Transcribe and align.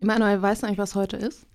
Emanuel, 0.00 0.42
weißt 0.42 0.62
du 0.62 0.66
eigentlich, 0.66 0.78
was 0.78 0.94
heute 0.94 1.16
ist? 1.16 1.46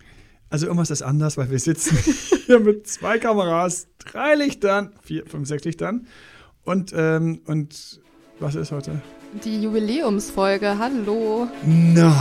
Also 0.50 0.66
irgendwas 0.66 0.90
ist 0.90 1.02
anders, 1.02 1.38
weil 1.38 1.50
wir 1.52 1.60
sitzen 1.60 1.98
hier 2.46 2.60
mit 2.60 2.88
zwei 2.88 3.20
Kameras, 3.20 3.88
drei 4.00 4.36
Lichtern, 4.36 4.94
vier, 5.02 5.26
fünf, 5.26 5.48
sechs 5.48 5.64
Lichtern. 5.64 6.08
Und, 6.64 6.92
ähm, 6.96 7.42
und 7.46 8.02
was 8.40 8.56
ist 8.56 8.72
heute? 8.72 9.02
Die 9.46 9.62
Jubiläumsfolge, 9.62 10.78
hallo. 10.78 11.48
Nein. 11.64 12.12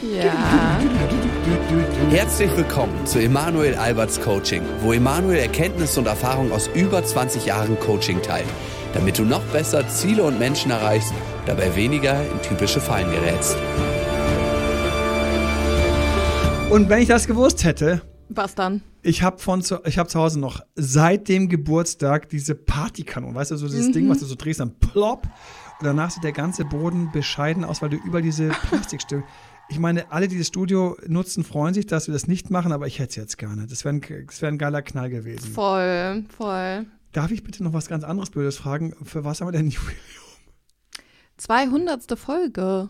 Ja. 0.00 0.80
Herzlich 2.10 2.56
willkommen 2.56 3.04
zu 3.04 3.18
Emanuel 3.18 3.74
Alberts 3.74 4.20
Coaching, 4.20 4.62
wo 4.80 4.92
Emanuel 4.92 5.38
Erkenntnisse 5.38 6.00
und 6.00 6.06
Erfahrung 6.06 6.52
aus 6.52 6.70
über 6.74 7.04
20 7.04 7.44
Jahren 7.44 7.78
Coaching 7.80 8.22
teilt, 8.22 8.48
damit 8.94 9.18
du 9.18 9.24
noch 9.24 9.42
besser 9.52 9.86
Ziele 9.88 10.22
und 10.22 10.38
Menschen 10.38 10.70
erreichst, 10.70 11.12
dabei 11.44 11.76
weniger 11.76 12.22
in 12.22 12.40
typische 12.40 12.80
Fallen 12.80 13.10
gerätst. 13.10 13.56
Und 16.70 16.88
wenn 16.88 17.02
ich 17.02 17.08
das 17.08 17.26
gewusst 17.26 17.64
hätte, 17.64 18.00
Was 18.28 18.54
dann? 18.54 18.80
ich 19.02 19.22
habe 19.22 19.38
von 19.38 19.60
zu, 19.60 19.80
ich 19.84 19.98
habe 19.98 20.08
zu 20.08 20.20
Hause 20.20 20.38
noch 20.38 20.60
seit 20.76 21.28
dem 21.28 21.48
Geburtstag 21.48 22.28
diese 22.28 22.54
Partykanone, 22.54 23.34
weißt 23.34 23.50
du, 23.50 23.56
so 23.56 23.66
dieses 23.66 23.90
Ding, 23.90 24.08
was 24.08 24.20
du 24.20 24.26
so 24.26 24.36
drehst, 24.36 24.60
dann 24.60 24.78
plopp 24.78 25.24
und 25.80 25.86
danach 25.86 26.12
sieht 26.12 26.22
der 26.22 26.32
ganze 26.32 26.64
Boden 26.64 27.10
bescheiden 27.12 27.64
aus, 27.64 27.82
weil 27.82 27.88
du 27.88 27.96
über 27.96 28.22
diese 28.22 28.50
Plastikstücke 28.68 29.24
ich 29.68 29.78
meine, 29.78 30.10
alle, 30.10 30.28
die 30.28 30.36
das 30.38 30.48
Studio 30.48 30.96
nutzen, 31.06 31.44
freuen 31.44 31.74
sich, 31.74 31.86
dass 31.86 32.08
wir 32.08 32.12
das 32.12 32.26
nicht 32.26 32.50
machen, 32.50 32.72
aber 32.72 32.86
ich 32.86 32.98
hätte 32.98 33.10
es 33.10 33.16
jetzt 33.16 33.38
gerne. 33.38 33.66
Das 33.66 33.84
wäre 33.84 33.94
ein, 33.94 34.26
das 34.26 34.42
wär 34.42 34.48
ein 34.48 34.58
geiler 34.58 34.82
Knall 34.82 35.10
gewesen. 35.10 35.52
Voll, 35.52 36.24
voll. 36.36 36.86
Darf 37.12 37.30
ich 37.30 37.42
bitte 37.44 37.62
noch 37.62 37.72
was 37.72 37.88
ganz 37.88 38.04
anderes 38.04 38.30
Blödes 38.30 38.56
fragen? 38.56 38.94
Für 39.04 39.24
was 39.24 39.40
haben 39.40 39.48
wir 39.48 39.52
denn 39.52 39.70
Jubiläum? 39.70 39.96
200. 41.36 42.18
Folge. 42.18 42.88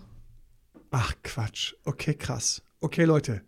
Ach, 0.91 1.15
Quatsch. 1.23 1.75
Okay, 1.85 2.15
krass. 2.15 2.63
Okay, 2.81 3.05
Leute. 3.05 3.43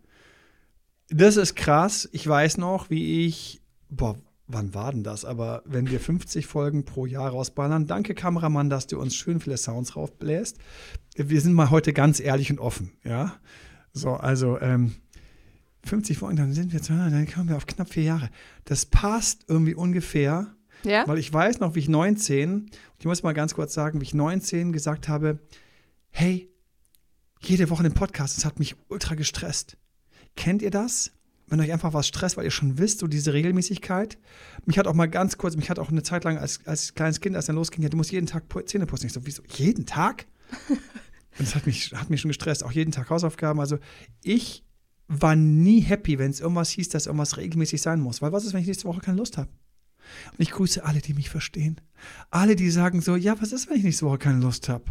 Das 1.13 1.37
ist 1.37 1.55
krass. 1.55 2.09
Ich 2.11 2.27
weiß 2.27 2.57
noch, 2.57 2.89
wie 2.89 3.25
ich. 3.25 3.61
Boah, 3.89 4.17
wann 4.47 4.73
war 4.73 4.91
denn 4.91 5.03
das? 5.03 5.25
Aber 5.25 5.61
wenn 5.65 5.89
wir 5.89 5.99
50 5.99 6.47
Folgen 6.47 6.85
pro 6.85 7.05
Jahr 7.05 7.29
rausballern, 7.29 7.85
danke 7.85 8.15
Kameramann, 8.15 8.69
dass 8.69 8.87
du 8.87 8.99
uns 8.99 9.15
schön 9.15 9.39
viele 9.39 9.57
Sounds 9.57 9.95
raufbläst. 9.95 10.57
Wir 11.15 11.41
sind 11.41 11.53
mal 11.53 11.69
heute 11.69 11.93
ganz 11.93 12.19
ehrlich 12.19 12.49
und 12.49 12.59
offen, 12.59 12.91
ja? 13.03 13.35
So, 13.91 14.13
also, 14.13 14.59
ähm, 14.59 14.95
50 15.85 16.17
Folgen, 16.17 16.37
dann 16.37 16.53
sind 16.53 16.73
wir, 16.73 16.79
dann 16.79 17.27
kommen 17.27 17.49
wir 17.49 17.57
auf 17.57 17.67
knapp 17.67 17.89
vier 17.89 18.03
Jahre. 18.03 18.29
Das 18.65 18.85
passt 18.85 19.45
irgendwie 19.47 19.75
ungefähr, 19.75 20.55
Ja? 20.83 21.07
weil 21.07 21.19
ich 21.19 21.31
weiß 21.31 21.59
noch, 21.59 21.75
wie 21.75 21.79
ich 21.79 21.89
19, 21.89 22.71
ich 22.99 23.05
muss 23.05 23.21
mal 23.21 23.33
ganz 23.33 23.53
kurz 23.53 23.73
sagen, 23.73 23.99
wie 23.99 24.05
ich 24.05 24.13
19 24.13 24.71
gesagt 24.71 25.09
habe, 25.09 25.39
hey, 26.09 26.49
jede 27.41 27.69
Woche 27.69 27.83
den 27.83 27.93
Podcast, 27.93 28.37
das 28.37 28.45
hat 28.45 28.57
mich 28.59 28.75
ultra 28.87 29.15
gestresst. 29.15 29.77
Kennt 30.35 30.61
ihr 30.61 30.71
das? 30.71 31.11
Wenn 31.47 31.59
euch 31.59 31.71
einfach 31.71 31.93
was 31.93 32.07
stresst, 32.07 32.37
weil 32.37 32.45
ihr 32.45 32.51
schon 32.51 32.77
wisst, 32.77 32.99
so 32.99 33.07
diese 33.07 33.33
Regelmäßigkeit. 33.33 34.17
Mich 34.65 34.79
hat 34.79 34.87
auch 34.87 34.93
mal 34.93 35.07
ganz 35.07 35.37
kurz, 35.37 35.55
mich 35.55 35.69
hat 35.69 35.77
auch 35.77 35.89
eine 35.89 36.03
Zeit 36.03 36.23
lang 36.23 36.37
als, 36.37 36.65
als 36.65 36.95
kleines 36.95 37.19
Kind, 37.19 37.35
als 37.35 37.45
dann 37.45 37.55
losging, 37.55 37.83
ja, 37.83 37.89
du 37.89 37.97
musst 37.97 38.11
jeden 38.11 38.27
Tag 38.27 38.45
Zähne 38.65 38.85
putzen. 38.85 39.07
Ich 39.07 39.13
so, 39.13 39.25
wieso? 39.25 39.43
Jeden 39.47 39.85
Tag? 39.85 40.25
Und 40.69 41.47
das 41.47 41.55
hat 41.55 41.65
mich, 41.65 41.91
hat 41.93 42.09
mich 42.09 42.21
schon 42.21 42.29
gestresst. 42.29 42.63
Auch 42.63 42.71
jeden 42.71 42.91
Tag 42.91 43.09
Hausaufgaben. 43.09 43.59
Also 43.59 43.77
ich 44.23 44.63
war 45.07 45.35
nie 45.35 45.81
happy, 45.81 46.17
wenn 46.19 46.31
es 46.31 46.39
irgendwas 46.39 46.69
hieß, 46.69 46.89
dass 46.89 47.07
irgendwas 47.07 47.37
regelmäßig 47.37 47.81
sein 47.81 47.99
muss. 47.99 48.21
Weil 48.21 48.31
was 48.31 48.45
ist, 48.45 48.53
wenn 48.53 48.61
ich 48.61 48.67
nächste 48.67 48.85
Woche 48.85 49.01
keine 49.01 49.17
Lust 49.17 49.37
habe? 49.37 49.49
Und 50.31 50.39
ich 50.39 50.51
grüße 50.51 50.83
alle, 50.83 50.99
die 50.99 51.13
mich 51.13 51.29
verstehen. 51.29 51.79
Alle, 52.29 52.55
die 52.55 52.69
sagen 52.69 53.01
so, 53.01 53.15
ja, 53.15 53.39
was 53.41 53.51
ist, 53.51 53.69
wenn 53.69 53.77
ich 53.77 53.83
nächste 53.83 54.05
Woche 54.05 54.17
keine 54.17 54.39
Lust 54.39 54.69
habe? 54.69 54.85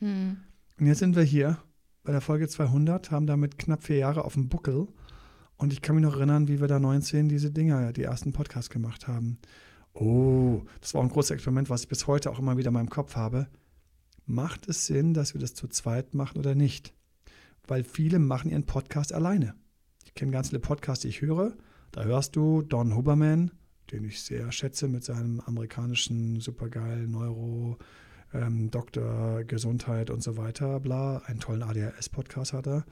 Hm. 0.00 0.38
Und 0.78 0.86
jetzt 0.86 0.98
sind 0.98 1.16
wir 1.16 1.22
hier 1.22 1.62
bei 2.04 2.12
der 2.12 2.20
Folge 2.20 2.48
200, 2.48 3.10
haben 3.10 3.26
damit 3.26 3.58
knapp 3.58 3.82
vier 3.82 3.96
Jahre 3.96 4.24
auf 4.24 4.34
dem 4.34 4.48
Buckel. 4.48 4.88
Und 5.56 5.72
ich 5.72 5.82
kann 5.82 5.94
mich 5.94 6.04
noch 6.04 6.16
erinnern, 6.16 6.48
wie 6.48 6.60
wir 6.60 6.68
da 6.68 6.80
19 6.80 7.28
diese 7.28 7.50
Dinger, 7.50 7.92
die 7.92 8.02
ersten 8.02 8.32
Podcasts 8.32 8.70
gemacht 8.70 9.06
haben. 9.06 9.38
Oh, 9.94 10.62
das 10.80 10.94
war 10.94 11.02
ein 11.02 11.08
großes 11.08 11.32
Experiment, 11.32 11.70
was 11.70 11.82
ich 11.82 11.88
bis 11.88 12.06
heute 12.06 12.30
auch 12.30 12.38
immer 12.38 12.56
wieder 12.56 12.68
in 12.68 12.74
meinem 12.74 12.90
Kopf 12.90 13.14
habe. 13.14 13.48
Macht 14.26 14.68
es 14.68 14.86
Sinn, 14.86 15.14
dass 15.14 15.34
wir 15.34 15.40
das 15.40 15.54
zu 15.54 15.68
zweit 15.68 16.14
machen 16.14 16.38
oder 16.38 16.54
nicht? 16.54 16.94
Weil 17.66 17.84
viele 17.84 18.18
machen 18.18 18.50
ihren 18.50 18.66
Podcast 18.66 19.12
alleine. 19.12 19.54
Ich 20.04 20.14
kenne 20.14 20.32
ganz 20.32 20.48
viele 20.48 20.60
Podcasts, 20.60 21.02
die 21.02 21.08
ich 21.08 21.20
höre. 21.20 21.54
Da 21.92 22.04
hörst 22.04 22.34
du 22.36 22.62
Don 22.62 22.96
Huberman, 22.96 23.50
den 23.90 24.04
ich 24.04 24.22
sehr 24.22 24.50
schätze 24.50 24.88
mit 24.88 25.04
seinem 25.04 25.40
amerikanischen 25.40 26.40
supergeilen 26.40 27.10
Neuro, 27.10 27.78
ähm, 28.34 28.70
Doktor 28.70 29.44
Gesundheit 29.44 30.10
und 30.10 30.22
so 30.22 30.36
weiter, 30.36 30.80
bla. 30.80 31.18
Einen 31.26 31.40
tollen 31.40 31.62
ADHS-Podcast 31.62 32.52
hat 32.52 32.66
er. 32.66 32.84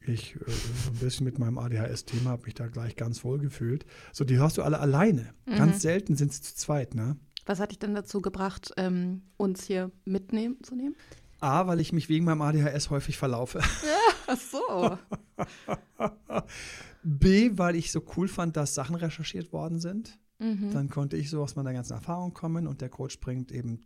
Ich 0.00 0.36
äh, 0.36 0.38
so 0.46 0.90
ein 0.90 0.98
bisschen 1.00 1.24
mit 1.24 1.38
meinem 1.38 1.58
ADHS-Thema 1.58 2.30
habe 2.30 2.44
mich 2.44 2.54
da 2.54 2.66
gleich 2.66 2.96
ganz 2.96 3.24
wohl 3.24 3.38
gefühlt. 3.38 3.84
So, 4.12 4.24
die 4.24 4.38
hörst 4.38 4.58
du 4.58 4.62
alle 4.62 4.80
alleine. 4.80 5.34
Ganz 5.46 5.82
selten 5.82 6.16
sind 6.16 6.32
sie 6.32 6.42
zu 6.42 6.54
zweit, 6.54 6.94
ne? 6.94 7.16
Was 7.46 7.60
hat 7.60 7.70
dich 7.70 7.78
denn 7.78 7.94
dazu 7.94 8.20
gebracht, 8.20 8.72
ähm, 8.76 9.22
uns 9.38 9.64
hier 9.64 9.90
mitnehmen 10.04 10.62
zu 10.62 10.74
nehmen? 10.74 10.96
A, 11.40 11.66
weil 11.66 11.80
ich 11.80 11.92
mich 11.92 12.08
wegen 12.08 12.24
meinem 12.24 12.42
ADHS 12.42 12.90
häufig 12.90 13.16
verlaufe. 13.16 13.60
Ach 14.26 14.38
so. 14.38 14.98
B, 17.02 17.52
weil 17.54 17.76
ich 17.76 17.92
so 17.92 18.02
cool 18.16 18.28
fand, 18.28 18.56
dass 18.56 18.74
Sachen 18.74 18.96
recherchiert 18.96 19.52
worden 19.52 19.78
sind. 19.78 20.18
Mhm. 20.38 20.70
Dann 20.72 20.88
konnte 20.88 21.16
ich 21.16 21.30
so 21.30 21.42
aus 21.42 21.56
meiner 21.56 21.72
ganzen 21.72 21.94
Erfahrung 21.94 22.34
kommen 22.34 22.66
und 22.66 22.80
der 22.80 22.88
Coach 22.88 23.20
bringt 23.20 23.50
eben 23.50 23.80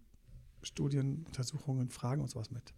Studien, 0.63 1.25
Untersuchungen, 1.27 1.91
Fragen 1.91 2.23
und 2.23 2.31
sowas 2.31 2.51
mit. 2.51 2.73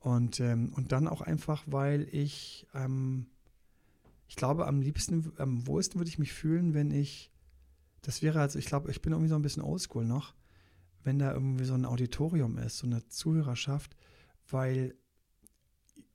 Und, 0.00 0.40
ähm, 0.40 0.72
und 0.74 0.92
dann 0.92 1.08
auch 1.08 1.20
einfach, 1.20 1.62
weil 1.66 2.08
ich, 2.12 2.66
ähm, 2.74 3.26
ich 4.28 4.36
glaube, 4.36 4.66
am 4.66 4.80
liebsten, 4.80 5.32
am 5.38 5.66
wohlsten 5.66 6.00
würde 6.00 6.08
ich 6.08 6.18
mich 6.18 6.32
fühlen, 6.32 6.72
wenn 6.74 6.90
ich, 6.90 7.30
das 8.02 8.22
wäre 8.22 8.40
also, 8.40 8.58
ich 8.58 8.66
glaube, 8.66 8.90
ich 8.90 9.02
bin 9.02 9.12
irgendwie 9.12 9.28
so 9.28 9.34
ein 9.36 9.42
bisschen 9.42 9.62
oldschool 9.62 10.04
noch, 10.04 10.34
wenn 11.02 11.18
da 11.18 11.32
irgendwie 11.32 11.64
so 11.64 11.74
ein 11.74 11.84
Auditorium 11.84 12.56
ist, 12.58 12.78
so 12.78 12.86
eine 12.86 13.06
Zuhörerschaft, 13.08 13.94
weil 14.48 14.94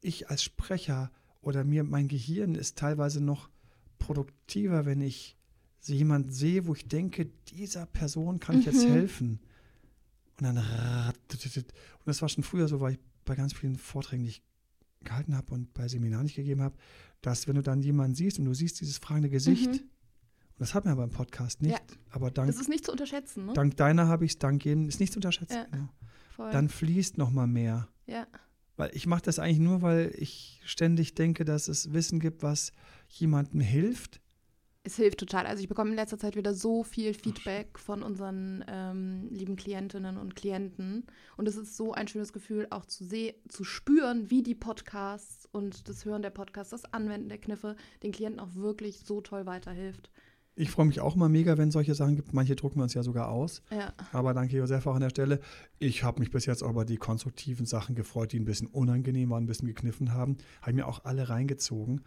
ich 0.02 0.30
als 0.30 0.44
Sprecher 0.44 1.12
oder 1.42 1.64
mir, 1.64 1.84
mein 1.84 2.08
Gehirn 2.08 2.56
ist 2.56 2.78
teilweise 2.78 3.22
noch 3.22 3.50
produktiver, 4.00 4.86
wenn 4.86 5.02
ich 5.02 5.38
so 5.80 5.94
jemand 5.94 6.34
sehe, 6.34 6.66
wo 6.66 6.74
ich 6.74 6.88
denke, 6.88 7.28
dieser 7.50 7.86
Person 7.86 8.40
kann 8.40 8.60
ich 8.60 8.66
jetzt 8.66 8.88
Mhm. 8.90 8.94
helfen. 8.94 9.40
Und 10.40 10.44
dann 10.48 10.58
und 10.58 12.08
das 12.08 12.22
war 12.22 12.30
schon 12.30 12.44
früher 12.44 12.68
so, 12.68 12.80
weil 12.82 12.94
ich 12.94 13.00
bei 13.24 13.36
ganz 13.36 13.54
vielen 13.54 13.78
Vorträgen, 13.78 14.24
die 14.24 14.30
ich 14.30 14.44
gehalten 15.04 15.36
habe 15.36 15.54
und 15.54 15.74
bei 15.74 15.88
Seminaren 15.88 16.24
nicht 16.26 16.36
gegeben 16.36 16.62
habe, 16.62 16.76
dass 17.22 17.48
wenn 17.48 17.56
du 17.56 17.62
dann 17.62 17.82
jemanden 17.82 18.16
siehst 18.16 18.40
und 18.40 18.46
du 18.46 18.54
siehst 18.54 18.82
dieses 18.82 18.98
fragende 18.98 19.30
Gesicht, 19.30 19.68
Mhm. 19.68 19.72
und 19.74 19.82
das 20.60 20.74
hat 20.74 20.86
man 20.86 20.98
beim 20.98 21.12
Podcast 21.12 21.62
nicht, 21.62 21.74
Ja. 21.74 21.98
aber 22.10 22.32
dank, 22.32 22.48
Das 22.48 22.60
ist 22.60 22.70
nicht 22.70 22.86
zu 22.86 22.92
unterschätzen, 22.92 23.46
ne? 23.46 23.54
dank 23.54 23.78
deiner 23.78 24.08
habe 24.08 24.26
ich 24.26 24.32
es, 24.34 24.40
dank 24.40 24.66
jedem, 24.66 24.88
ist 24.90 25.00
nicht 25.00 25.14
zu 25.14 25.18
unterschätzen. 25.20 25.54
Ja. 25.56 25.66
Genau. 25.72 25.90
Voll. 26.36 26.52
Dann 26.52 26.70
fließt 26.70 27.18
noch 27.18 27.32
mal 27.32 27.48
mehr. 27.48 27.88
ja. 28.08 28.28
Weil 28.78 28.92
ich 28.94 29.08
mache 29.08 29.22
das 29.22 29.40
eigentlich 29.40 29.60
nur, 29.60 29.82
weil 29.84 30.14
ich 30.18 30.60
ständig 30.66 31.16
denke, 31.16 31.46
dass 31.46 31.70
es 31.70 31.94
Wissen 31.94 32.20
gibt, 32.20 32.44
was 32.44 32.74
jemandem 33.08 33.62
hilft. 33.62 34.20
Es 34.86 34.98
hilft 34.98 35.20
total. 35.20 35.48
Also 35.48 35.64
ich 35.64 35.68
bekomme 35.68 35.90
in 35.90 35.96
letzter 35.96 36.20
Zeit 36.20 36.36
wieder 36.36 36.54
so 36.54 36.84
viel 36.84 37.16
Feedback 37.16 37.80
von 37.80 38.04
unseren 38.04 38.64
ähm, 38.68 39.28
lieben 39.32 39.56
Klientinnen 39.56 40.18
und 40.18 40.36
Klienten. 40.36 41.08
Und 41.38 41.48
es 41.48 41.56
ist 41.56 41.76
so 41.76 41.94
ein 41.94 42.08
schönes 42.08 42.34
Gefühl, 42.34 42.68
auch 42.70 42.86
zu 42.86 43.04
sehen, 43.04 43.34
zu 43.50 43.64
spüren, 43.64 44.30
wie 44.30 44.44
die 44.44 44.54
Podcasts 44.54 45.50
und 45.52 45.90
das 45.90 46.06
Hören 46.06 46.22
der 46.22 46.30
Podcasts, 46.30 46.70
das 46.70 46.94
Anwenden 46.94 47.30
der 47.30 47.40
Kniffe 47.40 47.76
den 48.04 48.12
Klienten 48.12 48.40
auch 48.40 48.54
wirklich 48.54 49.00
so 49.00 49.22
toll 49.22 49.48
weiterhilft. 49.48 50.12
Ich 50.58 50.70
freue 50.70 50.86
mich 50.86 51.02
auch 51.02 51.16
immer 51.16 51.30
mega, 51.30 51.58
wenn 51.58 51.70
es 51.70 51.74
solche 51.74 51.96
Sachen 51.96 52.16
gibt. 52.16 52.34
Manche 52.34 52.56
drucken 52.56 52.78
wir 52.78 52.84
uns 52.84 52.94
ja 52.94 53.02
sogar 53.02 53.30
aus. 53.30 53.64
Ja. 53.72 53.92
Aber 54.14 54.36
danke, 54.36 54.56
Josef, 54.56 54.86
auch 54.86 54.96
an 54.96 55.02
der 55.02 55.10
Stelle. 55.10 55.42
Ich 55.80 56.04
habe 56.04 56.20
mich 56.20 56.30
bis 56.30 56.46
jetzt 56.46 56.64
auch 56.64 56.70
über 56.70 56.86
die 56.86 56.98
konstruktiven 56.98 57.66
Sachen 57.66 57.96
gefreut, 57.96 58.32
die 58.32 58.40
ein 58.40 58.46
bisschen 58.46 58.68
unangenehm 58.68 59.32
waren, 59.32 59.44
ein 59.44 59.48
bisschen 59.48 59.68
gekniffen 59.68 60.14
haben. 60.14 60.38
Habe 60.62 60.72
ich 60.72 60.76
mir 60.78 60.88
auch 60.88 61.04
alle 61.04 61.28
reingezogen. 61.28 62.02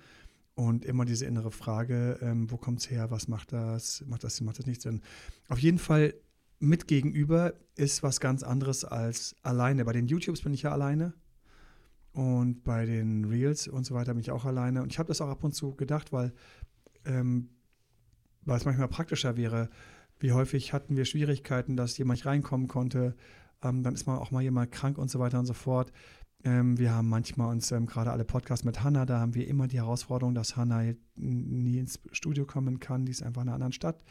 Und 0.58 0.84
immer 0.84 1.04
diese 1.04 1.24
innere 1.24 1.52
Frage, 1.52 2.18
ähm, 2.20 2.50
wo 2.50 2.56
kommt 2.56 2.80
es 2.80 2.90
her, 2.90 3.12
was 3.12 3.28
macht 3.28 3.52
das, 3.52 4.02
macht 4.08 4.24
das 4.24 4.40
macht 4.40 4.58
das 4.58 4.66
nicht 4.66 4.82
Sinn. 4.82 5.02
Auf 5.48 5.60
jeden 5.60 5.78
Fall 5.78 6.14
mit 6.58 6.88
gegenüber 6.88 7.54
ist 7.76 8.02
was 8.02 8.18
ganz 8.18 8.42
anderes 8.42 8.84
als 8.84 9.36
alleine. 9.42 9.84
Bei 9.84 9.92
den 9.92 10.08
YouTubes 10.08 10.42
bin 10.42 10.52
ich 10.52 10.62
ja 10.62 10.72
alleine. 10.72 11.14
Und 12.10 12.64
bei 12.64 12.86
den 12.86 13.26
Reels 13.26 13.68
und 13.68 13.86
so 13.86 13.94
weiter 13.94 14.14
bin 14.14 14.20
ich 14.20 14.32
auch 14.32 14.44
alleine. 14.44 14.82
Und 14.82 14.90
ich 14.90 14.98
habe 14.98 15.06
das 15.06 15.20
auch 15.20 15.28
ab 15.28 15.44
und 15.44 15.52
zu 15.54 15.76
gedacht, 15.76 16.12
weil, 16.12 16.32
ähm, 17.04 17.50
weil 18.44 18.56
es 18.56 18.64
manchmal 18.64 18.88
praktischer 18.88 19.36
wäre. 19.36 19.70
Wie 20.18 20.32
häufig 20.32 20.72
hatten 20.72 20.96
wir 20.96 21.04
Schwierigkeiten, 21.04 21.76
dass 21.76 21.96
jemand 21.98 22.26
reinkommen 22.26 22.66
konnte. 22.66 23.14
Ähm, 23.62 23.84
dann 23.84 23.94
ist 23.94 24.08
mal 24.08 24.18
auch 24.18 24.32
mal 24.32 24.42
jemand 24.42 24.72
krank 24.72 24.98
und 24.98 25.08
so 25.08 25.20
weiter 25.20 25.38
und 25.38 25.46
so 25.46 25.54
fort. 25.54 25.92
Ähm, 26.44 26.78
wir 26.78 26.92
haben 26.92 27.08
manchmal 27.08 27.50
uns 27.50 27.72
ähm, 27.72 27.86
gerade 27.86 28.12
alle 28.12 28.24
Podcasts 28.24 28.64
mit 28.64 28.82
Hanna, 28.82 29.06
da 29.06 29.20
haben 29.20 29.34
wir 29.34 29.48
immer 29.48 29.66
die 29.66 29.78
Herausforderung, 29.78 30.34
dass 30.34 30.56
Hanna 30.56 30.92
nie 31.16 31.78
ins 31.78 32.00
Studio 32.12 32.46
kommen 32.46 32.78
kann. 32.78 33.06
Die 33.06 33.12
ist 33.12 33.22
einfach 33.22 33.42
in 33.42 33.48
einer 33.48 33.54
anderen 33.54 33.72
Stadt. 33.72 34.04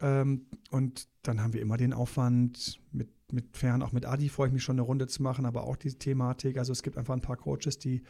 Ähm, 0.00 0.46
und 0.70 1.08
dann 1.22 1.42
haben 1.42 1.52
wir 1.52 1.60
immer 1.60 1.76
den 1.76 1.92
Aufwand 1.92 2.80
mit 2.92 3.10
mit 3.32 3.56
Fern, 3.56 3.82
auch 3.82 3.92
mit 3.92 4.06
Adi 4.06 4.28
freue 4.28 4.48
ich 4.48 4.52
mich 4.52 4.62
schon 4.62 4.74
eine 4.74 4.82
Runde 4.82 5.06
zu 5.06 5.22
machen, 5.22 5.46
aber 5.46 5.64
auch 5.64 5.76
diese 5.76 5.98
Thematik. 5.98 6.58
Also 6.58 6.72
es 6.72 6.82
gibt 6.82 6.98
einfach 6.98 7.14
ein 7.14 7.20
paar 7.20 7.36
Coaches, 7.36 7.78
die 7.78 8.02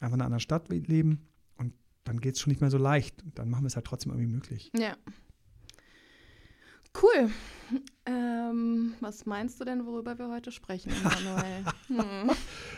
einfach 0.00 0.14
in 0.14 0.20
einer 0.20 0.26
anderen 0.26 0.40
Stadt 0.40 0.68
leben 0.68 1.28
und 1.56 1.74
dann 2.04 2.20
geht 2.20 2.34
es 2.34 2.40
schon 2.40 2.50
nicht 2.50 2.60
mehr 2.60 2.70
so 2.70 2.78
leicht. 2.78 3.22
Dann 3.34 3.50
machen 3.50 3.64
wir 3.64 3.68
es 3.68 3.76
halt 3.76 3.86
trotzdem 3.86 4.12
irgendwie 4.12 4.30
möglich. 4.30 4.72
Ja. 4.76 4.96
Cool. 7.00 7.30
Ähm, 8.04 8.94
was 9.00 9.24
meinst 9.24 9.60
du 9.60 9.64
denn, 9.64 9.86
worüber 9.86 10.18
wir 10.18 10.28
heute 10.28 10.52
sprechen, 10.52 10.92
Manuel? 11.02 11.64
Hm. 11.88 12.30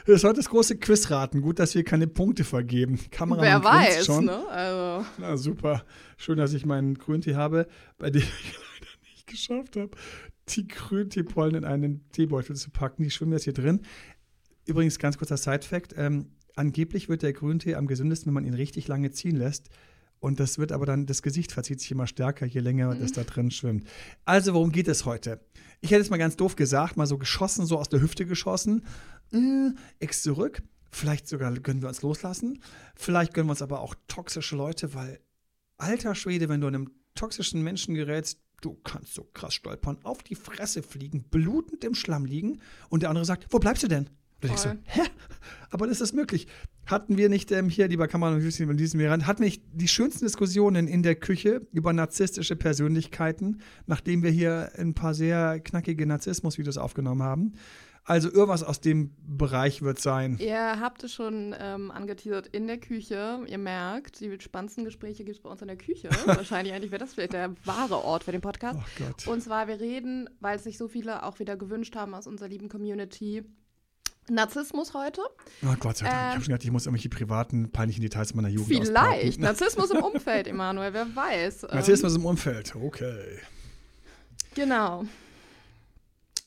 Das 0.06 0.16
ist 0.16 0.24
heute 0.24 0.36
das 0.36 0.48
große 0.48 0.76
Quizraten. 0.76 1.40
Gut, 1.40 1.58
dass 1.58 1.74
wir 1.74 1.84
keine 1.84 2.06
Punkte 2.06 2.42
vergeben. 2.44 2.98
Kamera 3.10 3.42
Wer 3.42 3.64
weiß, 3.64 4.06
schon. 4.06 4.24
ne? 4.24 4.46
Also. 4.48 5.06
Na 5.18 5.36
super. 5.36 5.84
Schön, 6.16 6.36
dass 6.38 6.52
ich 6.52 6.66
meinen 6.66 6.94
Grüntee 6.94 7.36
habe, 7.36 7.66
bei 7.98 8.10
dem 8.10 8.22
ich 8.22 8.28
leider 8.80 8.92
nicht 9.02 9.26
geschafft 9.26 9.76
habe, 9.76 9.90
die 10.48 10.66
Grünteepollen 10.66 11.54
in 11.54 11.64
einen 11.64 12.08
Teebeutel 12.10 12.56
zu 12.56 12.70
packen. 12.70 13.02
Die 13.04 13.10
schwimmen 13.10 13.32
jetzt 13.32 13.44
hier 13.44 13.52
drin. 13.52 13.82
Übrigens, 14.66 14.98
ganz 14.98 15.16
kurzer 15.16 15.36
Side-Fact. 15.36 15.94
Ähm, 15.96 16.32
angeblich 16.56 17.08
wird 17.08 17.22
der 17.22 17.32
Grüntee 17.32 17.76
am 17.76 17.86
gesündesten, 17.86 18.28
wenn 18.28 18.34
man 18.34 18.44
ihn 18.44 18.54
richtig 18.54 18.88
lange 18.88 19.10
ziehen 19.12 19.36
lässt. 19.36 19.70
Und 20.24 20.40
das 20.40 20.56
wird 20.56 20.72
aber 20.72 20.86
dann, 20.86 21.04
das 21.04 21.20
Gesicht 21.20 21.52
verzieht 21.52 21.82
sich 21.82 21.90
immer 21.90 22.06
stärker, 22.06 22.46
je 22.46 22.60
länger 22.60 22.94
das 22.94 23.12
da 23.12 23.24
drin 23.24 23.50
schwimmt. 23.50 23.86
Also, 24.24 24.54
worum 24.54 24.72
geht 24.72 24.88
es 24.88 25.04
heute? 25.04 25.38
Ich 25.82 25.90
hätte 25.90 26.00
es 26.00 26.08
mal 26.08 26.16
ganz 26.16 26.34
doof 26.36 26.56
gesagt, 26.56 26.96
mal 26.96 27.06
so 27.06 27.18
geschossen, 27.18 27.66
so 27.66 27.76
aus 27.76 27.90
der 27.90 28.00
Hüfte 28.00 28.24
geschossen. 28.24 28.86
Äh, 29.34 29.72
Ex 29.98 30.22
zurück. 30.22 30.62
Vielleicht 30.90 31.28
sogar 31.28 31.52
können 31.56 31.82
wir 31.82 31.90
uns 31.90 32.00
loslassen. 32.00 32.62
Vielleicht 32.96 33.34
gönnen 33.34 33.48
wir 33.48 33.50
uns 33.50 33.60
aber 33.60 33.80
auch 33.80 33.94
toxische 34.08 34.56
Leute, 34.56 34.94
weil, 34.94 35.20
alter 35.76 36.14
Schwede, 36.14 36.48
wenn 36.48 36.62
du 36.62 36.68
einem 36.68 36.90
toxischen 37.14 37.62
Menschen 37.62 37.94
gerätst, 37.94 38.40
du 38.62 38.78
kannst 38.82 39.12
so 39.12 39.24
krass 39.24 39.52
stolpern, 39.52 39.98
auf 40.04 40.22
die 40.22 40.36
Fresse 40.36 40.82
fliegen, 40.82 41.24
blutend 41.24 41.84
im 41.84 41.94
Schlamm 41.94 42.24
liegen 42.24 42.62
und 42.88 43.02
der 43.02 43.10
andere 43.10 43.26
sagt, 43.26 43.44
wo 43.50 43.58
bleibst 43.58 43.82
du 43.82 43.88
denn? 43.88 44.08
Und 44.42 44.52
ich 44.52 44.58
so, 44.58 44.70
hä? 44.84 45.02
Aber 45.70 45.86
das 45.86 46.00
ist 46.00 46.12
möglich. 46.12 46.46
Hatten 46.86 47.16
wir 47.16 47.28
nicht 47.28 47.50
ähm, 47.50 47.68
hier, 47.68 47.88
lieber 47.88 48.06
Kameramann 48.08 48.40
in 48.40 48.76
diesem 48.76 49.00
Jahr, 49.00 49.18
hatten 49.26 49.40
wir 49.40 49.46
nicht 49.46 49.62
die 49.72 49.88
schönsten 49.88 50.24
Diskussionen 50.24 50.86
in 50.86 51.02
der 51.02 51.14
Küche 51.14 51.66
über 51.72 51.92
narzisstische 51.92 52.56
Persönlichkeiten, 52.56 53.60
nachdem 53.86 54.22
wir 54.22 54.30
hier 54.30 54.70
ein 54.76 54.94
paar 54.94 55.14
sehr 55.14 55.60
knackige 55.60 56.06
Narzissmus-Videos 56.06 56.76
aufgenommen 56.76 57.22
haben? 57.22 57.54
Also 58.06 58.30
irgendwas 58.30 58.62
aus 58.62 58.82
dem 58.82 59.14
Bereich 59.26 59.80
wird 59.80 59.98
sein. 59.98 60.36
Ihr 60.38 60.78
habt 60.78 61.02
es 61.04 61.14
schon 61.14 61.54
ähm, 61.58 61.90
angeteasert 61.90 62.48
in 62.48 62.66
der 62.66 62.76
Küche. 62.76 63.40
Ihr 63.46 63.56
merkt, 63.58 64.20
die 64.20 64.38
spannendsten 64.40 64.84
Gespräche 64.84 65.24
gibt 65.24 65.38
es 65.38 65.42
bei 65.42 65.48
uns 65.48 65.62
in 65.62 65.68
der 65.68 65.78
Küche. 65.78 66.10
Wahrscheinlich 66.26 66.74
eigentlich 66.74 66.90
wäre 66.90 67.00
das 67.00 67.14
vielleicht 67.14 67.32
der 67.32 67.54
wahre 67.64 68.04
Ort 68.04 68.24
für 68.24 68.32
den 68.32 68.42
Podcast. 68.42 68.78
Oh 68.78 69.04
Gott. 69.04 69.26
Und 69.26 69.40
zwar, 69.40 69.68
wir 69.68 69.80
reden, 69.80 70.28
weil 70.40 70.56
es 70.56 70.64
sich 70.64 70.76
so 70.76 70.86
viele 70.86 71.22
auch 71.22 71.38
wieder 71.38 71.56
gewünscht 71.56 71.96
haben 71.96 72.14
aus 72.14 72.26
unserer 72.26 72.48
lieben 72.48 72.68
Community, 72.68 73.42
Narzissmus 74.30 74.94
heute. 74.94 75.20
Oh 75.62 75.74
Gott 75.78 75.98
sei 75.98 76.06
Dank. 76.06 76.16
ich 76.16 76.22
Ähm, 76.22 76.30
habe 76.30 76.40
schon 76.40 76.52
gedacht, 76.52 76.64
ich 76.64 76.70
muss 76.70 76.86
irgendwelche 76.86 77.08
privaten, 77.08 77.70
peinlichen 77.70 78.02
Details 78.02 78.34
meiner 78.34 78.48
Jugend 78.48 78.86
Vielleicht. 78.86 79.38
Narzissmus 79.40 79.90
im 79.90 80.02
Umfeld, 80.02 80.46
Emanuel, 80.46 80.92
wer 80.92 81.14
weiß. 81.14 81.64
Ähm, 81.64 81.68
Narzissmus 81.72 82.16
im 82.16 82.24
Umfeld, 82.24 82.74
okay. 82.76 83.38
Genau. 84.54 85.04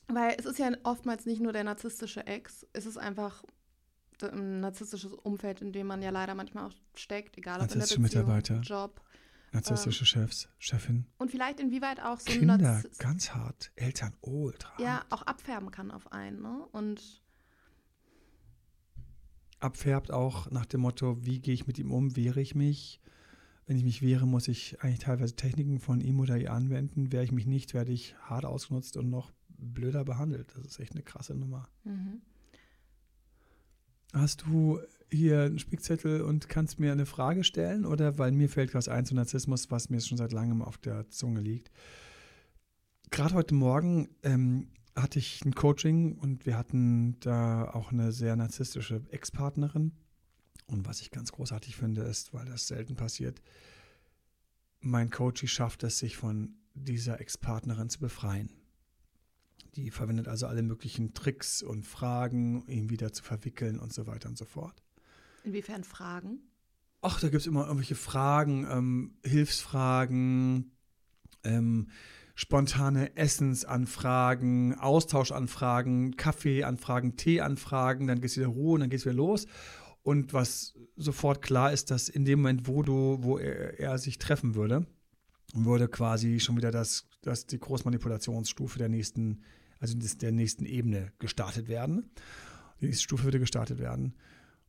Weil 0.08 0.36
es 0.38 0.46
ist 0.46 0.58
ja 0.58 0.70
oftmals 0.84 1.26
nicht 1.26 1.40
nur 1.40 1.52
der 1.52 1.64
narzisstische 1.64 2.26
Ex, 2.26 2.66
es 2.72 2.86
ist 2.86 2.96
einfach 2.96 3.44
ein 4.22 4.60
narzisstisches 4.60 5.12
Umfeld, 5.12 5.60
in 5.60 5.72
dem 5.72 5.86
man 5.86 6.02
ja 6.02 6.10
leider 6.10 6.34
manchmal 6.34 6.66
auch 6.66 6.72
steckt, 6.94 7.36
egal 7.38 7.56
ob 7.56 7.62
in 7.62 7.68
der 7.68 7.76
Narzisstische 7.78 8.00
Beziehung, 8.00 8.24
Mitarbeiter. 8.24 8.60
Job. 8.62 9.00
Narzisstische 9.52 10.04
Chefs, 10.04 10.48
Chefin, 10.58 11.06
Und 11.16 11.30
vielleicht 11.30 11.58
inwieweit 11.60 12.00
auch 12.02 12.20
so 12.20 12.30
ein 12.30 12.38
Kinder, 12.40 12.82
ganz 12.98 13.30
hart, 13.30 13.70
Eltern, 13.76 14.12
ultra. 14.20 14.70
ja 14.78 15.02
auch 15.08 15.22
abfärben 15.22 15.70
kann 15.70 15.90
auf 15.90 16.12
einen. 16.12 16.42
Ne? 16.42 16.66
Und 16.72 17.22
abfärbt 19.60 20.10
auch 20.10 20.50
nach 20.50 20.66
dem 20.66 20.82
Motto, 20.82 21.24
wie 21.24 21.40
gehe 21.40 21.54
ich 21.54 21.66
mit 21.66 21.78
ihm 21.78 21.92
um, 21.92 22.16
wehre 22.16 22.40
ich 22.40 22.54
mich. 22.54 23.00
Wenn 23.66 23.76
ich 23.76 23.84
mich 23.84 24.00
wehre, 24.00 24.26
muss 24.26 24.48
ich 24.48 24.80
eigentlich 24.80 25.00
teilweise 25.00 25.36
Techniken 25.36 25.78
von 25.78 26.00
ihm 26.00 26.20
oder 26.20 26.38
ihr 26.38 26.52
anwenden. 26.52 27.12
Wehre 27.12 27.24
ich 27.24 27.32
mich 27.32 27.46
nicht, 27.46 27.74
werde 27.74 27.92
ich 27.92 28.14
hart 28.22 28.44
ausgenutzt 28.44 28.96
und 28.96 29.10
noch 29.10 29.32
blöder 29.48 30.04
behandelt. 30.04 30.54
Das 30.56 30.66
ist 30.66 30.80
echt 30.80 30.92
eine 30.92 31.02
krasse 31.02 31.34
Nummer. 31.34 31.68
mhm. 31.84 32.22
Hast 34.14 34.46
du 34.46 34.80
hier 35.10 35.42
einen 35.42 35.58
Spickzettel 35.58 36.22
und 36.22 36.48
kannst 36.48 36.80
mir 36.80 36.92
eine 36.92 37.04
Frage 37.04 37.44
stellen? 37.44 37.84
Oder 37.84 38.16
weil 38.16 38.32
mir 38.32 38.48
fällt 38.48 38.72
was 38.72 38.88
ein 38.88 39.04
zu 39.04 39.14
Narzissmus, 39.14 39.70
was 39.70 39.90
mir 39.90 40.00
schon 40.00 40.16
seit 40.16 40.32
langem 40.32 40.62
auf 40.62 40.78
der 40.78 41.10
Zunge 41.10 41.40
liegt. 41.40 41.70
Gerade 43.10 43.34
heute 43.34 43.54
Morgen 43.54 44.08
ähm, 44.22 44.68
hatte 45.02 45.18
ich 45.18 45.44
ein 45.44 45.54
Coaching 45.54 46.18
und 46.18 46.46
wir 46.46 46.56
hatten 46.56 47.18
da 47.20 47.70
auch 47.70 47.92
eine 47.92 48.12
sehr 48.12 48.36
narzisstische 48.36 49.02
Ex-Partnerin. 49.10 49.92
Und 50.66 50.86
was 50.86 51.00
ich 51.00 51.10
ganz 51.10 51.32
großartig 51.32 51.76
finde, 51.76 52.02
ist, 52.02 52.34
weil 52.34 52.44
das 52.46 52.66
selten 52.66 52.96
passiert, 52.96 53.40
mein 54.80 55.10
Coach 55.10 55.46
schafft 55.46 55.82
es, 55.82 55.98
sich 55.98 56.16
von 56.16 56.56
dieser 56.74 57.20
Ex-Partnerin 57.20 57.88
zu 57.90 57.98
befreien. 57.98 58.50
Die 59.74 59.90
verwendet 59.90 60.28
also 60.28 60.46
alle 60.46 60.62
möglichen 60.62 61.14
Tricks 61.14 61.62
und 61.62 61.84
Fragen, 61.84 62.66
ihn 62.68 62.90
wieder 62.90 63.12
zu 63.12 63.22
verwickeln 63.22 63.78
und 63.78 63.92
so 63.92 64.06
weiter 64.06 64.28
und 64.28 64.38
so 64.38 64.44
fort. 64.44 64.82
inwiefern 65.44 65.84
Fragen? 65.84 66.40
Ach, 67.00 67.20
da 67.20 67.28
gibt 67.28 67.40
es 67.40 67.46
immer 67.46 67.62
irgendwelche 67.62 67.94
Fragen, 67.94 68.66
ähm, 68.68 69.18
Hilfsfragen, 69.24 70.72
ähm, 71.44 71.88
spontane 72.38 73.16
Essensanfragen, 73.16 74.78
Austauschanfragen, 74.78 76.16
Kaffeeanfragen, 76.16 77.16
Teeanfragen, 77.16 78.06
dann 78.06 78.20
geht 78.20 78.30
es 78.30 78.36
wieder 78.36 78.54
und 78.54 78.78
dann 78.78 78.90
geht 78.90 79.00
es 79.00 79.06
wieder 79.06 79.16
los. 79.16 79.46
Und 80.04 80.32
was 80.32 80.74
sofort 80.94 81.42
klar 81.42 81.72
ist, 81.72 81.90
dass 81.90 82.08
in 82.08 82.24
dem 82.24 82.38
Moment, 82.38 82.68
wo 82.68 82.84
du, 82.84 83.18
wo 83.22 83.38
er, 83.38 83.80
er 83.80 83.98
sich 83.98 84.18
treffen 84.18 84.54
würde, 84.54 84.86
würde 85.52 85.88
quasi 85.88 86.38
schon 86.38 86.56
wieder 86.56 86.70
das, 86.70 87.08
das 87.22 87.46
die 87.46 87.58
Großmanipulationsstufe 87.58 88.78
der 88.78 88.88
nächsten, 88.88 89.42
also 89.80 89.98
des, 89.98 90.18
der 90.18 90.30
nächsten 90.30 90.64
Ebene 90.64 91.10
gestartet 91.18 91.66
werden. 91.66 92.08
Die 92.80 92.86
nächste 92.86 93.02
Stufe 93.02 93.24
würde 93.24 93.40
gestartet 93.40 93.80
werden. 93.80 94.14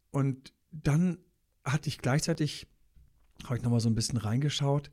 Und 0.10 0.54
dann 0.72 1.20
hatte 1.64 1.88
ich 1.88 2.00
gleichzeitig, 2.00 2.66
habe 3.44 3.58
ich 3.58 3.64
nochmal 3.64 3.80
so 3.80 3.90
ein 3.90 3.96
bisschen 3.96 4.18
reingeschaut 4.18 4.90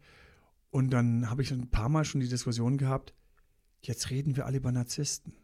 und 0.70 0.90
dann 0.90 1.30
habe 1.30 1.42
ich 1.42 1.52
ein 1.52 1.70
paar 1.70 1.88
Mal 1.88 2.04
schon 2.04 2.20
die 2.20 2.28
Diskussion 2.28 2.76
gehabt, 2.78 3.14
jetzt 3.82 4.10
reden 4.10 4.36
wir 4.36 4.46
alle 4.46 4.58
über 4.58 4.72
Narzissten. 4.72 5.34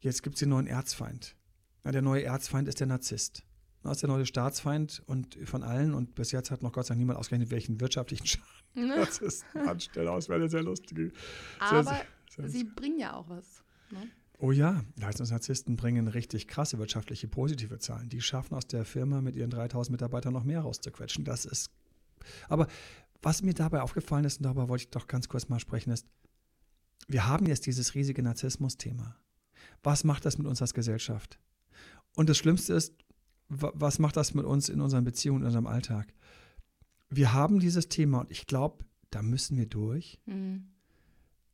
Jetzt 0.00 0.22
gibt 0.22 0.36
es 0.36 0.40
den 0.40 0.50
neuen 0.50 0.66
Erzfeind. 0.66 1.36
Ja, 1.84 1.92
der 1.92 2.02
neue 2.02 2.24
Erzfeind 2.24 2.68
ist 2.68 2.80
der 2.80 2.86
Narzisst. 2.86 3.44
Das 3.82 3.98
ist 3.98 4.02
der 4.02 4.10
neue 4.10 4.26
Staatsfeind 4.26 5.02
und 5.06 5.38
von 5.44 5.62
allen 5.62 5.94
und 5.94 6.14
bis 6.14 6.32
jetzt 6.32 6.50
hat 6.50 6.62
noch 6.62 6.72
Gott 6.72 6.86
sei 6.86 6.92
Dank 6.92 6.98
niemand 6.98 7.18
ausgerechnet, 7.18 7.50
welchen 7.50 7.80
wirtschaftlichen 7.80 8.26
Schaden 8.26 8.44
Narzissten 8.88 9.68
anstellen. 9.68 10.06
Das 10.06 10.28
wäre 10.28 10.40
eine 10.40 10.48
sehr 10.48 10.62
lustige. 10.62 11.12
Sehr, 11.60 11.78
Aber 11.78 12.00
sehr, 12.28 12.48
sie 12.48 12.64
bringen 12.64 12.98
ja 12.98 13.14
auch 13.14 13.28
was. 13.28 13.62
Ne? 13.90 14.08
Oh 14.40 14.52
ja, 14.52 14.84
Leistungsnarzissten 14.96 15.76
bringen 15.76 16.06
richtig 16.06 16.46
krasse 16.46 16.78
wirtschaftliche 16.78 17.26
positive 17.28 17.78
Zahlen. 17.78 18.08
Die 18.08 18.20
schaffen 18.20 18.54
aus 18.54 18.66
der 18.66 18.84
Firma 18.84 19.20
mit 19.20 19.34
ihren 19.34 19.50
3000 19.50 19.92
Mitarbeitern 19.92 20.32
noch 20.32 20.44
mehr 20.44 20.60
rauszuquetschen. 20.60 21.24
Das 21.24 21.44
ist. 21.44 21.70
Aber 22.48 22.68
was 23.22 23.42
mir 23.42 23.54
dabei 23.54 23.82
aufgefallen 23.82 24.24
ist, 24.24 24.38
und 24.38 24.44
darüber 24.44 24.68
wollte 24.68 24.84
ich 24.84 24.90
doch 24.90 25.06
ganz 25.06 25.28
kurz 25.28 25.48
mal 25.48 25.58
sprechen, 25.60 25.90
ist, 25.90 26.06
wir 27.08 27.26
haben 27.26 27.46
jetzt 27.46 27.66
dieses 27.66 27.94
riesige 27.94 28.22
Narzissmus-Thema. 28.22 29.16
Was 29.82 30.04
macht 30.04 30.24
das 30.24 30.38
mit 30.38 30.46
uns 30.46 30.60
als 30.62 30.74
Gesellschaft? 30.74 31.38
Und 32.16 32.28
das 32.28 32.36
Schlimmste 32.38 32.74
ist, 32.74 32.94
wa- 33.48 33.72
was 33.74 33.98
macht 33.98 34.16
das 34.16 34.34
mit 34.34 34.44
uns 34.44 34.68
in 34.68 34.80
unseren 34.80 35.04
Beziehungen, 35.04 35.40
in 35.42 35.46
unserem 35.46 35.66
Alltag? 35.66 36.12
Wir 37.10 37.32
haben 37.32 37.60
dieses 37.60 37.88
Thema 37.88 38.20
und 38.20 38.30
ich 38.30 38.46
glaube, 38.46 38.84
da 39.10 39.22
müssen 39.22 39.56
wir 39.56 39.66
durch 39.66 40.20
Mhm. 40.26 40.68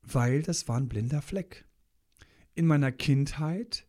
weil 0.03 0.43
das 0.43 0.67
war 0.69 0.77
ein 0.77 0.89
blinder 0.89 1.23
Fleck. 1.23 1.65
In 2.55 2.67
meiner 2.67 2.93
Kindheit 2.93 3.87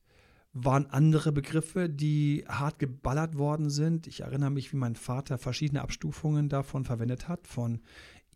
waren 0.55 0.85
andere 0.85 1.33
Begriffe, 1.33 1.89
die 1.89 2.45
hart 2.47 2.79
geballert 2.79 3.37
worden 3.37 3.69
sind. 3.69 4.07
Ich 4.07 4.21
erinnere 4.21 4.49
mich, 4.49 4.71
wie 4.71 4.77
mein 4.77 4.95
Vater 4.95 5.37
verschiedene 5.37 5.81
Abstufungen 5.81 6.47
davon 6.47 6.85
verwendet 6.85 7.27
hat, 7.27 7.45
von 7.45 7.81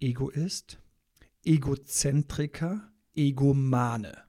Egoist, 0.02 0.80
Egozentriker, 1.46 2.92
Egomane. 3.16 4.26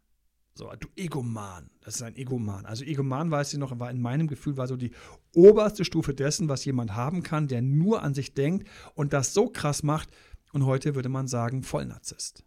So, 0.55 0.71
du 0.79 0.87
Egoman, 0.95 1.71
das 1.81 1.97
ist 1.97 2.03
ein 2.03 2.15
Egoman. 2.15 2.65
Also 2.65 2.85
Egoman, 2.85 3.31
weiß 3.31 3.53
ich 3.53 3.59
noch, 3.59 3.77
war 3.81 3.91
in 3.91 4.01
meinem 4.01 4.29
Gefühl, 4.29 4.57
war 4.57 4.69
so 4.69 4.77
die 4.77 4.93
oberste 5.35 5.85
Stufe 5.85 6.15
dessen, 6.15 6.49
was 6.49 6.65
jemand 6.65 6.95
haben 6.95 7.25
kann, 7.25 7.49
der 7.49 7.61
nur 7.61 8.03
an 8.03 8.15
sich 8.15 8.35
denkt 8.35 8.69
und 8.95 9.13
das 9.13 9.35
so 9.35 9.49
krass 9.49 9.83
macht. 9.83 10.11
Und 10.53 10.65
heute 10.65 10.95
würde 10.95 11.09
man 11.09 11.27
sagen, 11.27 11.65
Vollnarzisst. 11.65 12.45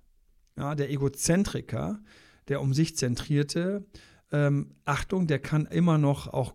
Ja, 0.56 0.76
der 0.76 0.90
Egozentriker, 0.90 2.00
der 2.48 2.62
um 2.62 2.74
sich 2.74 2.96
zentrierte, 2.96 3.86
ähm, 4.34 4.76
Achtung, 4.84 5.28
der 5.28 5.40
kann 5.40 5.66
immer 5.68 5.98
noch 5.98 6.28
auch 6.28 6.54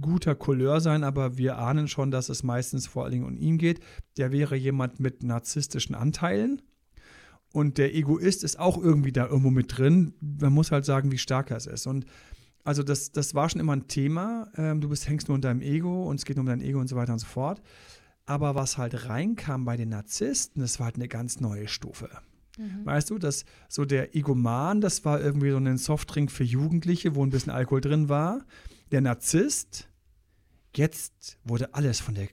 guter 0.00 0.34
Couleur 0.34 0.80
sein, 0.80 1.04
aber 1.04 1.36
wir 1.36 1.58
ahnen 1.58 1.88
schon, 1.88 2.10
dass 2.10 2.28
es 2.28 2.42
meistens 2.42 2.86
vor 2.86 3.04
allen 3.04 3.12
Dingen 3.12 3.26
um 3.26 3.36
ihn 3.36 3.58
geht. 3.58 3.80
Der 4.16 4.32
wäre 4.32 4.56
jemand 4.56 5.00
mit 5.00 5.22
narzisstischen 5.22 5.94
Anteilen. 5.94 6.62
Und 7.52 7.78
der 7.78 7.94
Egoist 7.94 8.44
ist 8.44 8.58
auch 8.58 8.76
irgendwie 8.78 9.12
da 9.12 9.26
irgendwo 9.26 9.50
mit 9.50 9.76
drin. 9.76 10.14
Man 10.20 10.52
muss 10.52 10.70
halt 10.70 10.84
sagen, 10.84 11.10
wie 11.10 11.18
stark 11.18 11.50
er 11.50 11.56
ist. 11.56 11.86
Und 11.86 12.04
also 12.62 12.82
das, 12.82 13.12
das 13.12 13.34
war 13.34 13.48
schon 13.48 13.60
immer 13.60 13.74
ein 13.74 13.88
Thema. 13.88 14.50
Ähm, 14.56 14.80
du 14.80 14.88
bist, 14.88 15.08
hängst 15.08 15.28
nur 15.28 15.36
in 15.36 15.42
deinem 15.42 15.62
Ego 15.62 16.04
und 16.04 16.16
es 16.16 16.24
geht 16.24 16.36
nur 16.36 16.42
um 16.42 16.48
dein 16.48 16.60
Ego 16.60 16.78
und 16.78 16.88
so 16.88 16.96
weiter 16.96 17.12
und 17.14 17.18
so 17.18 17.26
fort. 17.26 17.62
Aber 18.26 18.54
was 18.54 18.76
halt 18.76 19.08
reinkam 19.08 19.64
bei 19.64 19.76
den 19.76 19.88
Narzissten, 19.88 20.60
das 20.60 20.78
war 20.78 20.86
halt 20.86 20.96
eine 20.96 21.08
ganz 21.08 21.40
neue 21.40 21.66
Stufe. 21.66 22.10
Mhm. 22.58 22.84
Weißt 22.84 23.10
du, 23.10 23.18
dass 23.18 23.44
so 23.68 23.84
der 23.84 24.14
Egoman, 24.14 24.80
das 24.80 25.04
war 25.04 25.20
irgendwie 25.20 25.50
so 25.50 25.56
ein 25.56 25.78
Softdrink 25.78 26.30
für 26.30 26.44
Jugendliche, 26.44 27.14
wo 27.14 27.24
ein 27.24 27.30
bisschen 27.30 27.52
Alkohol 27.52 27.80
drin 27.80 28.08
war. 28.08 28.44
Der 28.90 29.00
Narzisst, 29.00 29.88
jetzt 30.74 31.38
wurde 31.44 31.74
alles 31.74 32.00
von 32.00 32.14
der 32.14 32.28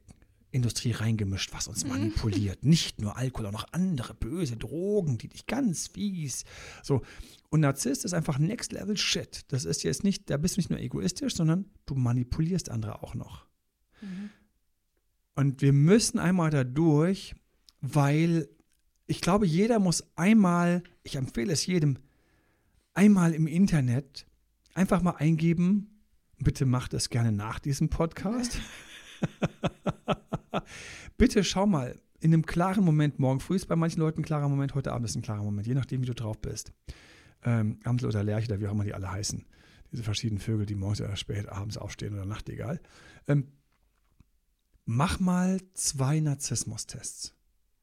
Industrie 0.51 0.91
reingemischt, 0.91 1.53
was 1.53 1.67
uns 1.67 1.83
mhm. 1.83 1.91
manipuliert. 1.91 2.63
Nicht 2.63 3.01
nur 3.01 3.17
Alkohol, 3.17 3.47
auch 3.47 3.51
noch 3.51 3.67
andere 3.73 4.13
böse 4.13 4.55
Drogen, 4.55 5.17
die 5.17 5.27
dich 5.27 5.45
ganz 5.47 5.87
fies. 5.87 6.45
So. 6.81 7.01
Und 7.49 7.59
Narzisst 7.59 8.05
ist 8.05 8.13
einfach 8.13 8.39
Next 8.39 8.71
Level 8.71 8.97
Shit. 8.97 9.43
Das 9.49 9.65
ist 9.65 9.83
jetzt 9.83 10.03
nicht, 10.03 10.29
da 10.29 10.37
bist 10.37 10.55
du 10.55 10.59
nicht 10.59 10.69
nur 10.69 10.79
egoistisch, 10.79 11.35
sondern 11.35 11.65
du 11.85 11.95
manipulierst 11.95 12.71
andere 12.71 13.03
auch 13.03 13.15
noch. 13.15 13.45
Mhm. 14.01 14.29
Und 15.35 15.61
wir 15.61 15.73
müssen 15.73 16.17
einmal 16.17 16.49
da 16.49 16.63
durch, 16.63 17.35
weil 17.81 18.47
ich 19.07 19.21
glaube, 19.21 19.45
jeder 19.45 19.79
muss 19.79 20.03
einmal, 20.15 20.83
ich 21.03 21.15
empfehle 21.15 21.53
es 21.53 21.65
jedem, 21.65 21.97
einmal 22.93 23.33
im 23.33 23.47
Internet 23.47 24.25
einfach 24.73 25.01
mal 25.01 25.15
eingeben, 25.17 26.01
bitte 26.39 26.65
macht 26.65 26.93
es 26.93 27.09
gerne 27.09 27.31
nach 27.31 27.59
diesem 27.59 27.89
Podcast. 27.89 28.59
Bitte 31.17 31.43
schau 31.43 31.65
mal, 31.65 31.99
in 32.19 32.33
einem 32.33 32.45
klaren 32.45 32.83
Moment, 32.83 33.19
morgen 33.19 33.39
früh 33.39 33.55
ist 33.55 33.67
bei 33.67 33.75
manchen 33.75 33.99
Leuten 33.99 34.21
ein 34.21 34.25
klarer 34.25 34.49
Moment, 34.49 34.73
heute 34.75 34.91
Abend 34.91 35.07
ist 35.07 35.15
ein 35.15 35.21
klarer 35.21 35.43
Moment, 35.43 35.67
je 35.67 35.73
nachdem, 35.73 36.01
wie 36.01 36.07
du 36.07 36.15
drauf 36.15 36.39
bist. 36.39 36.73
Ähm, 37.43 37.79
Amsel 37.83 38.09
oder 38.09 38.23
Lerche 38.23 38.47
oder 38.47 38.59
wie 38.59 38.67
auch 38.67 38.71
immer 38.71 38.83
die 38.83 38.93
alle 38.93 39.11
heißen. 39.11 39.45
Diese 39.91 40.03
verschiedenen 40.03 40.39
Vögel, 40.39 40.65
die 40.65 40.75
morgens 40.75 41.01
oder 41.01 41.15
spät 41.15 41.47
abends 41.47 41.77
aufstehen 41.77 42.13
oder 42.13 42.25
Nacht, 42.25 42.49
egal. 42.49 42.81
Ähm, 43.27 43.51
mach 44.85 45.19
mal 45.19 45.59
zwei 45.73 46.19
Narzissmus-Tests. 46.19 47.35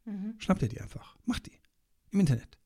Mhm. 0.04 0.34
Schnapp 0.38 0.58
dir 0.58 0.68
die 0.68 0.80
einfach. 0.80 1.16
Mach 1.24 1.38
die. 1.38 1.58
Im 2.10 2.20
Internet. 2.20 2.58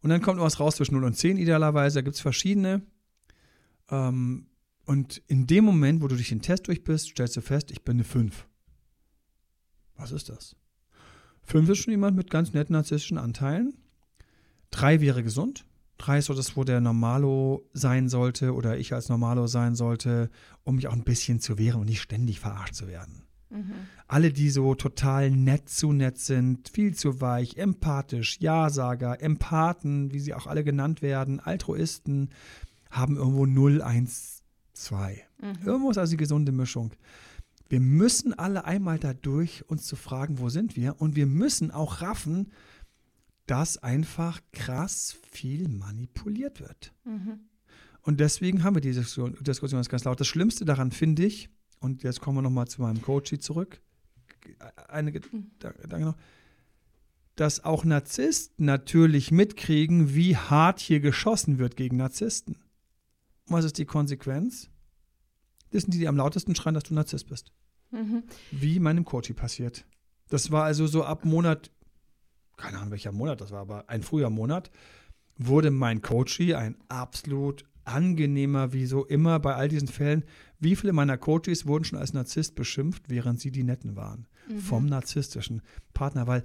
Und 0.00 0.10
dann 0.10 0.22
kommt 0.22 0.40
was 0.40 0.60
raus 0.60 0.76
zwischen 0.76 0.94
0 0.94 1.04
und 1.04 1.14
10 1.14 1.36
idealerweise. 1.36 1.96
Da 1.96 2.02
gibt 2.02 2.16
es 2.16 2.20
verschiedene. 2.20 2.82
Ähm, 3.90 4.46
und 4.84 5.18
in 5.26 5.46
dem 5.46 5.64
Moment, 5.64 6.02
wo 6.02 6.08
du 6.08 6.14
durch 6.14 6.30
den 6.30 6.42
Test 6.42 6.68
durch 6.68 6.84
bist, 6.84 7.08
stellst 7.08 7.36
du 7.36 7.40
fest, 7.40 7.70
ich 7.70 7.82
bin 7.82 7.96
eine 7.96 8.04
5. 8.04 8.46
Was 9.96 10.12
ist 10.12 10.28
das? 10.28 10.56
Fünf 11.42 11.68
ist 11.68 11.78
schon 11.78 11.90
jemand 11.90 12.16
mit 12.16 12.30
ganz 12.30 12.52
netten 12.52 12.74
narzisstischen 12.74 13.18
Anteilen. 13.18 13.74
Drei 14.70 15.00
wäre 15.00 15.22
gesund. 15.22 15.64
Drei 15.96 16.18
ist 16.18 16.26
so 16.26 16.34
das, 16.34 16.56
wo 16.56 16.62
der 16.62 16.80
Normalo 16.80 17.68
sein 17.72 18.08
sollte 18.08 18.54
oder 18.54 18.78
ich 18.78 18.94
als 18.94 19.08
Normalo 19.08 19.46
sein 19.46 19.74
sollte, 19.74 20.30
um 20.62 20.76
mich 20.76 20.86
auch 20.86 20.92
ein 20.92 21.04
bisschen 21.04 21.40
zu 21.40 21.58
wehren 21.58 21.80
und 21.80 21.86
nicht 21.86 22.00
ständig 22.00 22.38
verarscht 22.38 22.74
zu 22.74 22.86
werden. 22.86 23.27
Mhm. 23.50 23.72
Alle, 24.06 24.32
die 24.32 24.50
so 24.50 24.74
total 24.74 25.30
nett 25.30 25.68
zu 25.68 25.92
nett 25.92 26.18
sind, 26.18 26.68
viel 26.68 26.94
zu 26.94 27.20
weich, 27.20 27.56
empathisch, 27.56 28.38
Ja-Sager, 28.40 29.20
Empathen, 29.22 30.12
wie 30.12 30.20
sie 30.20 30.34
auch 30.34 30.46
alle 30.46 30.64
genannt 30.64 31.02
werden, 31.02 31.40
Altruisten, 31.40 32.30
haben 32.90 33.16
irgendwo 33.16 33.46
0, 33.46 33.82
1, 33.82 34.42
2. 34.74 35.22
Mhm. 35.40 35.66
Irgendwo 35.66 35.90
ist 35.90 35.98
also 35.98 36.10
die 36.10 36.16
gesunde 36.16 36.52
Mischung. 36.52 36.92
Wir 37.68 37.80
müssen 37.80 38.32
alle 38.32 38.64
einmal 38.64 38.98
dadurch 38.98 39.68
uns 39.68 39.84
zu 39.84 39.96
fragen, 39.96 40.38
wo 40.38 40.48
sind 40.48 40.76
wir? 40.76 41.00
Und 41.00 41.16
wir 41.16 41.26
müssen 41.26 41.70
auch 41.70 42.00
raffen, 42.00 42.50
dass 43.46 43.78
einfach 43.78 44.40
krass 44.52 45.16
viel 45.30 45.68
manipuliert 45.68 46.60
wird. 46.60 46.92
Mhm. 47.04 47.40
Und 48.02 48.20
deswegen 48.20 48.62
haben 48.62 48.76
wir 48.76 48.80
diese 48.80 49.00
Diskussion 49.40 49.82
ganz 49.82 50.04
laut. 50.04 50.20
Das 50.20 50.28
Schlimmste 50.28 50.64
daran 50.64 50.92
finde 50.92 51.26
ich, 51.26 51.50
und 51.80 52.02
jetzt 52.02 52.20
kommen 52.20 52.38
wir 52.38 52.42
nochmal 52.42 52.68
zu 52.68 52.82
meinem 52.82 53.02
Coachie 53.02 53.38
zurück, 53.38 53.80
eine 54.88 55.10
mhm. 55.10 55.50
Gedanke 55.58 56.04
noch, 56.04 56.16
dass 57.36 57.64
auch 57.64 57.84
Narzissten 57.84 58.66
natürlich 58.66 59.30
mitkriegen, 59.30 60.14
wie 60.14 60.36
hart 60.36 60.80
hier 60.80 61.00
geschossen 61.00 61.58
wird 61.58 61.76
gegen 61.76 61.96
Narzissten. 61.96 62.56
Was 63.46 63.64
ist 63.64 63.78
die 63.78 63.84
Konsequenz? 63.84 64.70
Das 65.70 65.82
sind 65.82 65.94
die, 65.94 65.98
die 65.98 66.08
am 66.08 66.16
lautesten 66.16 66.54
schreien, 66.54 66.74
dass 66.74 66.84
du 66.84 66.94
Narzisst 66.94 67.28
bist. 67.28 67.52
Mhm. 67.90 68.24
Wie 68.50 68.80
meinem 68.80 69.04
Coachy 69.04 69.34
passiert. 69.34 69.86
Das 70.28 70.50
war 70.50 70.64
also 70.64 70.86
so 70.86 71.04
ab 71.04 71.24
Monat, 71.24 71.70
keine 72.56 72.78
Ahnung 72.78 72.90
welcher 72.90 73.12
Monat 73.12 73.40
das 73.40 73.50
war, 73.50 73.60
aber 73.60 73.88
ein 73.88 74.02
früher 74.02 74.30
Monat, 74.30 74.70
wurde 75.36 75.70
mein 75.70 76.02
Coachy 76.02 76.54
ein 76.54 76.76
absolut 76.88 77.64
angenehmer, 77.84 78.72
wie 78.72 78.86
so 78.86 79.04
immer 79.06 79.38
bei 79.38 79.54
all 79.54 79.68
diesen 79.68 79.88
Fällen. 79.88 80.24
Wie 80.60 80.74
viele 80.74 80.92
meiner 80.92 81.16
Coaches 81.16 81.66
wurden 81.66 81.84
schon 81.84 81.98
als 81.98 82.12
Narzisst 82.12 82.54
beschimpft, 82.54 83.04
während 83.08 83.40
sie 83.40 83.50
die 83.50 83.62
Netten 83.62 83.96
waren? 83.96 84.26
Mhm. 84.48 84.58
Vom 84.60 84.86
narzisstischen 84.86 85.62
Partner, 85.94 86.26
weil 86.26 86.44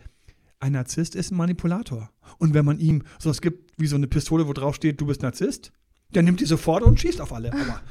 ein 0.59 0.73
Narzisst 0.73 1.15
ist 1.15 1.31
ein 1.31 1.37
Manipulator. 1.37 2.11
Und 2.37 2.53
wenn 2.53 2.65
man 2.65 2.79
ihm 2.79 3.03
so 3.19 3.29
es 3.29 3.41
gibt 3.41 3.73
wie 3.79 3.87
so 3.87 3.95
eine 3.95 4.07
Pistole, 4.07 4.47
wo 4.47 4.53
drauf 4.53 4.75
steht, 4.75 5.01
du 5.01 5.07
bist 5.07 5.21
Narzisst, 5.21 5.71
der 6.13 6.23
nimmt 6.23 6.39
die 6.39 6.45
sofort 6.45 6.83
und 6.83 6.99
schießt 6.99 7.19
auf 7.21 7.33
alle. 7.33 7.51
Aber 7.51 7.81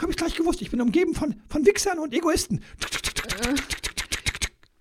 habe 0.00 0.10
ich 0.10 0.16
gleich 0.16 0.34
gewusst, 0.34 0.62
ich 0.62 0.70
bin 0.70 0.80
umgeben 0.80 1.14
von, 1.14 1.34
von 1.48 1.64
Wichsern 1.66 1.98
und 1.98 2.14
Egoisten. 2.14 2.60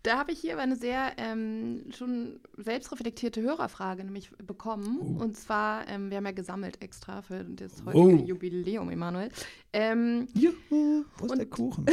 Da 0.03 0.17
habe 0.17 0.31
ich 0.31 0.39
hier 0.39 0.53
aber 0.53 0.61
eine 0.61 0.77
sehr 0.77 1.13
ähm, 1.17 1.83
schon 1.91 2.39
selbstreflektierte 2.57 3.41
Hörerfrage 3.41 4.03
nämlich 4.03 4.31
bekommen. 4.31 4.99
Oh. 5.01 5.23
Und 5.23 5.35
zwar, 5.35 5.87
ähm, 5.89 6.09
wir 6.09 6.17
haben 6.17 6.25
ja 6.25 6.31
gesammelt 6.31 6.81
extra 6.81 7.21
für 7.21 7.43
das 7.43 7.83
heutige 7.85 8.23
oh. 8.23 8.25
Jubiläum, 8.25 8.89
Emanuel. 8.89 9.29
Ähm, 9.73 10.27
Juhu, 10.33 11.03
wo 11.17 11.25
ist 11.25 11.37
der 11.37 11.45
Kuchen? 11.47 11.85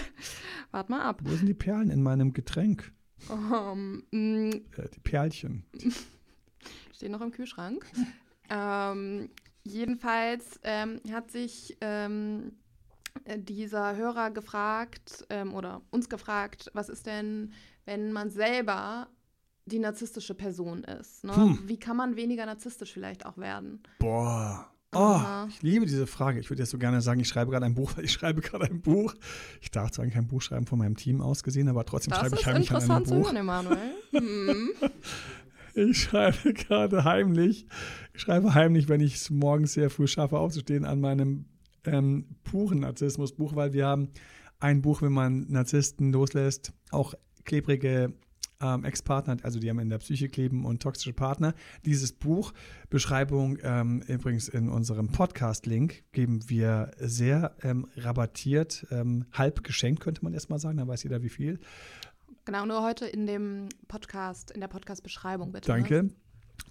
Wart 0.70 0.88
mal 0.88 1.02
ab. 1.02 1.20
Wo 1.22 1.34
sind 1.34 1.46
die 1.46 1.54
Perlen 1.54 1.90
in 1.90 2.02
meinem 2.02 2.32
Getränk? 2.32 2.92
Um, 3.28 4.02
mm. 4.10 4.50
äh, 4.50 4.88
die 4.94 5.00
Perlchen. 5.00 5.64
Stehen 6.94 7.12
noch 7.12 7.20
im 7.20 7.30
Kühlschrank. 7.30 7.86
ähm, 8.50 9.28
Jedenfalls 9.66 10.60
ähm, 10.62 11.00
hat 11.10 11.30
sich 11.30 11.76
ähm, 11.80 12.52
äh, 12.52 12.63
dieser 13.36 13.96
Hörer 13.96 14.30
gefragt 14.30 15.26
ähm, 15.30 15.54
oder 15.54 15.82
uns 15.90 16.08
gefragt, 16.08 16.70
was 16.74 16.88
ist 16.88 17.06
denn, 17.06 17.52
wenn 17.84 18.12
man 18.12 18.30
selber 18.30 19.08
die 19.66 19.78
narzisstische 19.78 20.34
Person 20.34 20.84
ist? 20.84 21.24
Ne? 21.24 21.34
Hm. 21.34 21.58
Wie 21.64 21.78
kann 21.78 21.96
man 21.96 22.16
weniger 22.16 22.46
narzisstisch 22.46 22.92
vielleicht 22.92 23.26
auch 23.26 23.38
werden? 23.38 23.82
Boah. 23.98 24.70
Oh, 24.96 25.20
ich 25.48 25.60
liebe 25.60 25.86
diese 25.86 26.06
Frage. 26.06 26.38
Ich 26.38 26.50
würde 26.50 26.62
jetzt 26.62 26.70
so 26.70 26.78
gerne 26.78 27.00
sagen, 27.00 27.18
ich 27.18 27.26
schreibe 27.26 27.50
gerade 27.50 27.66
ein 27.66 27.74
Buch, 27.74 27.92
weil 27.96 28.04
ich 28.04 28.12
schreibe 28.12 28.40
gerade 28.40 28.66
ein 28.66 28.80
Buch. 28.80 29.14
Ich 29.60 29.70
darf 29.70 29.90
zwar 29.90 30.06
kein 30.06 30.28
Buch 30.28 30.40
schreiben 30.40 30.66
von 30.66 30.78
meinem 30.78 30.96
Team 30.96 31.20
aus 31.20 31.42
gesehen, 31.42 31.68
aber 31.68 31.84
trotzdem 31.84 32.10
das 32.12 32.20
schreibe 32.20 32.36
ich 32.36 32.46
heimlich 32.46 32.70
an 32.70 32.76
einem 32.90 33.04
Buch. 33.04 33.30
Das 33.30 33.32
ist 33.32 33.42
interessant 33.42 33.66
zu 33.68 33.72
hören, 33.72 33.76
Emanuel. 33.76 33.94
hm. 34.12 34.70
Ich 35.76 36.02
schreibe 36.02 36.52
gerade 36.54 37.02
heimlich, 37.02 37.66
ich 38.14 38.20
schreibe 38.20 38.54
heimlich, 38.54 38.88
wenn 38.88 39.00
ich 39.00 39.16
es 39.16 39.30
morgens 39.30 39.72
sehr 39.72 39.90
früh 39.90 40.06
schaffe, 40.06 40.38
aufzustehen, 40.38 40.84
an 40.84 41.00
meinem 41.00 41.46
ähm, 41.86 42.26
puren 42.44 42.80
Narzissmusbuch, 42.80 43.54
weil 43.56 43.72
wir 43.72 43.86
haben 43.86 44.08
ein 44.60 44.82
Buch, 44.82 45.02
wenn 45.02 45.12
man 45.12 45.46
Narzissten 45.50 46.12
loslässt, 46.12 46.72
auch 46.90 47.14
klebrige 47.44 48.14
ähm, 48.60 48.84
Ex-Partner, 48.84 49.36
also 49.42 49.58
die 49.58 49.68
haben 49.68 49.78
in 49.78 49.90
der 49.90 49.98
Psyche 49.98 50.28
kleben 50.28 50.64
und 50.64 50.82
toxische 50.82 51.12
Partner. 51.12 51.54
Dieses 51.84 52.12
Buch, 52.12 52.52
Beschreibung 52.88 53.58
ähm, 53.62 54.02
übrigens 54.06 54.48
in 54.48 54.68
unserem 54.68 55.08
Podcast-Link, 55.08 56.04
geben 56.12 56.48
wir 56.48 56.92
sehr 56.98 57.56
ähm, 57.62 57.86
rabattiert, 57.96 58.86
ähm, 58.90 59.26
halb 59.32 59.64
geschenkt, 59.64 60.00
könnte 60.00 60.24
man 60.24 60.32
erstmal 60.32 60.58
sagen, 60.58 60.78
da 60.78 60.86
weiß 60.86 61.02
jeder 61.02 61.22
wie 61.22 61.28
viel. 61.28 61.58
Genau, 62.44 62.66
nur 62.66 62.82
heute 62.82 63.06
in 63.06 63.26
dem 63.26 63.68
Podcast, 63.88 64.50
in 64.50 64.60
der 64.60 64.68
Podcast-Beschreibung 64.68 65.52
bitte. 65.52 65.68
Danke. 65.68 66.04
Ne? 66.04 66.10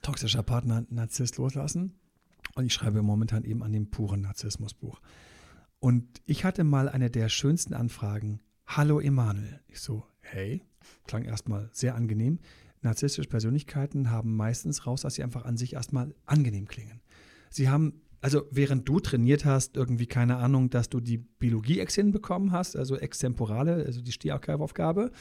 Toxischer 0.02 0.44
Partner, 0.44 0.86
Narzisst 0.90 1.38
loslassen. 1.38 1.96
Und 2.56 2.66
ich 2.66 2.74
schreibe 2.74 3.02
momentan 3.02 3.44
eben 3.44 3.64
an 3.64 3.72
dem 3.72 3.90
puren 3.90 4.22
Narzissmusbuch. 4.22 5.02
Und 5.80 6.22
ich 6.26 6.46
hatte 6.46 6.64
mal 6.64 6.88
eine 6.88 7.10
der 7.10 7.30
schönsten 7.30 7.74
Anfragen. 7.74 8.42
Hallo 8.66 9.00
Emanuel. 9.00 9.62
Ich 9.68 9.82
so, 9.82 10.06
hey, 10.20 10.64
klang 11.08 11.24
erstmal 11.24 11.70
sehr 11.74 11.96
angenehm. 11.96 12.40
Narzisstische 12.82 13.30
Persönlichkeiten 13.30 14.10
haben 14.10 14.36
meistens 14.36 14.86
raus, 14.86 15.02
dass 15.02 15.16
sie 15.16 15.24
einfach 15.24 15.46
an 15.46 15.58
sich 15.58 15.74
erstmal 15.74 16.14
angenehm 16.26 16.68
klingen. 16.68 17.02
Sie 17.50 17.70
haben 17.70 18.02
also 18.24 18.44
während 18.52 18.88
du 18.88 19.02
trainiert 19.02 19.44
hast, 19.44 19.76
irgendwie 19.76 20.06
keine 20.06 20.38
Ahnung, 20.38 20.70
dass 20.70 20.88
du 20.88 21.02
die 21.02 21.18
Biologie-Ex 21.18 21.98
bekommen 22.14 22.54
hast, 22.54 22.78
also 22.78 22.96
extemporale, 22.96 23.84
also 23.86 24.02
die 24.02 24.14
Stehaufgabe, 24.14 25.12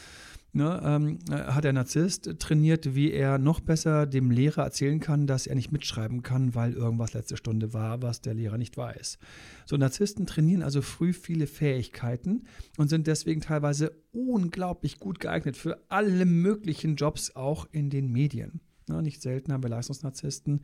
ne, 0.52 0.80
ähm, 0.84 1.18
äh, 1.30 1.52
hat 1.52 1.64
der 1.64 1.72
Narzisst 1.72 2.38
trainiert, 2.38 2.94
wie 2.94 3.10
er 3.10 3.38
noch 3.38 3.60
besser 3.60 4.06
dem 4.06 4.30
Lehrer 4.30 4.64
erzählen 4.64 5.00
kann, 5.00 5.26
dass 5.26 5.46
er 5.46 5.54
nicht 5.54 5.72
mitschreiben 5.72 6.22
kann, 6.22 6.54
weil 6.54 6.72
irgendwas 6.74 7.14
letzte 7.14 7.36
Stunde 7.36 7.72
war, 7.72 8.02
was 8.02 8.20
der 8.20 8.34
Lehrer 8.34 8.58
nicht 8.58 8.76
weiß. 8.76 9.18
So 9.66 9.76
Narzissten 9.76 10.26
trainieren 10.26 10.62
also 10.62 10.82
früh 10.82 11.12
viele 11.12 11.46
Fähigkeiten 11.46 12.44
und 12.76 12.88
sind 12.88 13.06
deswegen 13.06 13.40
teilweise 13.40 13.92
unglaublich 14.12 14.98
gut 14.98 15.20
geeignet 15.20 15.56
für 15.56 15.82
alle 15.88 16.26
möglichen 16.26 16.96
Jobs, 16.96 17.34
auch 17.34 17.66
in 17.72 17.90
den 17.90 18.10
Medien. 18.10 18.60
Ne, 18.88 19.02
nicht 19.02 19.22
selten 19.22 19.52
haben 19.52 19.62
wir 19.62 19.70
Leistungsnarzissten, 19.70 20.62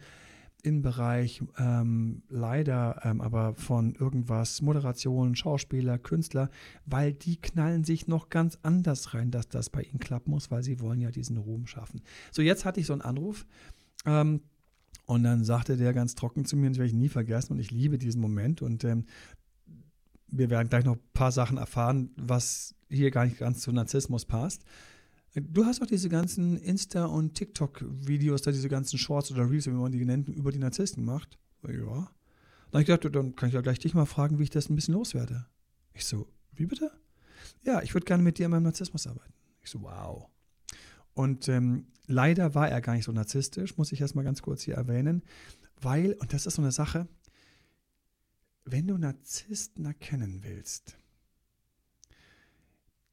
im 0.63 0.83
Bereich 0.83 1.43
ähm, 1.57 2.23
leider 2.29 3.01
ähm, 3.05 3.21
aber 3.21 3.55
von 3.55 3.95
irgendwas, 3.95 4.61
Moderation, 4.61 5.37
Schauspieler, 5.37 5.99
Künstler, 5.99 6.51
weil 6.85 7.13
die 7.13 7.37
knallen 7.37 7.85
sich 7.85 8.09
noch 8.09 8.29
ganz 8.29 8.59
anders 8.63 9.15
rein, 9.15 9.31
dass 9.31 9.49
das 9.49 9.71
bei 9.71 9.83
ihnen 9.83 10.01
klappen 10.01 10.31
muss, 10.31 10.51
weil 10.51 10.63
sie 10.63 10.81
wollen 10.81 11.01
ja 11.01 11.11
diesen 11.11 11.37
Ruhm 11.37 11.67
schaffen. 11.67 12.03
So, 12.33 12.43
jetzt 12.43 12.65
hatte 12.65 12.81
ich 12.81 12.87
so 12.87 12.93
einen 12.93 13.03
Anruf 13.03 13.47
ähm, 14.05 14.41
und 15.07 15.23
dann 15.23 15.45
sagte 15.45 15.77
der 15.77 15.95
ganz 15.95 16.15
trocken 16.17 16.45
zu 16.45 16.57
mir, 16.57 16.69
das 16.69 16.79
werde 16.79 16.89
ich 16.89 16.95
nie 16.95 17.09
vergessen 17.09 17.53
und 17.53 17.61
ich 17.61 17.71
liebe 17.71 17.99
diesen 17.99 18.21
Moment 18.21 18.61
und 18.61 18.83
ähm, 18.85 19.05
wir 20.31 20.51
werden 20.51 20.69
gleich 20.69 20.85
noch 20.85 20.97
ein 20.97 21.13
paar 21.15 21.33
Sachen 21.33 21.57
erfahren, 21.57 22.11
was 22.17 22.75
hier 22.91 23.11
gar 23.11 23.25
nicht 23.25 23.39
ganz 23.39 23.61
zu 23.61 23.73
Narzissmus 23.73 24.25
passt. 24.25 24.65
Du 25.41 25.65
hast 25.65 25.83
auch 25.83 25.87
diese 25.87 26.09
ganzen 26.09 26.59
Insta- 26.59 27.07
und 27.07 27.35
TikTok-Videos, 27.35 28.43
da 28.43 28.51
diese 28.51 28.69
ganzen 28.69 28.99
Shorts 28.99 29.31
oder 29.31 29.51
Reels, 29.51 29.67
wie 29.67 29.71
man 29.71 29.93
die 29.93 30.05
nennt, 30.05 30.29
über 30.29 30.53
die 30.53 30.59
Narzissten 30.59 31.05
gemacht. 31.05 31.39
Ja. 31.63 31.71
Dann 32.71 32.73
habe 32.73 32.83
ich 32.83 32.87
gedacht, 32.87 33.15
dann 33.15 33.35
kann 33.35 33.49
ich 33.49 33.55
ja 33.55 33.61
gleich 33.61 33.79
dich 33.79 33.95
mal 33.95 34.07
fragen, 34.07 34.39
wie 34.39 34.45
ich 34.45 34.51
das 34.51 34.69
ein 34.69 34.75
bisschen 34.75 34.95
loswerde. 34.95 35.47
Ich 35.95 36.05
so, 36.05 36.29
wie 36.53 36.67
bitte? 36.67 36.91
Ja, 37.63 37.83
ich 37.83 37.95
würde 37.95 38.05
gerne 38.05 38.23
mit 38.23 38.39
dir 38.39 38.47
an 38.47 38.53
meinem 38.53 38.65
Narzissmus 38.65 39.07
arbeiten. 39.07 39.33
Ich 39.63 39.71
so, 39.71 39.83
wow. 39.83 40.29
Und 41.15 41.49
ähm, 41.49 41.87
leider 42.07 42.55
war 42.55 42.69
er 42.69 42.81
gar 42.81 42.95
nicht 42.95 43.05
so 43.05 43.13
narzisstisch, 43.13 43.77
muss 43.77 43.93
ich 43.93 44.01
erstmal 44.01 44.25
ganz 44.25 44.43
kurz 44.43 44.63
hier 44.63 44.75
erwähnen, 44.75 45.23
weil, 45.81 46.13
und 46.15 46.33
das 46.33 46.47
ist 46.47 46.55
so 46.55 46.63
eine 46.63 46.73
Sache, 46.73 47.09
wenn 48.65 48.87
du 48.87 48.99
Narzissten 48.99 49.85
erkennen 49.85 50.41
willst, 50.43 50.97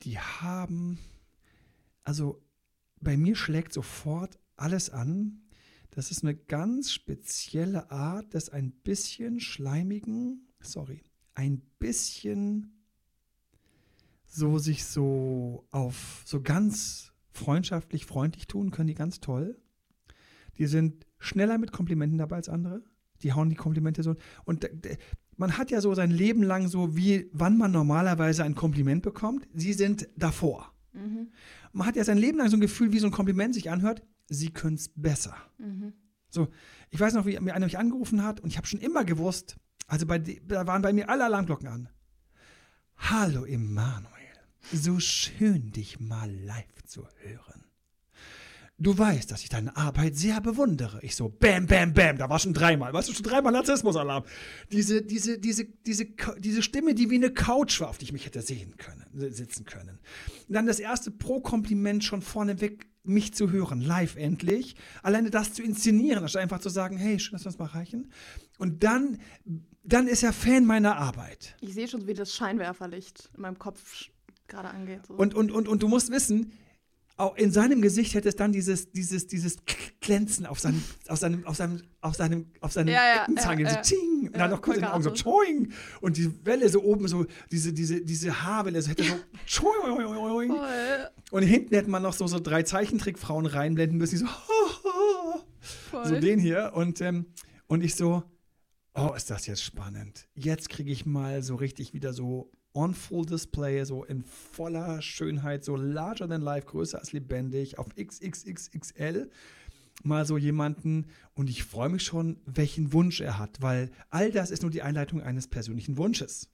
die 0.02 0.20
haben 0.20 1.00
also 2.06 2.42
bei 3.02 3.18
mir 3.18 3.36
schlägt 3.36 3.74
sofort 3.74 4.40
alles 4.56 4.90
an. 4.90 5.42
Das 5.92 6.12
ist 6.12 6.24
eine 6.24 6.36
ganz 6.36 6.92
spezielle 6.92 7.92
Art 7.92 8.34
des 8.34 8.50
ein 8.50 8.72
bisschen 8.72 9.40
schleimigen, 9.40 10.48
sorry, 10.62 11.04
ein 11.34 11.62
bisschen 11.80 12.72
so 14.26 14.58
sich 14.58 14.86
so 14.86 15.68
auf 15.72 16.24
so 16.26 16.42
ganz 16.42 17.14
freundschaftlich, 17.32 18.06
freundlich 18.06 18.48
tun, 18.48 18.72
können 18.72 18.88
die 18.88 18.96
ganz 18.96 19.20
toll. 19.20 19.58
Die 20.58 20.68
sind 20.68 21.06
schneller 21.20 21.58
mit 21.58 21.72
Komplimenten 21.72 22.18
dabei 22.18 22.38
als 22.38 22.50
andere. 22.50 22.84
Die 23.24 23.34
hauen 23.34 23.50
die 23.50 23.56
Komplimente 23.56 24.04
so. 24.04 24.16
Und 24.44 24.70
man 25.38 25.58
hat 25.58 25.72
ja 25.72 25.82
so 25.82 25.94
sein 25.94 26.12
Leben 26.12 26.44
lang 26.44 26.68
so, 26.68 26.96
wie 26.96 27.30
wann 27.34 27.58
man 27.58 27.72
normalerweise 27.72 28.44
ein 28.44 28.56
Kompliment 28.56 29.02
bekommt. 29.02 29.48
Sie 29.54 29.74
sind 29.74 30.10
davor. 30.16 30.75
Mhm. 30.96 31.32
Man 31.74 31.88
hat 31.88 31.96
ja 31.96 32.04
sein 32.04 32.18
Leben 32.18 32.38
lang 32.38 32.50
so 32.50 32.58
ein 32.58 32.62
Gefühl, 32.62 32.92
wie 32.92 33.00
so 33.00 33.08
ein 33.08 33.12
Kompliment 33.12 33.54
sich 33.54 33.70
anhört, 33.70 34.02
sie 34.28 34.52
können 34.52 34.76
es 34.76 34.90
besser. 34.96 35.36
Mhm. 35.58 35.94
So, 36.30 36.50
ich 36.90 37.00
weiß 37.00 37.14
noch, 37.14 37.26
wie 37.26 37.40
mir 37.40 37.56
einer 37.56 37.66
mich 37.66 37.78
angerufen 37.78 38.24
hat 38.24 38.40
und 38.40 38.50
ich 38.50 38.58
habe 38.58 38.68
schon 38.68 38.80
immer 38.80 39.06
gewusst, 39.06 39.58
also 39.88 40.06
bei, 40.06 40.20
da 40.20 40.68
waren 40.68 40.82
bei 40.82 40.94
mir 40.94 41.10
alle 41.10 41.26
Alarmglocken 41.26 41.68
an. 41.68 41.90
Hallo 42.98 43.46
Emanuel, 43.46 44.10
so 44.72 45.00
schön 45.00 45.72
dich 45.72 46.00
mal 46.00 46.32
live 46.32 46.84
zu 46.86 47.08
hören. 47.18 47.65
Du 48.78 48.98
weißt, 48.98 49.32
dass 49.32 49.42
ich 49.42 49.48
deine 49.48 49.76
Arbeit 49.78 50.18
sehr 50.18 50.42
bewundere. 50.42 51.00
Ich 51.02 51.16
so, 51.16 51.30
bam, 51.30 51.66
bam, 51.66 51.94
bam, 51.94 52.18
da 52.18 52.30
war 52.30 52.40
schon 52.40 52.54
dreimal, 52.54 52.92
weißt 52.92 53.08
du, 53.08 53.14
schon 53.14 53.24
dreimal 53.24 53.54
Narzissmusalarm. 53.54 54.26
Diese, 54.70 55.02
diese, 55.02 55.40
diese, 55.40 55.64
diese, 55.66 56.08
diese 56.40 56.62
Stimme, 56.62 56.94
die 56.94 57.10
wie 57.10 57.16
eine 57.16 57.32
Couch 57.32 57.80
war, 57.80 57.88
auf 57.88 57.98
die 57.98 58.06
ich 58.06 58.12
mich 58.12 58.26
hätte 58.26 58.42
sehen 58.42 58.76
können, 58.76 59.06
sitzen 59.32 59.64
können. 59.64 60.00
Und 60.48 60.54
dann 60.54 60.66
das 60.66 60.80
erste 60.80 61.10
Pro-Kompliment 61.10 62.04
schon 62.04 62.22
vorneweg, 62.22 62.88
mich 63.06 63.34
zu 63.34 63.52
hören, 63.52 63.80
live 63.80 64.18
endlich. 64.18 64.76
Alleine 65.04 65.30
das 65.30 65.54
zu 65.54 65.64
inszenieren, 65.64 66.24
anstatt 66.24 66.42
einfach 66.42 66.60
zu 66.60 66.70
sagen, 66.70 66.98
hey, 66.98 67.18
schön, 67.20 67.34
dass 67.34 67.46
wir 67.46 67.50
uns 67.50 67.60
mal 67.60 67.66
reichen. 67.66 68.12
Und 68.58 68.84
dann, 68.84 69.20
dann 69.84 70.08
ist 70.08 70.24
er 70.24 70.34
Fan 70.34 70.66
meiner 70.66 70.98
Arbeit. 70.98 71.56
Ich 71.62 71.76
sehe 71.76 71.88
schon, 71.88 72.08
wie 72.08 72.14
das 72.14 72.34
Scheinwerferlicht 72.34 73.30
in 73.36 73.42
meinem 73.42 73.60
Kopf 73.60 74.10
gerade 74.48 74.70
angeht. 74.70 75.06
So. 75.08 75.14
Und, 75.14 75.34
und, 75.34 75.52
und, 75.52 75.68
und 75.68 75.82
du 75.82 75.88
musst 75.88 76.12
wissen, 76.12 76.52
auch 77.18 77.38
in 77.38 77.52
seinem 77.52 77.82
Gesicht 77.82 78.14
hätte 78.14 78.28
es 78.28 78.36
dann 78.36 78.52
dieses, 78.52 78.92
dieses, 78.92 79.28
dieses 79.28 79.58
Glänzen 80.02 80.46
auf 80.46 80.60
seinem, 80.60 80.84
auf 81.08 81.18
seinem, 81.18 81.46
auf 81.46 81.56
seinem, 81.56 81.82
auf 82.02 82.16
seinem, 82.16 82.46
auf 82.60 82.72
seinem 82.74 82.90
ja, 82.90 83.16
ja, 83.16 83.24
Eckenzange, 83.24 83.64
ja, 83.64 83.70
so 83.70 83.96
ting, 83.96 84.28
und 84.28 84.38
dann 84.38 84.52
noch 84.52 84.62
kurz 84.62 84.78
in 84.78 84.84
den 84.84 84.92
Augen 84.92 85.04
so 85.04 85.12
choing, 85.12 85.72
und 86.02 86.18
die 86.18 86.46
Welle 86.46 86.68
so 86.68 86.84
oben, 86.84 87.08
so 87.08 87.26
diese, 87.52 87.72
diese, 87.72 88.02
diese 88.02 88.44
Haarwelle, 88.44 88.82
so 88.82 88.90
hätte 88.90 89.04
so 89.04 89.16
choing, 89.48 90.54
und 91.32 91.44
hinten 91.44 91.76
hätte 91.76 91.90
man 91.90 92.04
noch 92.04 92.14
so, 92.14 92.28
so 92.28 92.40
drei 92.40 92.64
Zeichentrickfrauen 92.64 93.46
reinblenden 93.46 93.98
müssen, 93.98 94.16
die 94.16 94.26
so, 95.92 96.04
so 96.04 96.20
den 96.20 96.40
hier, 96.40 96.74
und, 96.76 97.00
ähm, 97.00 97.28
und 97.68 97.82
ich 97.82 97.96
so, 97.96 98.24
oh, 98.94 99.14
ist 99.16 99.30
das 99.30 99.48
jetzt 99.48 99.64
spannend. 99.64 100.28
Jetzt 100.36 100.70
kriege 100.70 100.92
ich 100.92 101.06
mal 101.06 101.44
so 101.44 101.56
richtig 101.56 101.94
wieder 101.94 102.12
so 102.12 102.52
on 102.76 102.94
full 102.94 103.26
display, 103.26 103.84
so 103.86 104.04
in 104.04 104.24
voller 104.24 105.02
Schönheit, 105.02 105.64
so 105.64 105.76
larger 105.76 106.28
than 106.28 106.42
life, 106.42 106.68
größer 106.68 107.00
als 107.00 107.14
lebendig, 107.14 107.80
auf 107.80 107.88
XXXXL 107.96 109.30
mal 110.04 110.26
so 110.26 110.38
jemanden. 110.38 111.08
Und 111.34 111.50
ich 111.50 111.64
freue 111.64 111.90
mich 111.90 112.04
schon, 112.04 112.38
welchen 112.46 112.94
Wunsch 112.94 113.22
er 113.22 113.40
hat, 113.40 113.62
weil 113.62 113.92
all 114.10 114.32
das 114.32 114.52
ist 114.52 114.62
nur 114.62 114.72
die 114.72 114.82
Einleitung 114.82 115.22
eines 115.22 115.48
persönlichen 115.48 115.98
Wunsches. 115.98 116.50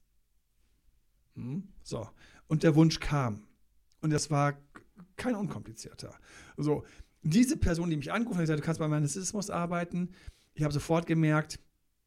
Hm? 1.34 1.68
So, 1.82 2.08
und 2.46 2.62
der 2.62 2.74
Wunsch 2.74 3.00
kam. 3.00 3.42
Und 4.00 4.12
es 4.12 4.30
war 4.30 4.54
kein 5.16 5.34
unkomplizierter. 5.34 6.14
So, 6.56 6.84
diese 7.22 7.56
Person, 7.56 7.90
die 7.90 7.96
mich 7.96 8.12
angerufen 8.12 8.38
hat, 8.38 8.44
gesagt, 8.44 8.60
du 8.60 8.64
kannst 8.64 8.80
bei 8.80 8.88
meinem 8.88 9.02
Narzissmus 9.02 9.50
arbeiten, 9.50 10.10
ich 10.54 10.62
habe 10.62 10.74
sofort 10.74 11.06
gemerkt, 11.06 11.60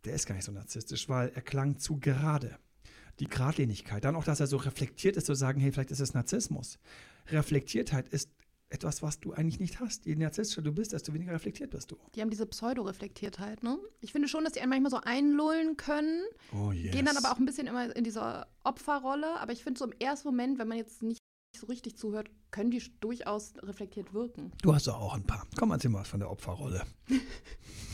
der 0.04 0.14
ist 0.14 0.28
gar 0.28 0.36
nicht 0.36 0.46
so 0.46 0.52
narzisstisch, 0.52 1.10
weil 1.10 1.30
er 1.30 1.42
klang 1.42 1.80
zu 1.80 2.00
gerade 2.00 2.60
die 3.20 3.28
Gradlinigkeit. 3.28 4.04
Dann 4.04 4.16
auch, 4.16 4.24
dass 4.24 4.40
er 4.40 4.48
so 4.48 4.58
reflektiert 4.58 5.18
ist, 5.18 5.26
zu 5.26 5.36
sagen, 5.36 5.60
hey, 5.60 5.72
vielleicht 5.72 5.92
ist 5.92 6.00
es 6.00 6.14
Narzissmus. 6.14 6.80
Reflektiertheit 7.28 8.08
ist 8.10 8.30
etwas, 8.70 9.02
was 9.02 9.20
du 9.20 9.34
eigentlich 9.34 9.60
nicht 9.60 9.80
hast. 9.80 10.06
Je 10.06 10.16
narzisstischer 10.16 10.62
du 10.62 10.72
bist, 10.72 10.92
desto 10.92 11.14
weniger 11.14 11.32
reflektiert 11.32 11.70
bist 11.72 11.92
du. 11.92 11.98
Die 12.16 12.22
haben 12.22 12.30
diese 12.30 12.46
Pseudo-Reflektiertheit, 12.46 13.64
ne? 13.64 13.78
Ich 14.02 14.12
finde 14.12 14.28
schon, 14.28 14.44
dass 14.44 14.54
die 14.54 14.62
einen 14.62 14.70
manchmal 14.70 14.92
so 14.92 15.02
einlullen 15.02 15.78
können. 15.78 16.24
Oh, 16.52 16.72
yes. 16.72 16.92
Gehen 16.92 17.06
dann 17.06 17.18
aber 17.18 17.32
auch 17.32 17.38
ein 17.38 17.46
bisschen 17.46 17.68
immer 17.68 17.96
in 17.96 18.04
dieser 18.04 18.48
Opferrolle. 18.64 19.40
Aber 19.40 19.54
ich 19.54 19.64
finde 19.64 19.78
so 19.78 19.86
im 19.86 19.94
ersten 20.00 20.28
Moment, 20.28 20.58
wenn 20.58 20.68
man 20.68 20.78
jetzt 20.78 21.04
nicht 21.04 21.20
so 21.56 21.68
richtig 21.68 21.98
zuhört, 21.98 22.30
können 22.52 22.72
die 22.72 22.82
durchaus 23.00 23.54
reflektiert 23.62 24.14
wirken. 24.14 24.52
Du 24.62 24.74
hast 24.74 24.88
doch 24.88 25.00
auch 25.00 25.14
ein 25.14 25.24
paar. 25.24 25.48
Komm, 25.56 25.72
erzähl 25.72 25.92
mal 25.92 26.04
von 26.04 26.20
der 26.20 26.30
Opferrolle. 26.30 26.84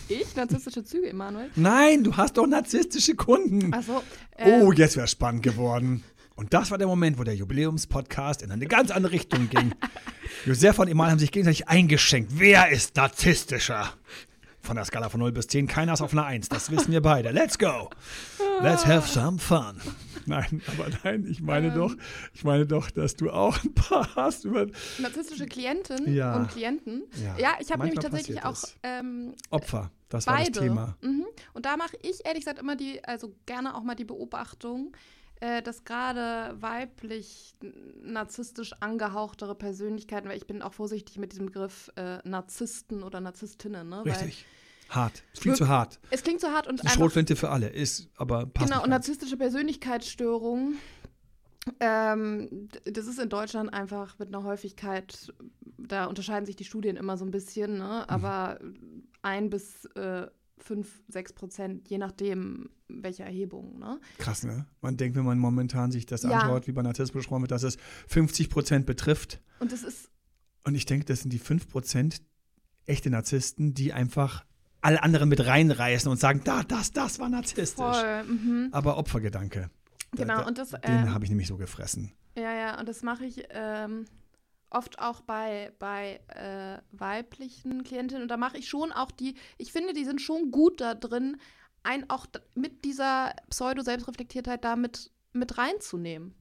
Ich? 0.07 0.35
Narzisstische 0.35 0.83
Züge, 0.83 1.09
Emanuel? 1.09 1.49
Nein, 1.55 2.03
du 2.03 2.15
hast 2.15 2.37
doch 2.37 2.47
narzisstische 2.47 3.15
Kunden. 3.15 3.73
Also, 3.73 4.03
äh, 4.37 4.61
oh, 4.61 4.71
jetzt 4.71 4.97
wäre 4.97 5.07
spannend 5.07 5.43
geworden. 5.43 6.03
Und 6.35 6.53
das 6.53 6.71
war 6.71 6.77
der 6.77 6.87
Moment, 6.87 7.19
wo 7.19 7.23
der 7.23 7.35
Jubiläumspodcast 7.35 8.41
in 8.41 8.51
eine 8.51 8.65
ganz 8.65 8.89
andere 8.89 9.13
Richtung 9.13 9.49
ging. 9.49 9.73
Josef 10.45 10.79
und 10.79 10.87
Emanuel 10.87 11.11
haben 11.11 11.19
sich 11.19 11.31
gegenseitig 11.31 11.67
eingeschenkt. 11.67 12.31
Wer 12.35 12.69
ist 12.69 12.95
narzisstischer? 12.95 13.93
Von 14.61 14.75
der 14.75 14.85
Skala 14.85 15.09
von 15.09 15.19
0 15.19 15.31
bis 15.31 15.47
10, 15.47 15.67
keiner 15.67 15.93
ist 15.93 16.01
auf 16.01 16.13
einer 16.13 16.25
1. 16.25 16.49
Das 16.49 16.71
wissen 16.71 16.91
wir 16.91 17.01
beide. 17.01 17.31
Let's 17.31 17.57
go. 17.57 17.89
Let's 18.61 18.85
have 18.85 19.07
some 19.07 19.39
fun. 19.39 19.81
Nein, 20.25 20.61
aber 20.67 20.87
nein, 21.03 21.25
ich 21.25 21.41
meine 21.41 21.67
ähm, 21.67 21.75
doch, 21.75 21.95
ich 22.33 22.43
meine 22.43 22.65
doch, 22.65 22.91
dass 22.91 23.15
du 23.15 23.29
auch 23.29 23.63
ein 23.63 23.73
paar 23.73 24.15
hast 24.15 24.45
über 24.45 24.67
narzisstische 24.99 25.45
Klientinnen 25.45 26.13
ja. 26.13 26.35
und 26.35 26.49
Klienten. 26.49 27.03
Ja, 27.23 27.37
ja 27.37 27.57
ich 27.59 27.71
habe 27.71 27.83
nämlich 27.83 27.99
tatsächlich 27.99 28.43
auch 28.43 28.61
ähm, 28.83 29.33
Opfer. 29.49 29.91
Das 30.09 30.25
beide. 30.25 30.37
war 30.37 30.45
das 30.45 30.63
Thema. 30.63 30.97
Mhm. 31.01 31.25
Und 31.53 31.65
da 31.65 31.77
mache 31.77 31.97
ich 32.01 32.25
ehrlich 32.25 32.41
gesagt 32.41 32.59
immer 32.59 32.75
die, 32.75 33.03
also 33.03 33.33
gerne 33.45 33.75
auch 33.75 33.83
mal 33.83 33.95
die 33.95 34.05
Beobachtung, 34.05 34.93
äh, 35.39 35.61
dass 35.61 35.85
gerade 35.85 36.61
weiblich 36.61 37.55
narzisstisch 38.03 38.73
angehauchtere 38.79 39.55
Persönlichkeiten, 39.55 40.29
weil 40.29 40.37
ich 40.37 40.47
bin 40.47 40.61
auch 40.61 40.73
vorsichtig 40.73 41.17
mit 41.17 41.31
diesem 41.31 41.47
Begriff 41.47 41.91
äh, 41.95 42.17
Narzissten 42.27 43.03
oder 43.03 43.21
Narzisstinnen, 43.21 43.87
ne? 43.87 44.05
Richtig. 44.05 44.45
Weil, 44.45 44.51
hart. 44.91 45.23
Viel 45.33 45.55
zu 45.55 45.67
hart. 45.67 45.99
Es 46.09 46.23
klingt 46.23 46.41
zu 46.41 46.51
hart 46.51 46.67
und 46.67 46.83
Die 46.83 46.87
Schrotflinte 46.87 47.35
für 47.35 47.49
alle 47.49 47.69
ist, 47.69 48.09
aber 48.15 48.45
passt 48.45 48.69
Genau, 48.69 48.83
und 48.83 48.89
narzisstische 48.89 49.37
Persönlichkeitsstörungen, 49.37 50.77
ähm, 51.79 52.69
das 52.85 53.07
ist 53.07 53.19
in 53.19 53.29
Deutschland 53.29 53.73
einfach 53.73 54.17
mit 54.19 54.29
einer 54.29 54.43
Häufigkeit, 54.43 55.33
da 55.77 56.05
unterscheiden 56.05 56.45
sich 56.45 56.55
die 56.55 56.65
Studien 56.65 56.95
immer 56.95 57.17
so 57.17 57.25
ein 57.25 57.31
bisschen, 57.31 57.77
ne? 57.77 58.05
Mhm. 58.07 58.13
aber 58.13 58.59
mhm. 58.61 59.03
ein 59.21 59.49
bis 59.49 59.85
äh, 59.95 60.27
5, 60.57 61.03
6 61.07 61.33
Prozent, 61.33 61.89
je 61.89 61.97
nachdem, 61.97 62.69
welche 62.87 63.23
Erhebung. 63.23 63.79
Ne? 63.79 63.99
Krass, 64.17 64.43
ne? 64.43 64.67
Man 64.81 64.97
denkt, 64.97 65.17
wenn 65.17 65.25
man 65.25 65.39
momentan 65.39 65.91
sich 65.91 66.05
das 66.05 66.23
Ja. 66.23 66.31
anschaut, 66.31 66.67
wie 66.67 66.71
bei 66.71 66.81
Narzissmus 66.81 67.23
besprochen 67.23 67.41
wird, 67.43 67.51
dass 67.51 67.63
es 67.63 67.77
50 68.07 68.49
Prozent 68.49 68.85
betrifft. 68.85 69.41
Und 69.59 69.71
das 69.71 69.83
ist 69.83 70.09
Und 70.63 70.75
ich 70.75 70.85
denke, 70.85 71.05
das 71.05 71.21
sind 71.21 71.33
die 71.33 71.39
5 71.39 71.67
Prozent 71.67 72.21
echte 72.85 73.09
Narzissten, 73.09 73.73
die 73.73 73.93
einfach 73.93 74.45
alle 74.81 75.01
anderen 75.03 75.29
mit 75.29 75.45
reinreißen 75.45 76.09
und 76.11 76.17
sagen, 76.19 76.41
da, 76.43 76.63
das, 76.63 76.91
das 76.91 77.19
war 77.19 77.29
narzisstisch. 77.29 77.77
voll. 77.77 78.23
Mhm. 78.23 78.69
Aber 78.71 78.97
Opfergedanke. 78.97 79.69
Da- 80.13 80.23
Genau, 80.23 80.39
da, 80.39 80.47
und 80.47 80.57
das, 80.57 80.71
Den 80.71 80.79
ähm, 80.83 81.13
habe 81.13 81.23
ich 81.23 81.29
nämlich 81.29 81.47
so 81.47 81.55
gefressen. 81.57 82.11
Ja, 82.37 82.53
ja, 82.53 82.79
und 82.79 82.89
das 82.89 83.01
mache 83.03 83.25
ich 83.25 83.45
ähm, 83.51 84.05
oft 84.69 84.99
auch 84.99 85.21
bei, 85.21 85.71
bei 85.79 86.19
äh, 86.27 86.81
weiblichen 86.91 87.83
Klientinnen. 87.83 88.23
Und 88.23 88.27
da 88.29 88.37
mache 88.37 88.57
ich 88.57 88.67
schon 88.67 88.91
auch 88.91 89.11
die, 89.11 89.35
ich 89.57 89.71
finde, 89.71 89.93
die 89.93 90.03
sind 90.05 90.19
schon 90.21 90.51
gut 90.51 90.81
da 90.81 90.95
drin, 90.95 91.37
ein 91.83 92.09
auch 92.09 92.25
mit 92.55 92.83
dieser 92.85 93.33
Pseudo-Selbstreflektiertheit 93.49 94.63
da 94.63 94.75
mit, 94.75 95.11
mit 95.33 95.57
reinzunehmen. 95.57 96.35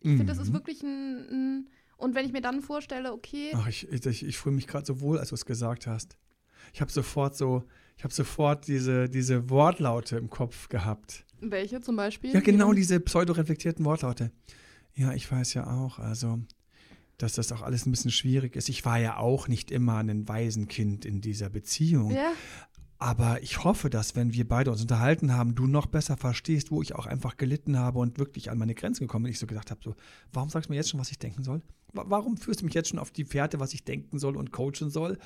Ich 0.00 0.10
finde, 0.10 0.26
das 0.26 0.38
ist 0.38 0.48
Mhm. 0.50 0.54
wirklich 0.54 0.82
ein, 0.82 1.28
ein. 1.30 1.70
Und 1.96 2.14
wenn 2.14 2.26
ich 2.26 2.32
mir 2.32 2.42
dann 2.42 2.60
vorstelle, 2.60 3.12
okay, 3.12 3.52
Ach, 3.54 3.66
ich, 3.68 3.88
ich, 3.88 4.22
ich 4.26 4.36
fühle 4.36 4.54
mich 4.56 4.66
gerade 4.66 4.84
so 4.84 5.00
wohl, 5.00 5.18
als 5.18 5.28
du 5.30 5.34
es 5.34 5.46
gesagt 5.46 5.86
hast. 5.86 6.18
Ich 6.72 6.80
habe 6.80 6.90
sofort 6.90 7.36
so, 7.36 7.64
ich 7.96 8.04
habe 8.04 8.12
sofort 8.14 8.66
diese, 8.66 9.08
diese 9.08 9.50
Wortlaute 9.50 10.16
im 10.16 10.30
Kopf 10.30 10.68
gehabt. 10.68 11.24
welche 11.40 11.80
zum 11.80 11.96
Beispiel? 11.96 12.32
Ja, 12.32 12.40
genau 12.40 12.70
Die- 12.72 12.80
diese 12.80 13.00
pseudo-reflektierten 13.00 13.84
Wortlaute. 13.84 14.30
Ja, 14.94 15.12
ich 15.12 15.30
weiß 15.30 15.54
ja 15.54 15.66
auch, 15.66 15.98
also, 15.98 16.38
dass 17.18 17.34
das 17.34 17.52
auch 17.52 17.62
alles 17.62 17.86
ein 17.86 17.90
bisschen 17.90 18.10
schwierig 18.10 18.56
ist. 18.56 18.68
Ich 18.68 18.84
war 18.84 18.98
ja 18.98 19.16
auch 19.18 19.48
nicht 19.48 19.70
immer 19.70 19.98
ein 19.98 20.28
Waisenkind 20.28 21.04
in 21.04 21.20
dieser 21.20 21.50
Beziehung. 21.50 22.10
Ja, 22.12 22.32
Aber 22.98 23.42
ich 23.42 23.62
hoffe, 23.64 23.90
dass, 23.90 24.16
wenn 24.16 24.32
wir 24.32 24.48
beide 24.48 24.70
uns 24.70 24.80
unterhalten 24.80 25.32
haben, 25.34 25.54
du 25.54 25.66
noch 25.66 25.86
besser 25.86 26.16
verstehst, 26.16 26.70
wo 26.70 26.80
ich 26.80 26.94
auch 26.94 27.06
einfach 27.06 27.36
gelitten 27.36 27.76
habe 27.78 27.98
und 27.98 28.18
wirklich 28.18 28.50
an 28.50 28.56
meine 28.58 28.74
Grenzen 28.74 29.00
gekommen 29.04 29.24
bin. 29.24 29.32
Ich 29.32 29.38
so 29.38 29.46
gedacht 29.46 29.70
habe, 29.70 29.80
so, 29.84 29.94
warum 30.32 30.48
sagst 30.48 30.68
du 30.68 30.72
mir 30.72 30.76
jetzt 30.76 30.88
schon, 30.90 31.00
was 31.00 31.10
ich 31.10 31.18
denken 31.18 31.42
soll? 31.44 31.60
Wa- 31.92 32.04
Warum 32.08 32.36
führst 32.36 32.60
du 32.62 32.64
mich 32.64 32.72
jetzt 32.74 32.88
schon 32.88 32.98
auf 32.98 33.10
die 33.10 33.24
Fährte, 33.24 33.60
was 33.60 33.74
ich 33.74 33.84
denken 33.84 34.18
soll 34.18 34.36
und 34.36 34.52
coachen 34.52 34.90
soll? 34.90 35.18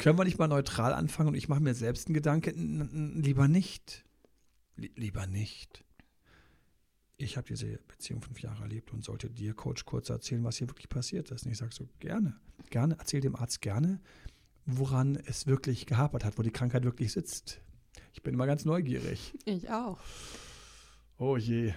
Können 0.00 0.18
wir 0.18 0.24
nicht 0.24 0.38
mal 0.38 0.48
neutral 0.48 0.94
anfangen 0.94 1.28
und 1.28 1.34
ich 1.34 1.48
mache 1.48 1.60
mir 1.60 1.74
selbst 1.74 2.06
einen 2.08 2.14
Gedanke? 2.14 2.50
N- 2.52 2.80
n- 2.80 3.22
Lieber 3.22 3.48
nicht. 3.48 4.04
Li- 4.76 4.90
lieber 4.96 5.26
nicht. 5.26 5.84
Ich 7.18 7.36
habe 7.36 7.46
diese 7.46 7.78
Beziehung 7.86 8.22
fünf 8.22 8.40
Jahre 8.40 8.62
erlebt 8.62 8.94
und 8.94 9.04
sollte 9.04 9.28
dir, 9.28 9.52
Coach, 9.52 9.84
kurz 9.84 10.08
erzählen, 10.08 10.42
was 10.42 10.56
hier 10.56 10.68
wirklich 10.68 10.88
passiert 10.88 11.30
ist. 11.30 11.44
Und 11.44 11.52
ich 11.52 11.58
sage 11.58 11.74
so, 11.74 11.86
gerne, 11.98 12.34
gerne, 12.70 12.96
erzähl 12.98 13.20
dem 13.20 13.36
Arzt 13.36 13.60
gerne, 13.60 14.00
woran 14.64 15.16
es 15.26 15.46
wirklich 15.46 15.84
gehapert 15.84 16.24
hat, 16.24 16.38
wo 16.38 16.42
die 16.42 16.50
Krankheit 16.50 16.84
wirklich 16.84 17.12
sitzt. 17.12 17.60
Ich 18.14 18.22
bin 18.22 18.32
immer 18.32 18.46
ganz 18.46 18.64
neugierig. 18.64 19.34
ich 19.44 19.68
auch. 19.70 20.00
Oh 21.18 21.36
je. 21.36 21.74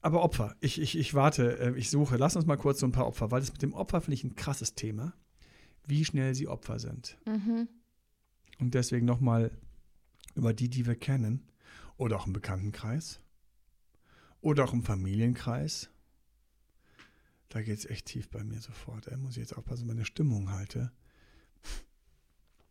Aber 0.00 0.22
Opfer, 0.22 0.54
ich, 0.60 0.80
ich, 0.80 0.96
ich 0.96 1.14
warte, 1.14 1.58
äh, 1.58 1.76
ich 1.76 1.90
suche. 1.90 2.16
Lass 2.18 2.36
uns 2.36 2.46
mal 2.46 2.56
kurz 2.56 2.78
so 2.78 2.86
ein 2.86 2.92
paar 2.92 3.08
Opfer, 3.08 3.32
weil 3.32 3.40
das 3.40 3.50
mit 3.52 3.62
dem 3.62 3.72
Opfer 3.74 4.00
finde 4.00 4.14
ich 4.14 4.22
ein 4.22 4.36
krasses 4.36 4.74
Thema, 4.76 5.12
wie 5.86 6.04
schnell 6.04 6.34
sie 6.34 6.48
Opfer 6.48 6.78
sind. 6.78 7.18
Mhm. 7.26 7.68
Und 8.58 8.74
deswegen 8.74 9.06
nochmal 9.06 9.50
über 10.34 10.52
die, 10.52 10.68
die 10.68 10.86
wir 10.86 10.96
kennen 10.96 11.50
oder 11.96 12.16
auch 12.16 12.26
im 12.26 12.32
Bekanntenkreis 12.32 13.20
oder 14.40 14.64
auch 14.64 14.72
im 14.72 14.82
Familienkreis. 14.82 15.90
Da 17.48 17.62
geht 17.62 17.78
es 17.78 17.86
echt 17.86 18.06
tief 18.06 18.28
bei 18.28 18.42
mir 18.42 18.60
sofort. 18.60 19.06
Da 19.06 19.16
muss 19.16 19.32
ich 19.32 19.42
jetzt 19.42 19.56
aufpassen, 19.56 19.86
meine 19.86 20.04
Stimmung 20.04 20.50
halte. 20.50 20.92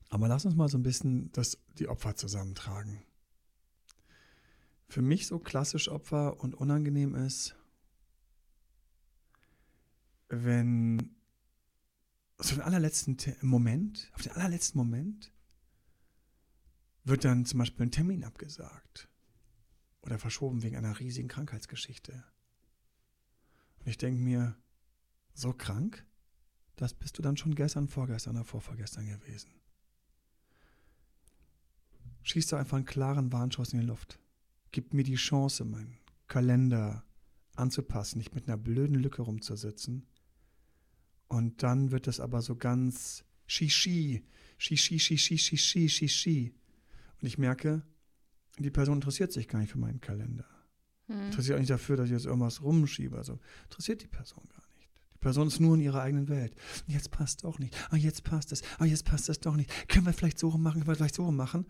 Aber 0.09 0.27
lass 0.27 0.45
uns 0.45 0.55
mal 0.55 0.67
so 0.67 0.77
ein 0.77 0.83
bisschen 0.83 1.31
das, 1.31 1.57
die 1.79 1.87
Opfer 1.87 2.15
zusammentragen. 2.15 3.01
Für 4.87 5.01
mich 5.01 5.25
so 5.25 5.39
klassisch 5.39 5.89
Opfer 5.89 6.39
und 6.39 6.53
unangenehm 6.53 7.15
ist, 7.15 7.55
wenn 10.29 11.15
so 12.43 12.55
den 12.55 12.61
allerletzten 12.61 13.17
Te- 13.17 13.37
Moment, 13.41 14.11
auf 14.13 14.21
den 14.21 14.33
allerletzten 14.33 14.77
Moment 14.77 15.31
wird 17.03 17.25
dann 17.25 17.45
zum 17.45 17.59
Beispiel 17.59 17.85
ein 17.85 17.91
Termin 17.91 18.23
abgesagt 18.23 19.09
oder 20.01 20.19
verschoben 20.19 20.63
wegen 20.63 20.75
einer 20.75 20.99
riesigen 20.99 21.27
Krankheitsgeschichte. 21.27 22.23
Und 23.79 23.87
ich 23.87 23.97
denke 23.97 24.21
mir, 24.21 24.55
so 25.33 25.53
krank, 25.53 26.05
das 26.75 26.93
bist 26.93 27.17
du 27.17 27.21
dann 27.21 27.37
schon 27.37 27.55
gestern, 27.55 27.87
vorgestern 27.87 28.35
oder 28.35 28.45
vorvorgestern 28.45 29.07
gewesen. 29.07 29.51
Schieß 32.23 32.47
da 32.47 32.59
einfach 32.59 32.77
einen 32.77 32.85
klaren 32.85 33.31
Warnschuss 33.31 33.73
in 33.73 33.79
die 33.79 33.85
Luft. 33.85 34.19
Gib 34.71 34.93
mir 34.93 35.03
die 35.03 35.15
Chance, 35.15 35.65
meinen 35.65 35.97
Kalender 36.27 37.03
anzupassen, 37.55 38.17
nicht 38.17 38.33
mit 38.33 38.47
einer 38.47 38.57
blöden 38.57 38.95
Lücke 38.95 39.21
rumzusitzen. 39.21 40.07
Und 41.33 41.63
dann 41.63 41.89
wird 41.89 42.07
es 42.07 42.19
aber 42.19 42.43
so 42.43 42.55
ganz 42.55 43.25
Shishi, 43.47 44.23
Shishi, 44.59 44.99
Shishi, 44.99 45.39
Shishi, 45.39 45.89
Shishi. 45.89 46.53
Und 47.19 47.27
ich 47.27 47.39
merke, 47.39 47.81
die 48.59 48.69
Person 48.69 48.97
interessiert 48.97 49.33
sich 49.33 49.47
gar 49.47 49.57
nicht 49.57 49.71
für 49.71 49.79
meinen 49.79 49.99
Kalender. 49.99 50.45
Hm. 51.07 51.25
Interessiert 51.25 51.55
auch 51.55 51.59
nicht 51.59 51.71
dafür, 51.71 51.97
dass 51.97 52.05
ich 52.05 52.11
jetzt 52.11 52.27
irgendwas 52.27 52.61
rumschiebe. 52.61 53.17
Also 53.17 53.39
interessiert 53.63 54.03
die 54.03 54.07
Person 54.07 54.47
gar 54.47 54.63
nicht. 54.77 54.91
Die 55.15 55.17
Person 55.17 55.47
ist 55.47 55.59
nur 55.59 55.73
in 55.73 55.81
ihrer 55.81 56.03
eigenen 56.03 56.29
Welt. 56.29 56.55
Jetzt 56.85 57.09
passt 57.09 57.43
doch 57.45 57.57
nicht. 57.57 57.75
Ah, 57.89 57.95
jetzt 57.95 58.23
passt 58.23 58.51
es. 58.51 58.61
Ah, 58.77 58.85
jetzt 58.85 59.05
passt 59.05 59.27
es 59.27 59.39
doch 59.39 59.55
nicht. 59.55 59.89
Können 59.89 60.05
wir 60.05 60.13
vielleicht 60.13 60.37
so 60.37 60.49
rum 60.49 60.61
machen? 60.61 60.81
Können 60.81 60.87
wir 60.87 60.95
vielleicht 60.95 61.15
so 61.15 61.25
rum 61.25 61.35
machen? 61.35 61.65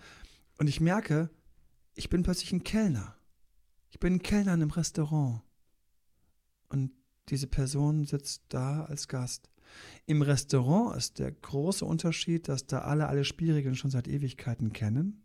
Und 0.57 0.67
ich 0.67 0.81
merke, 0.81 1.29
ich 1.95 2.09
bin 2.09 2.23
plötzlich 2.23 2.51
ein 2.51 2.65
Kellner. 2.65 3.15
Ich 3.91 3.99
bin 4.01 4.15
ein 4.15 4.21
Kellner 4.21 4.55
in 4.55 4.61
einem 4.61 4.71
Restaurant. 4.71 5.41
Und 6.67 6.91
diese 7.29 7.47
Person 7.47 8.03
sitzt 8.03 8.43
da 8.49 8.83
als 8.83 9.07
Gast. 9.07 9.52
Im 10.05 10.21
Restaurant 10.21 10.97
ist 10.97 11.19
der 11.19 11.31
große 11.31 11.85
Unterschied, 11.85 12.47
dass 12.47 12.65
da 12.65 12.79
alle 12.79 13.07
alle 13.07 13.23
Spielregeln 13.23 13.75
schon 13.75 13.91
seit 13.91 14.07
Ewigkeiten 14.07 14.73
kennen. 14.73 15.23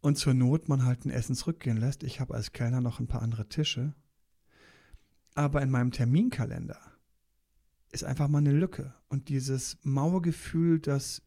Und 0.00 0.16
zur 0.16 0.34
Not 0.34 0.68
man 0.68 0.84
halt 0.84 1.04
ein 1.04 1.10
Essen 1.10 1.34
zurückgehen 1.34 1.76
lässt. 1.76 2.02
Ich 2.02 2.20
habe 2.20 2.34
als 2.34 2.52
Kellner 2.52 2.80
noch 2.80 3.00
ein 3.00 3.06
paar 3.06 3.22
andere 3.22 3.48
Tische. 3.48 3.94
Aber 5.34 5.62
in 5.62 5.70
meinem 5.70 5.92
Terminkalender 5.92 6.80
ist 7.92 8.04
einfach 8.04 8.28
mal 8.28 8.38
eine 8.38 8.52
Lücke. 8.52 8.94
Und 9.08 9.28
dieses 9.28 9.78
Mauergefühl, 9.82 10.80
dass 10.80 11.22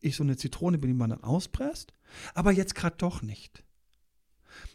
ich 0.00 0.16
so 0.16 0.22
eine 0.22 0.36
Zitrone 0.36 0.78
bin, 0.78 0.90
die 0.90 0.96
man 0.96 1.10
dann 1.10 1.22
auspresst, 1.22 1.92
aber 2.34 2.52
jetzt 2.52 2.74
gerade 2.74 2.96
doch 2.96 3.22
nicht. 3.22 3.64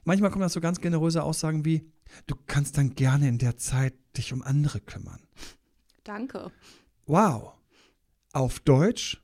Manchmal 0.03 0.29
kommen 0.29 0.41
da 0.41 0.49
so 0.49 0.61
ganz 0.61 0.79
generöse 0.79 1.23
Aussagen 1.23 1.65
wie, 1.65 1.91
du 2.27 2.35
kannst 2.45 2.77
dann 2.77 2.95
gerne 2.95 3.27
in 3.27 3.37
der 3.37 3.57
Zeit 3.57 3.93
dich 4.17 4.33
um 4.33 4.41
andere 4.41 4.79
kümmern. 4.81 5.21
Danke. 6.03 6.51
Wow. 7.05 7.53
Auf 8.33 8.59
Deutsch. 8.59 9.21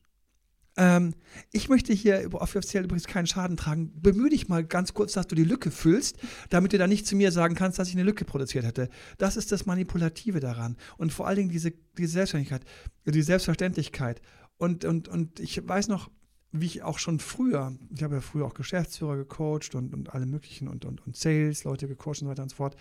Ähm, 0.75 1.15
ich 1.51 1.69
möchte 1.69 1.91
hier 1.91 2.21
über- 2.21 2.41
offiziell 2.41 2.83
übrigens 2.83 3.07
keinen 3.07 3.25
Schaden 3.25 3.57
tragen. 3.57 3.99
Bemühe 3.99 4.29
dich 4.29 4.47
mal 4.47 4.63
ganz 4.63 4.93
kurz, 4.93 5.13
dass 5.13 5.25
du 5.25 5.33
die 5.33 5.43
Lücke 5.43 5.71
füllst, 5.71 6.17
damit 6.49 6.71
du 6.73 6.77
dann 6.77 6.89
nicht 6.89 7.07
zu 7.07 7.15
mir 7.15 7.31
sagen 7.31 7.55
kannst, 7.55 7.79
dass 7.79 7.87
ich 7.87 7.95
eine 7.95 8.03
Lücke 8.03 8.25
produziert 8.25 8.63
hätte. 8.65 8.89
Das 9.17 9.37
ist 9.37 9.51
das 9.51 9.65
Manipulative 9.65 10.39
daran. 10.39 10.77
Und 10.97 11.11
vor 11.11 11.25
allen 11.27 11.37
Dingen 11.37 11.49
diese, 11.49 11.71
diese 11.97 12.13
Selbstständigkeit, 12.13 12.63
die 13.05 13.21
Selbstverständlichkeit. 13.21 14.21
Und, 14.57 14.85
und, 14.85 15.07
und 15.07 15.39
ich 15.39 15.67
weiß 15.67 15.87
noch, 15.87 16.11
wie 16.51 16.65
ich 16.67 16.83
auch 16.83 16.99
schon 16.99 17.19
früher, 17.19 17.75
ich 17.93 18.03
habe 18.03 18.15
ja 18.15 18.21
früher 18.21 18.45
auch 18.45 18.53
Geschäftsführer 18.53 19.17
gecoacht 19.17 19.73
und, 19.73 19.93
und 19.93 20.13
alle 20.13 20.25
möglichen 20.25 20.67
und, 20.67 20.85
und, 20.85 21.05
und 21.05 21.15
Sales-Leute 21.15 21.87
gecoacht 21.87 22.21
und 22.21 22.27
so 22.27 22.29
weiter 22.29 22.43
und 22.43 22.49
so 22.49 22.55
fort. 22.55 22.75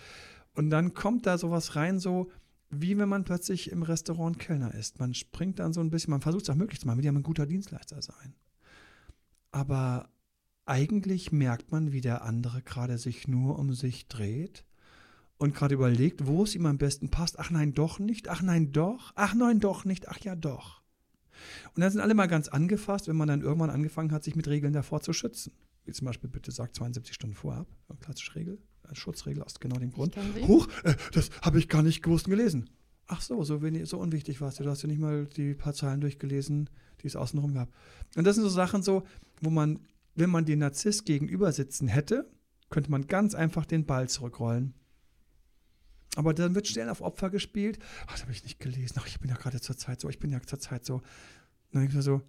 Und 0.53 0.69
dann 0.69 0.93
kommt 0.93 1.25
da 1.25 1.37
sowas 1.37 1.75
rein, 1.75 1.99
so, 1.99 2.31
wie 2.69 2.97
wenn 2.97 3.09
man 3.09 3.23
plötzlich 3.23 3.71
im 3.71 3.83
Restaurant 3.83 4.39
Kellner 4.39 4.73
ist. 4.73 4.99
Man 4.99 5.13
springt 5.13 5.59
dann 5.59 5.73
so 5.73 5.79
ein 5.81 5.89
bisschen, 5.89 6.11
man 6.11 6.21
versucht 6.21 6.43
es 6.43 6.49
auch 6.49 6.55
möglich 6.55 6.79
zu 6.79 6.87
machen, 6.87 6.97
will 6.97 7.05
ja 7.05 7.11
ein 7.11 7.23
guter 7.23 7.45
Dienstleister 7.45 8.01
sein. 8.01 8.35
Aber 9.51 10.09
eigentlich 10.65 11.31
merkt 11.31 11.71
man, 11.71 11.91
wie 11.91 12.01
der 12.01 12.23
andere 12.23 12.61
gerade 12.61 12.97
sich 12.97 13.27
nur 13.27 13.57
um 13.57 13.73
sich 13.73 14.07
dreht 14.07 14.65
und 15.37 15.55
gerade 15.55 15.75
überlegt, 15.75 16.27
wo 16.27 16.43
es 16.43 16.55
ihm 16.55 16.65
am 16.65 16.77
besten 16.77 17.09
passt. 17.09 17.39
Ach 17.39 17.51
nein, 17.51 17.73
doch 17.73 17.99
nicht. 17.99 18.27
Ach 18.27 18.41
nein, 18.41 18.71
doch. 18.71 19.13
Ach 19.15 19.33
nein, 19.33 19.59
doch 19.59 19.85
nicht. 19.85 20.09
Ach 20.09 20.19
ja, 20.19 20.35
doch. 20.35 20.81
Und 21.75 21.81
dann 21.81 21.91
sind 21.91 22.01
alle 22.01 22.15
mal 22.15 22.27
ganz 22.27 22.47
angefasst, 22.47 23.07
wenn 23.07 23.15
man 23.15 23.27
dann 23.27 23.41
irgendwann 23.41 23.69
angefangen 23.69 24.11
hat, 24.11 24.23
sich 24.23 24.35
mit 24.35 24.47
Regeln 24.47 24.73
davor 24.73 25.01
zu 25.01 25.13
schützen. 25.13 25.53
Wie 25.85 25.93
zum 25.93 26.05
Beispiel, 26.05 26.29
bitte 26.29 26.51
sagt 26.51 26.75
72 26.75 27.13
Stunden 27.13 27.35
vorab. 27.35 27.67
Klassische 28.01 28.35
Regel, 28.35 28.59
Schutzregel 28.95 29.43
aus 29.43 29.59
genau 29.59 29.77
dem 29.77 29.91
Grund. 29.91 30.15
Huch, 30.47 30.67
äh, 30.83 30.95
das 31.13 31.29
habe 31.41 31.59
ich 31.59 31.69
gar 31.69 31.83
nicht 31.83 32.01
gewusst 32.01 32.27
und 32.27 32.31
gelesen. 32.31 32.69
Ach 33.07 33.21
so, 33.21 33.43
so, 33.43 33.61
wenig, 33.61 33.87
so 33.87 33.97
unwichtig 33.99 34.41
warst 34.41 34.59
du. 34.59 34.63
Du 34.63 34.69
hast 34.69 34.81
ja 34.81 34.87
nicht 34.87 34.99
mal 34.99 35.25
die 35.25 35.53
paar 35.53 35.73
Zeilen 35.73 36.01
durchgelesen, 36.01 36.69
die 37.01 37.07
es 37.07 37.15
außenrum 37.15 37.53
gab. 37.53 37.71
Und 38.15 38.25
das 38.25 38.35
sind 38.35 38.43
so 38.43 38.49
Sachen 38.49 38.83
so, 38.83 39.03
wo 39.41 39.49
man, 39.49 39.79
wenn 40.15 40.29
man 40.29 40.45
den 40.45 40.59
Narzisst 40.59 41.05
gegenüber 41.05 41.51
sitzen 41.53 41.87
hätte, 41.87 42.29
könnte 42.69 42.91
man 42.91 43.07
ganz 43.07 43.33
einfach 43.33 43.65
den 43.65 43.85
Ball 43.85 44.09
zurückrollen. 44.09 44.73
Aber 46.17 46.33
dann 46.33 46.55
wird 46.55 46.67
schnell 46.67 46.89
auf 46.89 47.01
Opfer 47.01 47.29
gespielt. 47.29 47.79
Ach, 48.07 48.13
das 48.13 48.23
habe 48.23 48.31
ich 48.31 48.43
nicht 48.43 48.59
gelesen. 48.59 48.95
Ach, 48.99 49.07
ich 49.07 49.19
bin 49.19 49.29
ja 49.29 49.35
gerade 49.35 49.61
zur 49.61 49.77
Zeit 49.77 50.01
so. 50.01 50.09
Ich 50.09 50.19
bin 50.19 50.31
ja 50.31 50.41
zur 50.41 50.59
Zeit 50.59 50.85
so. 50.85 50.95
Und 50.95 51.03
dann 51.71 51.81
denke 51.81 51.91
ich 51.91 51.95
mir 51.95 52.01
so, 52.01 52.21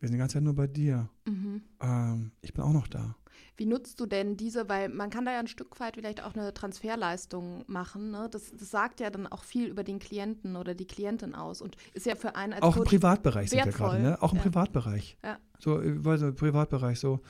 Wir 0.00 0.08
sind 0.08 0.14
die 0.14 0.18
ganze 0.18 0.34
Zeit 0.34 0.42
nur 0.42 0.54
bei 0.54 0.66
dir. 0.66 1.08
Mhm. 1.26 1.62
Ähm, 1.80 2.32
ich 2.40 2.52
bin 2.54 2.64
auch 2.64 2.72
noch 2.72 2.88
da. 2.88 3.14
Wie 3.56 3.66
nutzt 3.66 4.00
du 4.00 4.06
denn 4.06 4.38
diese, 4.38 4.68
weil 4.70 4.88
man 4.88 5.10
kann 5.10 5.26
da 5.26 5.32
ja 5.32 5.38
ein 5.38 5.46
Stück 5.46 5.78
weit 5.80 5.96
vielleicht 5.96 6.22
auch 6.24 6.34
eine 6.34 6.54
Transferleistung 6.54 7.64
machen. 7.66 8.10
Ne? 8.10 8.28
Das, 8.30 8.50
das 8.50 8.70
sagt 8.70 9.00
ja 9.00 9.10
dann 9.10 9.26
auch 9.26 9.44
viel 9.44 9.68
über 9.68 9.84
den 9.84 9.98
Klienten 9.98 10.56
oder 10.56 10.74
die 10.74 10.86
Klientin 10.86 11.34
aus 11.34 11.60
und 11.60 11.76
ist 11.92 12.06
ja 12.06 12.14
für 12.16 12.36
einen 12.36 12.54
als 12.54 12.62
Auch 12.62 12.76
im 12.76 12.82
Coach 12.82 12.90
Privatbereich 12.90 13.50
sind 13.50 13.58
wir 13.58 13.66
wertvoll. 13.66 13.88
gerade, 13.90 14.02
ne? 14.02 14.22
Auch 14.22 14.32
im 14.32 14.38
Ja. 14.38 14.42
Privatbereich. 14.44 15.18
Ja. 15.22 15.38
So, 15.58 15.80
äh, 15.80 16.02
weil 16.04 16.16
so 16.18 16.32
Privatbereich, 16.32 16.98
so, 16.98 17.20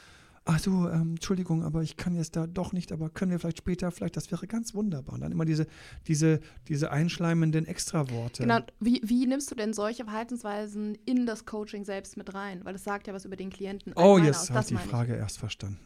ach 0.44 0.58
so, 0.58 0.88
ähm, 0.88 1.10
Entschuldigung, 1.10 1.62
aber 1.62 1.82
ich 1.82 1.96
kann 1.96 2.14
jetzt 2.14 2.36
da 2.36 2.46
doch 2.46 2.72
nicht, 2.72 2.92
aber 2.92 3.10
können 3.10 3.30
wir 3.30 3.38
vielleicht 3.38 3.58
später, 3.58 3.90
vielleicht, 3.90 4.16
das 4.16 4.30
wäre 4.30 4.46
ganz 4.46 4.74
wunderbar. 4.74 5.14
Und 5.14 5.20
dann 5.20 5.32
immer 5.32 5.44
diese, 5.44 5.66
diese, 6.06 6.40
diese 6.68 6.90
einschleimenden 6.90 7.66
Extraworte. 7.66 8.42
Genau, 8.42 8.60
wie, 8.80 9.00
wie 9.04 9.26
nimmst 9.26 9.50
du 9.50 9.54
denn 9.54 9.72
solche 9.72 10.04
Verhaltensweisen 10.04 10.96
in 11.04 11.26
das 11.26 11.44
Coaching 11.46 11.84
selbst 11.84 12.16
mit 12.16 12.34
rein? 12.34 12.64
Weil 12.64 12.72
das 12.72 12.84
sagt 12.84 13.06
ja 13.06 13.14
was 13.14 13.24
über 13.24 13.36
den 13.36 13.50
Klienten. 13.50 13.92
Oh, 13.96 14.18
jetzt 14.18 14.50
habe 14.50 14.60
ich 14.60 14.66
die 14.66 14.76
Frage 14.76 15.14
erst 15.14 15.38
verstanden. 15.38 15.78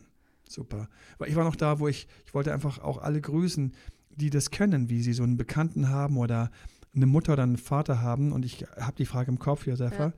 Super. 0.48 0.88
Weil 1.18 1.30
ich 1.30 1.36
war 1.36 1.44
noch 1.44 1.56
da, 1.56 1.80
wo 1.80 1.88
ich, 1.88 2.06
ich 2.26 2.34
wollte 2.34 2.52
einfach 2.52 2.78
auch 2.78 2.98
alle 2.98 3.20
grüßen, 3.20 3.72
die 4.10 4.30
das 4.30 4.50
kennen, 4.50 4.88
wie 4.88 5.02
sie 5.02 5.12
so 5.12 5.24
einen 5.24 5.36
Bekannten 5.36 5.88
haben 5.88 6.16
oder 6.16 6.50
eine 6.94 7.06
Mutter 7.06 7.32
oder 7.32 7.42
einen 7.42 7.56
Vater 7.56 8.00
haben. 8.00 8.30
Und 8.30 8.44
ich 8.44 8.64
habe 8.78 8.94
die 8.96 9.06
Frage 9.06 9.30
im 9.30 9.38
Kopf, 9.38 9.66
Josefa, 9.66 10.12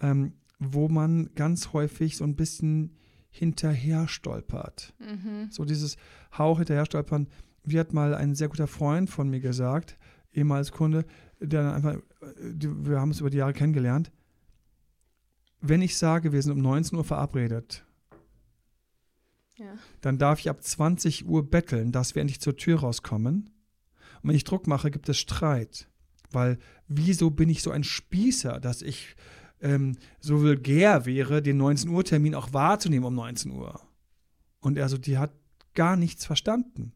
ähm, 0.00 0.32
wo 0.58 0.88
man 0.88 1.30
ganz 1.34 1.72
häufig 1.72 2.16
so 2.16 2.24
ein 2.24 2.36
bisschen 2.36 2.96
hinterher 3.32 4.06
stolpert. 4.06 4.92
Mhm. 5.00 5.50
So 5.50 5.64
dieses 5.64 5.96
Hauch 6.36 6.58
hinterher 6.58 6.84
stolpern. 6.86 7.26
Wie 7.64 7.80
hat 7.80 7.92
mal 7.92 8.14
ein 8.14 8.34
sehr 8.34 8.48
guter 8.48 8.66
Freund 8.68 9.08
von 9.10 9.28
mir 9.30 9.40
gesagt, 9.40 9.96
ehemals 10.32 10.70
Kunde, 10.70 11.04
der 11.40 11.62
dann 11.64 11.74
einfach, 11.74 11.94
äh, 11.94 12.00
wir 12.60 13.00
haben 13.00 13.10
es 13.10 13.20
über 13.20 13.30
die 13.30 13.38
Jahre 13.38 13.52
kennengelernt, 13.54 14.12
wenn 15.60 15.82
ich 15.82 15.96
sage, 15.96 16.32
wir 16.32 16.42
sind 16.42 16.52
um 16.52 16.60
19 16.60 16.98
Uhr 16.98 17.04
verabredet, 17.04 17.84
Ja. 19.56 19.74
dann 20.00 20.18
darf 20.18 20.40
ich 20.40 20.50
ab 20.50 20.62
20 20.62 21.26
Uhr 21.26 21.48
betteln, 21.48 21.92
dass 21.92 22.14
wir 22.14 22.20
endlich 22.20 22.40
zur 22.40 22.56
Tür 22.56 22.80
rauskommen. 22.80 23.50
Und 24.22 24.28
wenn 24.28 24.36
ich 24.36 24.44
Druck 24.44 24.66
mache, 24.66 24.90
gibt 24.90 25.08
es 25.08 25.18
Streit. 25.18 25.88
Weil 26.30 26.58
wieso 26.88 27.30
bin 27.30 27.48
ich 27.48 27.62
so 27.62 27.70
ein 27.70 27.84
Spießer, 27.84 28.58
dass 28.60 28.82
ich 28.82 29.14
ähm, 29.62 29.96
so 30.20 30.40
vulgär 30.40 31.06
wäre, 31.06 31.42
den 31.42 31.56
19 31.56 31.88
Uhr 31.90 32.04
Termin 32.04 32.34
auch 32.34 32.52
wahrzunehmen 32.52 33.06
um 33.06 33.14
19 33.14 33.52
Uhr? 33.52 33.80
Und 34.60 34.76
er 34.76 34.88
so, 34.88 34.98
die 34.98 35.18
hat 35.18 35.32
gar 35.74 35.96
nichts 35.96 36.26
verstanden. 36.26 36.92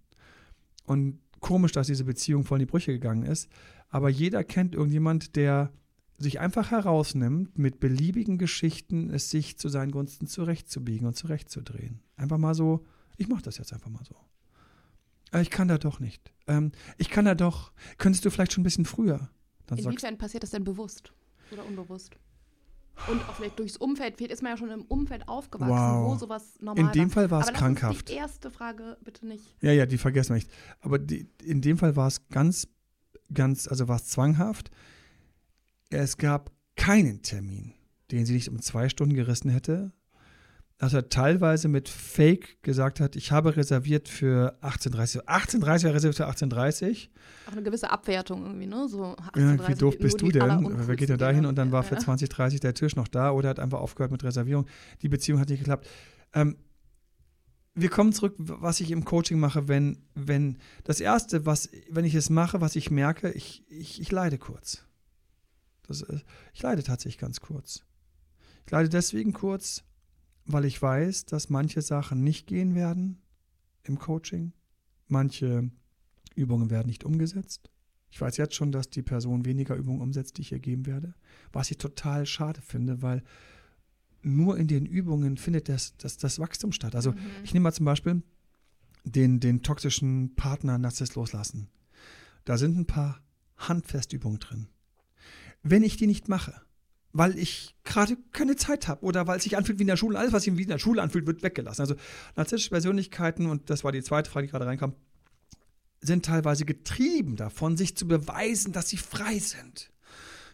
Und 0.84 1.18
komisch, 1.40 1.72
dass 1.72 1.86
diese 1.86 2.04
Beziehung 2.04 2.44
voll 2.44 2.58
in 2.58 2.66
die 2.66 2.70
Brüche 2.70 2.92
gegangen 2.92 3.24
ist. 3.24 3.48
Aber 3.88 4.08
jeder 4.08 4.44
kennt 4.44 4.74
irgendjemand, 4.74 5.36
der 5.36 5.72
sich 6.18 6.40
einfach 6.40 6.70
herausnimmt, 6.70 7.58
mit 7.58 7.78
beliebigen 7.78 8.38
Geschichten 8.38 9.10
es 9.10 9.30
sich 9.30 9.58
zu 9.58 9.68
seinen 9.68 9.90
Gunsten 9.90 10.26
zurechtzubiegen 10.26 11.06
und 11.06 11.14
zurechtzudrehen. 11.14 12.00
Einfach 12.16 12.38
mal 12.38 12.54
so, 12.54 12.84
ich 13.16 13.28
mache 13.28 13.42
das 13.42 13.58
jetzt 13.58 13.72
einfach 13.72 13.90
mal 13.90 14.04
so. 14.04 14.16
Äh, 15.32 15.42
Ich 15.42 15.50
kann 15.50 15.68
da 15.68 15.78
doch 15.78 16.00
nicht. 16.00 16.32
Ähm, 16.46 16.72
ich 16.96 17.10
kann 17.10 17.26
da 17.26 17.34
doch. 17.34 17.72
Könntest 17.98 18.24
du 18.24 18.30
vielleicht 18.30 18.52
schon 18.52 18.62
ein 18.62 18.64
bisschen 18.64 18.86
früher? 18.86 19.28
Dann 19.66 19.78
Inwiefern 19.78 20.16
passiert 20.16 20.42
das 20.42 20.50
denn 20.50 20.64
bewusst 20.64 21.12
oder 21.50 21.66
unbewusst? 21.66 22.16
Und 23.08 23.20
auch 23.28 23.34
vielleicht 23.34 23.58
durchs 23.58 23.76
Umfeld, 23.76 24.16
vielleicht 24.16 24.32
ist 24.32 24.42
man 24.42 24.52
ja 24.52 24.56
schon 24.56 24.70
im 24.70 24.82
Umfeld 24.82 25.28
aufgewachsen, 25.28 25.70
Wow. 25.74 26.12
wo 26.14 26.16
sowas 26.18 26.54
normal 26.60 26.86
in 26.86 26.92
dem 26.92 27.10
Fall 27.10 27.30
war 27.30 27.42
es 27.42 27.52
krankhaft. 27.52 28.08
Die 28.08 28.14
erste 28.14 28.50
Frage 28.50 28.96
bitte 29.04 29.26
nicht. 29.26 29.44
Ja, 29.60 29.70
ja, 29.72 29.86
die 29.86 29.98
vergessen 29.98 30.30
wir 30.30 30.36
nicht. 30.36 30.50
Aber 30.80 30.98
die, 30.98 31.28
in 31.44 31.60
dem 31.60 31.78
Fall 31.78 31.94
war 31.96 32.08
es 32.08 32.26
ganz, 32.28 32.66
ganz, 33.32 33.68
also 33.68 33.86
war 33.88 33.96
es 33.96 34.06
zwanghaft. 34.06 34.70
Es 35.90 36.16
gab 36.16 36.50
keinen 36.76 37.22
Termin, 37.22 37.74
den 38.10 38.26
sie 38.26 38.34
nicht 38.34 38.48
um 38.48 38.60
zwei 38.60 38.88
Stunden 38.88 39.14
gerissen 39.14 39.50
hätte. 39.50 39.92
Dass 40.78 40.92
er 40.92 41.08
teilweise 41.08 41.68
mit 41.68 41.88
Fake 41.88 42.62
gesagt 42.62 43.00
hat, 43.00 43.16
ich 43.16 43.32
habe 43.32 43.56
reserviert 43.56 44.08
für 44.10 44.58
18.30 44.62 45.24
18.30 45.24 45.62
war 45.86 45.94
reserviert 45.94 46.16
für 46.16 46.28
18.30 46.28 47.08
Auch 47.46 47.52
eine 47.52 47.62
gewisse 47.62 47.88
Abwertung 47.90 48.44
irgendwie, 48.44 48.66
ne? 48.66 48.86
So 48.86 49.16
Ja, 49.34 49.52
18:30, 49.52 49.68
wie 49.68 49.74
doof 49.74 49.98
bist 49.98 50.20
du 50.20 50.28
denn? 50.30 50.42
Wer 50.86 50.96
geht 50.96 51.08
denn 51.08 51.16
da 51.18 51.30
hin? 51.30 51.46
Und 51.46 51.56
dann 51.56 51.72
war 51.72 51.82
für 51.82 51.94
ja. 51.94 52.00
20.30 52.02 52.60
der 52.60 52.74
Tisch 52.74 52.94
noch 52.94 53.08
da 53.08 53.30
oder 53.30 53.48
hat 53.48 53.58
einfach 53.58 53.80
aufgehört 53.80 54.12
mit 54.12 54.22
Reservierung. 54.22 54.66
Die 55.00 55.08
Beziehung 55.08 55.40
hat 55.40 55.48
nicht 55.48 55.60
geklappt. 55.60 55.88
Ähm, 56.34 56.56
wir 57.74 57.88
kommen 57.88 58.12
zurück, 58.12 58.34
was 58.38 58.80
ich 58.80 58.90
im 58.90 59.04
Coaching 59.04 59.38
mache, 59.38 59.68
wenn, 59.68 59.98
wenn 60.14 60.58
das 60.84 61.00
Erste, 61.00 61.46
was, 61.46 61.70
wenn 61.90 62.04
ich 62.04 62.14
es 62.14 62.28
mache, 62.30 62.60
was 62.60 62.76
ich 62.76 62.90
merke, 62.90 63.30
ich, 63.32 63.64
ich, 63.70 64.00
ich 64.00 64.10
leide 64.10 64.36
kurz. 64.38 64.82
Das, 65.86 66.02
ist- 66.02 66.24
ich 66.52 66.62
leide 66.62 66.82
tatsächlich 66.82 67.18
ganz 67.18 67.40
kurz. 67.40 67.82
Ich 68.66 68.72
leide 68.72 68.88
deswegen 68.88 69.32
kurz, 69.32 69.84
weil 70.46 70.64
ich 70.64 70.80
weiß, 70.80 71.26
dass 71.26 71.50
manche 71.50 71.82
Sachen 71.82 72.22
nicht 72.22 72.46
gehen 72.46 72.74
werden 72.74 73.18
im 73.82 73.98
Coaching. 73.98 74.52
Manche 75.08 75.70
Übungen 76.34 76.70
werden 76.70 76.86
nicht 76.88 77.04
umgesetzt. 77.04 77.70
Ich 78.10 78.20
weiß 78.20 78.36
jetzt 78.36 78.54
schon, 78.54 78.72
dass 78.72 78.88
die 78.90 79.02
Person 79.02 79.44
weniger 79.44 79.74
Übungen 79.76 80.00
umsetzt, 80.00 80.38
die 80.38 80.42
ich 80.42 80.52
ihr 80.52 80.58
geben 80.58 80.86
werde. 80.86 81.14
Was 81.52 81.70
ich 81.70 81.78
total 81.78 82.26
schade 82.26 82.60
finde, 82.62 83.02
weil 83.02 83.22
nur 84.22 84.56
in 84.58 84.66
den 84.68 84.86
Übungen 84.86 85.36
findet 85.36 85.68
das, 85.68 85.96
das, 85.98 86.16
das 86.16 86.38
Wachstum 86.38 86.72
statt. 86.72 86.94
Also 86.94 87.12
Mhm. 87.12 87.18
ich 87.44 87.52
nehme 87.54 87.64
mal 87.64 87.72
zum 87.72 87.86
Beispiel 87.86 88.22
den, 89.04 89.38
den 89.40 89.62
toxischen 89.62 90.34
Partner 90.34 90.78
Narzisst 90.78 91.14
loslassen. 91.14 91.68
Da 92.44 92.58
sind 92.58 92.76
ein 92.76 92.86
paar 92.86 93.20
Handfestübungen 93.56 94.38
drin. 94.40 94.68
Wenn 95.62 95.82
ich 95.82 95.96
die 95.96 96.06
nicht 96.06 96.28
mache, 96.28 96.60
weil 97.16 97.38
ich 97.38 97.74
gerade 97.84 98.16
keine 98.32 98.56
Zeit 98.56 98.88
habe 98.88 99.02
oder 99.02 99.26
weil 99.26 99.38
es 99.38 99.44
sich 99.44 99.56
anfühlt 99.56 99.78
wie 99.78 99.84
in 99.84 99.88
der 99.88 99.96
Schule, 99.96 100.18
alles, 100.18 100.32
was 100.32 100.42
sich 100.42 100.56
wie 100.56 100.62
in 100.62 100.68
der 100.68 100.78
Schule 100.78 101.00
anfühlt, 101.00 101.26
wird 101.26 101.42
weggelassen. 101.42 101.80
Also 101.80 101.94
narzisstische 102.36 102.70
Persönlichkeiten, 102.70 103.46
und 103.46 103.70
das 103.70 103.84
war 103.84 103.92
die 103.92 104.02
zweite 104.02 104.30
Frage, 104.30 104.46
die 104.46 104.50
gerade 104.50 104.66
reinkam, 104.66 104.94
sind 106.00 106.26
teilweise 106.26 106.66
getrieben 106.66 107.36
davon, 107.36 107.76
sich 107.76 107.96
zu 107.96 108.06
beweisen, 108.06 108.72
dass 108.72 108.90
sie 108.90 108.98
frei 108.98 109.38
sind. 109.38 109.90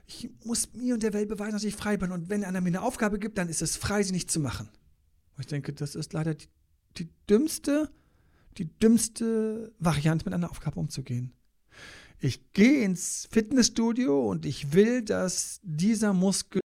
Ich 0.07 0.31
muss 0.45 0.73
mir 0.75 0.95
und 0.95 1.03
der 1.03 1.13
Welt 1.13 1.29
beweisen, 1.29 1.53
dass 1.53 1.65
ich 1.65 1.75
frei 1.75 1.97
bin. 1.97 2.13
Und 2.13 2.29
wenn 2.29 2.45
einer 2.45 2.61
mir 2.61 2.69
eine 2.69 2.83
Aufgabe 2.83 3.19
gibt, 3.19 3.39
dann 3.39 3.49
ist 3.49 3.63
es 3.63 3.77
frei, 3.77 4.03
sie 4.03 4.13
nicht 4.13 4.31
zu 4.31 4.39
machen. 4.39 4.69
Und 5.37 5.41
ich 5.41 5.47
denke, 5.47 5.73
das 5.73 5.95
ist 5.95 6.13
leider 6.13 6.35
die, 6.35 6.49
die 6.99 7.09
dümmste, 7.29 7.91
die 8.59 8.67
dümmste 8.79 9.73
Variante, 9.79 10.25
mit 10.27 10.35
einer 10.35 10.51
Aufgabe 10.51 10.79
umzugehen. 10.79 11.33
Ich 12.25 12.53
gehe 12.53 12.85
ins 12.85 13.27
Fitnessstudio 13.33 14.31
und 14.31 14.47
ich 14.47 14.73
will, 14.73 15.03
dass 15.03 15.59
dieser 15.65 16.13
Muskel. 16.13 16.61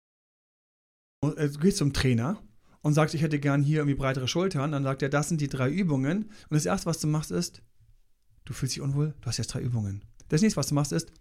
äh, 1.23 1.47
Du 1.47 1.59
gehst 1.59 1.77
zum 1.77 1.93
Trainer 1.93 2.43
und 2.81 2.93
sagst, 2.93 3.15
ich 3.15 3.21
hätte 3.21 3.39
gern 3.39 3.63
hier 3.63 3.77
irgendwie 3.77 3.95
breitere 3.95 4.27
Schultern. 4.27 4.73
Dann 4.73 4.83
sagt 4.83 5.01
er, 5.01 5.07
das 5.07 5.29
sind 5.29 5.39
die 5.39 5.47
drei 5.47 5.69
Übungen. 5.69 6.25
Und 6.25 6.51
das 6.51 6.65
erste, 6.65 6.87
was 6.87 6.99
du 6.99 7.07
machst, 7.07 7.31
ist, 7.31 7.61
du 8.43 8.51
fühlst 8.51 8.75
dich 8.75 8.81
unwohl, 8.81 9.13
du 9.21 9.27
hast 9.27 9.37
jetzt 9.37 9.53
drei 9.53 9.61
Übungen. 9.61 10.03
Das 10.27 10.41
nächste, 10.41 10.57
was 10.57 10.67
du 10.67 10.75
machst, 10.75 10.91
ist, 10.91 11.13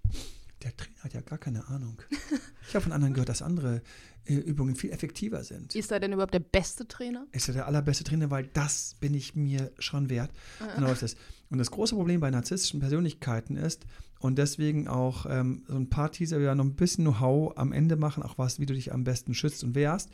der 0.65 0.77
Trainer 0.77 1.05
hat 1.05 1.15
ja 1.15 1.21
gar 1.21 1.39
keine 1.39 1.69
Ahnung. 1.69 2.03
Ich 2.67 2.75
habe 2.75 2.85
von 2.85 2.93
anderen 2.93 3.13
gehört, 3.13 3.29
dass 3.29 3.43
andere 3.43 3.83
äh, 4.25 4.37
Übungen 4.37 4.75
viel 4.75 4.91
effektiver 4.91 5.45
sind. 5.45 5.75
Ist 5.75 5.93
er 5.93 6.01
denn 6.01 6.15
überhaupt 6.15 6.33
der 6.33 6.41
beste 6.41 6.89
Trainer? 6.89 7.27
Ist 7.31 7.47
er 7.49 7.53
der 7.55 7.67
allerbeste 7.67 8.05
Trainer, 8.05 8.31
weil 8.31 8.47
das 8.47 8.97
bin 9.01 9.13
ich 9.13 9.37
mir 9.37 9.71
schon 9.79 10.09
wert. 10.09 10.33
Und, 10.61 10.69
dann 10.71 10.85
läuft 10.85 11.03
es. 11.03 11.15
Und 11.55 11.59
das 11.59 11.71
große 11.71 11.95
Problem 11.95 12.21
bei 12.21 12.31
narzisstischen 12.31 12.81
Persönlichkeiten 12.81 13.57
ist, 13.57 13.87
und 14.19 14.39
deswegen 14.39 14.89
auch 14.89 15.27
ähm, 15.29 15.65
so 15.69 15.77
ein 15.77 15.91
paar 15.91 16.11
Teaser, 16.11 16.39
wir 16.39 16.47
werden 16.47 16.59
noch 16.59 16.65
ein 16.65 16.77
bisschen 16.77 17.05
Know-how 17.05 17.57
am 17.57 17.73
Ende 17.73 17.95
machen, 17.97 18.23
auch 18.23 18.39
was, 18.39 18.59
wie 18.59 18.67
du 18.67 18.73
dich 18.73 18.93
am 18.93 19.05
besten 19.05 19.35
schützt 19.35 19.63
und 19.63 19.75
wehrst. 19.75 20.09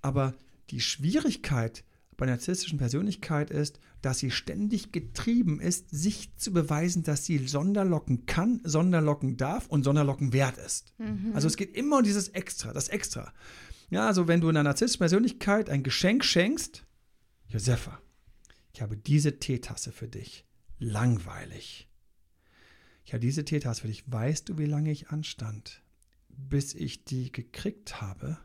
Aber 0.00 0.32
die 0.70 0.80
Schwierigkeit 0.80 1.84
bei 2.16 2.24
narzisstischen 2.24 2.78
Persönlichkeit 2.78 3.50
ist, 3.50 3.80
dass 4.00 4.20
sie 4.20 4.30
ständig 4.30 4.92
getrieben 4.92 5.60
ist, 5.60 5.90
sich 5.90 6.34
zu 6.36 6.52
beweisen, 6.52 7.02
dass 7.02 7.26
sie 7.26 7.38
Sonderlocken 7.38 8.26
kann, 8.26 8.60
Sonderlocken 8.64 9.36
darf 9.36 9.66
und 9.66 9.82
Sonderlocken 9.82 10.32
wert 10.32 10.56
ist. 10.58 10.94
Also 11.34 11.48
es 11.48 11.56
geht 11.56 11.76
immer 11.76 11.98
um 11.98 12.04
dieses 12.04 12.28
Extra, 12.28 12.72
das 12.72 12.88
Extra. 12.88 13.32
Ja, 13.90 14.06
also 14.06 14.28
wenn 14.28 14.40
du 14.40 14.48
einer 14.48 14.62
narzisstischen 14.62 15.00
Persönlichkeit 15.00 15.68
ein 15.68 15.82
Geschenk 15.82 16.24
schenkst, 16.24 16.86
Josefa, 17.48 17.98
ich 18.72 18.80
habe 18.82 18.96
diese 18.96 19.40
Teetasse 19.40 19.90
für 19.90 20.06
dich. 20.06 20.46
Langweilig. 20.82 21.88
Habe 23.08 23.20
diese 23.20 23.44
Teetasse 23.44 23.82
für 23.82 23.88
dich. 23.88 24.10
Weißt 24.10 24.48
du, 24.48 24.58
wie 24.58 24.64
lange 24.64 24.90
ich 24.90 25.10
anstand, 25.10 25.82
bis 26.28 26.74
ich 26.74 27.04
die 27.04 27.30
gekriegt 27.30 28.00
habe? 28.00 28.38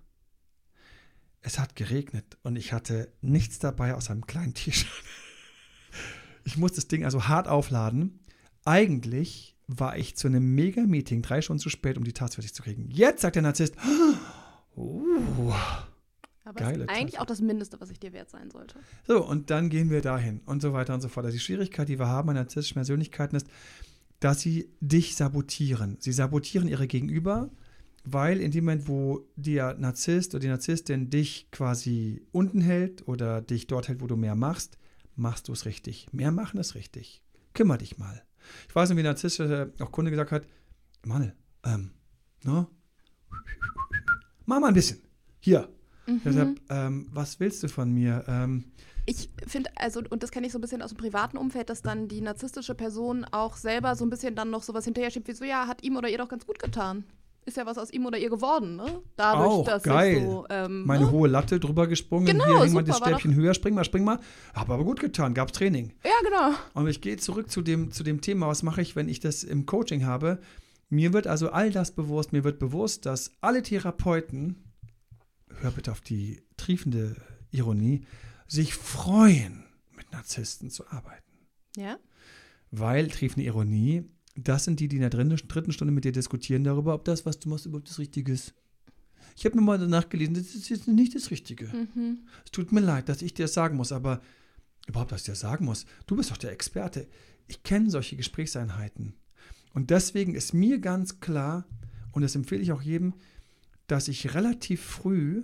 Es 1.41 1.57
hat 1.57 1.75
geregnet 1.75 2.37
und 2.43 2.57
ich 2.57 2.73
hatte 2.73 3.11
nichts 3.21 3.59
dabei 3.59 3.93
außer 3.93 4.11
einem 4.11 4.27
kleinen 4.27 4.53
T-Shirt. 4.53 4.91
Ich 6.43 6.57
musste 6.57 6.77
das 6.77 6.87
Ding 6.87 7.05
also 7.05 7.27
hart 7.27 7.47
aufladen. 7.47 8.19
Eigentlich 8.65 9.55
war 9.67 9.97
ich 9.97 10.15
zu 10.17 10.27
einem 10.27 10.53
Mega-Meeting 10.55 11.21
drei 11.21 11.41
Stunden 11.41 11.61
zu 11.61 11.69
spät, 11.69 11.97
um 11.97 12.03
die 12.03 12.13
Tasse 12.13 12.35
fertig 12.35 12.53
zu 12.53 12.63
kriegen. 12.63 12.89
Jetzt 12.89 13.21
sagt 13.21 13.35
der 13.35 13.43
Narzisst, 13.43 13.75
oh, 14.75 15.53
Aber 16.47 16.61
Geile 16.61 16.85
ist 16.85 16.89
eigentlich 16.89 17.11
Tasse. 17.11 17.21
auch 17.21 17.25
das 17.25 17.41
Mindeste, 17.41 17.81
was 17.81 17.89
ich 17.89 17.99
dir 17.99 18.13
wert 18.13 18.29
sein 18.29 18.49
sollte. 18.49 18.79
So, 19.05 19.25
und 19.25 19.49
dann 19.49 19.69
gehen 19.69 19.89
wir 19.89 20.01
dahin 20.01 20.39
und 20.45 20.61
so 20.61 20.71
weiter 20.71 20.93
und 20.93 21.01
so 21.01 21.09
fort. 21.09 21.25
Also 21.25 21.35
die 21.35 21.43
Schwierigkeit, 21.43 21.89
die 21.89 21.99
wir 21.99 22.07
haben 22.07 22.29
an 22.29 22.35
narzisstischen 22.35 22.75
Persönlichkeiten 22.75 23.35
ist, 23.35 23.47
dass 24.21 24.39
sie 24.39 24.69
dich 24.79 25.17
sabotieren. 25.17 25.97
Sie 25.99 26.13
sabotieren 26.13 26.69
ihre 26.69 26.87
Gegenüber, 26.87 27.49
weil 28.05 28.39
in 28.39 28.51
dem 28.51 28.63
Moment, 28.63 28.87
wo 28.87 29.27
der 29.35 29.77
Narzisst 29.77 30.33
oder 30.33 30.39
die 30.39 30.47
Narzisstin 30.47 31.09
dich 31.09 31.51
quasi 31.51 32.25
unten 32.31 32.61
hält 32.61 33.05
oder 33.09 33.41
dich 33.41 33.67
dort 33.67 33.89
hält, 33.89 33.99
wo 34.01 34.07
du 34.07 34.15
mehr 34.15 34.35
machst, 34.35 34.77
machst 35.17 35.49
du 35.49 35.51
es 35.51 35.65
richtig. 35.65 36.07
Mehr 36.13 36.31
machen 36.31 36.61
ist 36.61 36.75
richtig. 36.75 37.21
Kümmer 37.53 37.77
dich 37.77 37.97
mal. 37.97 38.23
Ich 38.69 38.75
weiß 38.75 38.87
nicht, 38.87 38.95
wie 38.95 39.01
ein 39.01 39.05
Narzisst 39.05 39.41
äh, 39.41 39.67
auch 39.79 39.91
Kunde 39.91 40.11
gesagt 40.11 40.31
hat, 40.31 40.45
Mann, 41.03 41.33
ähm, 41.65 41.91
ne? 42.45 42.67
Mach 44.45 44.61
mal 44.61 44.69
ein 44.69 44.73
bisschen. 44.73 45.01
Hier. 45.41 45.67
Mhm. 46.07 46.21
Deshalb, 46.25 46.61
ähm, 46.69 47.07
was 47.11 47.39
willst 47.39 47.61
du 47.63 47.67
von 47.67 47.91
mir? 47.93 48.23
Ähm, 48.27 48.65
Ich 49.05 49.29
finde, 49.45 49.69
also, 49.75 50.01
und 50.09 50.23
das 50.23 50.31
kenne 50.31 50.47
ich 50.47 50.53
so 50.53 50.57
ein 50.57 50.61
bisschen 50.61 50.81
aus 50.81 50.89
dem 50.91 50.97
privaten 50.97 51.37
Umfeld, 51.37 51.69
dass 51.69 51.81
dann 51.81 52.07
die 52.07 52.21
narzisstische 52.21 52.75
Person 52.75 53.25
auch 53.31 53.55
selber 53.55 53.95
so 53.95 54.05
ein 54.05 54.09
bisschen 54.09 54.35
dann 54.35 54.49
noch 54.49 54.63
sowas 54.63 54.85
hinterher 54.85 55.11
schiebt, 55.11 55.27
wie 55.27 55.33
so, 55.33 55.45
ja, 55.45 55.67
hat 55.67 55.83
ihm 55.83 55.95
oder 55.95 56.09
ihr 56.09 56.17
doch 56.17 56.29
ganz 56.29 56.45
gut 56.45 56.59
getan. 56.59 57.03
Ist 57.45 57.55
ja 57.55 57.65
was 57.65 57.77
aus 57.77 57.91
ihm 57.93 58.05
oder 58.05 58.17
ihr 58.17 58.29
geworden, 58.29 58.75
ne? 58.75 59.01
Dadurch, 59.15 59.47
Auch 59.47 59.63
dass 59.65 59.83
geil. 59.83 60.17
ich 60.17 60.23
so, 60.23 60.45
ähm, 60.49 60.83
meine 60.85 61.05
ne? 61.05 61.11
hohe 61.11 61.29
Latte 61.29 61.61
drüber 61.61 61.87
gesprungen. 61.87 62.25
Genau, 62.25 62.43
Hier 62.43 62.55
mal 62.55 62.67
super, 62.69 62.83
das 62.83 62.97
Stäbchen 62.97 63.35
höher, 63.35 63.53
spring 63.53 63.73
mal, 63.73 63.85
spring 63.85 64.03
mal. 64.03 64.19
Hab 64.53 64.69
aber 64.69 64.83
gut 64.83 64.99
getan, 64.99 65.33
gab's 65.33 65.53
Training. 65.53 65.93
Ja, 66.03 66.11
genau. 66.23 66.57
Und 66.73 66.87
ich 66.89 66.99
gehe 66.99 67.15
zurück 67.15 67.49
zu 67.49 67.61
dem, 67.61 67.91
zu 67.93 68.03
dem 68.03 68.19
Thema, 68.19 68.47
was 68.47 68.63
mache 68.63 68.81
ich, 68.81 68.97
wenn 68.97 69.07
ich 69.07 69.21
das 69.21 69.45
im 69.45 69.65
Coaching 69.65 70.05
habe. 70.05 70.39
Mir 70.89 71.13
wird 71.13 71.25
also 71.25 71.49
all 71.51 71.71
das 71.71 71.91
bewusst, 71.91 72.33
mir 72.33 72.43
wird 72.43 72.59
bewusst, 72.59 73.05
dass 73.05 73.31
alle 73.39 73.63
Therapeuten, 73.63 74.66
hör 75.61 75.71
bitte 75.71 75.91
auf 75.91 76.01
die 76.01 76.41
triefende 76.57 77.15
Ironie, 77.51 78.05
sich 78.47 78.73
freuen, 78.73 79.63
mit 79.95 80.11
Narzissten 80.11 80.69
zu 80.69 80.87
arbeiten. 80.87 81.23
Ja. 81.75 81.97
Weil, 82.71 83.09
triefende 83.09 83.45
Ironie, 83.45 84.03
das 84.35 84.65
sind 84.65 84.79
die, 84.79 84.87
die 84.87 84.97
in 84.97 85.01
der 85.01 85.09
dritten, 85.09 85.71
Stunde 85.71 85.93
mit 85.93 86.05
dir 86.05 86.11
diskutieren 86.11 86.63
darüber, 86.63 86.93
ob 86.93 87.05
das, 87.05 87.25
was 87.25 87.39
du 87.39 87.49
machst, 87.49 87.65
überhaupt 87.65 87.89
das 87.89 87.99
Richtige 87.99 88.31
ist. 88.31 88.53
Ich 89.35 89.45
habe 89.45 89.55
mir 89.55 89.61
mal 89.61 89.77
danach 89.77 90.09
gelesen, 90.09 90.33
das 90.33 90.55
ist 90.55 90.69
jetzt 90.69 90.87
nicht 90.87 91.15
das 91.15 91.31
Richtige. 91.31 91.67
Mhm. 91.67 92.27
Es 92.43 92.51
tut 92.51 92.71
mir 92.71 92.79
leid, 92.79 93.09
dass 93.09 93.21
ich 93.21 93.33
dir 93.33 93.43
das 93.43 93.53
sagen 93.53 93.77
muss, 93.77 93.91
aber 93.91 94.21
überhaupt, 94.87 95.11
dass 95.11 95.21
ich 95.21 95.25
dir 95.25 95.31
das 95.33 95.41
sagen 95.41 95.65
muss. 95.65 95.85
Du 96.07 96.15
bist 96.15 96.31
doch 96.31 96.37
der 96.37 96.51
Experte. 96.51 97.07
Ich 97.47 97.63
kenne 97.63 97.89
solche 97.89 98.15
Gesprächseinheiten. 98.15 99.13
Und 99.73 99.91
deswegen 99.91 100.33
ist 100.33 100.53
mir 100.53 100.79
ganz 100.79 101.19
klar, 101.19 101.65
und 102.11 102.23
das 102.23 102.35
empfehle 102.35 102.61
ich 102.61 102.71
auch 102.71 102.81
jedem, 102.81 103.13
dass 103.87 104.07
ich 104.07 104.33
relativ 104.33 104.81
früh 104.81 105.43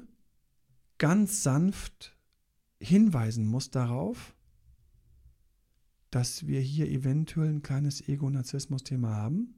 ganz 0.97 1.43
sanft 1.43 2.17
hinweisen 2.79 3.45
muss 3.45 3.71
darauf, 3.71 4.35
dass 6.11 6.45
wir 6.45 6.59
hier 6.59 6.89
eventuell 6.89 7.49
ein 7.49 7.63
kleines 7.63 8.07
Ego-Narzissmus-Thema 8.07 9.15
haben, 9.15 9.55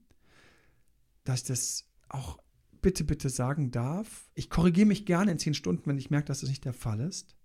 dass 1.23 1.43
das 1.43 1.85
auch 2.07 2.39
bitte, 2.81 3.03
bitte 3.03 3.29
sagen 3.29 3.71
darf. 3.71 4.29
Ich 4.35 4.49
korrigiere 4.49 4.85
mich 4.85 5.05
gerne 5.05 5.31
in 5.31 5.39
zehn 5.39 5.55
Stunden, 5.55 5.87
wenn 5.87 5.97
ich 5.97 6.11
merke, 6.11 6.27
dass 6.27 6.41
das 6.41 6.49
nicht 6.49 6.65
der 6.65 6.73
Fall 6.73 7.01
ist. 7.01 7.35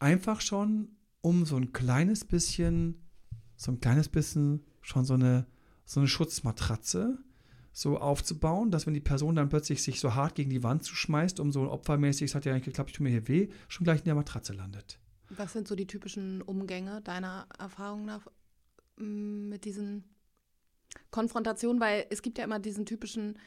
Einfach 0.00 0.40
schon, 0.40 0.88
um 1.20 1.46
so 1.46 1.56
ein 1.56 1.72
kleines 1.72 2.24
bisschen, 2.24 3.00
so 3.56 3.70
ein 3.70 3.80
kleines 3.80 4.08
bisschen 4.08 4.66
schon 4.82 5.04
so 5.04 5.14
eine, 5.14 5.46
so 5.84 6.00
eine 6.00 6.08
Schutzmatratze 6.08 7.18
so 7.74 7.98
aufzubauen, 7.98 8.70
dass 8.70 8.86
wenn 8.86 8.94
die 8.94 9.00
Person 9.00 9.34
dann 9.34 9.48
plötzlich 9.48 9.82
sich 9.82 9.98
so 9.98 10.14
hart 10.14 10.36
gegen 10.36 10.48
die 10.48 10.62
Wand 10.62 10.84
zuschmeißt, 10.84 11.40
um 11.40 11.50
so 11.50 11.70
opfermäßig, 11.70 12.30
es 12.30 12.34
hat 12.36 12.44
ja 12.44 12.52
eigentlich 12.52 12.66
geklappt, 12.66 12.90
ich 12.90 12.96
tue 12.96 13.04
mir 13.04 13.10
hier 13.10 13.26
weh, 13.26 13.48
schon 13.66 13.84
gleich 13.84 13.98
in 13.98 14.04
der 14.04 14.14
Matratze 14.14 14.52
landet. 14.52 15.00
Was 15.28 15.52
sind 15.52 15.66
so 15.66 15.74
die 15.74 15.88
typischen 15.88 16.40
Umgänge 16.40 17.02
deiner 17.02 17.48
Erfahrung 17.58 18.04
nach 18.04 18.28
m, 18.96 19.48
mit 19.48 19.64
diesen 19.64 20.04
Konfrontationen? 21.10 21.80
Weil 21.80 22.06
es 22.10 22.22
gibt 22.22 22.38
ja 22.38 22.44
immer 22.44 22.60
diesen 22.60 22.86
typischen, 22.86 23.40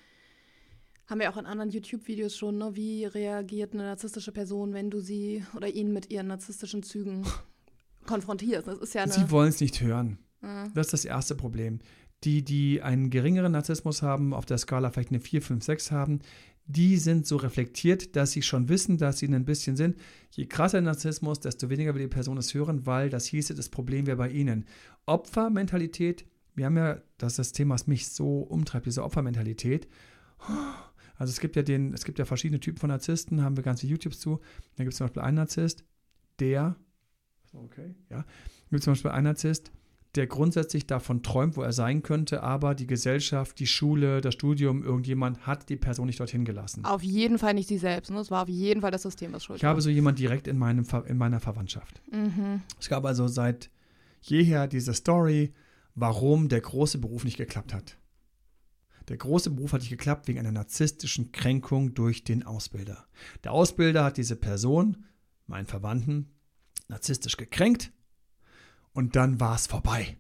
haben 1.06 1.22
wir 1.22 1.32
auch 1.32 1.38
in 1.38 1.46
anderen 1.46 1.72
YouTube-Videos 1.72 2.36
schon, 2.36 2.58
ne? 2.58 2.76
wie 2.76 3.06
reagiert 3.06 3.74
eine 3.74 3.84
narzisstische 3.84 4.34
Person, 4.34 4.74
wenn 4.74 4.90
du 4.90 5.00
sie 5.00 5.46
oder 5.56 5.70
ihn 5.70 5.94
mit 5.94 6.12
ihren 6.12 6.28
narzisstischen 6.28 6.84
Zügen 6.84 7.26
konfrontierst. 8.06 8.68
Das 8.68 8.80
ist 8.80 8.94
ja. 8.94 9.08
Sie 9.08 9.32
wollen 9.32 9.50
es 9.50 9.62
nicht 9.62 9.80
hören. 9.80 10.20
Ja. 10.42 10.68
Das 10.74 10.88
ist 10.88 10.94
das 10.94 11.06
erste 11.06 11.34
Problem. 11.34 11.80
Die, 12.23 12.43
die 12.43 12.82
einen 12.82 13.10
geringeren 13.10 13.51
Narzissmus 13.51 14.01
haben, 14.01 14.34
auf 14.34 14.45
der 14.45 14.58
Skala 14.58 14.89
vielleicht 14.89 15.10
eine 15.10 15.19
4, 15.19 15.41
5, 15.41 15.63
6 15.63 15.91
haben, 15.91 16.19
die 16.67 16.97
sind 16.97 17.25
so 17.25 17.38
reflektiert, 17.38 18.15
dass 18.15 18.32
sie 18.32 18.41
schon 18.41 18.67
wissen, 18.67 18.97
dass 18.97 19.19
sie 19.19 19.27
ein 19.27 19.45
bisschen 19.45 19.77
sind. 19.77 19.95
Je 20.32 20.47
krasser 20.47 20.82
Narzissmus, 20.82 21.39
desto 21.39 21.69
weniger 21.69 21.95
will 21.95 22.01
die 22.01 22.08
Person 22.08 22.38
es 22.38 22.53
hören, 22.53 22.86
weil 22.86 23.10
das 23.10 23.25
hieße, 23.25 23.56
das 23.56 23.69
Problem 23.69 24.06
wäre 24.06 24.17
bei 24.17 24.30
ihnen. 24.30 24.65
Opfermentalität, 25.06 26.25
wir 26.56 26.65
haben 26.65 26.75
ja, 26.75 27.01
das 27.17 27.34
ist 27.34 27.39
das 27.39 27.51
Thema, 27.53 27.75
was 27.75 27.88
mich 27.88 28.10
so 28.10 28.39
umtreibt, 28.39 28.86
diese 28.86 29.03
Opfermentalität. 29.03 29.88
Also 31.15 31.32
es 31.32 31.39
gibt 31.39 31.56
ja 31.56 31.63
den, 31.63 31.93
es 31.93 32.03
gibt 32.03 32.19
ja 32.19 32.25
verschiedene 32.25 32.60
Typen 32.60 32.80
von 32.80 32.89
Narzissten, 32.89 33.43
haben 33.43 33.56
wir 33.56 33.63
ganze 33.63 33.88
YouTubes 33.88 34.19
zu. 34.19 34.39
Da 34.75 34.84
gibt 34.84 34.91
es 34.91 34.97
zum 34.97 35.08
Beispiel 35.08 35.23
einen 35.23 35.38
Narzisst, 35.38 35.86
der, 36.39 36.75
okay, 37.53 37.95
ja, 38.10 38.25
gibt 38.69 38.84
zum 38.84 38.91
Beispiel 38.91 39.12
einen 39.12 39.23
Narzisst, 39.23 39.71
der 40.17 40.27
grundsätzlich 40.27 40.88
davon 40.88 41.21
träumt, 41.23 41.56
wo 41.56 41.62
er 41.62 41.71
sein 41.71 42.01
könnte, 42.01 42.43
aber 42.43 42.75
die 42.75 42.88
Gesellschaft, 42.88 43.60
die 43.60 43.67
Schule, 43.67 44.19
das 44.19 44.34
Studium, 44.34 44.84
irgendjemand 44.84 45.45
hat 45.45 45.69
die 45.69 45.75
Person 45.75 46.08
nicht 46.08 46.19
dorthin 46.19 46.43
gelassen. 46.43 46.84
Auf 46.84 47.03
jeden 47.03 47.38
Fall 47.38 47.53
nicht 47.53 47.67
sie 47.67 47.77
selbst. 47.77 48.10
Ne? 48.12 48.19
Es 48.19 48.32
war 48.32 48.43
auf 48.43 48.49
jeden 48.49 48.82
Fall 48.82 48.91
das 48.91 49.03
System, 49.03 49.32
was 49.34 49.43
schuld 49.43 49.60
Ich 49.60 49.63
habe 49.63 49.80
so 49.82 49.89
jemand 49.89 50.19
direkt 50.19 50.47
in, 50.47 50.58
meinem, 50.58 50.86
in 51.06 51.17
meiner 51.17 51.39
Verwandtschaft. 51.39 52.01
Mhm. 52.12 52.62
Es 52.80 52.89
gab 52.89 53.06
also 53.06 53.27
seit 53.27 53.69
jeher 54.21 54.67
diese 54.67 54.93
Story, 54.93 55.53
warum 55.93 56.49
der 56.49 56.62
große 56.62 56.97
Beruf 56.97 57.23
nicht 57.23 57.38
geklappt 57.38 57.73
hat. 57.73 57.97
Der 59.08 59.17
große 59.17 59.51
Beruf 59.51 59.71
hat 59.71 59.82
nicht 59.82 59.89
geklappt 59.89 60.27
wegen 60.27 60.39
einer 60.39 60.51
narzisstischen 60.51 61.32
Kränkung 61.32 61.93
durch 61.93 62.23
den 62.23 62.43
Ausbilder. 62.43 63.06
Der 63.43 63.53
Ausbilder 63.53 64.03
hat 64.03 64.17
diese 64.17 64.36
Person, 64.36 65.06
meinen 65.45 65.67
Verwandten, 65.67 66.34
narzisstisch 66.89 67.38
gekränkt 67.38 67.91
und 68.97 69.15
dann 69.15 69.39
war 69.39 69.53
es 69.53 69.67
vorbei. 69.67 70.17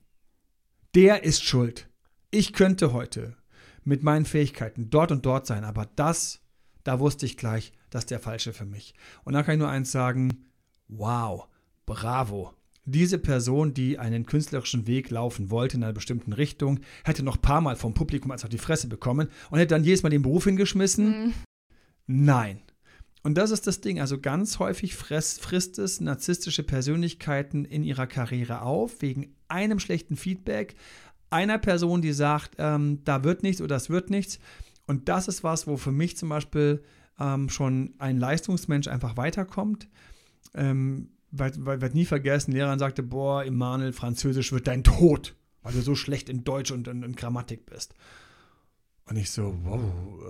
Der 0.93 1.23
ist 1.23 1.43
schuld. 1.43 1.89
Ich 2.29 2.53
könnte 2.53 2.93
heute 2.93 3.35
mit 3.83 4.03
meinen 4.03 4.25
Fähigkeiten 4.25 4.91
dort 4.91 5.11
und 5.11 5.25
dort 5.25 5.47
sein, 5.47 5.63
aber 5.63 5.89
das, 5.95 6.41
da 6.83 6.99
wusste 6.99 7.25
ich 7.25 7.37
gleich, 7.37 7.73
das 7.89 8.03
ist 8.03 8.11
der 8.11 8.19
falsche 8.19 8.53
für 8.53 8.65
mich. 8.65 8.93
Und 9.23 9.33
da 9.33 9.41
kann 9.41 9.55
ich 9.55 9.59
nur 9.59 9.69
eins 9.69 9.91
sagen, 9.91 10.45
wow, 10.89 11.47
bravo. 11.87 12.53
Diese 12.85 13.17
Person, 13.17 13.73
die 13.73 13.97
einen 13.97 14.27
künstlerischen 14.27 14.85
Weg 14.85 15.09
laufen 15.09 15.49
wollte 15.49 15.77
in 15.77 15.83
einer 15.83 15.93
bestimmten 15.93 16.33
Richtung, 16.33 16.79
hätte 17.03 17.23
noch 17.23 17.37
ein 17.37 17.41
paar 17.41 17.61
Mal 17.61 17.77
vom 17.77 17.95
Publikum 17.95 18.29
als 18.29 18.43
auf 18.43 18.51
die 18.51 18.59
Fresse 18.59 18.87
bekommen 18.87 19.29
und 19.49 19.57
hätte 19.57 19.73
dann 19.73 19.85
jedes 19.85 20.03
Mal 20.03 20.09
den 20.09 20.21
Beruf 20.21 20.43
hingeschmissen. 20.43 21.25
Mhm. 21.25 21.33
Nein. 22.05 22.61
Und 23.27 23.33
das 23.37 23.51
ist 23.51 23.67
das 23.67 23.81
Ding. 23.81 23.99
Also 23.99 24.21
ganz 24.21 24.57
häufig 24.57 24.95
frisst 24.95 25.79
es 25.79 25.99
narzisstische 25.99 26.63
Persönlichkeiten 26.63 27.65
in 27.65 27.83
ihrer 27.83 28.07
Karriere 28.07 28.61
auf, 28.61 29.01
wegen 29.01 29.35
einem 29.49 29.79
schlechten 29.79 30.15
Feedback, 30.15 30.75
einer 31.29 31.57
Person, 31.57 32.01
die 32.01 32.13
sagt, 32.13 32.55
ähm, 32.57 33.03
da 33.03 33.25
wird 33.25 33.43
nichts 33.43 33.61
oder 33.61 33.75
das 33.75 33.89
wird 33.89 34.09
nichts. 34.09 34.39
Und 34.85 35.09
das 35.09 35.27
ist 35.27 35.43
was, 35.43 35.67
wo 35.67 35.75
für 35.75 35.91
mich 35.91 36.15
zum 36.15 36.29
Beispiel 36.29 36.81
ähm, 37.19 37.49
schon 37.49 37.95
ein 37.97 38.17
Leistungsmensch 38.17 38.87
einfach 38.87 39.17
weiterkommt. 39.17 39.89
Ähm, 40.53 41.09
weil, 41.31 41.51
weil, 41.57 41.81
wird 41.81 41.95
nie 41.95 42.05
vergessen, 42.05 42.53
Lehrerin 42.53 42.79
sagte, 42.79 43.03
boah, 43.03 43.43
Emanuel, 43.43 43.91
Französisch 43.91 44.53
wird 44.53 44.67
dein 44.67 44.85
Tod, 44.85 45.35
weil 45.63 45.73
du 45.73 45.81
so 45.81 45.95
schlecht 45.95 46.29
in 46.29 46.45
Deutsch 46.45 46.71
und 46.71 46.87
in, 46.87 47.03
in 47.03 47.17
Grammatik 47.17 47.65
bist. 47.65 47.93
Und 49.09 49.15
ich 49.15 49.31
so, 49.31 49.55
wow, 49.63 49.81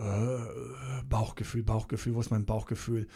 äh, 0.02 1.04
Bauchgefühl, 1.10 1.64
Bauchgefühl, 1.64 2.14
wo 2.16 2.20
ist 2.20 2.30
mein 2.30 2.46
Bauchgefühl? 2.46 3.08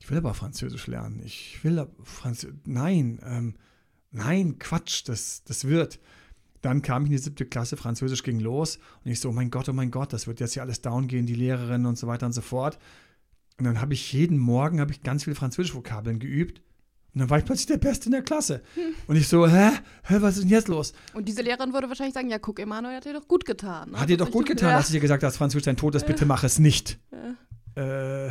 Ich 0.00 0.10
will 0.10 0.18
aber 0.18 0.34
Französisch 0.34 0.86
lernen. 0.86 1.22
Ich 1.24 1.62
will 1.62 1.86
Französisch. 2.02 2.56
Nein, 2.64 3.20
ähm, 3.24 3.54
nein, 4.10 4.58
Quatsch, 4.58 5.02
das, 5.06 5.44
das 5.44 5.64
wird. 5.66 6.00
Dann 6.62 6.82
kam 6.82 7.04
ich 7.04 7.10
in 7.10 7.16
die 7.16 7.22
siebte 7.22 7.46
Klasse, 7.46 7.76
Französisch 7.76 8.24
ging 8.24 8.40
los 8.40 8.78
und 9.04 9.10
ich 9.12 9.20
so, 9.20 9.28
oh 9.28 9.32
mein 9.32 9.50
Gott, 9.50 9.68
oh 9.68 9.72
mein 9.72 9.92
Gott, 9.92 10.12
das 10.12 10.26
wird 10.26 10.40
jetzt 10.40 10.54
hier 10.54 10.62
alles 10.62 10.80
down 10.80 11.06
gehen, 11.06 11.26
die 11.26 11.34
Lehrerin 11.34 11.86
und 11.86 11.96
so 11.96 12.08
weiter 12.08 12.26
und 12.26 12.32
so 12.32 12.40
fort. 12.40 12.78
Und 13.58 13.64
dann 13.64 13.80
habe 13.80 13.94
ich 13.94 14.12
jeden 14.12 14.38
Morgen 14.38 14.84
ich 14.90 15.02
ganz 15.02 15.24
viele 15.24 15.36
Französisch-Vokabeln 15.36 16.18
geübt 16.18 16.60
und 17.14 17.20
dann 17.20 17.30
war 17.30 17.38
ich 17.38 17.44
plötzlich 17.44 17.66
der 17.66 17.78
Beste 17.78 18.06
in 18.06 18.12
der 18.12 18.22
Klasse. 18.22 18.62
Und 19.06 19.16
ich 19.16 19.26
so, 19.28 19.46
hä, 19.48 19.70
hä, 20.04 20.16
was 20.20 20.36
ist 20.36 20.42
denn 20.44 20.50
jetzt 20.50 20.68
los? 20.68 20.92
Und 21.14 21.26
diese 21.26 21.42
Lehrerin 21.42 21.72
würde 21.72 21.88
wahrscheinlich 21.88 22.14
sagen, 22.14 22.28
ja, 22.30 22.38
guck, 22.38 22.60
Emanuel 22.60 22.96
hat 22.96 23.04
dir 23.04 23.14
doch 23.14 23.26
gut 23.26 23.44
getan. 23.44 23.90
ne? 23.90 24.00
Hat 24.00 24.08
dir 24.08 24.16
doch 24.16 24.26
Das 24.26 24.32
gut 24.32 24.46
getan, 24.46 24.74
dass 24.74 24.86
ich 24.86 24.92
dir 24.92 25.00
gesagt 25.00 25.22
habe, 25.22 25.28
dass 25.30 25.36
Französisch 25.38 25.64
dein 25.64 25.76
Tod 25.76 25.94
ist, 25.94 26.06
bitte 26.06 26.26
mach 26.26 26.44
es 26.44 26.58
nicht. 26.58 26.98
Äh, 27.76 28.28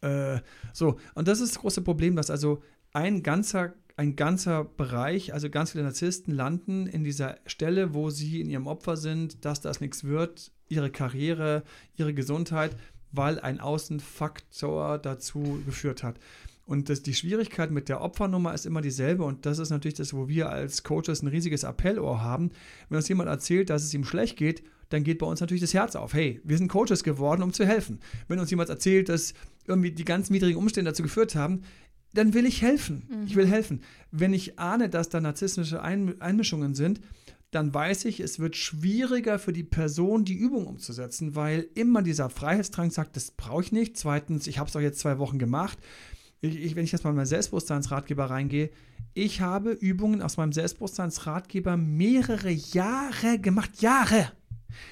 äh, 0.00 0.40
so, 0.72 0.98
und 1.14 1.28
das 1.28 1.40
ist 1.40 1.54
das 1.54 1.60
große 1.60 1.82
Problem, 1.82 2.16
dass 2.16 2.30
also 2.30 2.62
ein 2.92 3.22
ganzer, 3.22 3.74
ein 3.96 4.16
ganzer 4.16 4.64
Bereich, 4.64 5.32
also 5.34 5.50
ganz 5.50 5.72
viele 5.72 5.84
Narzissten 5.84 6.34
landen 6.34 6.86
in 6.86 7.04
dieser 7.04 7.36
Stelle, 7.46 7.94
wo 7.94 8.10
sie 8.10 8.40
in 8.40 8.48
ihrem 8.50 8.66
Opfer 8.66 8.96
sind, 8.96 9.44
dass 9.44 9.60
das 9.60 9.80
nichts 9.80 10.04
wird, 10.04 10.50
ihre 10.68 10.90
Karriere, 10.90 11.62
ihre 11.96 12.14
Gesundheit, 12.14 12.76
weil 13.12 13.40
ein 13.40 13.60
Außenfaktor 13.60 14.98
dazu 14.98 15.62
geführt 15.66 16.02
hat. 16.02 16.18
Und 16.68 16.90
das, 16.90 17.02
die 17.02 17.14
Schwierigkeit 17.14 17.70
mit 17.70 17.88
der 17.88 18.02
Opfernummer 18.02 18.52
ist 18.52 18.66
immer 18.66 18.82
dieselbe 18.82 19.24
und 19.24 19.46
das 19.46 19.58
ist 19.58 19.70
natürlich 19.70 19.94
das, 19.94 20.12
wo 20.12 20.28
wir 20.28 20.50
als 20.50 20.82
Coaches 20.82 21.22
ein 21.22 21.28
riesiges 21.28 21.64
Appellohr 21.64 22.20
haben. 22.20 22.50
Wenn 22.90 22.98
uns 22.98 23.08
jemand 23.08 23.30
erzählt, 23.30 23.70
dass 23.70 23.84
es 23.84 23.94
ihm 23.94 24.04
schlecht 24.04 24.36
geht, 24.36 24.62
dann 24.90 25.02
geht 25.02 25.18
bei 25.18 25.26
uns 25.26 25.40
natürlich 25.40 25.62
das 25.62 25.72
Herz 25.72 25.96
auf. 25.96 26.12
Hey, 26.12 26.42
wir 26.44 26.58
sind 26.58 26.68
Coaches 26.68 27.04
geworden, 27.04 27.42
um 27.42 27.54
zu 27.54 27.64
helfen. 27.64 28.00
Wenn 28.28 28.38
uns 28.38 28.50
jemand 28.50 28.68
erzählt, 28.68 29.08
dass 29.08 29.32
irgendwie 29.66 29.92
die 29.92 30.04
ganz 30.04 30.30
widrigen 30.30 30.58
Umstände 30.58 30.90
dazu 30.90 31.02
geführt 31.02 31.34
haben, 31.34 31.62
dann 32.12 32.34
will 32.34 32.44
ich 32.44 32.60
helfen. 32.60 33.04
Mhm. 33.08 33.26
Ich 33.26 33.34
will 33.34 33.46
helfen. 33.46 33.80
Wenn 34.10 34.34
ich 34.34 34.58
ahne, 34.58 34.90
dass 34.90 35.08
da 35.08 35.22
narzisstische 35.22 35.82
Einmischungen 35.82 36.74
sind, 36.74 37.00
dann 37.50 37.72
weiß 37.72 38.04
ich, 38.04 38.20
es 38.20 38.40
wird 38.40 38.56
schwieriger 38.56 39.38
für 39.38 39.54
die 39.54 39.64
Person, 39.64 40.26
die 40.26 40.36
Übung 40.36 40.66
umzusetzen, 40.66 41.34
weil 41.34 41.66
immer 41.74 42.02
dieser 42.02 42.28
Freiheitsdrang 42.28 42.90
sagt, 42.90 43.16
das 43.16 43.30
brauche 43.30 43.62
ich 43.62 43.72
nicht. 43.72 43.96
Zweitens, 43.96 44.46
ich 44.46 44.58
habe 44.58 44.66
es 44.66 44.74
doch 44.74 44.82
jetzt 44.82 45.00
zwei 45.00 45.18
Wochen 45.18 45.38
gemacht. 45.38 45.78
Ich, 46.40 46.56
ich, 46.56 46.76
wenn 46.76 46.84
ich 46.84 46.92
jetzt 46.92 47.04
mal 47.04 47.10
in 47.10 47.16
meinen 47.16 47.26
Selbstbewusstseinsratgeber 47.26 48.26
reingehe, 48.26 48.70
ich 49.14 49.40
habe 49.40 49.72
Übungen 49.72 50.22
aus 50.22 50.36
meinem 50.36 50.52
Selbstbewusstseinsratgeber 50.52 51.76
mehrere 51.76 52.50
Jahre 52.50 53.38
gemacht. 53.40 53.82
Jahre! 53.82 54.32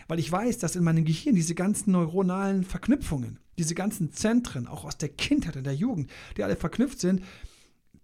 Weil 0.08 0.18
ich 0.18 0.32
weiß, 0.32 0.58
dass 0.58 0.74
in 0.74 0.84
meinem 0.84 1.04
Gehirn 1.04 1.36
diese 1.36 1.54
ganzen 1.54 1.92
neuronalen 1.92 2.64
Verknüpfungen, 2.64 3.38
diese 3.58 3.74
ganzen 3.74 4.12
Zentren, 4.12 4.66
auch 4.66 4.84
aus 4.84 4.98
der 4.98 5.10
Kindheit 5.10 5.56
und 5.56 5.64
der 5.64 5.74
Jugend, 5.74 6.10
die 6.36 6.42
alle 6.42 6.56
verknüpft 6.56 6.98
sind, 6.98 7.22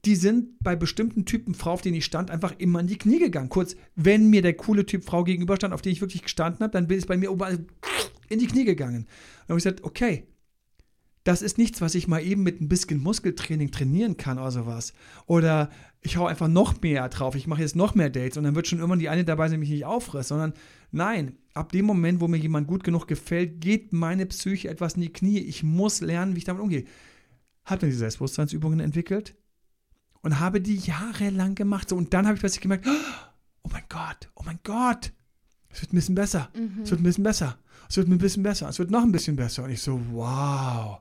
die 0.04 0.16
sind 0.16 0.58
bei 0.60 0.74
bestimmten 0.74 1.24
Typen 1.26 1.54
Frau, 1.54 1.72
auf 1.72 1.82
denen 1.82 1.96
ich 1.96 2.04
stand, 2.04 2.30
einfach 2.30 2.54
immer 2.58 2.80
in 2.80 2.88
die 2.88 2.98
Knie 2.98 3.18
gegangen. 3.18 3.48
Kurz, 3.48 3.76
wenn 3.94 4.30
mir 4.30 4.42
der 4.42 4.54
coole 4.54 4.84
Typ 4.84 5.04
Frau 5.04 5.22
gegenüberstand, 5.24 5.72
auf 5.72 5.82
den 5.82 5.92
ich 5.92 6.00
wirklich 6.00 6.22
gestanden 6.22 6.60
habe, 6.60 6.72
dann 6.72 6.88
bin 6.88 6.98
ich 6.98 7.06
bei 7.06 7.16
mir 7.16 7.30
überall 7.30 7.64
in 8.28 8.38
die 8.38 8.46
Knie 8.46 8.64
gegangen. 8.64 9.06
Dann 9.46 9.54
habe 9.54 9.58
ich 9.58 9.64
gesagt, 9.64 9.84
okay, 9.84 10.26
das 11.24 11.40
ist 11.42 11.56
nichts, 11.56 11.80
was 11.80 11.94
ich 11.94 12.08
mal 12.08 12.22
eben 12.22 12.42
mit 12.42 12.60
ein 12.60 12.68
bisschen 12.68 13.00
Muskeltraining 13.00 13.70
trainieren 13.70 14.16
kann 14.16 14.38
oder 14.38 14.50
sowas. 14.50 14.92
Oder 15.26 15.70
ich 16.00 16.16
hau 16.16 16.26
einfach 16.26 16.48
noch 16.48 16.80
mehr 16.82 17.08
drauf, 17.08 17.36
ich 17.36 17.46
mache 17.46 17.60
jetzt 17.60 17.76
noch 17.76 17.94
mehr 17.94 18.10
Dates 18.10 18.36
und 18.36 18.44
dann 18.44 18.56
wird 18.56 18.66
schon 18.66 18.80
immer 18.80 18.96
die 18.96 19.08
eine 19.08 19.24
dabei 19.24 19.48
sein, 19.48 19.60
die 19.60 19.60
mich 19.60 19.70
nicht 19.70 19.84
auffrisst, 19.84 20.30
sondern 20.30 20.52
nein, 20.90 21.36
ab 21.54 21.70
dem 21.70 21.86
Moment, 21.86 22.20
wo 22.20 22.26
mir 22.26 22.38
jemand 22.38 22.66
gut 22.66 22.82
genug 22.82 23.06
gefällt, 23.06 23.60
geht 23.60 23.92
meine 23.92 24.26
Psyche 24.26 24.68
etwas 24.68 24.94
in 24.94 25.02
die 25.02 25.12
Knie. 25.12 25.38
Ich 25.38 25.62
muss 25.62 26.00
lernen, 26.00 26.34
wie 26.34 26.38
ich 26.38 26.44
damit 26.44 26.62
umgehe. 26.62 26.84
Habe 27.64 27.82
dann 27.82 27.90
die 27.90 27.96
Selbstbewusstseinsübungen 27.96 28.80
entwickelt 28.80 29.36
und 30.22 30.40
habe 30.40 30.60
die 30.60 30.76
jahrelang 30.76 31.54
gemacht. 31.54 31.88
So, 31.88 31.96
und 31.96 32.12
dann 32.12 32.26
habe 32.26 32.34
ich 32.34 32.40
plötzlich 32.40 32.62
gemerkt, 32.62 32.88
oh 33.62 33.68
mein 33.70 33.84
Gott, 33.88 34.28
oh 34.34 34.42
mein 34.44 34.58
Gott, 34.64 35.12
es 35.68 35.82
wird 35.82 35.92
ein 35.92 35.96
bisschen 35.96 36.16
besser, 36.16 36.50
mhm. 36.54 36.82
es 36.82 36.90
wird 36.90 37.00
ein 37.00 37.04
bisschen 37.04 37.24
besser, 37.24 37.58
es 37.92 37.98
wird 37.98 38.08
ein 38.08 38.16
bisschen 38.16 38.42
besser, 38.42 38.70
es 38.70 38.78
wird 38.78 38.90
noch 38.90 39.02
ein 39.02 39.12
bisschen 39.12 39.36
besser. 39.36 39.64
Und 39.64 39.70
ich 39.70 39.82
so, 39.82 40.00
wow, 40.12 41.00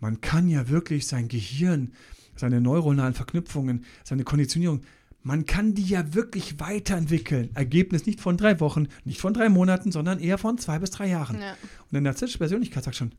man 0.00 0.20
kann 0.20 0.48
ja 0.48 0.68
wirklich 0.68 1.06
sein 1.06 1.28
Gehirn, 1.28 1.92
seine 2.34 2.60
neuronalen 2.60 3.14
Verknüpfungen, 3.14 3.84
seine 4.02 4.24
Konditionierung, 4.24 4.80
man 5.22 5.46
kann 5.46 5.74
die 5.74 5.84
ja 5.84 6.14
wirklich 6.14 6.58
weiterentwickeln. 6.58 7.54
Ergebnis 7.54 8.06
nicht 8.06 8.20
von 8.20 8.36
drei 8.36 8.58
Wochen, 8.58 8.88
nicht 9.04 9.20
von 9.20 9.34
drei 9.34 9.48
Monaten, 9.48 9.92
sondern 9.92 10.18
eher 10.18 10.36
von 10.36 10.58
zwei 10.58 10.80
bis 10.80 10.90
drei 10.90 11.10
Jahren. 11.10 11.40
Ja. 11.40 11.52
Und 11.52 11.92
eine 11.92 12.00
narzisstische 12.00 12.38
Persönlichkeit 12.38 12.82
sagt 12.82 12.96
schon, 12.96 13.14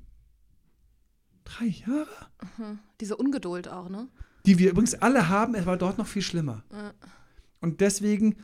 drei 1.45 1.67
Jahre? 1.67 2.27
Mhm. 2.57 2.79
Diese 2.99 3.15
Ungeduld 3.15 3.69
auch, 3.69 3.87
ne? 3.87 4.09
Die 4.45 4.59
wir 4.59 4.71
übrigens 4.71 4.95
alle 4.95 5.29
haben, 5.29 5.55
es 5.55 5.65
war 5.65 5.77
dort 5.77 5.97
noch 5.97 6.07
viel 6.07 6.23
schlimmer. 6.23 6.65
Ja. 6.73 6.91
Und 7.61 7.79
deswegen, 7.79 8.35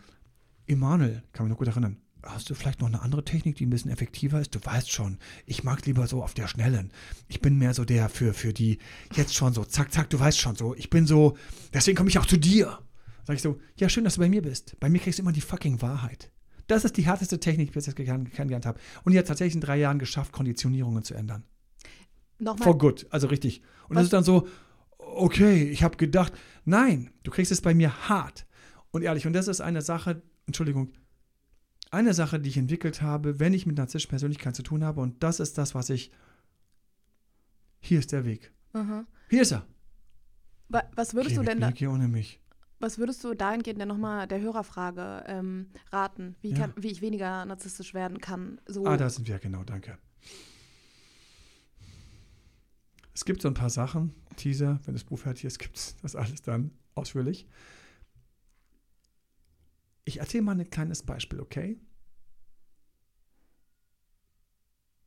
Emanuel, 0.67 1.21
kann 1.33 1.45
mich 1.45 1.51
noch 1.51 1.57
gut 1.57 1.67
erinnern, 1.67 1.97
Hast 2.23 2.49
du 2.49 2.53
vielleicht 2.53 2.81
noch 2.81 2.87
eine 2.87 3.01
andere 3.01 3.23
Technik, 3.23 3.55
die 3.55 3.65
ein 3.65 3.69
bisschen 3.69 3.91
effektiver 3.91 4.41
ist? 4.41 4.53
Du 4.53 4.59
weißt 4.61 4.91
schon, 4.91 5.17
ich 5.45 5.63
mag 5.63 5.85
lieber 5.85 6.05
so 6.05 6.21
auf 6.21 6.33
der 6.33 6.47
Schnellen. 6.47 6.91
Ich 7.27 7.39
bin 7.39 7.57
mehr 7.57 7.73
so 7.73 7.85
der 7.85 8.09
für, 8.09 8.33
für 8.33 8.53
die 8.53 8.79
jetzt 9.13 9.33
schon 9.33 9.53
so, 9.53 9.63
zack, 9.63 9.91
zack, 9.93 10.09
du 10.09 10.19
weißt 10.19 10.37
schon 10.37 10.55
so. 10.55 10.75
Ich 10.75 10.89
bin 10.89 11.07
so, 11.07 11.37
deswegen 11.73 11.95
komme 11.95 12.09
ich 12.09 12.19
auch 12.19 12.25
zu 12.25 12.37
dir. 12.37 12.79
Sag 13.25 13.35
ich 13.35 13.41
so, 13.41 13.59
ja, 13.77 13.87
schön, 13.87 14.03
dass 14.03 14.15
du 14.15 14.21
bei 14.21 14.29
mir 14.29 14.41
bist. 14.41 14.75
Bei 14.79 14.89
mir 14.89 14.99
kriegst 14.99 15.19
du 15.19 15.23
immer 15.23 15.31
die 15.31 15.41
fucking 15.41 15.81
Wahrheit. 15.81 16.31
Das 16.67 16.83
ist 16.83 16.97
die 16.97 17.05
härteste 17.05 17.39
Technik, 17.39 17.67
die 17.67 17.69
ich 17.69 17.73
bis 17.73 17.85
jetzt 17.85 17.95
kennengelernt 17.95 18.65
habe. 18.65 18.79
Und 19.03 19.13
die 19.13 19.19
hat 19.19 19.27
tatsächlich 19.27 19.55
in 19.55 19.61
drei 19.61 19.77
Jahren 19.77 19.97
geschafft, 19.97 20.31
Konditionierungen 20.31 21.03
zu 21.03 21.13
ändern. 21.13 21.43
Nochmal. 22.37 22.63
For 22.63 22.77
good, 22.77 23.07
also 23.09 23.27
richtig. 23.27 23.61
Und 23.87 23.95
Was? 23.95 24.01
das 24.01 24.03
ist 24.05 24.13
dann 24.13 24.23
so, 24.23 24.47
okay, 24.97 25.63
ich 25.63 25.83
habe 25.83 25.97
gedacht, 25.97 26.33
nein, 26.65 27.11
du 27.23 27.31
kriegst 27.31 27.51
es 27.51 27.61
bei 27.61 27.73
mir 27.73 28.09
hart. 28.09 28.45
Und 28.91 29.03
ehrlich, 29.03 29.25
und 29.25 29.33
das 29.33 29.47
ist 29.47 29.61
eine 29.61 29.81
Sache, 29.81 30.21
Entschuldigung, 30.45 30.91
eine 31.91 32.13
Sache, 32.13 32.39
die 32.39 32.49
ich 32.49 32.57
entwickelt 32.57 33.01
habe, 33.01 33.39
wenn 33.39 33.53
ich 33.53 33.65
mit 33.65 33.77
narzisstischen 33.77 34.09
Persönlichkeit 34.09 34.55
zu 34.55 34.63
tun 34.63 34.83
habe, 34.83 35.01
und 35.01 35.23
das 35.23 35.39
ist 35.39 35.57
das, 35.57 35.75
was 35.75 35.89
ich. 35.89 36.11
Hier 37.81 37.99
ist 37.99 38.11
der 38.11 38.25
Weg. 38.25 38.51
Aha. 38.73 39.05
Hier 39.29 39.41
ist 39.41 39.51
er. 39.51 39.65
Was 40.67 41.13
würdest 41.13 41.35
geh 41.35 41.41
du 41.41 41.43
denn 41.43 41.59
da? 41.59 41.71
Geh 41.71 41.87
ohne 41.87 42.07
mich. 42.07 42.39
Was 42.79 42.97
würdest 42.97 43.23
du 43.23 43.33
dahingehend 43.33 43.81
denn 43.81 43.87
nochmal 43.87 44.27
der 44.27 44.39
Hörerfrage 44.39 45.23
ähm, 45.27 45.67
raten, 45.91 46.35
wie, 46.41 46.51
ja. 46.51 46.57
kann, 46.57 46.73
wie 46.77 46.89
ich 46.89 47.01
weniger 47.01 47.45
narzisstisch 47.45 47.93
werden 47.93 48.19
kann? 48.19 48.61
So 48.65 48.85
ah, 48.85 48.95
da 48.95 49.09
sind 49.09 49.27
wir, 49.27 49.37
genau, 49.39 49.63
danke. 49.63 49.97
Es 53.13 53.25
gibt 53.25 53.41
so 53.41 53.49
ein 53.49 53.53
paar 53.53 53.69
Sachen, 53.69 54.13
Teaser, 54.37 54.79
wenn 54.85 54.93
das 54.93 55.03
Buch 55.03 55.19
fertig 55.19 55.45
ist, 55.45 55.59
gibt 55.59 55.75
es 55.75 55.97
das 56.01 56.15
alles 56.15 56.41
dann 56.41 56.71
ausführlich. 56.95 57.47
Ich 60.09 60.17
erzähle 60.17 60.41
mal 60.41 60.59
ein 60.59 60.69
kleines 60.71 61.03
Beispiel, 61.03 61.39
okay? 61.39 61.79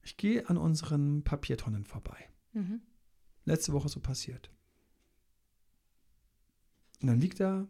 Ich 0.03 0.16
gehe 0.16 0.48
an 0.48 0.57
unseren 0.57 1.24
Papiertonnen 1.24 1.84
vorbei. 1.84 2.28
Mhm. 2.53 2.82
Letzte 3.44 3.72
Woche 3.72 3.88
so 3.88 3.98
passiert. 3.98 4.53
Und 7.00 7.09
dann 7.09 7.20
liegt 7.20 7.40
da 7.40 7.66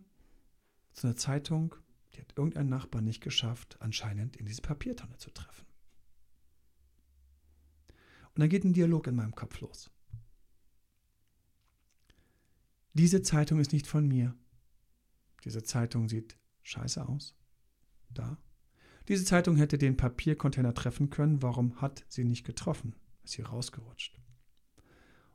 so 0.92 1.06
eine 1.06 1.16
Zeitung, 1.16 1.74
die 2.12 2.20
hat 2.20 2.36
irgendein 2.36 2.68
Nachbar 2.68 3.00
nicht 3.00 3.22
geschafft, 3.22 3.80
anscheinend 3.80 4.36
in 4.36 4.44
diese 4.44 4.60
Papiertonne 4.60 5.16
zu 5.16 5.30
treffen. 5.30 5.64
Und 8.34 8.40
dann 8.40 8.50
geht 8.50 8.64
ein 8.64 8.74
Dialog 8.74 9.06
in 9.06 9.14
meinem 9.14 9.34
Kopf 9.34 9.58
los. 9.60 9.90
Diese 12.92 13.22
Zeitung 13.22 13.58
ist 13.58 13.72
nicht 13.72 13.86
von 13.86 14.06
mir. 14.06 14.36
Diese 15.44 15.62
Zeitung 15.62 16.10
sieht 16.10 16.36
scheiße 16.62 17.06
aus. 17.08 17.36
Da. 18.10 18.38
Diese 19.08 19.24
Zeitung 19.24 19.56
hätte 19.56 19.78
den 19.78 19.96
Papiercontainer 19.96 20.74
treffen 20.74 21.10
können. 21.10 21.42
Warum 21.42 21.80
hat 21.80 22.04
sie 22.08 22.24
nicht 22.24 22.44
getroffen? 22.44 22.94
Ist 23.24 23.34
hier 23.34 23.46
rausgerutscht. 23.46 24.20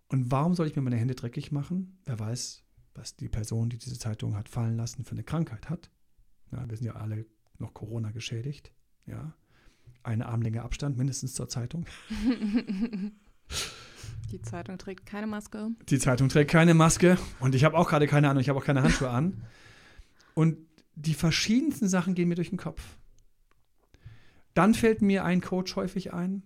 Und 0.08 0.32
warum 0.32 0.54
soll 0.54 0.68
ich 0.68 0.76
mir 0.76 0.82
meine 0.82 0.98
Hände 0.98 1.16
dreckig 1.16 1.52
machen? 1.52 2.00
Wer 2.06 2.18
weiß, 2.20 2.64
was 2.94 3.16
die 3.16 3.30
Person, 3.30 3.70
die 3.70 3.78
diese 3.78 4.00
Zeitung 4.00 4.36
hat 4.36 4.50
fallen 4.50 4.78
lassen, 4.78 5.04
für 5.04 5.12
eine 5.12 5.24
Krankheit 5.24 5.70
hat. 5.70 5.92
Ja, 6.52 6.68
wir 6.70 6.78
sind 6.78 6.86
ja 6.86 6.96
alle 6.96 7.26
noch 7.58 7.74
Corona 7.74 8.12
geschädigt. 8.12 8.72
Ja. 9.06 9.34
Eine 10.04 10.28
Armlänge 10.28 10.64
Abstand 10.64 10.98
mindestens 10.98 11.34
zur 11.34 11.50
Zeitung. 11.50 11.86
Die 14.32 14.42
Zeitung 14.42 14.78
trägt 14.78 15.06
keine 15.06 15.28
Maske. 15.28 15.70
Die 15.88 16.00
Zeitung 16.00 16.28
trägt 16.30 16.52
keine 16.52 16.74
Maske. 16.74 17.18
Und 17.40 17.56
ich 17.56 17.64
habe 17.64 17.78
auch 17.78 17.90
gerade 17.90 18.08
keine 18.08 18.30
Ahnung, 18.30 18.42
ich 18.42 18.50
habe 18.50 18.60
auch 18.60 18.66
keine 18.66 18.84
Handschuhe 18.84 19.10
an. 19.10 19.44
Und 20.34 20.58
die 20.98 21.14
verschiedensten 21.14 21.88
Sachen 21.88 22.16
gehen 22.16 22.28
mir 22.28 22.36
durch 22.36 22.50
den 22.50 22.58
Kopf. 22.58 22.98
Dann 24.54 24.74
fällt 24.74 25.02
mir 25.02 25.24
ein 25.24 25.42
Coach 25.42 25.76
häufig 25.76 26.14
ein, 26.14 26.42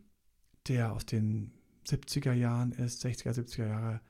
der 0.67 0.91
aus 0.91 1.05
den 1.05 1.53
70er 1.87 2.33
Jahren 2.33 2.73
ist, 2.73 3.05
60er, 3.05 3.31
70er 3.31 3.67
Jahre, 3.67 4.01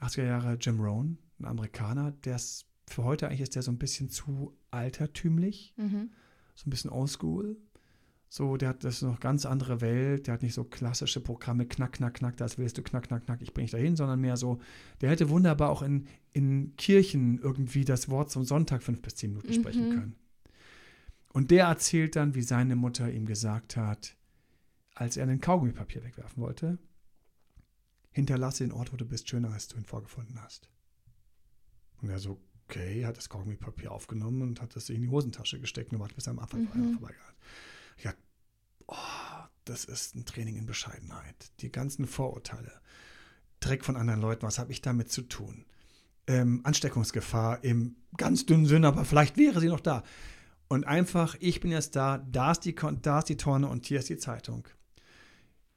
80er 0.00 0.24
Jahre, 0.24 0.58
Jim 0.60 0.80
Rohn, 0.80 1.18
ein 1.40 1.46
Amerikaner, 1.46 2.12
der 2.12 2.36
ist 2.36 2.66
für 2.86 3.04
heute 3.04 3.28
eigentlich 3.28 3.40
ist 3.40 3.54
der 3.54 3.62
so 3.62 3.70
ein 3.70 3.78
bisschen 3.78 4.10
zu 4.10 4.56
altertümlich, 4.70 5.74
mhm. 5.76 6.10
so 6.54 6.66
ein 6.66 6.70
bisschen 6.70 6.90
oldschool. 6.90 7.56
So, 8.30 8.58
der 8.58 8.70
hat 8.70 8.84
das 8.84 8.96
ist 8.96 9.02
noch 9.02 9.20
ganz 9.20 9.46
andere 9.46 9.80
Welt, 9.80 10.26
der 10.26 10.34
hat 10.34 10.42
nicht 10.42 10.52
so 10.52 10.64
klassische 10.64 11.20
Programme, 11.20 11.66
knack, 11.66 11.94
knack, 11.94 12.14
knack, 12.14 12.36
das 12.36 12.58
willst 12.58 12.76
du, 12.76 12.82
knack, 12.82 13.08
knack, 13.08 13.24
knack, 13.24 13.40
ich 13.40 13.54
bring 13.54 13.64
dich 13.64 13.72
dahin, 13.72 13.96
sondern 13.96 14.20
mehr 14.20 14.36
so, 14.36 14.60
der 15.00 15.10
hätte 15.10 15.30
wunderbar 15.30 15.70
auch 15.70 15.80
in, 15.80 16.06
in 16.32 16.76
Kirchen 16.76 17.38
irgendwie 17.38 17.86
das 17.86 18.10
Wort 18.10 18.30
zum 18.30 18.44
Sonntag 18.44 18.82
fünf 18.82 19.00
bis 19.00 19.14
zehn 19.14 19.30
Minuten 19.30 19.48
mhm. 19.48 19.54
sprechen 19.54 19.90
können. 19.90 20.16
Und 21.32 21.50
der 21.50 21.66
erzählt 21.66 22.16
dann, 22.16 22.34
wie 22.34 22.42
seine 22.42 22.76
Mutter 22.76 23.10
ihm 23.10 23.24
gesagt 23.24 23.76
hat, 23.76 24.16
als 24.94 25.16
er 25.16 25.26
ein 25.26 25.40
Kaugummipapier 25.40 26.04
wegwerfen 26.04 26.42
wollte, 26.42 26.78
hinterlasse 28.10 28.64
den 28.64 28.72
Ort, 28.72 28.92
wo 28.92 28.96
du 28.96 29.04
bist, 29.04 29.28
schöner, 29.28 29.52
als 29.52 29.68
du 29.68 29.76
ihn 29.76 29.84
vorgefunden 29.84 30.42
hast. 30.42 30.68
Und 32.02 32.10
er 32.10 32.18
so, 32.18 32.40
okay, 32.66 33.06
hat 33.06 33.16
das 33.16 33.28
Kaugummipapier 33.28 33.92
aufgenommen 33.92 34.42
und 34.42 34.60
hat 34.60 34.76
das 34.76 34.90
in 34.90 35.00
die 35.00 35.08
Hosentasche 35.08 35.60
gesteckt 35.60 35.92
und 35.92 36.00
wartet, 36.00 36.16
bis 36.16 36.26
er 36.26 36.32
am 36.32 36.40
Anfang 36.40 36.62
mhm. 36.62 36.98
vorbeigeht. 36.98 37.20
Das 39.68 39.84
ist 39.84 40.14
ein 40.14 40.24
Training 40.24 40.56
in 40.56 40.64
Bescheidenheit. 40.64 41.52
Die 41.60 41.70
ganzen 41.70 42.06
Vorurteile, 42.06 42.72
Dreck 43.60 43.84
von 43.84 43.96
anderen 43.96 44.20
Leuten, 44.20 44.42
was 44.46 44.58
habe 44.58 44.72
ich 44.72 44.80
damit 44.80 45.12
zu 45.12 45.22
tun? 45.22 45.66
Ähm, 46.26 46.60
Ansteckungsgefahr 46.64 47.62
im 47.64 47.96
ganz 48.16 48.46
dünnen 48.46 48.64
Sinn, 48.64 48.86
aber 48.86 49.04
vielleicht 49.04 49.36
wäre 49.36 49.60
sie 49.60 49.68
noch 49.68 49.80
da. 49.80 50.04
Und 50.68 50.86
einfach, 50.86 51.36
ich 51.40 51.60
bin 51.60 51.70
jetzt 51.70 51.96
da, 51.96 52.18
da 52.18 52.52
ist 52.52 52.60
die, 52.60 52.74
da 53.02 53.18
ist 53.18 53.28
die 53.28 53.36
Tonne 53.36 53.68
und 53.68 53.84
hier 53.84 53.98
ist 53.98 54.08
die 54.08 54.16
Zeitung. 54.16 54.66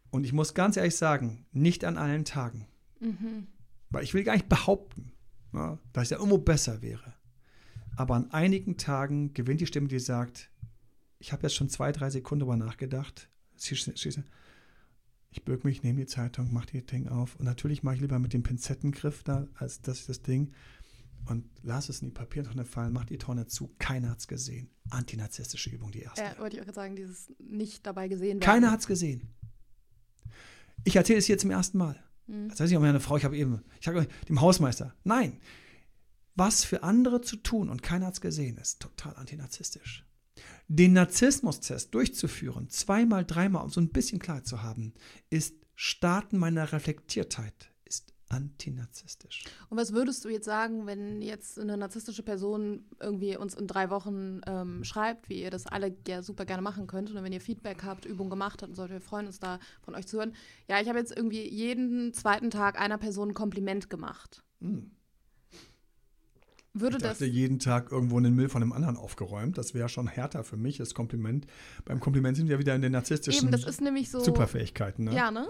Und 0.09 0.25
ich 0.25 0.31
muss 0.31 0.53
ganz 0.53 0.77
ehrlich 0.77 0.95
sagen, 0.95 1.45
nicht 1.51 1.83
an 1.83 1.97
allen 1.97 2.23
Tagen. 2.23 2.67
Mhm. 2.99 3.47
Weil 3.89 4.03
ich 4.03 4.13
will 4.13 4.23
gar 4.23 4.33
nicht 4.33 4.49
behaupten, 4.49 5.11
ne, 5.51 5.79
dass 5.91 6.03
es 6.03 6.09
ja 6.11 6.17
irgendwo 6.17 6.37
besser 6.37 6.81
wäre. 6.81 7.13
Aber 7.97 8.15
an 8.15 8.31
einigen 8.31 8.77
Tagen 8.77 9.33
gewinnt 9.33 9.59
die 9.59 9.67
Stimme, 9.67 9.89
die 9.89 9.99
sagt, 9.99 10.49
ich 11.19 11.33
habe 11.33 11.43
jetzt 11.43 11.55
schon 11.55 11.69
zwei, 11.69 11.91
drei 11.91 12.09
Sekunden 12.09 12.41
darüber 12.45 12.57
nachgedacht. 12.57 13.27
Schieße. 13.67 14.23
Ich 15.31 15.45
bürg 15.45 15.63
mich, 15.63 15.81
nehme 15.83 16.01
die 16.01 16.07
Zeitung, 16.07 16.51
mache 16.51 16.67
die 16.67 16.85
Ding 16.85 17.07
auf. 17.07 17.37
Und 17.37 17.45
natürlich 17.45 17.83
mache 17.83 17.95
ich 17.95 18.01
lieber 18.01 18.19
mit 18.19 18.33
dem 18.33 18.43
Pinzettengriff 18.43 19.23
da, 19.23 19.47
als 19.55 19.81
das, 19.81 20.05
das 20.05 20.21
Ding. 20.21 20.53
Und 21.25 21.45
lass 21.61 21.87
es 21.87 22.01
in 22.01 22.09
die 22.09 22.13
Papiertonne 22.13 22.65
fallen, 22.65 22.93
mach 22.93 23.05
die 23.05 23.17
Tonne 23.17 23.47
zu. 23.47 23.73
Keiner 23.79 24.09
hat 24.09 24.19
es 24.19 24.27
gesehen. 24.27 24.69
Antinarzisstische 24.89 25.69
Übung, 25.69 25.91
die 25.91 26.01
erste. 26.01 26.21
Ja, 26.21 26.37
wollte 26.39 26.55
ich 26.55 26.61
auch 26.61 26.65
gerade 26.65 26.75
sagen, 26.75 26.95
dieses 26.95 27.31
nicht 27.39 27.85
dabei 27.85 28.07
gesehen 28.07 28.39
werden. 28.39 28.39
Keiner 28.41 28.71
hat 28.71 28.81
es 28.81 28.87
gesehen. 28.87 29.29
Ich 30.83 30.95
erzähle 30.95 31.19
es 31.19 31.25
hier 31.25 31.37
zum 31.37 31.51
ersten 31.51 31.77
Mal. 31.77 32.03
Mhm. 32.27 32.49
Das 32.49 32.59
heißt 32.59 32.71
nicht, 32.71 32.81
meine 32.81 32.99
Frau, 32.99 33.17
ich 33.17 33.23
habe 33.23 33.37
eben, 33.37 33.61
ich 33.79 33.85
sage 33.85 34.07
dem 34.27 34.41
Hausmeister, 34.41 34.95
nein, 35.03 35.39
was 36.35 36.63
für 36.63 36.83
andere 36.83 37.21
zu 37.21 37.35
tun 37.37 37.69
und 37.69 37.83
keiner 37.83 38.07
hat 38.07 38.15
es 38.15 38.21
gesehen, 38.21 38.57
ist 38.57 38.81
total 38.81 39.15
antinarzisstisch. 39.15 40.05
Den 40.73 40.93
Narzissmustest 40.93 41.93
durchzuführen, 41.93 42.69
zweimal, 42.69 43.25
dreimal, 43.25 43.65
um 43.65 43.69
so 43.69 43.81
ein 43.81 43.89
bisschen 43.89 44.19
klar 44.19 44.45
zu 44.45 44.63
haben, 44.63 44.93
ist 45.29 45.53
Starten 45.75 46.37
meiner 46.37 46.71
Reflektiertheit, 46.71 47.73
ist 47.83 48.13
antinarzisstisch. 48.29 49.43
Und 49.67 49.77
was 49.77 49.91
würdest 49.91 50.23
du 50.23 50.29
jetzt 50.29 50.45
sagen, 50.45 50.85
wenn 50.85 51.21
jetzt 51.21 51.59
eine 51.59 51.75
narzisstische 51.75 52.23
Person 52.23 52.85
irgendwie 53.01 53.35
uns 53.35 53.53
in 53.53 53.67
drei 53.67 53.89
Wochen 53.89 54.39
ähm, 54.47 54.85
schreibt, 54.85 55.27
wie 55.27 55.41
ihr 55.41 55.49
das 55.49 55.67
alle 55.67 55.93
ja 56.07 56.21
super 56.21 56.45
gerne 56.45 56.61
machen 56.61 56.87
könnt 56.87 57.11
und 57.11 57.21
wenn 57.21 57.33
ihr 57.33 57.41
Feedback 57.41 57.83
habt, 57.83 58.05
Übung 58.05 58.29
gemacht 58.29 58.61
habt 58.61 58.69
und 58.69 58.75
sollte, 58.75 58.93
wir 58.93 59.01
freuen 59.01 59.25
uns 59.25 59.39
da 59.39 59.59
von 59.81 59.93
euch 59.93 60.07
zu 60.07 60.19
hören. 60.19 60.33
Ja, 60.69 60.79
ich 60.79 60.87
habe 60.87 60.99
jetzt 60.99 61.13
irgendwie 61.13 61.49
jeden 61.49 62.13
zweiten 62.13 62.49
Tag 62.49 62.79
einer 62.79 62.97
Person 62.97 63.31
ein 63.31 63.33
Kompliment 63.33 63.89
gemacht. 63.89 64.41
Mhm. 64.61 64.91
Würde 66.73 66.97
ich 66.97 67.03
dachte, 67.03 67.25
das 67.25 67.33
jeden 67.33 67.59
Tag 67.59 67.91
irgendwo 67.91 68.17
in 68.17 68.23
den 68.23 68.33
Müll 68.33 68.47
von 68.47 68.61
einem 68.61 68.71
anderen 68.71 68.95
aufgeräumt. 68.95 69.57
Das 69.57 69.73
wäre 69.73 69.89
schon 69.89 70.07
härter 70.07 70.43
für 70.43 70.55
mich, 70.55 70.77
das 70.77 70.93
Kompliment. 70.93 71.45
Beim 71.83 71.99
Kompliment 71.99 72.37
sind 72.37 72.47
wir 72.47 72.59
wieder 72.59 72.73
in 72.75 72.81
den 72.81 72.93
narzisstischen 72.93 73.49
Eben, 73.49 73.51
das 73.51 73.65
ist 73.65 73.81
nämlich 73.81 74.09
so, 74.09 74.21
Superfähigkeiten. 74.21 75.05
Ne? 75.05 75.15
Ja, 75.15 75.31
ne? 75.31 75.49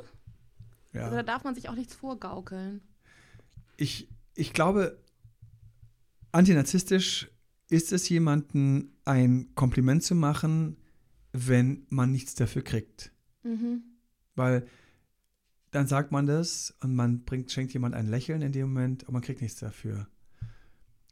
Ja. 0.93 1.03
Also 1.03 1.17
da 1.17 1.24
darf 1.24 1.43
man 1.43 1.53
sich 1.53 1.69
auch 1.69 1.76
nichts 1.76 1.93
vorgaukeln. 1.93 2.82
Ich, 3.78 4.09
ich 4.34 4.51
glaube, 4.53 4.97
antinarzisstisch 6.32 7.30
ist 7.69 7.93
es, 7.93 8.09
jemanden 8.09 8.97
ein 9.05 9.53
Kompliment 9.53 10.03
zu 10.03 10.15
machen, 10.15 10.78
wenn 11.34 11.86
man 11.89 12.11
nichts 12.11 12.36
dafür 12.36 12.63
kriegt. 12.63 13.11
Mhm. 13.43 13.84
Weil 14.36 14.67
dann 15.69 15.88
sagt 15.88 16.11
man 16.11 16.26
das 16.26 16.76
und 16.82 16.95
man 16.95 17.24
bringt, 17.24 17.51
schenkt 17.51 17.74
jemand 17.74 17.95
ein 17.95 18.07
Lächeln 18.07 18.41
in 18.41 18.51
dem 18.51 18.74
Moment, 18.74 19.03
aber 19.03 19.13
man 19.13 19.22
kriegt 19.22 19.41
nichts 19.41 19.59
dafür. 19.59 20.07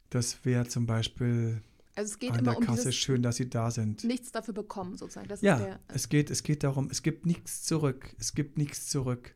Das 0.09 0.43
wäre 0.43 0.67
zum 0.67 0.85
Beispiel 0.85 1.61
also 1.99 2.13
es 2.13 2.19
geht 2.19 2.31
an 2.31 2.39
immer 2.39 2.55
der 2.55 2.65
Kasse 2.65 2.87
um 2.87 2.91
schön, 2.93 3.21
dass 3.21 3.35
sie 3.35 3.49
da 3.49 3.71
sind. 3.71 4.05
Nichts 4.05 4.31
dafür 4.31 4.53
bekommen, 4.53 4.95
sozusagen. 4.95 5.27
Das 5.27 5.41
ja, 5.41 5.57
der, 5.57 5.79
es, 5.89 6.07
geht, 6.07 6.29
es 6.29 6.43
geht 6.43 6.63
darum, 6.63 6.87
es 6.89 7.03
gibt 7.03 7.25
nichts 7.25 7.63
zurück. 7.63 8.15
Es 8.17 8.33
gibt 8.33 8.57
nichts 8.57 8.87
zurück. 8.87 9.35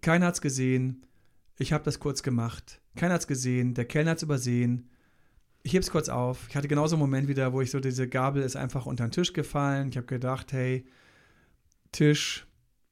Keiner 0.00 0.26
hat 0.26 0.34
es 0.34 0.40
gesehen. 0.40 1.06
Ich 1.56 1.72
habe 1.72 1.84
das 1.84 2.00
kurz 2.00 2.24
gemacht. 2.24 2.80
Keiner 2.96 3.14
hat 3.14 3.20
es 3.20 3.26
gesehen. 3.28 3.74
Der 3.74 3.84
Kellner 3.84 4.10
hat 4.10 4.16
es 4.16 4.22
übersehen. 4.24 4.90
Ich 5.62 5.72
hebe 5.72 5.82
es 5.82 5.90
kurz 5.90 6.08
auf. 6.08 6.46
Ich 6.48 6.56
hatte 6.56 6.66
genauso 6.66 6.96
einen 6.96 7.00
Moment 7.00 7.28
wieder, 7.28 7.52
wo 7.52 7.60
ich 7.60 7.70
so, 7.70 7.78
diese 7.78 8.08
Gabel 8.08 8.42
ist 8.42 8.56
einfach 8.56 8.86
unter 8.86 9.06
den 9.06 9.12
Tisch 9.12 9.32
gefallen. 9.32 9.88
Ich 9.88 9.96
habe 9.96 10.06
gedacht, 10.06 10.52
hey, 10.52 10.84
Tisch, 11.92 12.46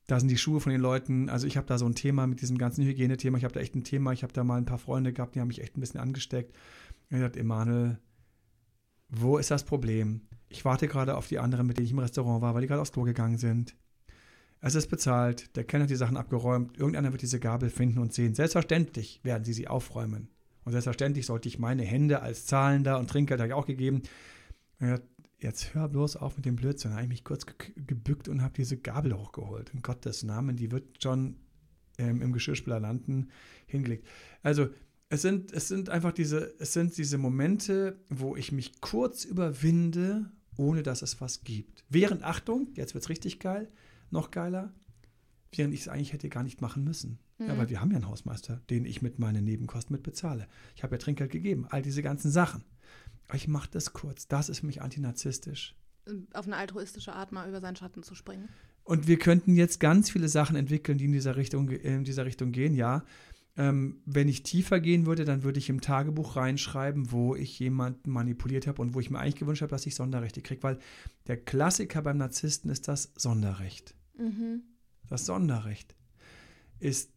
da 0.06 0.20
sind 0.20 0.30
die 0.30 0.38
Schuhe 0.38 0.60
von 0.60 0.70
den 0.70 0.80
Leuten. 0.80 1.28
Also 1.28 1.46
ich 1.46 1.56
habe 1.56 1.66
da 1.66 1.76
so 1.76 1.86
ein 1.86 1.94
Thema 1.94 2.26
mit 2.26 2.40
diesem 2.40 2.56
ganzen 2.56 2.84
Hygienethema. 2.84 3.36
Ich 3.36 3.44
habe 3.44 3.54
da 3.54 3.60
echt 3.60 3.74
ein 3.74 3.82
Thema. 3.82 4.12
Ich 4.12 4.22
habe 4.22 4.32
da 4.32 4.44
mal 4.44 4.58
ein 4.58 4.64
paar 4.64 4.78
Freunde 4.78 5.12
gehabt, 5.12 5.34
die 5.34 5.40
haben 5.40 5.48
mich 5.48 5.60
echt 5.60 5.76
ein 5.76 5.80
bisschen 5.80 6.00
angesteckt. 6.00 6.54
Er 7.12 7.20
sagt, 7.20 7.36
Emanuel, 7.36 7.98
wo 9.10 9.36
ist 9.36 9.50
das 9.50 9.64
Problem? 9.64 10.22
Ich 10.48 10.64
warte 10.64 10.88
gerade 10.88 11.16
auf 11.16 11.28
die 11.28 11.38
anderen, 11.38 11.66
mit 11.66 11.76
denen 11.76 11.84
ich 11.84 11.92
im 11.92 11.98
Restaurant 11.98 12.40
war, 12.40 12.54
weil 12.54 12.62
die 12.62 12.68
gerade 12.68 12.80
aufs 12.80 12.92
Klo 12.92 13.02
gegangen 13.02 13.36
sind. 13.36 13.76
Es 14.60 14.74
ist 14.74 14.88
bezahlt, 14.88 15.54
der 15.56 15.64
Kellner 15.64 15.84
hat 15.84 15.90
die 15.90 15.96
Sachen 15.96 16.16
abgeräumt, 16.16 16.78
irgendeiner 16.78 17.12
wird 17.12 17.20
diese 17.20 17.38
Gabel 17.38 17.68
finden 17.68 17.98
und 17.98 18.14
sehen. 18.14 18.34
Selbstverständlich 18.34 19.20
werden 19.24 19.44
sie 19.44 19.52
sie 19.52 19.68
aufräumen. 19.68 20.28
Und 20.64 20.72
selbstverständlich 20.72 21.26
sollte 21.26 21.48
ich 21.48 21.58
meine 21.58 21.82
Hände 21.82 22.22
als 22.22 22.46
Zahlender 22.46 22.98
und 22.98 23.10
Trinkgeld 23.10 23.40
habe 23.40 23.48
ich 23.48 23.54
auch 23.54 23.66
gegeben. 23.66 24.02
Sagt, 24.78 25.04
jetzt 25.38 25.74
hör 25.74 25.88
bloß 25.88 26.16
auf 26.16 26.36
mit 26.36 26.46
dem 26.46 26.56
Blödsinn. 26.56 26.92
Da 26.92 26.96
habe 26.96 27.04
ich 27.04 27.10
mich 27.10 27.24
kurz 27.24 27.44
gebückt 27.76 28.28
und 28.28 28.40
habe 28.40 28.54
diese 28.56 28.78
Gabel 28.78 29.18
hochgeholt. 29.18 29.70
In 29.74 29.82
Gottes 29.82 30.22
Namen, 30.22 30.56
die 30.56 30.70
wird 30.70 31.02
schon 31.02 31.36
ähm, 31.98 32.22
im 32.22 32.32
Geschirrspüler 32.32 32.80
landen, 32.80 33.30
hingelegt. 33.66 34.06
Also 34.42 34.68
es 35.12 35.20
sind, 35.20 35.52
es 35.52 35.68
sind 35.68 35.90
einfach 35.90 36.12
diese, 36.12 36.54
es 36.58 36.72
sind 36.72 36.96
diese 36.96 37.18
Momente, 37.18 38.00
wo 38.08 38.34
ich 38.34 38.50
mich 38.50 38.80
kurz 38.80 39.26
überwinde, 39.26 40.30
ohne 40.56 40.82
dass 40.82 41.02
es 41.02 41.20
was 41.20 41.44
gibt. 41.44 41.84
Während, 41.90 42.22
Achtung, 42.22 42.68
jetzt 42.76 42.94
wird 42.94 43.04
es 43.04 43.10
richtig 43.10 43.38
geil, 43.38 43.70
noch 44.10 44.30
geiler, 44.30 44.72
während 45.54 45.74
ich 45.74 45.80
es 45.80 45.88
eigentlich 45.88 46.14
hätte 46.14 46.30
gar 46.30 46.42
nicht 46.42 46.62
machen 46.62 46.82
müssen. 46.82 47.18
Mhm. 47.36 47.46
Ja, 47.46 47.58
weil 47.58 47.68
wir 47.68 47.82
haben 47.82 47.90
ja 47.90 47.98
einen 47.98 48.08
Hausmeister, 48.08 48.62
den 48.70 48.86
ich 48.86 49.02
mit 49.02 49.18
meinen 49.18 49.44
Nebenkosten 49.44 49.92
mit 49.94 50.02
bezahle. 50.02 50.48
Ich 50.76 50.82
habe 50.82 50.94
ja 50.94 50.98
Trinkgeld 50.98 51.30
gegeben, 51.30 51.66
all 51.68 51.82
diese 51.82 52.02
ganzen 52.02 52.30
Sachen. 52.30 52.64
Aber 53.28 53.36
ich 53.36 53.48
mache 53.48 53.68
das 53.70 53.92
kurz. 53.92 54.28
Das 54.28 54.48
ist 54.48 54.60
für 54.60 54.66
mich 54.66 54.80
antinarzistisch. 54.80 55.76
Auf 56.32 56.46
eine 56.46 56.56
altruistische 56.56 57.12
Art 57.12 57.32
mal 57.32 57.46
über 57.50 57.60
seinen 57.60 57.76
Schatten 57.76 58.02
zu 58.02 58.14
springen. 58.14 58.48
Und 58.82 59.06
wir 59.06 59.18
könnten 59.18 59.56
jetzt 59.56 59.78
ganz 59.78 60.10
viele 60.10 60.30
Sachen 60.30 60.56
entwickeln, 60.56 60.96
die 60.96 61.04
in 61.04 61.12
dieser 61.12 61.36
Richtung, 61.36 61.68
in 61.68 62.04
dieser 62.04 62.24
Richtung 62.24 62.50
gehen, 62.50 62.74
ja. 62.74 63.04
Ähm, 63.55 64.00
wenn 64.07 64.28
ich 64.28 64.42
tiefer 64.42 64.80
gehen 64.80 65.05
würde, 65.05 65.26
dann 65.26 65.42
würde 65.42 65.59
ich 65.59 65.68
im 65.68 65.82
Tagebuch 65.82 66.36
reinschreiben, 66.36 67.12
wo 67.12 67.34
ich 67.34 67.59
jemanden 67.59 68.11
manipuliert 68.11 68.66
habe 68.66 68.80
und 68.80 68.94
wo 68.94 69.00
ich 69.00 69.11
mir 69.11 69.18
eigentlich 69.18 69.36
gewünscht 69.36 69.61
habe, 69.61 69.70
dass 69.70 69.84
ich 69.84 69.94
Sonderrechte 69.94 70.40
kriege. 70.40 70.62
Weil 70.62 70.78
der 71.26 71.36
Klassiker 71.36 72.00
beim 72.00 72.16
Narzissten 72.16 72.70
ist 72.70 72.88
das 72.88 73.12
Sonderrecht. 73.14 73.94
Mhm. 74.16 74.62
Das 75.09 75.26
Sonderrecht 75.26 75.94
ist 76.80 77.11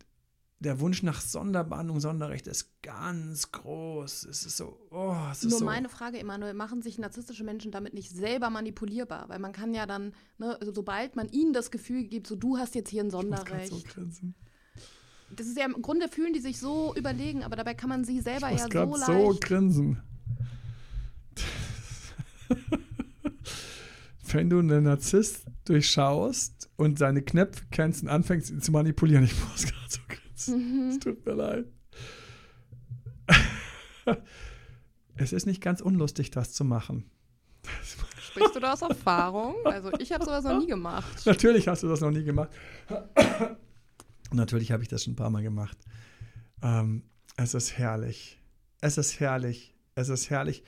der 0.60 0.80
Wunsch 0.80 1.04
nach 1.04 1.22
Sonderbehandlung, 1.22 2.00
Sonderrecht 2.00 2.48
ist 2.48 2.82
ganz 2.82 3.52
groß. 3.52 4.24
Es 4.26 4.46
ist 4.46 4.58
so, 4.58 4.80
oh, 4.90 5.16
es 5.32 5.44
ist 5.44 5.52
Nur 5.52 5.60
so. 5.60 5.66
meine 5.66 5.90
Frage, 5.90 6.18
Emanuel, 6.18 6.54
machen 6.54 6.82
sich 6.82 6.98
narzisstische 6.98 7.44
Menschen 7.44 7.72
damit 7.72 7.94
nicht 7.94 8.12
selber 8.12 8.50
manipulierbar? 8.50 9.30
Weil 9.30 9.40
man 9.40 9.52
kann 9.52 9.74
ja 9.74 9.86
dann, 9.86 10.14
ne, 10.38 10.58
also 10.60 10.74
sobald 10.74 11.16
man 11.16 11.30
ihnen 11.30 11.54
das 11.54 11.72
Gefühl 11.72 12.06
gibt, 12.06 12.28
so 12.28 12.36
du 12.36 12.58
hast 12.58 12.76
jetzt 12.76 12.90
hier 12.90 13.04
ein 13.04 13.12
Sonderrecht. 13.12 13.66
Ich 13.66 13.72
muss 13.72 13.84
so 13.84 13.88
grinsen 13.88 14.36
das 15.30 15.48
ist 15.48 15.58
ja 15.58 15.66
im 15.66 15.82
Grunde 15.82 16.08
fühlen 16.08 16.34
die 16.34 16.40
sich 16.40 16.60
so 16.60 16.94
überlegen, 16.96 17.44
aber 17.44 17.56
dabei 17.56 17.74
kann 17.74 17.90
man 17.90 18.04
sie 18.04 18.22
selber 18.22 18.52
ich 18.52 18.60
ja 18.60 18.68
so 18.70 18.96
leicht. 18.96 19.06
so 19.06 19.38
grinsen. 19.40 20.02
Wenn 24.32 24.50
du 24.50 24.60
einen 24.60 24.84
Narzisst 24.84 25.46
durchschaust 25.66 26.70
und 26.76 27.00
seine 27.00 27.22
Knöpfe 27.22 27.64
kennst 27.72 28.04
und 28.04 28.10
anfängst, 28.10 28.50
ihn 28.50 28.62
zu 28.62 28.72
manipulieren, 28.72 29.24
ich 29.24 29.34
muss 29.40 29.64
gerade 29.66 29.88
so 29.88 30.00
grinsen. 30.08 30.84
Mhm. 30.84 30.90
Es 30.90 31.00
tut 31.00 31.26
mir 31.26 31.34
leid. 31.34 31.66
es 35.16 35.34
ist 35.34 35.46
nicht 35.46 35.62
ganz 35.62 35.82
unlustig, 35.82 36.32
das 36.32 36.54
zu 36.54 36.64
machen. 36.66 37.10
Sprichst 38.20 38.56
du 38.56 38.60
da 38.60 38.74
aus 38.74 38.82
Erfahrung? 38.82 39.56
Also 39.64 39.92
ich 40.00 40.12
habe 40.12 40.26
sowas 40.26 40.44
noch 40.44 40.60
nie 40.60 40.68
gemacht. 40.68 41.26
Natürlich 41.26 41.68
hast 41.68 41.84
du 41.84 41.88
das 41.88 42.02
noch 42.02 42.12
nie 42.12 42.24
gemacht. 42.24 42.50
Und 44.32 44.38
natürlich 44.38 44.72
habe 44.72 44.84
ich 44.84 44.90
das 44.90 45.04
schon 45.04 45.14
ein 45.14 45.18
paar 45.18 45.30
Mal 45.30 45.44
gemacht. 45.44 45.78
Ähm, 46.62 47.04
es 47.38 47.54
ist 47.54 47.78
herrlich. 47.78 48.42
Es 48.82 48.98
ist 48.98 49.20
herrlich. 49.20 49.76
Es 49.96 50.10
ist 50.10 50.30
herrlich. 50.30 50.64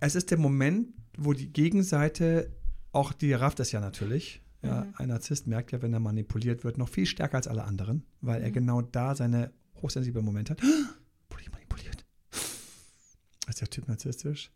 Es 0.00 0.14
ist 0.14 0.30
der 0.30 0.38
Moment, 0.38 0.88
wo 1.16 1.32
die 1.32 1.52
Gegenseite, 1.52 2.54
auch 2.92 3.12
die 3.12 3.32
rafft 3.32 3.60
es 3.60 3.72
ja 3.72 3.80
natürlich. 3.80 4.42
Ja, 4.62 4.84
mhm. 4.84 4.94
Ein 4.96 5.08
Narzisst 5.08 5.46
merkt 5.46 5.72
ja, 5.72 5.82
wenn 5.82 5.92
er 5.92 6.00
manipuliert 6.00 6.64
wird, 6.64 6.78
noch 6.78 6.88
viel 6.88 7.06
stärker 7.06 7.36
als 7.36 7.46
alle 7.46 7.64
anderen, 7.64 8.04
weil 8.20 8.40
mhm. 8.40 8.44
er 8.44 8.50
genau 8.50 8.82
da 8.82 9.14
seine 9.14 9.52
hochsensiblen 9.76 10.24
Momente 10.24 10.52
hat. 10.52 10.62
Wurde 11.30 11.42
ich 11.42 11.52
manipuliert? 11.52 12.04
Ist 13.48 13.60
der 13.60 13.70
Typ 13.70 13.88
narzisstisch? 13.88 14.50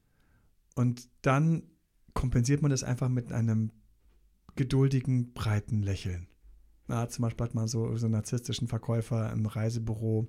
Und 0.74 1.08
dann 1.22 1.64
kompensiert 2.14 2.62
man 2.62 2.70
das 2.70 2.82
einfach 2.82 3.08
mit 3.08 3.32
einem 3.32 3.70
geduldigen, 4.56 5.32
breiten 5.32 5.82
Lächeln. 5.82 6.28
Na, 6.92 7.08
zum 7.08 7.22
Beispiel 7.22 7.46
hat 7.46 7.54
man 7.54 7.68
so, 7.68 7.96
so 7.96 8.04
einen 8.04 8.12
narzisstischen 8.12 8.68
Verkäufer 8.68 9.32
im 9.32 9.46
Reisebüro, 9.46 10.28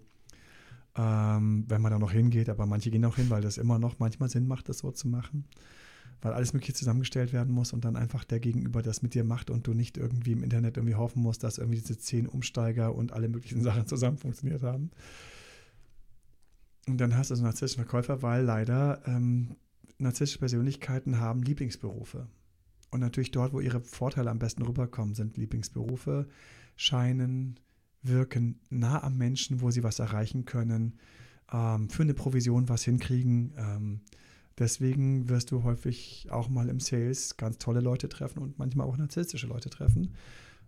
ähm, 0.95 1.65
wenn 1.67 1.81
man 1.81 1.91
da 1.91 1.99
noch 1.99 2.13
hingeht, 2.13 2.47
aber 2.47 2.65
manche 2.65 2.89
gehen 2.89 3.03
auch 3.03 3.17
hin, 3.17 3.29
weil 3.29 3.41
das 3.41 3.57
immer 3.57 3.79
noch 3.79 3.99
manchmal 3.99 4.29
Sinn 4.29 4.47
macht, 4.47 4.69
das 4.69 4.77
so 4.77 4.89
zu 4.91 5.09
machen. 5.09 5.43
Weil 6.21 6.31
alles 6.31 6.53
Mögliche 6.53 6.73
zusammengestellt 6.73 7.33
werden 7.33 7.53
muss 7.53 7.73
und 7.73 7.83
dann 7.83 7.97
einfach 7.97 8.23
der 8.23 8.39
Gegenüber 8.39 8.81
das 8.81 9.01
mit 9.01 9.13
dir 9.13 9.25
macht 9.25 9.49
und 9.49 9.67
du 9.67 9.73
nicht 9.73 9.97
irgendwie 9.97 10.31
im 10.31 10.41
Internet 10.41 10.77
irgendwie 10.77 10.95
hoffen 10.95 11.21
musst, 11.21 11.43
dass 11.43 11.57
irgendwie 11.57 11.79
diese 11.81 11.97
zehn 11.97 12.27
Umsteiger 12.27 12.95
und 12.95 13.11
alle 13.11 13.27
möglichen 13.27 13.61
Sachen 13.61 13.85
zusammen 13.85 14.17
funktioniert 14.17 14.63
haben. 14.63 14.89
Und 16.87 17.01
dann 17.01 17.17
hast 17.17 17.29
du 17.29 17.35
so 17.35 17.41
einen 17.41 17.47
narzisstischen 17.47 17.83
Verkäufer, 17.83 18.21
weil 18.21 18.45
leider 18.45 19.05
ähm, 19.05 19.57
narzisstische 19.97 20.39
Persönlichkeiten 20.39 21.19
haben 21.19 21.43
Lieblingsberufe. 21.43 22.27
Und 22.93 22.99
natürlich 22.99 23.31
dort, 23.31 23.53
wo 23.53 23.59
ihre 23.59 23.81
Vorteile 23.81 24.29
am 24.29 24.37
besten 24.37 24.61
rüberkommen, 24.61 25.15
sind 25.15 25.35
Lieblingsberufe, 25.35 26.27
scheinen, 26.75 27.59
wirken 28.03 28.59
nah 28.69 29.01
am 29.03 29.17
Menschen, 29.17 29.61
wo 29.61 29.71
sie 29.71 29.81
was 29.81 29.97
erreichen 29.97 30.45
können, 30.45 30.99
ähm, 31.51 31.89
für 31.89 32.03
eine 32.03 32.13
Provision 32.13 32.69
was 32.69 32.83
hinkriegen. 32.83 33.55
Ähm, 33.57 34.01
deswegen 34.59 35.27
wirst 35.27 35.49
du 35.49 35.63
häufig 35.63 36.27
auch 36.29 36.49
mal 36.49 36.69
im 36.69 36.79
Sales 36.79 37.35
ganz 37.35 37.57
tolle 37.57 37.79
Leute 37.79 38.09
treffen 38.09 38.37
und 38.37 38.59
manchmal 38.59 38.85
auch 38.85 38.95
narzisstische 38.95 39.47
Leute 39.47 39.71
treffen. 39.71 40.13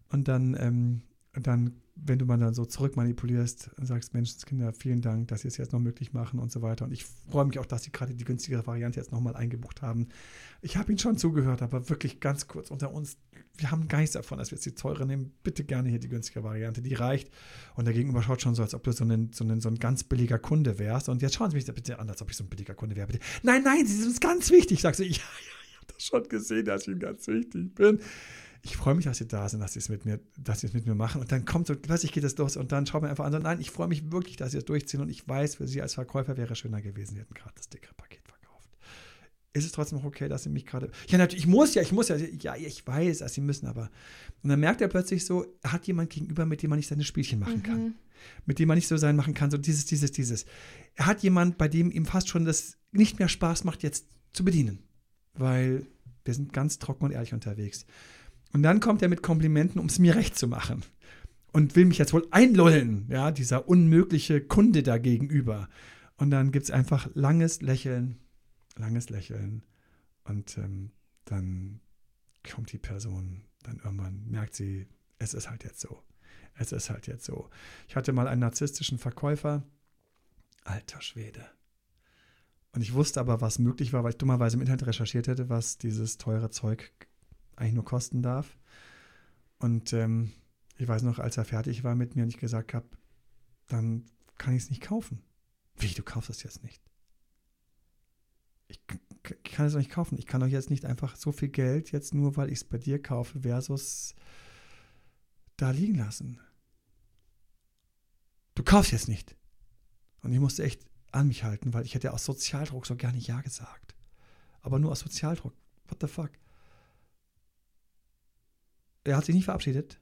Und 0.09 0.28
dann, 0.28 0.57
ähm, 0.59 1.01
dann, 1.34 1.76
wenn 1.96 2.20
du 2.20 2.26
mal 2.26 2.38
dann 2.38 2.54
so 2.54 2.66
zurückmanipulierst 2.66 3.72
und 3.78 3.86
sagst, 3.86 4.14
Menschenskinder, 4.14 4.74
vielen 4.74 5.02
Dank, 5.02 5.30
dass 5.30 5.41
sie 5.41 5.48
es 5.48 5.56
jetzt 5.56 5.72
noch 5.72 5.80
möglich 5.80 6.12
machen 6.12 6.39
und 6.39 6.52
so 6.52 6.62
weiter. 6.62 6.86
Und 6.86 6.91
ich 6.91 7.06
freue 7.06 7.46
mich 7.46 7.58
auch, 7.58 7.66
dass 7.66 7.84
sie 7.84 7.91
gerade 7.91 8.14
die 8.14 8.26
günstigere 8.26 8.68
Variante 8.68 9.00
jetzt 9.00 9.14
nochmal 9.14 9.36
eingebucht 9.36 9.82
haben. 9.82 10.10
Ich 10.62 10.76
habe 10.76 10.91
ihnen 10.91 11.00
schon 11.00 11.18
zugehört, 11.18 11.62
aber 11.62 11.89
wirklich 11.89 12.20
ganz 12.20 12.48
kurz 12.48 12.70
unter 12.70 12.93
uns, 12.93 13.18
wir 13.58 13.72
haben 13.72 13.88
nichts 13.88 14.12
davon, 14.12 14.38
dass 14.38 14.52
wir 14.52 14.58
jetzt 14.58 14.66
die 14.66 14.76
teure 14.76 15.06
nehmen. 15.06 15.32
Bitte 15.43 15.64
gerne 15.64 15.88
hier 15.88 16.00
die 16.00 16.10
günstige 16.10 16.43
Variante, 16.43 16.82
die 16.82 16.93
reicht. 16.93 17.32
Und 17.76 17.86
der 17.86 17.93
Gegenüber 17.93 18.22
schaut 18.22 18.41
schon 18.41 18.56
so, 18.56 18.62
als 18.62 18.74
ob 18.76 18.84
du 18.84 18.91
so 18.91 19.06
ein, 19.06 19.32
so 19.34 19.46
ein, 19.46 19.62
so 19.62 19.70
ein 19.70 19.80
ganz 19.80 20.04
billiger 20.04 20.38
Kunde 20.38 20.78
wärst. 20.78 21.08
Und 21.08 21.22
jetzt 21.22 21.36
schauen 21.36 21.50
Sie 21.50 21.56
mich 21.56 21.66
bitte 21.66 22.00
an, 22.00 22.10
als 22.10 22.22
ob 22.22 22.30
ich 22.30 22.36
so 22.36 22.43
ein 22.43 22.50
billiger 22.50 22.74
Kunde 22.74 22.98
wäre. 22.98 23.08
Bitte. 23.08 23.20
Nein, 23.41 23.64
nein, 23.64 23.88
Sie 23.88 23.96
sind 23.96 24.08
uns 24.08 24.20
ganz 24.20 24.52
wichtig. 24.52 24.82
Sagst 24.82 25.00
du, 25.00 25.04
ja, 25.06 25.12
ja, 25.12 25.20
ich 25.70 25.78
habe 25.78 25.93
das 25.93 26.04
schon 26.04 26.24
gesehen, 26.28 26.66
dass 26.66 26.82
ich 26.82 26.89
Ihnen 26.89 27.00
ganz 27.00 27.26
wichtig 27.28 27.74
bin 27.74 28.00
ich 28.66 28.78
freue 28.78 28.95
mich, 28.95 29.05
dass 29.05 29.20
sie 29.20 29.28
da 29.28 29.47
sind, 29.47 29.59
dass 29.59 29.74
sie 29.74 29.80
es 29.80 29.89
mit 29.89 30.05
mir, 30.05 30.20
dass 30.39 30.61
sie 30.61 30.68
es 30.68 30.74
mit 30.74 30.88
mir 30.88 30.95
machen. 30.95 31.22
Und 31.22 31.32
dann 31.32 31.45
kommt 31.45 31.68
so, 31.68 31.76
plötzlich 31.76 32.11
geht 32.11 32.24
es 32.24 32.36
los 32.38 32.57
und 32.57 32.72
dann 32.72 32.88
schaut 32.88 33.03
man 33.03 33.11
einfach 33.11 33.24
an, 33.24 33.32
so, 33.32 33.38
nein, 33.38 33.61
ich 33.61 33.70
freue 33.70 33.88
mich 33.88 34.11
wirklich, 34.11 34.38
dass 34.38 34.51
sie 34.51 34.57
es 34.57 34.66
durchziehen 34.66 35.01
und 35.01 35.09
ich 35.09 35.28
weiß, 35.28 35.55
für 35.55 35.68
sie 35.68 35.84
als 35.84 35.93
Verkäufer 35.93 36.36
wäre 36.36 36.53
es 36.53 36.57
schöner 36.57 36.82
gewesen, 36.82 37.13
sie 37.13 37.20
hätten 37.20 37.36
gerade 37.36 37.53
das 37.55 37.70
dickere 37.70 37.93
Paket 37.93 38.22
verkauft. 38.28 38.68
Ist 39.53 39.66
es 39.66 39.72
trotzdem 39.72 39.99
noch 39.99 40.05
okay, 40.05 40.28
dass 40.28 40.43
sie 40.43 40.49
mich 40.49 40.66
gerade, 40.66 40.89
ja, 41.07 41.20
natürlich, 41.20 41.45
ich 41.45 41.47
muss 41.47 41.76
ja, 41.76 41.84
ich 41.84 41.91
muss 41.91 42.07
ja, 42.07 42.16
ja, 42.16 42.55
ich 42.55 42.88
weiß, 42.88 43.20
dass 43.20 43.36
sie 43.36 43.41
müssen, 43.41 43.68
aber, 43.68 43.91
und 44.41 44.49
dann 44.49 44.59
merkt 44.59 44.82
er 44.82 44.88
plötzlich 44.88 45.26
so, 45.26 45.45
er 45.61 45.72
hat 45.72 45.86
jemand 45.86 46.09
gegenüber, 46.09 46.47
mit 46.47 46.63
dem 46.63 46.72
man 46.72 46.78
nicht 46.78 46.88
seine 46.88 47.03
Spielchen 47.03 47.39
machen 47.39 47.57
mhm. 47.57 47.63
kann. 47.63 47.95
Mit 48.47 48.57
dem 48.57 48.68
man 48.68 48.76
nicht 48.76 48.88
so 48.88 48.97
sein 48.97 49.16
machen 49.16 49.36
kann, 49.36 49.51
so 49.51 49.57
dieses, 49.57 49.86
dieses, 49.86 50.11
dieses. 50.11 50.47
Er 50.95 51.05
hat 51.05 51.22
jemand, 51.22 51.59
bei 51.59 51.68
dem 51.68 51.91
ihm 51.91 52.07
fast 52.07 52.28
schon 52.28 52.43
das 52.43 52.78
nicht 52.91 53.20
mehr 53.20 53.28
Spaß 53.28 53.66
macht, 53.66 53.84
jetzt 53.84 54.07
zu 54.34 54.43
bedienen. 54.43 54.80
Weil 55.36 55.86
wir 56.24 56.34
sind 56.34 56.51
ganz 56.51 56.80
trocken 56.80 57.05
und 57.05 57.11
ehrlich 57.11 57.34
unterwegs. 57.34 57.86
Und 58.54 58.64
dann 58.64 58.80
kommt 58.80 59.02
er 59.02 59.10
mit 59.10 59.22
Komplimenten, 59.22 59.80
um 59.80 59.88
es 59.88 60.00
mir 60.00 60.16
recht 60.16 60.38
zu 60.38 60.48
machen. 60.48 60.84
Und 61.52 61.76
will 61.76 61.86
mich 61.86 61.98
jetzt 61.98 62.14
wohl 62.14 62.28
einlullen, 62.32 63.08
ja, 63.10 63.32
dieser 63.32 63.68
unmögliche 63.68 64.41
Kunde 64.41 64.84
da 64.84 64.98
gegenüber. 64.98 65.70
Und 66.18 66.32
dann 66.32 66.52
gibt 66.52 66.66
es 66.66 66.72
einfach 66.72 67.10
langes 67.14 67.62
Lächeln, 67.62 68.20
langes 68.78 69.10
Lächeln. 69.10 69.64
Und 70.24 70.58
ähm, 70.58 70.91
dann 71.26 71.82
kommt 72.50 72.72
die 72.72 72.78
Person, 72.78 73.46
dann 73.64 73.78
irgendwann 73.78 74.26
merkt 74.28 74.56
sie, 74.56 74.88
es 75.18 75.34
ist 75.34 75.50
halt 75.50 75.64
jetzt 75.64 75.80
so. 75.80 76.02
Es 76.56 76.72
ist 76.72 76.89
halt 76.89 77.08
jetzt 77.08 77.26
so. 77.26 77.50
Ich 77.88 77.96
hatte 77.96 78.14
mal 78.14 78.28
einen 78.28 78.41
narzisstischen 78.41 78.98
Verkäufer. 78.98 79.64
Alter 80.64 81.02
Schwede. 81.02 81.46
Und 82.72 82.82
ich 82.82 82.93
wusste 82.93 83.20
aber, 83.20 83.39
was 83.41 83.60
möglich 83.60 83.93
war, 83.93 84.04
weil 84.04 84.12
ich 84.12 84.18
dummerweise 84.18 84.58
im 84.58 84.62
Internet 84.62 84.88
recherchiert 84.88 85.28
hätte, 85.28 85.50
was 85.50 85.78
dieses 85.78 86.18
teure 86.18 86.50
Zeug 86.50 86.91
eigentlich 87.56 87.74
nur 87.74 87.86
kosten 87.86 88.22
darf. 88.22 88.58
Und 89.60 89.93
ähm, 89.93 90.32
ich 90.78 90.88
weiß 90.88 91.03
noch, 91.03 91.20
als 91.20 91.38
er 91.38 91.45
fertig 91.45 91.84
war 91.84 91.95
mit 91.95 92.16
mir 92.16 92.24
und 92.24 92.30
ich 92.30 92.38
gesagt 92.38 92.74
habe, 92.74 92.88
dann 93.68 94.06
kann 94.38 94.56
ich 94.56 94.64
es 94.64 94.70
nicht 94.70 94.82
kaufen. 94.82 95.22
Wie, 95.78 95.93
du 95.93 96.03
kaufst 96.03 96.30
es 96.30 96.43
jetzt 96.43 96.64
nicht? 96.64 96.82
Ich, 98.68 98.80
ich 99.43 99.51
kann 99.51 99.66
es 99.66 99.74
doch 99.74 99.80
nicht 99.80 99.91
kaufen. 99.91 100.18
Ich 100.18 100.26
kann 100.26 100.41
doch 100.41 100.47
jetzt 100.47 100.70
nicht 100.70 100.86
einfach 100.86 101.16
so 101.16 101.32
viel 101.32 101.49
Geld 101.49 101.91
jetzt 101.91 102.14
nur, 102.14 102.36
weil 102.36 102.49
ich 102.49 102.60
es 102.60 102.64
bei 102.64 102.78
dir 102.78 103.01
kaufe, 103.01 103.41
versus 103.41 104.16
da 105.58 105.72
liegen 105.72 105.95
lassen. 105.95 106.39
Du 108.56 108.64
kaufst 108.64 108.91
jetzt 108.91 109.08
nicht. 109.08 109.36
Und 110.22 110.32
ich 110.34 110.39
musste 110.39 110.64
echt 110.64 110.86
an 111.12 111.28
mich 111.28 111.43
halten, 111.43 111.74
weil 111.74 111.86
ich 111.86 111.95
hätte 111.95 112.14
aus 112.14 112.26
Sozialdruck 112.26 112.86
so 112.86 112.95
nicht 112.95 113.28
Ja 113.28 113.41
gesagt. 113.41 113.95
Aber 114.62 114.80
nur 114.80 114.91
aus 114.91 114.99
Sozialdruck. 114.99 115.53
What 115.88 116.01
the 116.01 116.08
fuck? 116.08 116.32
Er 119.06 119.18
hat 119.18 119.26
sich 119.26 119.36
nicht 119.36 119.45
verabschiedet. 119.45 119.99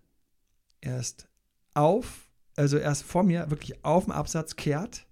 Er 0.82 1.00
ist 1.00 1.28
auf, 1.74 2.30
also 2.56 2.78
er 2.78 2.92
ist 2.92 3.04
vor 3.04 3.24
mir 3.24 3.50
wirklich 3.50 3.84
auf 3.86 4.06
dem 4.06 4.12
Absatz 4.12 4.56
kehrt 4.56 5.06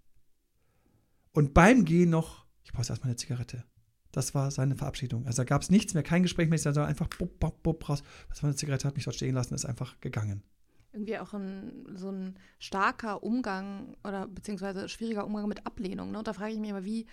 und 1.34 1.54
beim 1.54 1.86
Gehen 1.86 2.10
noch, 2.10 2.46
ich 2.64 2.72
brauche 2.72 2.88
erstmal 2.88 3.10
eine 3.10 3.16
Zigarette. 3.16 3.64
Das 4.12 4.36
war 4.36 4.52
seine 4.52 4.76
Verabschiedung. 4.76 5.26
Also 5.26 5.38
da 5.38 5.46
gab 5.46 5.62
es 5.62 5.70
nichts 5.70 5.94
mehr, 5.94 6.04
kein 6.04 6.24
Gespräch 6.24 6.50
mehr, 6.50 6.60
sondern 6.60 6.86
einfach 6.86 7.08
bup, 7.08 7.39
bup, 7.39 7.64
bup, 7.64 7.88
raus. 7.88 8.04
Was 8.30 8.44
war 8.44 8.50
eine 8.50 8.58
Zigarette, 8.58 8.88
hat 8.88 8.96
mich 8.96 9.06
dort 9.06 9.16
stehen 9.16 9.36
lassen, 9.36 9.54
ist 9.54 9.66
einfach 9.66 10.00
gegangen. 10.02 10.44
Irgendwie 10.92 11.18
auch 11.18 11.34
ein, 11.34 11.86
so 11.96 12.12
ein 12.12 12.38
starker 12.60 13.24
Umgang 13.24 13.96
oder 14.04 14.28
beziehungsweise 14.28 14.89
schwieriger 14.89 15.26
Umgang 15.26 15.48
mit 15.48 15.66
Ablehnung. 15.66 16.12
Ne? 16.12 16.18
Und 16.18 16.28
da 16.28 16.34
frage 16.34 16.52
ich 16.52 16.60
mich 16.60 16.72
immer, 16.72 16.84
wie 16.84 17.06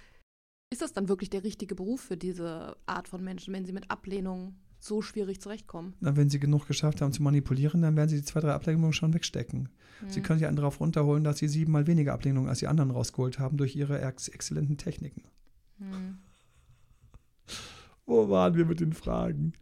ist 0.70 0.82
das 0.82 0.92
dann 0.92 1.08
wirklich 1.08 1.30
der 1.30 1.44
richtige 1.44 1.76
Beruf 1.76 2.00
für 2.00 2.16
diese 2.16 2.76
Art 2.86 3.06
von 3.06 3.22
Menschen, 3.22 3.54
wenn 3.54 3.64
sie 3.64 3.72
mit 3.72 3.88
Ablehnung 3.90 4.56
so 4.78 5.02
schwierig 5.02 5.40
zurechtkommen. 5.40 5.94
Na, 6.00 6.16
wenn 6.16 6.30
sie 6.30 6.38
genug 6.38 6.66
geschafft 6.66 7.00
haben 7.00 7.12
zu 7.12 7.22
manipulieren, 7.22 7.82
dann 7.82 7.96
werden 7.96 8.08
sie 8.08 8.16
die 8.16 8.24
zwei, 8.24 8.40
drei 8.40 8.52
Ablehnungen 8.52 8.92
schon 8.92 9.14
wegstecken. 9.14 9.68
Mhm. 10.02 10.10
Sie 10.10 10.20
können 10.20 10.38
sich 10.38 10.48
einen 10.48 10.56
darauf 10.56 10.80
runterholen, 10.80 11.24
dass 11.24 11.38
sie 11.38 11.48
siebenmal 11.48 11.86
weniger 11.86 12.12
Ablehnungen 12.12 12.48
als 12.48 12.60
die 12.60 12.68
anderen 12.68 12.90
rausgeholt 12.90 13.38
haben 13.38 13.56
durch 13.56 13.74
ihre 13.76 14.00
ex 14.00 14.28
exzellenten 14.28 14.76
Techniken. 14.76 15.22
Mhm. 15.78 16.18
Wo 18.06 18.28
waren 18.28 18.54
wir 18.54 18.64
mit 18.64 18.80
den 18.80 18.92
Fragen? 18.92 19.52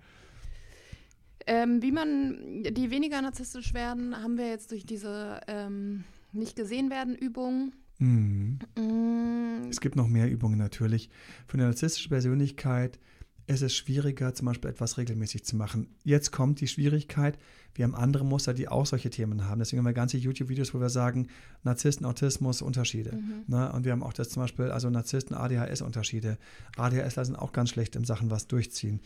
Ähm, 1.46 1.80
wie 1.80 1.92
man 1.92 2.64
die 2.64 2.90
weniger 2.90 3.22
narzisstisch 3.22 3.72
werden, 3.72 4.16
haben 4.16 4.36
wir 4.36 4.48
jetzt 4.48 4.72
durch 4.72 4.84
diese 4.84 5.40
ähm, 5.46 6.04
nicht 6.32 6.56
gesehen 6.56 6.90
werden 6.90 7.14
Übung. 7.14 7.72
Mhm. 7.98 8.58
Mhm. 8.76 9.68
Es 9.70 9.80
gibt 9.80 9.96
noch 9.96 10.08
mehr 10.08 10.30
Übungen 10.30 10.58
natürlich. 10.58 11.08
Für 11.46 11.54
eine 11.54 11.64
narzisstische 11.64 12.08
Persönlichkeit 12.08 12.98
es 13.46 13.62
ist 13.62 13.74
schwieriger, 13.74 14.34
zum 14.34 14.46
Beispiel 14.46 14.70
etwas 14.70 14.98
regelmäßig 14.98 15.44
zu 15.44 15.56
machen. 15.56 15.88
Jetzt 16.02 16.32
kommt 16.32 16.60
die 16.60 16.66
Schwierigkeit, 16.66 17.38
wir 17.74 17.84
haben 17.84 17.94
andere 17.94 18.24
Muster, 18.24 18.54
die 18.54 18.68
auch 18.68 18.86
solche 18.86 19.10
Themen 19.10 19.46
haben. 19.48 19.58
Deswegen 19.58 19.78
haben 19.78 19.86
wir 19.86 19.92
ganze 19.92 20.16
YouTube-Videos, 20.16 20.74
wo 20.74 20.80
wir 20.80 20.88
sagen, 20.88 21.28
Narzissten, 21.62 22.06
Autismus, 22.06 22.62
Unterschiede. 22.62 23.14
Mhm. 23.14 23.44
Ne? 23.46 23.70
Und 23.72 23.84
wir 23.84 23.92
haben 23.92 24.02
auch 24.02 24.14
das 24.14 24.30
zum 24.30 24.42
Beispiel, 24.42 24.70
also 24.70 24.90
Narzissten, 24.90 25.36
ADHS-Unterschiede. 25.36 26.38
ADHSler 26.76 27.24
sind 27.24 27.36
auch 27.36 27.52
ganz 27.52 27.70
schlecht 27.70 27.94
in 27.94 28.04
Sachen 28.04 28.30
was 28.30 28.48
durchziehen. 28.48 29.00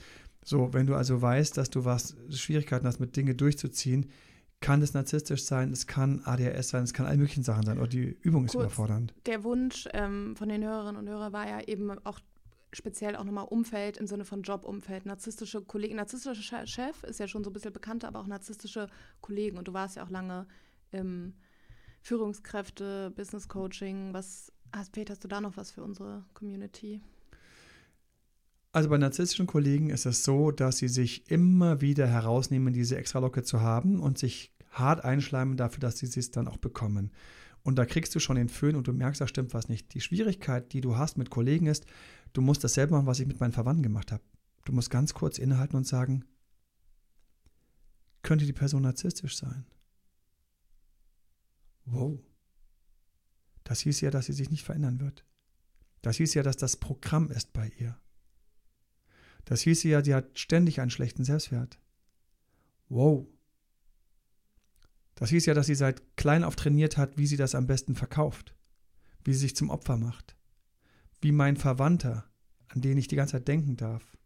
So, 0.45 0.73
wenn 0.73 0.87
du 0.87 0.95
also 0.95 1.21
weißt, 1.21 1.57
dass 1.57 1.69
du 1.69 1.85
was 1.85 2.17
Schwierigkeiten 2.31 2.87
hast, 2.87 3.01
mit 3.01 3.17
Dinge 3.17 3.35
durchzuziehen, 3.35 4.07
kann 4.61 4.83
es 4.83 4.95
narzisstisch 4.95 5.45
sein, 5.45 5.73
es 5.73 5.87
kann 5.87 6.21
ADHS 6.25 6.69
sein, 6.69 6.85
es 6.85 6.93
kann 6.93 7.07
all 7.07 7.17
möglichen 7.17 7.43
Sachen 7.43 7.65
sein 7.65 7.79
oder 7.79 7.89
die 7.89 8.17
Übung 8.23 8.45
ist 8.45 8.53
Kurz, 8.53 8.67
überfordernd. 8.67 9.15
Der 9.27 9.43
Wunsch 9.43 9.89
ähm, 9.95 10.37
von 10.37 10.49
den 10.49 10.63
Hörerinnen 10.63 11.01
und 11.01 11.09
Hörern 11.09 11.33
war 11.33 11.49
ja 11.49 11.61
eben 11.67 11.91
auch 12.05 12.21
speziell 12.73 13.17
auch 13.17 13.25
nochmal 13.25 13.47
Umfeld 13.49 13.97
im 13.97 14.07
Sinne 14.07 14.25
von 14.25 14.43
Jobumfeld. 14.43 15.07
Narzisstische 15.07 15.63
Kollegen, 15.63 15.97
narzisstischer 15.97 16.67
Chef 16.67 17.03
ist 17.05 17.21
ja 17.21 17.29
schon 17.29 17.45
so 17.45 17.51
ein 17.51 17.53
bisschen 17.53 17.73
bekannter, 17.73 18.09
aber 18.09 18.21
auch 18.21 18.27
narzisstische 18.27 18.89
Kollegen. 19.21 19.59
Und 19.59 19.69
du 19.69 19.73
warst 19.73 19.97
ja 19.97 20.05
auch 20.05 20.11
lange 20.11 20.47
im 20.91 21.35
Führungskräfte, 22.03 23.13
Business 23.17 23.49
Coaching. 23.49 24.13
Was 24.13 24.53
hast, 24.73 24.93
vielleicht 24.93 25.11
hast 25.11 25.25
du 25.25 25.29
da 25.29 25.41
noch 25.41 25.57
was 25.57 25.71
für 25.71 25.83
unsere 25.83 26.25
Community? 26.35 27.01
Also 28.73 28.89
bei 28.89 28.99
narzisstischen 28.99 29.49
Kollegen 29.49 29.91
ist 29.91 30.07
es 30.07 30.23
so, 30.23 30.53
dass 30.53 30.79
sie 30.79 30.89
sich 30.89 31.29
immer 31.29 31.81
wieder 31.81 32.07
herausnehmen, 32.07 32.73
diese 32.73 32.97
Extralocke 32.97 33.43
zu 33.43 33.61
haben 33.61 33.99
und 33.99 34.17
sich 34.17 34.53
hart 34.71 35.05
einschleimen 35.05 35.57
dafür, 35.57 35.81
dass 35.81 35.99
sie 35.99 36.07
es 36.07 36.31
dann 36.31 36.47
auch 36.47 36.59
bekommen. 36.59 37.11
Und 37.63 37.77
da 37.77 37.85
kriegst 37.85 38.15
du 38.15 38.21
schon 38.21 38.37
den 38.37 38.49
Föhn 38.49 38.77
und 38.77 38.89
du 38.89 38.93
merkst, 38.93 39.21
da 39.21 39.29
stimmt 39.29 39.53
was 39.55 39.69
nicht. 39.69 39.93
Die 39.95 40.01
Schwierigkeit, 40.01 40.73
die 40.73 40.81
du 40.81 40.97
hast 40.97 41.19
mit 41.19 41.31
Kollegen 41.31 41.67
ist, 41.67 41.87
du 42.33 42.41
musst 42.41 42.65
dasselbe 42.65 42.95
machen, 42.95 43.07
was 43.07 43.21
ich 43.21 43.27
mit 43.27 43.41
meinen 43.41 43.53
Verwandten 43.53 43.83
gemacht 43.83 44.13
habe. 44.13 44.23
Du 44.65 44.73
musst 44.73 44.91
ganz 44.91 45.15
kurz 45.15 45.39
innehalten 45.39 45.77
und 45.77 45.87
sagen, 45.87 46.25
könnte 48.23 48.47
die 48.47 48.53
Person 48.53 48.83
narzisstisch 48.83 49.37
sein? 49.37 49.67
Wow. 51.85 52.19
Das 53.65 53.81
hieß 53.81 54.01
ja, 54.01 54.11
dass 54.11 54.27
sie 54.27 54.33
sich 54.33 54.51
nicht 54.51 54.65
verändern 54.65 55.01
wird. 55.01 55.25
Das 56.03 56.17
hieß 56.17 56.35
ja, 56.35 56.43
dass 56.43 56.57
das 56.57 56.77
Programm 56.77 57.31
ist 57.31 57.53
bei 57.53 57.71
ihr. 57.79 57.99
Das 59.45 59.63
hieß 59.63 59.83
ja, 59.85 60.03
sie 60.03 60.15
hat 60.15 60.39
ständig 60.39 60.81
einen 60.81 60.91
schlechten 60.91 61.25
Selbstwert. 61.25 61.79
Wow. 62.89 63.27
Das 65.21 65.29
hieß 65.29 65.45
ja, 65.45 65.55
dass 65.55 65.67
sie 65.67 65.75
seit 65.75 66.17
klein 66.17 66.43
auf 66.45 66.57
trainiert 66.57 66.97
hat, 66.97 67.19
wie 67.19 67.27
sie 67.27 67.37
das 67.37 67.55
am 67.55 67.67
besten 67.67 67.95
verkauft, 67.95 68.57
wie 69.23 69.35
sie 69.35 69.41
sich 69.41 69.55
zum 69.55 69.69
Opfer 69.69 69.99
macht, 69.99 70.35
wie 71.21 71.31
mein 71.31 71.59
Verwandter, 71.59 72.25
an 72.69 72.81
den 72.81 72.97
ich 72.97 73.07
die 73.07 73.17
ganze 73.17 73.33
Zeit 73.33 73.47
denken 73.47 73.77
darf, 73.77 74.17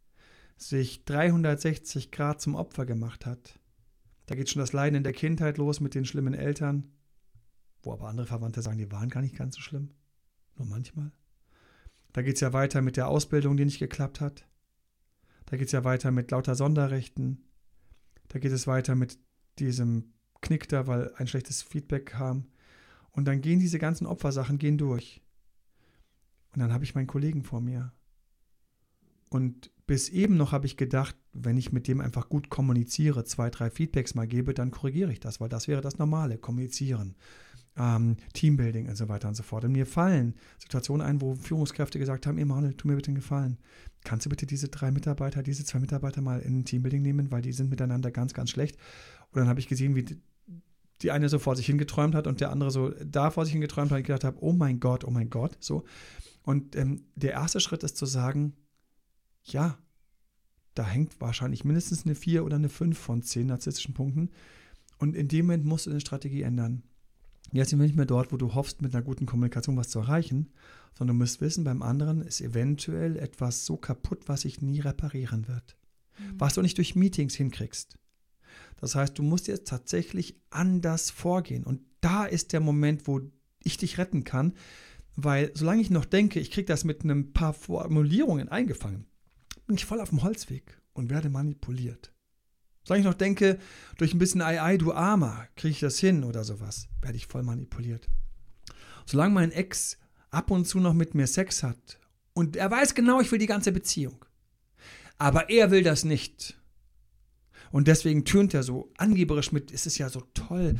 sich 0.55 1.03
360 1.03 2.11
Grad 2.11 2.39
zum 2.39 2.55
Opfer 2.55 2.85
gemacht 2.85 3.25
hat. 3.25 3.59
Da 4.25 4.35
geht 4.35 4.49
schon 4.49 4.61
das 4.61 4.71
Leiden 4.71 4.95
in 4.95 5.03
der 5.03 5.11
Kindheit 5.11 5.57
los 5.57 5.81
mit 5.81 5.95
den 5.95 6.05
schlimmen 6.05 6.33
Eltern, 6.33 6.93
wo 7.83 7.91
aber 7.91 8.07
andere 8.07 8.25
Verwandte 8.25 8.61
sagen, 8.61 8.77
die 8.77 8.89
waren 8.89 9.09
gar 9.09 9.21
nicht 9.21 9.35
ganz 9.35 9.55
so 9.55 9.61
schlimm, 9.61 9.91
nur 10.55 10.65
manchmal. 10.65 11.11
Da 12.13 12.21
geht 12.21 12.35
es 12.35 12.41
ja 12.41 12.53
weiter 12.53 12.81
mit 12.81 12.95
der 12.95 13.09
Ausbildung, 13.09 13.57
die 13.57 13.65
nicht 13.65 13.79
geklappt 13.79 14.21
hat. 14.21 14.47
Da 15.45 15.57
geht 15.57 15.67
es 15.67 15.73
ja 15.73 15.83
weiter 15.83 16.11
mit 16.11 16.31
lauter 16.31 16.55
Sonderrechten. 16.55 17.43
Da 18.29 18.39
geht 18.39 18.53
es 18.53 18.65
weiter 18.65 18.95
mit 18.95 19.19
diesem 19.59 20.14
knickt 20.45 20.71
er, 20.71 20.87
weil 20.87 21.13
ein 21.15 21.27
schlechtes 21.27 21.61
Feedback 21.61 22.07
kam. 22.07 22.45
Und 23.11 23.25
dann 23.25 23.41
gehen 23.41 23.59
diese 23.59 23.79
ganzen 23.79 24.07
Opfersachen 24.07 24.57
gehen 24.57 24.77
durch. 24.77 25.21
Und 26.53 26.61
dann 26.61 26.73
habe 26.73 26.83
ich 26.83 26.95
meinen 26.95 27.07
Kollegen 27.07 27.43
vor 27.43 27.61
mir. 27.61 27.91
Und 29.29 29.71
bis 29.87 30.09
eben 30.09 30.37
noch 30.37 30.51
habe 30.51 30.65
ich 30.65 30.77
gedacht, 30.77 31.15
wenn 31.33 31.57
ich 31.57 31.71
mit 31.71 31.87
dem 31.87 32.01
einfach 32.01 32.29
gut 32.29 32.49
kommuniziere, 32.49 33.23
zwei, 33.25 33.49
drei 33.49 33.69
Feedbacks 33.69 34.15
mal 34.15 34.27
gebe, 34.27 34.53
dann 34.53 34.71
korrigiere 34.71 35.11
ich 35.11 35.19
das, 35.19 35.39
weil 35.39 35.49
das 35.49 35.67
wäre 35.67 35.81
das 35.81 35.97
Normale, 35.97 36.37
kommunizieren. 36.37 37.15
Ähm, 37.77 38.15
Teambuilding 38.33 38.87
und 38.87 38.95
so 38.95 39.09
weiter 39.09 39.27
und 39.27 39.35
so 39.35 39.43
fort. 39.43 39.65
Und 39.65 39.73
mir 39.73 39.85
fallen 39.85 40.35
Situationen 40.57 41.05
ein, 41.05 41.19
wo 41.19 41.35
Führungskräfte 41.35 41.99
gesagt 41.99 42.25
haben, 42.25 42.37
Emanuel, 42.37 42.73
tu 42.73 42.87
mir 42.87 42.95
bitte 42.95 43.09
einen 43.09 43.15
Gefallen. 43.15 43.57
Kannst 44.05 44.25
du 44.25 44.29
bitte 44.29 44.45
diese 44.45 44.69
drei 44.69 44.91
Mitarbeiter, 44.91 45.43
diese 45.43 45.65
zwei 45.65 45.79
Mitarbeiter 45.79 46.21
mal 46.21 46.39
in 46.39 46.59
ein 46.59 46.65
Teambuilding 46.65 47.01
nehmen, 47.01 47.31
weil 47.31 47.41
die 47.41 47.51
sind 47.51 47.69
miteinander 47.69 48.11
ganz, 48.11 48.33
ganz 48.33 48.51
schlecht. 48.51 48.77
Und 49.31 49.39
dann 49.39 49.49
habe 49.49 49.59
ich 49.59 49.67
gesehen, 49.67 49.95
wie 49.95 50.05
die 51.01 51.11
eine 51.11 51.29
so 51.29 51.39
vor 51.39 51.55
sich 51.55 51.65
hingeträumt 51.65 52.15
hat 52.15 52.27
und 52.27 52.41
der 52.41 52.51
andere 52.51 52.71
so 52.71 52.91
da 53.03 53.31
vor 53.31 53.45
sich 53.45 53.53
hingeträumt 53.53 53.91
hat 53.91 53.97
und 53.97 54.03
gedacht 54.05 54.23
habe, 54.23 54.37
oh 54.41 54.53
mein 54.53 54.79
Gott, 54.79 55.03
oh 55.03 55.11
mein 55.11 55.29
Gott, 55.29 55.57
so. 55.59 55.83
Und 56.43 56.75
ähm, 56.75 57.05
der 57.15 57.31
erste 57.31 57.59
Schritt 57.59 57.83
ist 57.83 57.97
zu 57.97 58.05
sagen, 58.05 58.53
ja, 59.43 59.77
da 60.75 60.85
hängt 60.85 61.19
wahrscheinlich 61.19 61.63
mindestens 61.63 62.05
eine 62.05 62.15
4 62.15 62.45
oder 62.45 62.57
eine 62.57 62.69
5 62.69 62.97
von 62.97 63.21
10 63.23 63.47
narzisstischen 63.47 63.93
Punkten. 63.93 64.29
Und 64.97 65.15
in 65.15 65.27
dem 65.27 65.47
Moment 65.47 65.65
musst 65.65 65.85
du 65.85 65.91
eine 65.91 66.01
Strategie 66.01 66.43
ändern. 66.43 66.83
Jetzt 67.51 67.69
sind 67.69 67.79
wir 67.79 67.85
nicht 67.85 67.95
mehr 67.95 68.05
dort, 68.05 68.31
wo 68.31 68.37
du 68.37 68.53
hoffst, 68.53 68.81
mit 68.81 68.93
einer 68.93 69.03
guten 69.03 69.25
Kommunikation 69.25 69.77
was 69.77 69.89
zu 69.89 69.99
erreichen, 69.99 70.51
sondern 70.97 71.17
du 71.17 71.23
musst 71.23 71.41
wissen, 71.41 71.63
beim 71.63 71.81
anderen 71.81 72.21
ist 72.21 72.41
eventuell 72.41 73.17
etwas 73.17 73.65
so 73.65 73.77
kaputt, 73.77 74.27
was 74.27 74.41
sich 74.41 74.61
nie 74.61 74.79
reparieren 74.79 75.47
wird. 75.47 75.77
Mhm. 76.17 76.39
Was 76.39 76.55
du 76.55 76.61
nicht 76.61 76.77
durch 76.77 76.95
Meetings 76.95 77.35
hinkriegst. 77.35 77.97
Das 78.79 78.95
heißt, 78.95 79.17
du 79.17 79.23
musst 79.23 79.47
jetzt 79.47 79.67
tatsächlich 79.67 80.39
anders 80.49 81.09
vorgehen. 81.09 81.63
Und 81.63 81.81
da 82.01 82.25
ist 82.25 82.53
der 82.53 82.59
Moment, 82.59 83.07
wo 83.07 83.21
ich 83.63 83.77
dich 83.77 83.97
retten 83.97 84.23
kann, 84.23 84.53
weil 85.15 85.51
solange 85.55 85.81
ich 85.81 85.89
noch 85.89 86.05
denke, 86.05 86.39
ich 86.39 86.51
kriege 86.51 86.67
das 86.67 86.83
mit 86.83 87.03
einem 87.03 87.33
paar 87.33 87.53
Formulierungen 87.53 88.49
eingefangen, 88.49 89.07
bin 89.65 89.77
ich 89.77 89.85
voll 89.85 90.01
auf 90.01 90.09
dem 90.09 90.23
Holzweg 90.23 90.81
und 90.93 91.09
werde 91.09 91.29
manipuliert. 91.29 92.11
Solange 92.83 93.01
ich 93.01 93.07
noch 93.07 93.17
denke, 93.17 93.57
durch 93.97 94.13
ein 94.13 94.19
bisschen 94.19 94.41
Ei, 94.41 94.61
Ei, 94.61 94.77
du 94.77 94.93
Armer, 94.93 95.47
kriege 95.55 95.71
ich 95.71 95.79
das 95.79 95.97
hin 95.97 96.23
oder 96.23 96.43
sowas, 96.43 96.87
werde 97.01 97.17
ich 97.17 97.27
voll 97.27 97.41
manipuliert. 97.41 98.07
Solange 99.05 99.33
mein 99.33 99.51
Ex 99.51 99.97
ab 100.29 100.51
und 100.51 100.65
zu 100.67 100.79
noch 100.79 100.93
mit 100.93 101.15
mir 101.15 101.27
Sex 101.27 101.63
hat 101.63 101.99
und 102.33 102.55
er 102.55 102.69
weiß 102.69 102.93
genau, 102.93 103.21
ich 103.21 103.31
will 103.31 103.39
die 103.39 103.47
ganze 103.47 103.71
Beziehung, 103.71 104.23
aber 105.17 105.49
er 105.49 105.71
will 105.71 105.83
das 105.83 106.03
nicht. 106.03 106.59
Und 107.71 107.87
deswegen 107.87 108.25
tönt 108.25 108.53
er 108.53 108.63
so 108.63 108.91
angeberisch 108.97 109.51
mit, 109.51 109.71
es 109.71 109.85
ist 109.85 109.97
ja 109.97 110.09
so 110.09 110.21
toll, 110.33 110.75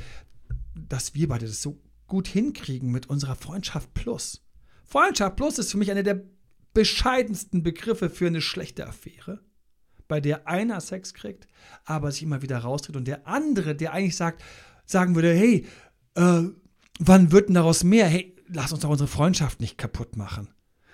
dass 0.75 1.15
wir 1.15 1.27
beide 1.27 1.45
das 1.45 1.61
so 1.61 1.81
gut 2.07 2.27
hinkriegen 2.27 2.91
mit 2.91 3.09
unserer 3.09 3.35
Freundschaft 3.35 3.93
Plus. 3.93 4.45
Freundschaft 4.83 5.35
Plus 5.35 5.57
ist 5.57 5.71
für 5.71 5.77
mich 5.77 5.91
eine 5.91 6.03
der 6.03 6.21
bescheidensten 6.73 7.63
Begriffe 7.63 8.09
für 8.09 8.27
eine 8.27 8.41
schlechte 8.41 8.85
Affäre, 8.85 9.41
bei 10.07 10.21
der 10.21 10.47
einer 10.47 10.81
Sex 10.81 11.13
kriegt, 11.13 11.47
aber 11.85 12.11
sich 12.11 12.23
immer 12.23 12.41
wieder 12.41 12.59
raustritt 12.59 12.95
und 12.95 13.07
der 13.07 13.27
andere, 13.27 13.75
der 13.75 13.93
eigentlich 13.93 14.15
sagt, 14.15 14.43
sagen 14.85 15.15
würde, 15.15 15.33
hey, 15.33 15.65
äh, 16.15 16.43
wann 16.99 17.31
wird 17.31 17.47
denn 17.47 17.55
daraus 17.55 17.83
mehr? 17.83 18.07
Hey, 18.07 18.35
lass 18.47 18.71
uns 18.71 18.81
doch 18.81 18.89
unsere 18.89 19.07
Freundschaft 19.07 19.61
nicht 19.61 19.77
kaputt 19.77 20.15
machen. 20.15 20.49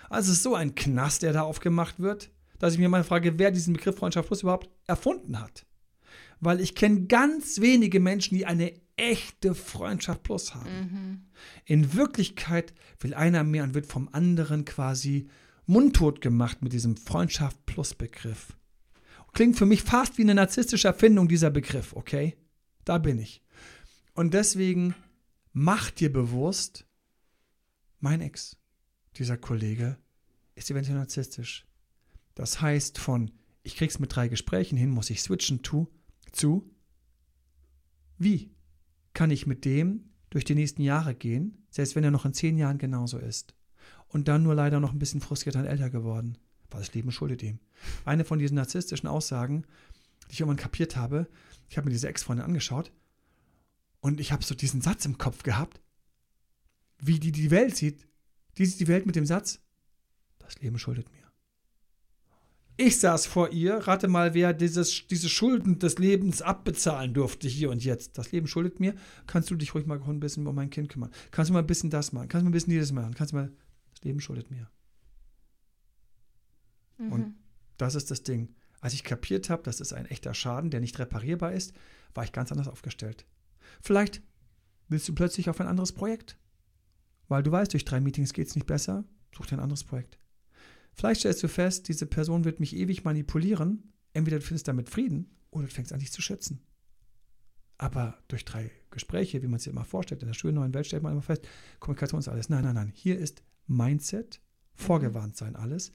Also 0.10 0.32
es 0.32 0.38
ist 0.38 0.44
so 0.44 0.56
ein 0.56 0.76
Knast, 0.76 1.24
der 1.24 1.34
da 1.34 1.42
aufgemacht 1.42 2.00
wird, 2.00 2.32
dass 2.60 2.74
ich 2.74 2.80
mir 2.80 2.90
mal 2.90 3.04
frage, 3.04 3.40
wer 3.40 3.52
diesen 3.52 3.74
Begriff 3.74 3.98
Freundschaft 3.98 4.28
Plus 4.28 4.44
überhaupt 4.44 4.70
erfunden 4.88 5.40
hat. 5.40 5.66
Weil 6.42 6.60
ich 6.60 6.76
kenne 6.76 7.06
ganz 7.06 7.62
wenige 7.62 8.00
Menschen, 8.00 8.36
die 8.36 8.46
eine 8.46 8.74
echte 8.98 9.56
Freundschaft 9.56 10.24
Plus 10.24 10.54
haben. 10.54 10.70
Mhm. 10.70 11.22
In 11.66 11.94
Wirklichkeit 11.94 12.74
will 13.00 13.14
einer 13.14 13.44
mehr 13.44 13.64
und 13.64 13.74
wird 13.74 13.86
vom 13.86 14.10
anderen 14.12 14.66
quasi 14.66 15.30
mundtot 15.66 16.20
gemacht 16.20 16.62
mit 16.62 16.74
diesem 16.74 16.98
Freundschaft 16.98 17.66
Plus 17.66 17.94
Begriff. 17.94 18.58
Klingt 19.34 19.58
für 19.58 19.66
mich 19.66 19.84
fast 19.84 20.18
wie 20.18 20.24
eine 20.24 20.36
narzisstische 20.36 20.90
Erfindung 20.90 21.28
dieser 21.28 21.50
Begriff, 21.50 21.94
okay? 21.96 22.36
Da 22.84 22.98
bin 22.98 23.18
ich. 23.18 23.42
Und 24.14 24.34
deswegen 24.34 24.94
mach 25.54 25.90
dir 25.90 26.12
bewusst, 26.12 26.86
mein 28.00 28.20
Ex, 28.20 28.58
dieser 29.16 29.38
Kollege, 29.38 29.98
ist 30.56 30.70
eventuell 30.70 30.98
narzisstisch. 30.98 31.66
Das 32.36 32.62
heißt, 32.62 32.98
von 32.98 33.32
ich 33.64 33.76
krieg's 33.76 34.00
mit 34.00 34.16
drei 34.16 34.28
Gesprächen 34.28 34.78
hin, 34.78 34.90
muss 34.90 35.10
ich 35.10 35.22
switchen 35.22 35.62
to, 35.62 35.88
zu 36.32 36.70
wie 38.18 38.52
kann 39.14 39.32
ich 39.32 39.48
mit 39.48 39.66
dem 39.66 40.12
durch 40.30 40.46
die 40.46 40.54
nächsten 40.54 40.84
Jahre 40.84 41.16
gehen, 41.16 41.66
selbst 41.72 41.96
wenn 41.96 42.04
er 42.04 42.12
noch 42.12 42.26
in 42.26 42.34
zehn 42.34 42.56
Jahren 42.56 42.78
genauso 42.78 43.18
ist. 43.18 43.56
Und 44.08 44.28
dann 44.28 44.44
nur 44.44 44.54
leider 44.54 44.80
noch 44.80 44.94
ein 44.94 45.00
bisschen 45.00 45.22
frustriert 45.22 45.56
und 45.56 45.66
älter 45.66 45.90
geworden. 45.90 46.38
Weil 46.70 46.82
das 46.82 46.94
Leben 46.94 47.12
schuldet 47.12 47.42
ihm. 47.42 47.60
Eine 48.06 48.24
von 48.24 48.38
diesen 48.38 48.56
narzisstischen 48.56 49.10
Aussagen, 49.10 49.66
die 50.28 50.34
ich 50.34 50.40
irgendwann 50.40 50.62
kapiert 50.62 50.96
habe, 50.96 51.28
ich 51.68 51.78
habe 51.78 51.86
mir 51.86 51.94
diese 51.94 52.10
Ex-Freundin 52.10 52.46
angeschaut 52.46 52.92
und 54.02 54.20
ich 54.20 54.32
habe 54.32 54.44
so 54.44 54.54
diesen 54.54 54.82
Satz 54.82 55.06
im 55.06 55.18
Kopf 55.18 55.44
gehabt, 55.44 55.82
wie 57.00 57.20
die 57.20 57.32
die 57.32 57.50
Welt 57.50 57.76
sieht. 57.76 58.08
Die 58.58 58.66
sieht 58.66 58.80
die 58.80 58.88
Welt 58.88 59.06
mit 59.06 59.16
dem 59.16 59.26
Satz, 59.26 59.60
das 60.40 60.60
Leben 60.62 60.78
schuldet 60.78 61.12
mir. 61.12 61.21
Ich 62.84 63.00
saß 63.00 63.28
vor 63.28 63.52
ihr, 63.52 63.76
rate 63.76 64.08
mal, 64.08 64.34
wer 64.34 64.54
dieses, 64.54 65.06
diese 65.06 65.30
Schulden 65.30 65.78
des 65.78 66.00
Lebens 66.00 66.42
abbezahlen 66.42 67.14
durfte 67.14 67.48
hier 67.48 67.70
und 67.70 67.84
jetzt. 67.84 68.18
Das 68.18 68.32
Leben 68.32 68.48
schuldet 68.48 68.80
mir. 68.80 68.96
Kannst 69.28 69.52
du 69.52 69.56
dich 69.56 69.76
ruhig 69.76 69.86
mal 69.86 70.02
ein 70.02 70.20
bisschen 70.20 70.48
um 70.48 70.56
mein 70.56 70.72
Kind 70.72 70.90
kümmern? 70.90 71.12
Kannst 71.30 71.50
du 71.50 71.54
mal 71.54 71.60
ein 71.60 71.68
bisschen 71.68 71.92
das 71.92 72.12
machen? 72.12 72.28
Kannst 72.28 72.42
du 72.42 72.46
mal 72.46 72.50
ein 72.50 72.54
bisschen 72.54 72.72
dieses 72.72 72.92
machen? 72.92 73.14
Kannst 73.14 73.34
du 73.34 73.38
mal. 73.38 73.52
Das 73.94 74.04
Leben 74.04 74.20
schuldet 74.20 74.50
mir. 74.50 74.68
Mhm. 76.98 77.12
Und 77.12 77.36
das 77.78 77.94
ist 77.94 78.10
das 78.10 78.24
Ding. 78.24 78.56
Als 78.80 78.94
ich 78.94 79.04
kapiert 79.04 79.52
habe, 79.52 79.62
das 79.62 79.80
ist 79.80 79.94
ein 79.94 80.08
echter 80.08 80.34
Schaden, 80.34 80.72
der 80.72 80.80
nicht 80.80 80.98
reparierbar 80.98 81.54
ist, 81.54 81.74
war 82.16 82.24
ich 82.24 82.32
ganz 82.32 82.52
anders 82.52 82.68
aufgestellt. 82.68 83.28
Vielleicht 83.84 84.24
willst 84.88 85.08
du 85.08 85.14
plötzlich 85.14 85.52
auf 85.52 85.62
ein 85.62 85.68
anderes 85.68 85.92
Projekt. 85.92 86.40
Weil 87.28 87.44
du 87.44 87.52
weißt, 87.52 87.74
durch 87.74 87.86
drei 87.86 88.00
Meetings 88.00 88.34
geht 88.34 88.48
es 88.48 88.56
nicht 88.56 88.66
besser, 88.66 89.04
such 89.38 89.46
dir 89.46 89.58
ein 89.58 89.60
anderes 89.60 89.84
Projekt. 89.84 90.18
Vielleicht 90.94 91.22
stellst 91.22 91.44
du 91.44 91.48
fest, 91.48 91.88
diese 91.88 92.06
Person 92.06 92.44
wird 92.44 92.60
mich 92.60 92.76
ewig 92.76 93.04
manipulieren. 93.04 93.94
Entweder 94.14 94.40
du 94.40 94.46
findest 94.46 94.68
damit 94.68 94.90
Frieden 94.90 95.38
oder 95.50 95.66
du 95.66 95.72
fängst 95.72 95.94
an, 95.94 96.00
dich 96.00 96.12
zu 96.12 96.22
schützen. 96.22 96.62
Aber 97.78 98.18
durch 98.28 98.46
drei 98.46 98.70
Gespräche, 98.92 99.42
wie 99.42 99.48
man 99.48 99.56
es 99.56 99.64
sich 99.64 99.74
immer 99.74 99.86
vorstellt, 99.86 100.22
in 100.22 100.28
der 100.28 100.36
schönen 100.36 100.56
neuen 100.56 100.74
Welt 100.74 100.86
stellt 100.86 101.02
man 101.02 101.14
immer 101.14 101.22
fest, 101.22 101.48
Kommunikation 101.80 102.20
ist 102.20 102.28
alles. 102.28 102.50
Nein, 102.50 102.64
nein, 102.64 102.76
nein. 102.76 102.92
Hier 102.94 103.18
ist 103.18 103.44
Mindset, 103.68 104.42
vorgewarnt 104.76 105.38
sein 105.38 105.56
alles 105.56 105.92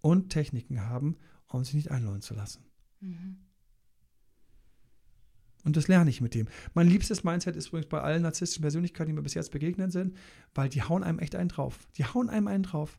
und 0.00 0.30
Techniken 0.30 0.80
haben, 0.86 1.16
um 1.46 1.64
sich 1.64 1.74
nicht 1.74 1.90
einlullen 1.90 2.22
zu 2.22 2.34
lassen. 2.34 2.64
Mhm. 3.00 3.36
Und 5.64 5.76
das 5.76 5.88
lerne 5.88 6.10
ich 6.10 6.20
mit 6.20 6.34
dem. 6.34 6.48
Mein 6.74 6.88
liebstes 6.88 7.24
Mindset 7.24 7.56
ist 7.56 7.68
übrigens 7.68 7.88
bei 7.88 8.00
allen 8.00 8.22
narzisstischen 8.22 8.62
Persönlichkeiten, 8.62 9.10
die 9.10 9.14
mir 9.14 9.22
bis 9.22 9.34
jetzt 9.34 9.50
begegnet 9.50 9.92
sind, 9.92 10.16
weil 10.54 10.68
die 10.68 10.82
hauen 10.82 11.02
einem 11.02 11.18
echt 11.18 11.34
einen 11.34 11.48
drauf. 11.48 11.86
Die 11.96 12.04
hauen 12.04 12.30
einem 12.30 12.46
einen 12.46 12.62
drauf. 12.62 12.98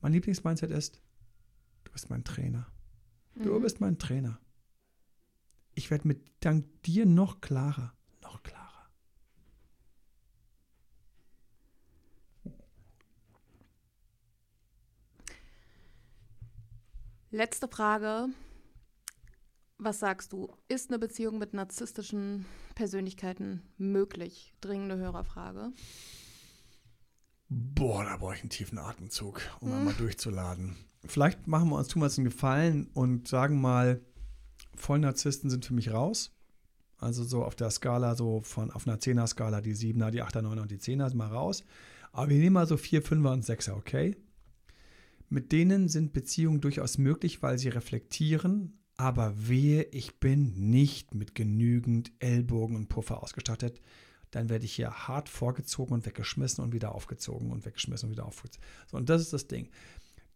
Mein 0.00 0.12
Lieblingsmindset 0.12 0.70
ist, 0.70 1.00
du 1.84 1.92
bist 1.92 2.10
mein 2.10 2.24
Trainer. 2.24 2.66
Du 3.34 3.58
mhm. 3.58 3.62
bist 3.62 3.80
mein 3.80 3.98
Trainer. 3.98 4.38
Ich 5.74 5.90
werde 5.90 6.08
mit 6.08 6.22
dank 6.40 6.82
dir 6.82 7.06
noch 7.06 7.40
klarer, 7.40 7.94
noch 8.22 8.42
klarer. 8.42 8.90
Letzte 17.30 17.68
Frage. 17.68 18.28
Was 19.78 19.98
sagst 19.98 20.32
du? 20.32 20.48
Ist 20.68 20.88
eine 20.88 20.98
Beziehung 20.98 21.36
mit 21.36 21.52
narzisstischen 21.52 22.46
Persönlichkeiten 22.74 23.62
möglich? 23.76 24.54
Dringende 24.62 24.96
Hörerfrage. 24.96 25.72
Boah, 27.48 28.04
da 28.04 28.16
brauche 28.16 28.34
ich 28.34 28.40
einen 28.40 28.50
tiefen 28.50 28.78
Atemzug, 28.78 29.40
um 29.60 29.70
hm. 29.72 29.84
mal 29.84 29.94
durchzuladen. 29.94 30.76
Vielleicht 31.04 31.46
machen 31.46 31.68
wir 31.68 31.76
uns, 31.76 31.88
tun 31.88 32.02
wir 32.02 32.06
uns 32.06 32.18
einen 32.18 32.24
Gefallen 32.24 32.88
und 32.92 33.28
sagen 33.28 33.60
mal, 33.60 34.00
Vollnarzissten 34.74 35.50
sind 35.50 35.64
für 35.64 35.74
mich 35.74 35.92
raus. 35.92 36.32
Also 36.98 37.24
so 37.24 37.44
auf 37.44 37.54
der 37.54 37.70
Skala, 37.70 38.14
so 38.14 38.40
von 38.40 38.70
auf 38.70 38.86
einer 38.86 38.98
10er-Skala, 38.98 39.60
die 39.60 39.74
7er, 39.74 40.10
die 40.10 40.22
8er, 40.22 40.42
9er 40.42 40.62
und 40.62 40.70
die 40.70 40.78
10er 40.78 41.08
sind 41.08 41.18
mal 41.18 41.28
raus. 41.28 41.62
Aber 42.12 42.30
wir 42.30 42.38
nehmen 42.38 42.54
mal 42.54 42.66
so 42.66 42.76
4, 42.76 43.04
5er 43.04 43.32
und 43.32 43.44
6er, 43.44 43.72
okay? 43.72 44.16
Mit 45.28 45.52
denen 45.52 45.88
sind 45.88 46.12
Beziehungen 46.12 46.60
durchaus 46.60 46.98
möglich, 46.98 47.42
weil 47.42 47.58
sie 47.58 47.68
reflektieren, 47.68 48.78
aber 48.96 49.34
wehe, 49.48 49.82
ich 49.82 50.18
bin 50.18 50.70
nicht 50.70 51.14
mit 51.14 51.34
genügend 51.34 52.12
Ellbogen 52.18 52.76
und 52.76 52.88
Puffer 52.88 53.22
ausgestattet, 53.22 53.80
dann 54.36 54.50
werde 54.50 54.66
ich 54.66 54.74
hier 54.74 54.90
hart 55.08 55.28
vorgezogen 55.28 55.94
und 55.94 56.04
weggeschmissen 56.04 56.62
und 56.62 56.72
wieder 56.72 56.94
aufgezogen 56.94 57.50
und 57.50 57.64
weggeschmissen 57.64 58.08
und 58.08 58.12
wieder 58.12 58.26
aufgezogen. 58.26 58.66
So, 58.90 58.98
und 58.98 59.08
das 59.08 59.22
ist 59.22 59.32
das 59.32 59.48
Ding. 59.48 59.70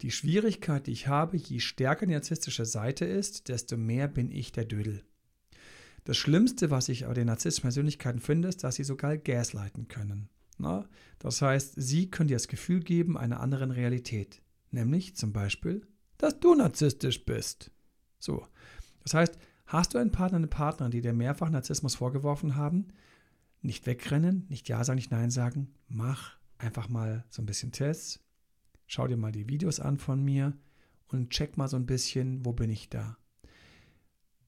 Die 0.01 0.11
Schwierigkeit, 0.11 0.86
die 0.86 0.92
ich 0.92 1.07
habe, 1.07 1.36
je 1.36 1.61
stärker 1.61 2.07
die 2.07 2.14
narzisstische 2.14 2.64
Seite 2.64 3.05
ist, 3.05 3.48
desto 3.48 3.76
mehr 3.76 4.09
bin 4.09 4.30
ich 4.30 4.53
der 4.53 4.64
Dödel. 4.64 5.05
Das 6.05 6.16
Schlimmste, 6.16 6.70
was 6.70 6.88
ich 6.88 7.05
bei 7.05 7.12
den 7.12 7.26
narzisstischen 7.26 7.68
Persönlichkeiten 7.68 8.20
finde, 8.20 8.48
ist, 8.48 8.64
dass 8.64 8.76
sie 8.76 8.84
sogar 8.84 9.18
gaslighten 9.18 9.88
können. 9.88 10.30
Na? 10.57 10.88
Das 11.18 11.42
heißt, 11.42 11.74
sie 11.76 12.11
können 12.11 12.28
dir 12.28 12.36
das 12.36 12.48
Gefühl 12.48 12.80
geben 12.80 13.18
einer 13.18 13.40
anderen 13.40 13.70
Realität. 13.70 14.40
Nämlich 14.70 15.14
zum 15.14 15.34
Beispiel, 15.34 15.86
dass 16.16 16.40
du 16.40 16.55
narzisstisch 16.55 17.26
bist. 17.26 17.70
So. 18.18 18.46
Das 19.03 19.12
heißt, 19.12 19.38
hast 19.66 19.92
du 19.92 19.98
einen 19.98 20.12
Partner, 20.12 20.38
eine 20.38 20.46
Partnerin, 20.46 20.90
die 20.90 21.03
dir 21.03 21.12
mehrfach 21.12 21.51
Narzissmus 21.51 21.96
vorgeworfen 21.96 22.57
haben, 22.57 22.88
nicht 23.63 23.87
wegrennen, 23.87 24.47
nicht 24.49 24.69
Ja 24.69 24.85
sagen, 24.85 24.97
nicht 24.97 25.11
Nein 25.11 25.31
sagen, 25.31 25.75
mach 25.89 26.39
einfach 26.59 26.89
mal 26.89 27.25
so 27.31 27.43
ein 27.43 27.47
bisschen 27.47 27.73
Tests, 27.73 28.21
schau 28.87 29.07
dir 29.07 29.17
mal 29.17 29.33
die 29.33 29.49
Videos 29.49 29.81
an 29.81 29.99
von 29.99 30.23
mir 30.23 30.57
und 31.09 31.31
check 31.31 31.57
mal 31.57 31.69
so 31.69 31.77
ein 31.77 31.87
bisschen, 31.87 32.45
wo 32.45 32.53
bin 32.53 32.71
ich 32.71 32.89
da. 32.89 33.17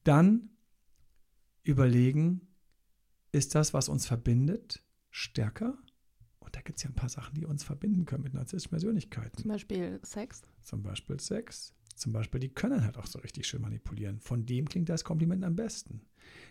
Dann 0.03 0.49
überlegen, 1.63 2.47
ist 3.31 3.55
das, 3.55 3.73
was 3.73 3.89
uns 3.89 4.05
verbindet, 4.05 4.83
stärker? 5.09 5.77
Und 6.39 6.55
da 6.55 6.61
gibt 6.61 6.77
es 6.77 6.83
ja 6.83 6.89
ein 6.89 6.95
paar 6.95 7.09
Sachen, 7.09 7.35
die 7.35 7.45
uns 7.45 7.63
verbinden 7.63 8.05
können 8.05 8.23
mit 8.23 8.33
narzisstischen 8.33 8.71
Persönlichkeiten. 8.71 9.41
Zum 9.41 9.49
Beispiel 9.49 9.99
Sex. 10.03 10.41
Zum 10.63 10.83
Beispiel 10.83 11.19
Sex. 11.19 11.73
Zum 11.95 12.11
Beispiel, 12.11 12.39
die 12.39 12.49
können 12.49 12.83
halt 12.83 12.97
auch 12.97 13.05
so 13.05 13.19
richtig 13.19 13.47
schön 13.47 13.61
manipulieren. 13.61 14.19
Von 14.19 14.45
dem 14.45 14.67
klingt 14.67 14.89
das 14.89 15.03
Kompliment 15.03 15.43
am 15.43 15.55
besten. 15.55 16.01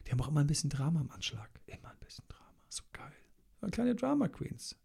Die 0.06 0.12
haben 0.12 0.20
auch 0.20 0.28
immer 0.28 0.40
ein 0.40 0.46
bisschen 0.46 0.70
Drama 0.70 1.00
am 1.00 1.10
Anschlag. 1.10 1.50
Immer 1.66 1.90
ein 1.90 1.98
bisschen 2.00 2.24
Drama. 2.28 2.41
So 2.72 2.84
geil. 2.94 3.70
Kleine 3.70 3.94
Drama 3.94 4.28
Queens. 4.28 4.76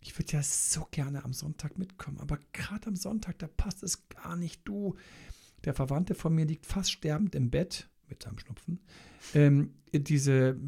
Ich 0.00 0.18
würde 0.18 0.32
ja 0.32 0.42
so 0.42 0.88
gerne 0.90 1.24
am 1.24 1.32
Sonntag 1.32 1.78
mitkommen, 1.78 2.18
aber 2.18 2.40
gerade 2.52 2.88
am 2.88 2.96
Sonntag, 2.96 3.38
da 3.38 3.46
passt 3.46 3.84
es 3.84 4.08
gar 4.08 4.34
nicht. 4.34 4.62
Du, 4.64 4.96
der 5.64 5.72
Verwandte 5.72 6.16
von 6.16 6.34
mir 6.34 6.44
liegt 6.44 6.66
fast 6.66 6.90
sterbend 6.90 7.36
im 7.36 7.50
Bett 7.50 7.88
mit 8.08 8.20
seinem 8.20 8.40
Schnupfen. 8.40 8.80
Ähm, 9.32 9.74
diese 9.92 10.58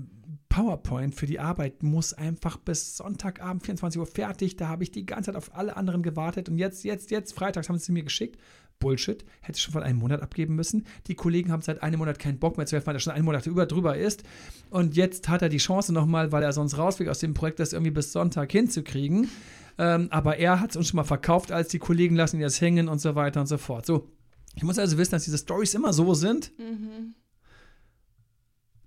PowerPoint 0.48 1.16
für 1.16 1.26
die 1.26 1.40
Arbeit 1.40 1.82
muss 1.82 2.12
einfach 2.12 2.56
bis 2.58 2.96
Sonntagabend 2.96 3.64
24 3.64 3.98
Uhr 3.98 4.06
fertig. 4.06 4.56
Da 4.56 4.68
habe 4.68 4.84
ich 4.84 4.92
die 4.92 5.04
ganze 5.04 5.32
Zeit 5.32 5.36
auf 5.36 5.52
alle 5.56 5.76
anderen 5.76 6.04
gewartet 6.04 6.48
und 6.48 6.58
jetzt, 6.58 6.84
jetzt, 6.84 7.10
jetzt, 7.10 7.32
freitags 7.32 7.68
haben 7.68 7.78
sie 7.78 7.90
mir 7.90 8.04
geschickt. 8.04 8.38
Bullshit, 8.82 9.24
hätte 9.40 9.56
ich 9.56 9.62
schon 9.62 9.72
vor 9.72 9.82
einem 9.82 9.98
Monat 9.98 10.20
abgeben 10.22 10.56
müssen. 10.56 10.84
Die 11.06 11.14
Kollegen 11.14 11.52
haben 11.52 11.62
seit 11.62 11.82
einem 11.82 11.98
Monat 11.98 12.18
keinen 12.18 12.38
Bock 12.38 12.56
mehr 12.56 12.66
zu 12.66 12.74
helfen, 12.74 12.88
weil 12.88 12.96
er 12.96 13.00
schon 13.00 13.12
einen 13.12 13.24
Monat 13.24 13.46
über 13.46 13.64
drüber 13.64 13.96
ist. 13.96 14.24
Und 14.70 14.96
jetzt 14.96 15.28
hat 15.28 15.40
er 15.40 15.48
die 15.48 15.58
Chance 15.58 15.92
nochmal, 15.92 16.32
weil 16.32 16.42
er 16.42 16.52
sonst 16.52 16.76
rausfliegt 16.76 17.10
aus 17.10 17.20
dem 17.20 17.32
Projekt, 17.32 17.60
das 17.60 17.72
irgendwie 17.72 17.92
bis 17.92 18.12
Sonntag 18.12 18.50
hinzukriegen. 18.50 19.30
Ähm, 19.78 20.08
aber 20.10 20.36
er 20.36 20.60
hat 20.60 20.70
es 20.70 20.76
uns 20.76 20.88
schon 20.88 20.96
mal 20.96 21.04
verkauft, 21.04 21.52
als 21.52 21.68
die 21.68 21.78
Kollegen 21.78 22.16
lassen 22.16 22.36
ihn 22.36 22.42
jetzt 22.42 22.60
hängen 22.60 22.88
und 22.88 23.00
so 23.00 23.14
weiter 23.14 23.40
und 23.40 23.46
so 23.46 23.56
fort. 23.56 23.86
So, 23.86 24.10
ich 24.54 24.64
muss 24.64 24.78
also 24.78 24.98
wissen, 24.98 25.12
dass 25.12 25.24
diese 25.24 25.38
Stories 25.38 25.74
immer 25.74 25.92
so 25.92 26.12
sind. 26.14 26.52
Mhm. 26.58 27.14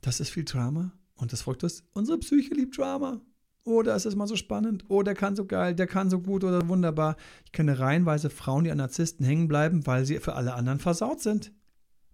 Das 0.01 0.19
ist 0.19 0.29
viel 0.29 0.43
Drama. 0.43 0.91
Und 1.15 1.31
das 1.31 1.41
folgt 1.41 1.63
ist, 1.63 1.85
unsere 1.93 2.17
Psyche 2.19 2.53
liebt 2.53 2.77
Drama. 2.77 3.21
Oder 3.66 3.95
es 3.95 4.05
ist 4.05 4.16
mal 4.16 4.28
so 4.28 4.36
spannend. 4.36 4.86
Oh, 4.89 5.01
der 5.01 5.16
kann 5.16 5.36
so 5.36 5.45
geil, 5.45 5.74
der 5.74 5.88
kann 5.88 6.11
so 6.11 6.20
gut 6.20 6.43
oder 6.43 6.68
wunderbar. 6.68 7.16
Ich 7.45 7.51
kenne 7.51 7.80
reihenweise 7.80 8.30
Frauen, 8.30 8.63
die 8.63 8.72
an 8.72 8.78
Narzissten 8.78 9.26
hängen 9.26 9.47
bleiben, 9.47 9.88
weil 9.88 10.05
sie 10.05 10.20
für 10.20 10.36
alle 10.36 10.53
anderen 10.53 10.80
versaut 10.80 11.20
sind. 11.20 11.51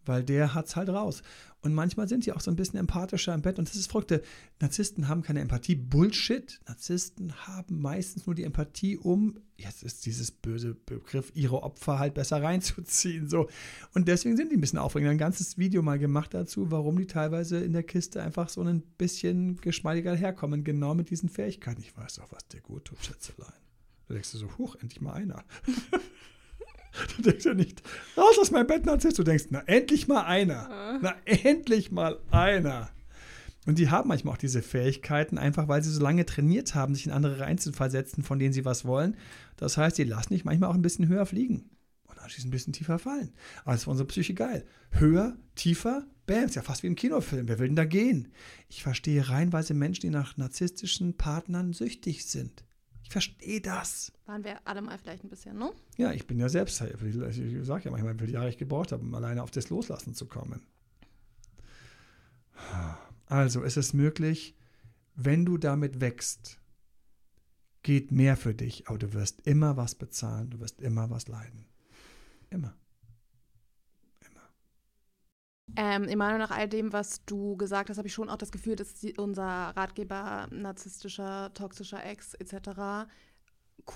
Weil 0.05 0.23
der 0.23 0.53
hat's 0.53 0.75
halt 0.75 0.89
raus. 0.89 1.21
Und 1.63 1.75
manchmal 1.75 2.07
sind 2.07 2.25
die 2.25 2.31
auch 2.31 2.41
so 2.41 2.49
ein 2.49 2.55
bisschen 2.55 2.79
empathischer 2.79 3.35
im 3.35 3.43
Bett. 3.43 3.59
Und 3.59 3.69
das 3.69 3.75
ist 3.75 3.91
verrückte. 3.91 4.23
Narzissten 4.59 5.07
haben 5.07 5.21
keine 5.21 5.41
Empathie. 5.41 5.75
Bullshit. 5.75 6.59
Narzissten 6.67 7.33
haben 7.45 7.79
meistens 7.79 8.25
nur 8.25 8.33
die 8.33 8.43
Empathie, 8.43 8.97
um, 8.97 9.39
jetzt 9.57 9.83
ist 9.83 10.05
dieses 10.07 10.31
böse 10.31 10.73
Begriff, 10.73 11.31
ihre 11.35 11.61
Opfer 11.61 11.99
halt 11.99 12.15
besser 12.15 12.41
reinzuziehen. 12.41 13.29
So. 13.29 13.47
Und 13.93 14.07
deswegen 14.07 14.37
sind 14.37 14.51
die 14.51 14.57
ein 14.57 14.61
bisschen 14.61 14.79
aufregend. 14.79 15.11
Ein 15.11 15.17
ganzes 15.19 15.59
Video 15.59 15.83
mal 15.83 15.99
gemacht 15.99 16.33
dazu, 16.33 16.71
warum 16.71 16.97
die 16.97 17.05
teilweise 17.05 17.59
in 17.59 17.73
der 17.73 17.83
Kiste 17.83 18.23
einfach 18.23 18.49
so 18.49 18.61
ein 18.61 18.81
bisschen 18.97 19.57
geschmeidiger 19.57 20.15
herkommen. 20.15 20.63
Genau 20.63 20.95
mit 20.95 21.11
diesen 21.11 21.29
Fähigkeiten. 21.29 21.81
Ich 21.81 21.95
weiß 21.95 22.15
doch, 22.15 22.31
was 22.31 22.47
dir 22.47 22.61
gut 22.61 22.85
tut, 22.85 23.05
Schätzelein. 23.05 23.53
Da 24.07 24.15
denkst 24.15 24.31
du 24.31 24.39
so, 24.39 24.57
huch, 24.57 24.75
endlich 24.81 24.99
mal 24.99 25.13
einer. 25.13 25.43
Du 27.15 27.21
denkst 27.21 27.45
ja 27.45 27.53
nicht, 27.53 27.81
raus 28.17 28.37
aus 28.39 28.51
meinem 28.51 28.67
Bett, 28.67 28.85
Narzisst. 28.85 29.17
Du 29.17 29.23
denkst, 29.23 29.45
na, 29.49 29.61
endlich 29.65 30.07
mal 30.07 30.23
einer. 30.23 30.99
Na, 31.01 31.15
endlich 31.25 31.91
mal 31.91 32.19
einer. 32.31 32.89
Und 33.65 33.77
die 33.77 33.89
haben 33.89 34.07
manchmal 34.07 34.33
auch 34.33 34.39
diese 34.39 34.61
Fähigkeiten, 34.61 35.37
einfach 35.37 35.67
weil 35.67 35.83
sie 35.83 35.91
so 35.91 36.01
lange 36.01 36.25
trainiert 36.25 36.73
haben, 36.73 36.95
sich 36.95 37.05
in 37.05 37.11
andere 37.11 37.39
reinzuversetzen, 37.39 38.23
von 38.23 38.39
denen 38.39 38.53
sie 38.53 38.65
was 38.65 38.85
wollen. 38.85 39.15
Das 39.57 39.77
heißt, 39.77 39.97
die 39.97 40.03
lassen 40.03 40.33
dich 40.33 40.45
manchmal 40.45 40.69
auch 40.69 40.75
ein 40.75 40.81
bisschen 40.81 41.07
höher 41.07 41.25
fliegen. 41.25 41.69
Und 42.07 42.19
anschließend 42.19 42.49
ein 42.49 42.51
bisschen 42.51 42.73
tiefer 42.73 42.97
fallen. 42.97 43.33
Aber 43.61 43.73
das 43.73 43.81
ist 43.81 43.83
für 43.85 43.91
unsere 43.91 44.07
Psyche 44.07 44.33
geil. 44.33 44.65
Höher, 44.89 45.37
tiefer, 45.55 46.07
bam, 46.25 46.45
ist 46.45 46.55
ja 46.55 46.63
fast 46.63 46.81
wie 46.81 46.87
im 46.87 46.95
Kinofilm. 46.95 47.47
Wer 47.47 47.59
will 47.59 47.67
denn 47.67 47.75
da 47.75 47.85
gehen? 47.85 48.29
Ich 48.67 48.81
verstehe 48.81 49.29
reihenweise 49.29 49.75
Menschen, 49.75 50.01
die 50.01 50.09
nach 50.09 50.37
narzisstischen 50.37 51.15
Partnern 51.15 51.73
süchtig 51.73 52.25
sind. 52.25 52.63
Ich 53.11 53.13
verstehe 53.13 53.59
das. 53.59 54.13
Waren 54.25 54.45
wir 54.45 54.65
alle 54.65 54.81
mal 54.81 54.97
vielleicht 54.97 55.25
ein 55.25 55.29
bisschen, 55.29 55.57
ne? 55.57 55.73
Ja, 55.97 56.13
ich 56.13 56.27
bin 56.27 56.39
ja 56.39 56.47
selbst, 56.47 56.79
ich 56.79 57.65
sage 57.65 57.83
ja 57.83 57.91
manchmal, 57.91 58.13
wie 58.13 58.19
viele 58.19 58.31
Jahre 58.31 58.47
ich 58.47 58.57
gebraucht 58.57 58.93
habe, 58.93 59.03
um 59.03 59.13
alleine 59.13 59.43
auf 59.43 59.51
das 59.51 59.69
Loslassen 59.69 60.15
zu 60.15 60.27
kommen. 60.27 60.61
Also, 63.25 63.65
es 63.65 63.75
ist 63.75 63.91
möglich, 63.91 64.55
wenn 65.15 65.43
du 65.43 65.57
damit 65.57 65.99
wächst, 65.99 66.61
geht 67.83 68.13
mehr 68.13 68.37
für 68.37 68.53
dich, 68.53 68.87
aber 68.87 68.97
du 68.97 69.11
wirst 69.11 69.41
immer 69.41 69.75
was 69.75 69.93
bezahlen, 69.95 70.49
du 70.49 70.61
wirst 70.61 70.79
immer 70.79 71.09
was 71.09 71.27
leiden. 71.27 71.65
Immer. 72.49 72.77
Ähm, 75.75 76.03
in 76.03 76.17
Meinung 76.17 76.39
nach 76.39 76.51
all 76.51 76.67
dem, 76.67 76.91
was 76.91 77.23
du 77.25 77.55
gesagt 77.57 77.89
hast, 77.89 77.97
habe 77.97 78.07
ich 78.07 78.13
schon 78.13 78.29
auch 78.29 78.37
das 78.37 78.51
Gefühl, 78.51 78.75
dass 78.75 78.93
unser 79.17 79.43
Ratgeber 79.45 80.47
narzisstischer, 80.51 81.53
toxischer 81.53 82.03
Ex 82.05 82.33
etc. 82.33 83.09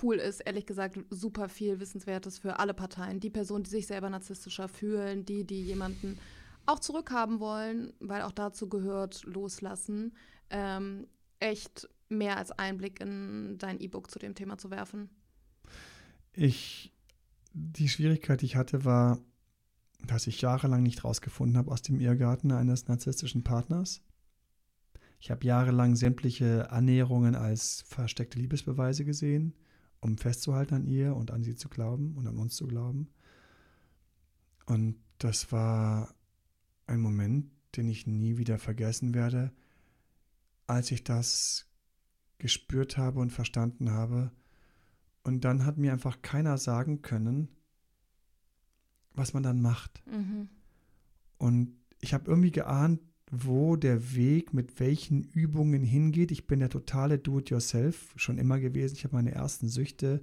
cool 0.02 0.16
ist. 0.16 0.40
Ehrlich 0.40 0.66
gesagt, 0.66 0.98
super 1.10 1.48
viel 1.48 1.80
Wissenswertes 1.80 2.38
für 2.38 2.58
alle 2.58 2.74
Parteien. 2.74 3.20
Die 3.20 3.30
Personen, 3.30 3.64
die 3.64 3.70
sich 3.70 3.86
selber 3.86 4.08
narzisstischer 4.08 4.68
fühlen, 4.68 5.24
die, 5.24 5.44
die 5.44 5.62
jemanden 5.62 6.18
auch 6.64 6.80
zurückhaben 6.80 7.40
wollen, 7.40 7.92
weil 8.00 8.22
auch 8.22 8.32
dazu 8.32 8.68
gehört, 8.68 9.24
loslassen. 9.24 10.14
Ähm, 10.50 11.06
echt 11.40 11.88
mehr 12.08 12.36
als 12.36 12.52
Einblick 12.52 13.00
in 13.00 13.58
dein 13.58 13.80
E-Book 13.80 14.10
zu 14.10 14.18
dem 14.18 14.34
Thema 14.34 14.58
zu 14.58 14.70
werfen. 14.70 15.10
Ich, 16.32 16.92
die 17.52 17.88
Schwierigkeit, 17.88 18.40
die 18.40 18.46
ich 18.46 18.56
hatte, 18.56 18.84
war, 18.84 19.20
dass 20.04 20.26
ich 20.26 20.40
jahrelang 20.40 20.82
nicht 20.82 21.04
rausgefunden 21.04 21.56
habe 21.56 21.70
aus 21.70 21.82
dem 21.82 22.00
Irrgarten 22.00 22.52
eines 22.52 22.88
narzisstischen 22.88 23.42
Partners. 23.44 24.02
Ich 25.20 25.30
habe 25.30 25.44
jahrelang 25.44 25.96
sämtliche 25.96 26.70
Annäherungen 26.70 27.34
als 27.34 27.82
versteckte 27.88 28.38
Liebesbeweise 28.38 29.04
gesehen, 29.04 29.54
um 30.00 30.18
festzuhalten 30.18 30.74
an 30.74 30.86
ihr 30.86 31.16
und 31.16 31.30
an 31.30 31.42
sie 31.42 31.56
zu 31.56 31.68
glauben 31.68 32.14
und 32.16 32.26
an 32.26 32.36
uns 32.36 32.56
zu 32.56 32.66
glauben. 32.66 33.08
Und 34.66 34.96
das 35.18 35.50
war 35.52 36.14
ein 36.86 37.00
Moment, 37.00 37.50
den 37.76 37.88
ich 37.88 38.06
nie 38.06 38.36
wieder 38.36 38.58
vergessen 38.58 39.14
werde, 39.14 39.52
als 40.66 40.90
ich 40.90 41.04
das 41.04 41.66
gespürt 42.38 42.98
habe 42.98 43.20
und 43.20 43.32
verstanden 43.32 43.90
habe. 43.90 44.32
Und 45.24 45.44
dann 45.44 45.64
hat 45.64 45.78
mir 45.78 45.92
einfach 45.92 46.22
keiner 46.22 46.58
sagen 46.58 47.02
können, 47.02 47.48
was 49.16 49.34
man 49.34 49.42
dann 49.42 49.60
macht. 49.60 50.02
Mhm. 50.06 50.48
Und 51.38 51.76
ich 52.00 52.14
habe 52.14 52.30
irgendwie 52.30 52.52
geahnt, 52.52 53.00
wo 53.30 53.76
der 53.76 54.14
Weg 54.14 54.54
mit 54.54 54.78
welchen 54.78 55.24
Übungen 55.24 55.82
hingeht. 55.82 56.30
Ich 56.30 56.46
bin 56.46 56.60
der 56.60 56.70
totale 56.70 57.18
Do-it-yourself 57.18 58.14
schon 58.16 58.38
immer 58.38 58.60
gewesen. 58.60 58.94
Ich 58.94 59.04
habe 59.04 59.16
meine 59.16 59.32
ersten 59.32 59.68
Süchte, 59.68 60.22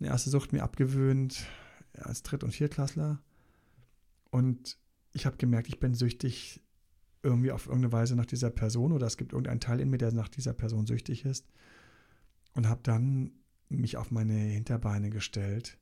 eine 0.00 0.08
erste 0.08 0.30
Sucht 0.30 0.52
mir 0.52 0.62
abgewöhnt 0.62 1.46
als 1.92 2.22
Dritt- 2.22 2.44
und 2.44 2.52
Viertklässler. 2.52 3.22
Und 4.30 4.78
ich 5.12 5.26
habe 5.26 5.36
gemerkt, 5.36 5.68
ich 5.68 5.78
bin 5.78 5.94
süchtig 5.94 6.60
irgendwie 7.22 7.52
auf 7.52 7.66
irgendeine 7.66 7.92
Weise 7.92 8.16
nach 8.16 8.26
dieser 8.26 8.50
Person 8.50 8.92
oder 8.92 9.06
es 9.06 9.16
gibt 9.16 9.32
irgendeinen 9.32 9.60
Teil 9.60 9.80
in 9.80 9.90
mir, 9.90 9.98
der 9.98 10.12
nach 10.12 10.28
dieser 10.28 10.52
Person 10.52 10.86
süchtig 10.86 11.24
ist. 11.24 11.46
Und 12.54 12.68
habe 12.68 12.80
dann 12.82 13.32
mich 13.68 13.96
auf 13.96 14.10
meine 14.10 14.34
Hinterbeine 14.34 15.10
gestellt 15.10 15.78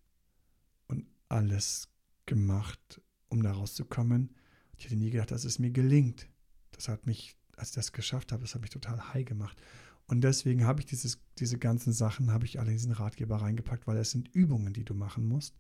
und 0.89 1.07
alles 1.29 1.89
gemacht, 2.27 3.01
um 3.29 3.43
da 3.43 3.53
rauszukommen. 3.53 4.35
Ich 4.77 4.85
hätte 4.85 4.97
nie 4.97 5.11
gedacht, 5.11 5.31
dass 5.31 5.45
es 5.45 5.59
mir 5.59 5.71
gelingt. 5.71 6.29
Das 6.73 6.89
hat 6.89 7.07
mich, 7.07 7.37
als 7.57 7.71
ich 7.71 7.75
das 7.75 7.93
geschafft 7.93 8.33
habe, 8.33 8.43
das 8.43 8.55
hat 8.55 8.63
mich 8.63 8.71
total 8.71 9.13
high 9.13 9.25
gemacht. 9.25 9.61
Und 10.07 10.23
deswegen 10.23 10.67
habe 10.67 10.81
ich 10.81 10.87
dieses, 10.87 11.21
diese 11.39 11.59
ganzen 11.59 11.93
Sachen, 11.93 12.33
habe 12.33 12.45
ich 12.45 12.59
alle 12.59 12.71
in 12.71 12.77
diesen 12.77 12.93
Ratgeber 12.93 13.37
reingepackt, 13.37 13.87
weil 13.87 13.97
es 13.97 14.11
sind 14.11 14.29
Übungen, 14.35 14.73
die 14.73 14.85
du 14.85 14.95
machen 14.95 15.27
musst. 15.27 15.57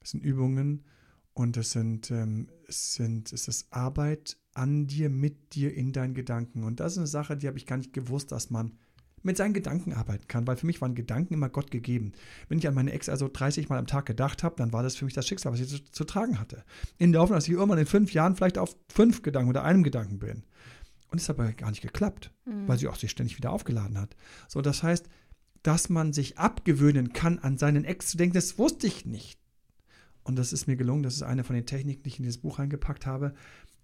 Es 0.00 0.10
sind 0.10 0.24
Übungen 0.24 0.84
und 1.32 1.56
es 1.56 1.72
sind, 1.72 2.10
ähm, 2.10 2.48
es 2.66 2.94
sind, 2.94 3.32
es 3.32 3.48
ist 3.48 3.72
Arbeit 3.72 4.38
an 4.52 4.86
dir, 4.86 5.10
mit 5.10 5.54
dir, 5.54 5.74
in 5.74 5.92
deinen 5.92 6.14
Gedanken. 6.14 6.64
Und 6.64 6.80
das 6.80 6.92
ist 6.92 6.98
eine 6.98 7.06
Sache, 7.06 7.36
die 7.36 7.46
habe 7.46 7.58
ich 7.58 7.66
gar 7.66 7.76
nicht 7.76 7.92
gewusst, 7.92 8.32
dass 8.32 8.50
man 8.50 8.78
mit 9.24 9.36
seinen 9.36 9.54
Gedanken 9.54 9.92
arbeiten 9.92 10.28
kann, 10.28 10.46
weil 10.46 10.56
für 10.56 10.66
mich 10.66 10.80
waren 10.80 10.94
Gedanken 10.94 11.34
immer 11.34 11.48
Gott 11.48 11.70
gegeben. 11.70 12.12
Wenn 12.48 12.58
ich 12.58 12.68
an 12.68 12.74
meine 12.74 12.92
Ex 12.92 13.08
also 13.08 13.28
30 13.32 13.68
Mal 13.68 13.78
am 13.78 13.86
Tag 13.86 14.06
gedacht 14.06 14.42
habe, 14.42 14.54
dann 14.56 14.72
war 14.72 14.82
das 14.82 14.96
für 14.96 15.04
mich 15.04 15.14
das 15.14 15.26
Schicksal, 15.26 15.52
was 15.52 15.60
ich 15.60 15.68
zu, 15.68 15.82
zu 15.82 16.04
tragen 16.04 16.38
hatte. 16.38 16.64
In 16.98 17.12
der 17.12 17.22
Hoffnung, 17.22 17.36
dass 17.36 17.48
ich 17.48 17.54
irgendwann 17.54 17.78
in 17.78 17.86
fünf 17.86 18.12
Jahren 18.12 18.36
vielleicht 18.36 18.58
auf 18.58 18.76
fünf 18.92 19.22
Gedanken 19.22 19.50
oder 19.50 19.64
einem 19.64 19.82
Gedanken 19.82 20.18
bin. 20.18 20.44
Und 21.10 21.20
es 21.20 21.28
hat 21.28 21.38
aber 21.38 21.52
gar 21.52 21.70
nicht 21.70 21.82
geklappt, 21.82 22.32
mhm. 22.44 22.68
weil 22.68 22.78
sie 22.78 22.88
auch 22.88 22.96
sich 22.96 23.10
ständig 23.10 23.36
wieder 23.38 23.50
aufgeladen 23.50 23.98
hat. 23.98 24.14
So, 24.48 24.60
das 24.60 24.82
heißt, 24.82 25.08
dass 25.62 25.88
man 25.88 26.12
sich 26.12 26.38
abgewöhnen 26.38 27.12
kann, 27.12 27.38
an 27.38 27.56
seinen 27.56 27.84
Ex 27.84 28.08
zu 28.08 28.16
denken, 28.16 28.34
das 28.34 28.58
wusste 28.58 28.86
ich 28.86 29.06
nicht. 29.06 29.38
und 30.24 30.36
das 30.36 30.52
ist 30.52 30.66
mir 30.66 30.76
gelungen, 30.76 31.02
das 31.02 31.14
ist 31.14 31.22
eine 31.22 31.44
von 31.44 31.54
den 31.54 31.66
Techniken, 31.66 32.02
die 32.02 32.08
ich 32.08 32.18
in 32.18 32.24
dieses 32.24 32.40
Buch 32.40 32.58
reingepackt 32.58 33.06
habe, 33.06 33.34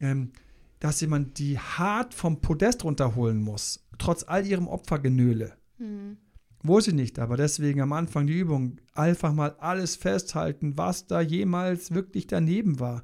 ähm, 0.01 0.32
dass 0.81 1.01
jemand 1.01 1.39
die 1.39 1.59
hart 1.59 2.14
vom 2.14 2.41
Podest 2.41 2.85
runterholen 2.85 3.41
muss, 3.41 3.87
trotz 3.99 4.24
all 4.24 4.47
ihrem 4.47 4.66
Opfergenöle. 4.66 5.53
Mhm. 5.78 6.16
Wusste 6.62 6.91
ich 6.91 6.97
nicht, 6.97 7.18
aber 7.18 7.37
deswegen 7.37 7.81
am 7.81 7.93
Anfang 7.93 8.26
die 8.26 8.39
Übung 8.39 8.81
einfach 8.95 9.33
mal 9.33 9.57
alles 9.61 9.97
festhalten, 9.97 10.76
was 10.76 11.07
da 11.07 11.20
jemals 11.20 11.95
wirklich 11.95 12.26
daneben 12.26 12.81
war. 12.81 13.03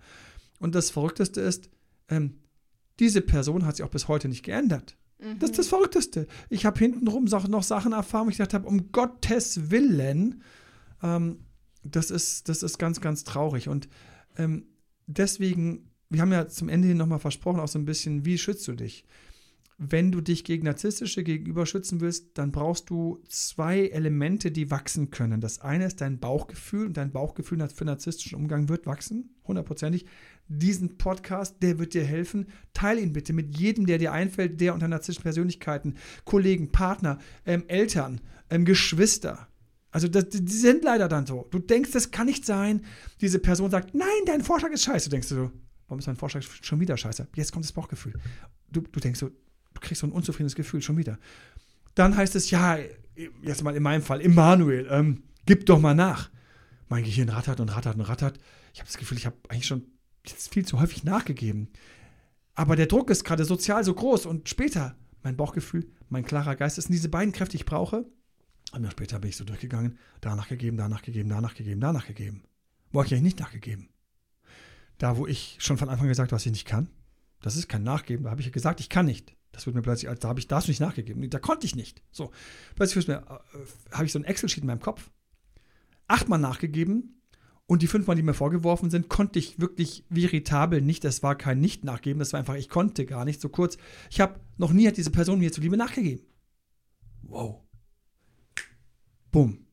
Und 0.58 0.74
das 0.74 0.90
Verrückteste 0.90 1.40
ist, 1.40 1.70
ähm, 2.08 2.38
diese 2.98 3.20
Person 3.20 3.64
hat 3.64 3.76
sich 3.76 3.84
auch 3.84 3.90
bis 3.90 4.08
heute 4.08 4.28
nicht 4.28 4.42
geändert. 4.42 4.96
Mhm. 5.18 5.38
Das 5.38 5.50
ist 5.50 5.58
das 5.58 5.68
Verrückteste. 5.68 6.26
Ich 6.50 6.66
habe 6.66 6.78
hintenrum 6.78 7.24
noch 7.24 7.62
Sachen 7.62 7.92
erfahren, 7.92 8.26
wo 8.26 8.30
ich 8.30 8.36
gedacht 8.36 8.54
habe, 8.54 8.68
um 8.68 8.92
Gottes 8.92 9.70
Willen, 9.70 10.42
ähm, 11.02 11.40
das, 11.82 12.10
ist, 12.10 12.48
das 12.48 12.62
ist 12.62 12.78
ganz, 12.78 13.00
ganz 13.00 13.24
traurig. 13.24 13.68
Und 13.68 13.88
ähm, 14.36 14.66
deswegen, 15.06 15.90
wir 16.10 16.20
haben 16.20 16.32
ja 16.32 16.48
zum 16.48 16.68
Ende 16.68 16.88
hin 16.88 16.96
nochmal 16.96 17.18
versprochen, 17.18 17.60
auch 17.60 17.68
so 17.68 17.78
ein 17.78 17.84
bisschen, 17.84 18.24
wie 18.24 18.38
schützt 18.38 18.66
du 18.68 18.72
dich? 18.72 19.04
wenn 19.78 20.10
du 20.10 20.22
dich 20.22 20.44
gegen 20.44 20.64
narzisstische 20.64 21.22
gegenüber 21.22 21.66
schützen 21.66 22.00
willst, 22.00 22.38
dann 22.38 22.50
brauchst 22.50 22.88
du 22.88 23.22
zwei 23.28 23.88
Elemente, 23.88 24.50
die 24.50 24.70
wachsen 24.70 25.10
können. 25.10 25.40
Das 25.40 25.60
eine 25.60 25.86
ist 25.86 26.00
dein 26.00 26.18
Bauchgefühl 26.18 26.86
und 26.86 26.96
dein 26.96 27.12
Bauchgefühl 27.12 27.68
für 27.68 27.84
narzisstischen 27.84 28.38
Umgang 28.38 28.68
wird 28.68 28.86
wachsen, 28.86 29.34
hundertprozentig. 29.46 30.06
Diesen 30.48 30.96
Podcast, 30.96 31.56
der 31.62 31.78
wird 31.78 31.92
dir 31.92 32.04
helfen. 32.04 32.46
Teil 32.72 32.98
ihn 32.98 33.12
bitte 33.12 33.32
mit 33.32 33.58
jedem, 33.58 33.84
der 33.84 33.98
dir 33.98 34.12
einfällt, 34.12 34.60
der 34.60 34.72
unter 34.72 34.88
narzisstischen 34.88 35.24
Persönlichkeiten, 35.24 35.96
Kollegen, 36.24 36.72
Partner, 36.72 37.18
ähm, 37.44 37.64
Eltern, 37.68 38.20
ähm, 38.48 38.64
Geschwister. 38.64 39.48
Also 39.90 40.08
das, 40.08 40.28
die 40.30 40.46
sind 40.46 40.84
leider 40.84 41.08
dann 41.08 41.26
so. 41.26 41.48
Du 41.50 41.58
denkst, 41.58 41.90
das 41.90 42.10
kann 42.10 42.26
nicht 42.26 42.46
sein. 42.46 42.82
Diese 43.20 43.38
Person 43.38 43.70
sagt, 43.70 43.94
nein, 43.94 44.08
dein 44.24 44.42
Vorschlag 44.42 44.70
ist 44.70 44.84
scheiße. 44.84 45.08
Du 45.08 45.14
denkst 45.14 45.28
du 45.28 45.34
so, 45.34 45.52
warum 45.88 45.98
ist 45.98 46.06
mein 46.06 46.16
Vorschlag 46.16 46.42
schon 46.42 46.80
wieder 46.80 46.96
scheiße? 46.96 47.28
Jetzt 47.34 47.52
kommt 47.52 47.64
das 47.64 47.72
Bauchgefühl. 47.72 48.14
Du, 48.70 48.80
du 48.80 49.00
denkst 49.00 49.20
so, 49.20 49.28
du 49.28 49.80
kriegst 49.80 50.00
so 50.00 50.06
ein 50.06 50.12
unzufriedenes 50.12 50.54
Gefühl 50.54 50.82
schon 50.82 50.96
wieder. 50.96 51.18
Dann 51.94 52.16
heißt 52.16 52.34
es, 52.34 52.50
ja, 52.50 52.78
jetzt 53.42 53.62
mal 53.62 53.74
in 53.74 53.82
meinem 53.82 54.02
Fall, 54.02 54.20
Immanuel, 54.20 54.86
ähm, 54.90 55.22
gib 55.46 55.66
doch 55.66 55.80
mal 55.80 55.94
nach. 55.94 56.30
Mein 56.88 57.04
Gehirn 57.04 57.28
rattert 57.28 57.60
und 57.60 57.68
rattert 57.74 57.96
und 57.96 58.02
rattert. 58.02 58.38
Ich 58.72 58.80
habe 58.80 58.86
das 58.86 58.98
Gefühl, 58.98 59.18
ich 59.18 59.26
habe 59.26 59.36
eigentlich 59.48 59.66
schon 59.66 59.84
viel 60.24 60.66
zu 60.66 60.80
häufig 60.80 61.04
nachgegeben. 61.04 61.68
Aber 62.54 62.76
der 62.76 62.86
Druck 62.86 63.10
ist 63.10 63.24
gerade 63.24 63.44
sozial 63.44 63.84
so 63.84 63.94
groß 63.94 64.26
und 64.26 64.48
später, 64.48 64.96
mein 65.22 65.36
Bauchgefühl, 65.36 65.86
mein 66.08 66.24
klarer 66.24 66.56
Geist, 66.56 66.78
das 66.78 66.84
sind 66.84 66.94
diese 66.94 67.08
beiden 67.08 67.32
Kräfte, 67.32 67.52
die 67.52 67.62
ich 67.62 67.66
brauche. 67.66 68.06
Und 68.72 68.82
dann 68.82 68.90
später 68.90 69.18
bin 69.18 69.30
ich 69.30 69.36
so 69.36 69.44
durchgegangen, 69.44 69.98
danach 70.20 70.48
gegeben, 70.48 70.76
danach 70.76 71.02
gegeben, 71.02 71.28
danach 71.28 71.54
gegeben, 71.54 71.80
danach 71.80 72.06
gegeben. 72.06 72.42
Wo 72.92 72.98
habe 73.00 73.06
ich 73.06 73.12
eigentlich 73.12 73.22
nicht 73.22 73.40
nachgegeben? 73.40 73.88
Da, 74.98 75.16
wo 75.16 75.26
ich 75.26 75.56
schon 75.60 75.78
von 75.78 75.88
Anfang 75.88 76.08
gesagt 76.08 76.30
habe, 76.30 76.36
was 76.36 76.46
ich 76.46 76.52
nicht 76.52 76.66
kann. 76.66 76.88
Das 77.42 77.56
ist 77.56 77.68
kein 77.68 77.82
Nachgeben. 77.82 78.24
Da 78.24 78.30
habe 78.30 78.40
ich 78.40 78.50
gesagt, 78.50 78.80
ich 78.80 78.88
kann 78.88 79.06
nicht. 79.06 79.36
Das 79.52 79.66
wird 79.66 79.74
mir 79.74 79.82
plötzlich, 79.82 80.10
da 80.18 80.28
habe 80.28 80.38
ich 80.38 80.48
das 80.48 80.68
nicht 80.68 80.80
nachgegeben. 80.80 81.28
Da 81.30 81.38
konnte 81.38 81.66
ich 81.66 81.74
nicht. 81.74 82.02
So, 82.10 82.30
plötzlich 82.74 83.08
äh, 83.08 83.20
habe 83.92 84.04
ich 84.04 84.12
so 84.12 84.18
ein 84.18 84.24
Excel-Sheet 84.24 84.62
in 84.62 84.66
meinem 84.66 84.80
Kopf. 84.80 85.10
Achtmal 86.08 86.38
nachgegeben 86.38 87.22
und 87.66 87.82
die 87.82 87.86
fünfmal, 87.86 88.16
die 88.16 88.22
mir 88.22 88.34
vorgeworfen 88.34 88.90
sind, 88.90 89.08
konnte 89.08 89.38
ich 89.38 89.58
wirklich 89.58 90.04
veritabel 90.08 90.80
nicht. 90.82 91.04
Das 91.04 91.22
war 91.22 91.36
kein 91.36 91.60
Nicht-Nachgeben, 91.60 92.18
das 92.18 92.32
war 92.32 92.40
einfach, 92.40 92.54
ich 92.54 92.68
konnte 92.68 93.06
gar 93.06 93.24
nicht. 93.24 93.40
So 93.40 93.48
kurz, 93.48 93.76
ich 94.10 94.20
habe 94.20 94.40
noch 94.56 94.72
nie 94.72 94.86
hat 94.86 94.98
diese 94.98 95.10
Person 95.10 95.38
mir 95.38 95.52
zuliebe 95.52 95.76
nachgegeben. 95.76 96.24
Wow. 97.22 97.62
Bumm. 99.32 99.66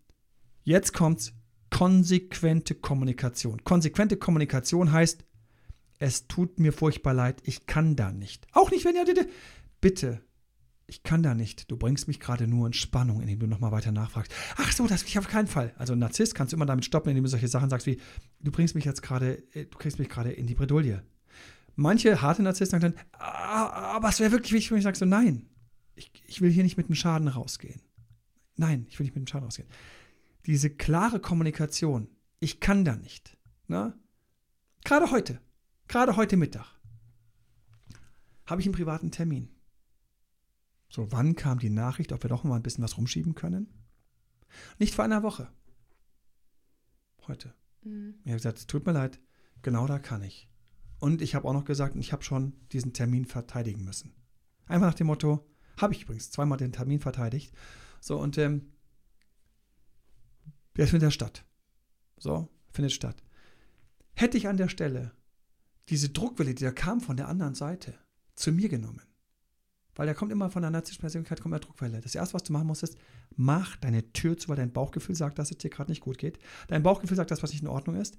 Jetzt 0.63 0.93
kommt's. 0.93 1.34
Konsequente 1.74 2.76
Kommunikation. 2.76 3.63
Konsequente 3.63 4.15
Kommunikation 4.15 4.91
heißt, 4.91 5.26
es 5.97 6.28
tut 6.28 6.59
mir 6.59 6.71
furchtbar 6.71 7.15
leid, 7.15 7.41
ich 7.45 7.65
kann 7.65 7.95
da 7.95 8.11
nicht. 8.11 8.45
Auch 8.53 8.69
nicht, 8.69 8.86
wenn 8.86 8.95
ihr 8.95 9.05
bitte, 9.82 10.21
ich 10.86 11.01
kann 11.01 11.24
da 11.24 11.34
nicht. 11.34 11.71
Du 11.71 11.78
bringst 11.78 12.07
mich 12.07 12.19
gerade 12.19 12.45
nur 12.45 12.67
in 12.67 12.74
Spannung, 12.74 13.21
indem 13.21 13.39
du 13.39 13.47
nochmal 13.47 13.71
weiter 13.71 13.91
nachfragst. 13.91 14.32
Ach 14.57 14.71
so, 14.71 14.86
das 14.86 15.01
will 15.01 15.09
ich 15.09 15.17
auf 15.17 15.28
keinen 15.28 15.47
Fall. 15.47 15.74
Also 15.78 15.95
Narzisst 15.95 16.36
kannst 16.36 16.53
du 16.53 16.57
immer 16.57 16.67
damit 16.67 16.86
stoppen, 16.86 17.09
indem 17.09 17.24
du 17.24 17.30
solche 17.32 17.47
Sachen 17.47 17.71
sagst 17.71 17.88
wie, 17.88 17.99
du 18.39 18.51
bringst 18.51 18.76
mich 18.76 18.86
jetzt 18.86 19.01
gerade, 19.01 19.41
äh, 19.53 19.65
du 19.65 19.78
kriegst 19.80 19.97
mich 19.97 20.09
gerade 20.09 20.32
in 20.32 20.45
die 20.45 20.53
Bredouille. 20.53 21.01
Manche 21.76 22.21
harte 22.21 22.43
Narzissten 22.43 22.80
sagen 22.80 22.93
dann, 22.93 23.05
ah, 23.19 23.95
aber 23.95 24.09
es 24.09 24.19
wäre 24.19 24.32
wirklich 24.32 24.53
wichtig, 24.53 24.69
wenn 24.69 24.78
ich 24.78 24.84
sage 24.84 24.97
so, 24.97 25.05
nein, 25.05 25.47
ich, 25.95 26.11
ich 26.28 26.39
will 26.39 26.51
hier 26.51 26.61
nicht 26.61 26.78
mit 26.78 26.86
einem 26.86 26.95
Schaden 26.95 27.30
rausgehen. 27.30 27.82
Nein, 28.57 28.86
ich 28.89 28.99
will 28.99 29.05
nicht 29.05 29.15
mit 29.15 29.21
einem 29.21 29.28
Schaden 29.28 29.45
rausgehen. 29.45 29.69
Diese 30.46 30.70
klare 30.70 31.20
Kommunikation, 31.20 32.10
ich 32.39 32.60
kann 32.60 32.84
da 32.84 32.96
nicht. 32.96 33.38
Ne? 33.68 33.98
Gerade 34.84 35.12
heute, 35.12 35.39
gerade 35.88 36.16
heute 36.18 36.36
Mittag, 36.38 36.68
habe 38.46 38.62
ich 38.62 38.68
einen 38.68 38.76
privaten 38.76 39.12
Termin. 39.12 39.50
So, 40.89 41.12
wann 41.12 41.36
kam 41.36 41.60
die 41.60 41.70
Nachricht, 41.70 42.12
ob 42.12 42.24
wir 42.24 42.30
doch 42.30 42.44
mal 42.44 42.56
ein 42.56 42.64
bisschen 42.64 42.84
was 42.84 42.98
rumschieben 42.98 43.36
können? 43.36 43.74
Nicht 44.78 44.94
vor 44.94 45.06
einer 45.06 45.24
Woche. 45.24 45.50
Heute. 47.28 47.56
Mhm. 47.84 48.16
Ich 48.24 48.28
habe 48.28 48.38
gesagt, 48.38 48.68
tut 48.68 48.86
mir 48.86 48.91
leid, 48.91 49.20
genau 49.62 49.88
da 49.88 49.98
kann 49.98 50.22
ich. 50.22 50.50
Und 51.00 51.22
ich 51.22 51.36
habe 51.36 51.48
auch 51.48 51.54
noch 51.54 51.66
gesagt, 51.66 51.96
ich 51.96 52.14
habe 52.14 52.24
schon 52.24 52.54
diesen 52.72 52.94
Termin 52.94 53.26
verteidigen 53.26 53.84
müssen. 53.84 54.14
Einfach 54.68 54.88
nach 54.88 54.94
dem 54.94 55.08
Motto, 55.08 55.46
habe 55.78 55.94
ich 55.94 56.04
übrigens 56.04 56.32
zweimal 56.32 56.58
den 56.58 56.72
Termin 56.72 57.00
verteidigt. 57.00 57.54
So, 58.00 58.20
und 58.20 58.38
ähm, 58.38 58.72
der 60.78 60.88
findet 60.88 61.13
statt. 61.13 61.45
So, 62.17 62.49
findet 62.71 62.93
statt. 62.93 63.24
Hätte 64.13 64.38
ich 64.38 64.47
an 64.47 64.57
der 64.57 64.69
Stelle 64.69 65.11
diese 65.89 66.09
Druckwelle, 66.09 66.53
die 66.53 66.63
da 66.63 66.71
kam 66.71 67.01
von 67.01 67.17
der 67.17 67.28
anderen 67.28 67.55
Seite, 67.55 67.95
zu 68.36 68.51
mir 68.51 68.69
genommen, 68.69 69.01
weil 69.95 70.07
da 70.07 70.13
kommt 70.13 70.32
immer 70.32 70.49
von 70.49 70.61
der 70.61 70.71
narzisstischen 70.71 71.01
Persönlichkeit 71.01 71.41
kommt 71.41 71.53
eine 71.53 71.59
Druckwelle. 71.59 72.01
Das 72.01 72.15
erste, 72.15 72.34
was 72.34 72.43
du 72.43 72.53
machen 72.53 72.67
musst, 72.67 72.84
ist, 72.84 72.97
mach 73.36 73.76
deine 73.76 74.11
Tür 74.13 74.38
zu, 74.38 74.49
weil 74.49 74.55
dein 74.55 74.71
Bauchgefühl 74.71 75.15
sagt, 75.15 75.38
dass 75.38 75.51
es 75.51 75.57
dir 75.57 75.69
gerade 75.69 75.91
nicht 75.91 76.01
gut 76.01 76.17
geht. 76.17 76.39
Dein 76.67 76.84
Bauchgefühl 76.84 77.17
sagt 77.17 77.32
das, 77.32 77.43
was 77.43 77.51
nicht 77.51 77.61
in 77.61 77.67
Ordnung 77.67 77.95
ist. 77.95 78.17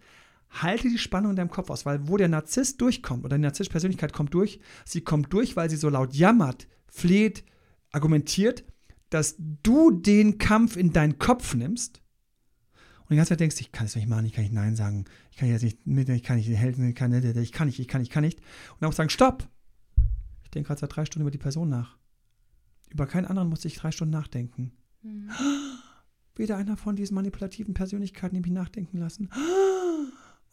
Halte 0.50 0.88
die 0.88 0.98
Spannung 0.98 1.30
in 1.30 1.36
deinem 1.36 1.50
Kopf 1.50 1.70
aus, 1.70 1.84
weil 1.84 2.06
wo 2.06 2.16
der 2.16 2.28
Narzisst 2.28 2.80
durchkommt 2.80 3.24
oder 3.24 3.36
die 3.36 3.42
narzisstische 3.42 3.72
Persönlichkeit 3.72 4.12
kommt 4.12 4.34
durch, 4.34 4.60
sie 4.84 5.00
kommt 5.00 5.32
durch, 5.32 5.56
weil 5.56 5.70
sie 5.70 5.76
so 5.76 5.88
laut 5.88 6.14
jammert, 6.14 6.68
fleht, 6.86 7.44
argumentiert, 7.90 8.64
dass 9.10 9.34
du 9.38 9.90
den 9.90 10.38
Kampf 10.38 10.76
in 10.76 10.92
deinen 10.92 11.18
Kopf 11.18 11.54
nimmst 11.54 12.03
und 13.04 13.10
die 13.10 13.16
ganze 13.16 13.30
Zeit 13.30 13.40
denkst, 13.40 13.60
ich 13.60 13.72
kann 13.72 13.86
es 13.86 13.96
nicht 13.96 14.08
machen, 14.08 14.24
ich 14.24 14.32
kann 14.32 14.44
nicht 14.44 14.54
Nein 14.54 14.76
sagen, 14.76 15.04
ich 15.30 15.36
kann 15.36 15.48
jetzt 15.48 15.62
nicht, 15.62 15.78
ich 15.86 16.22
kann 16.22 16.36
nicht 16.36 16.48
helfen, 16.48 16.88
ich 16.88 16.94
kann 16.94 17.10
nicht, 17.10 17.24
ich 17.24 17.52
kann 17.52 17.66
nicht, 17.66 17.78
ich 17.78 17.88
kann 17.88 18.00
nicht, 18.00 18.08
ich 18.08 18.12
kann 18.12 18.24
nicht. 18.24 18.38
Und 18.38 18.80
dann 18.80 18.90
auch 18.90 18.94
sagen, 18.94 19.10
stopp, 19.10 19.48
denke 20.54 20.68
gerade 20.68 20.80
seit 20.80 20.94
drei 20.94 21.04
Stunden 21.04 21.22
über 21.22 21.30
die 21.30 21.38
Person 21.38 21.68
nach. 21.68 21.96
Über 22.90 23.06
keinen 23.06 23.26
anderen 23.26 23.48
musste 23.48 23.68
ich 23.68 23.76
drei 23.76 23.90
Stunden 23.90 24.12
nachdenken. 24.12 24.72
Mhm. 25.06 25.30
Wieder 26.34 26.56
einer 26.56 26.78
von 26.78 26.96
diesen 26.96 27.14
manipulativen 27.14 27.74
Persönlichkeiten, 27.74 28.34
die 28.34 28.40
mich 28.40 28.52
nachdenken 28.52 28.98
lassen. 28.98 29.28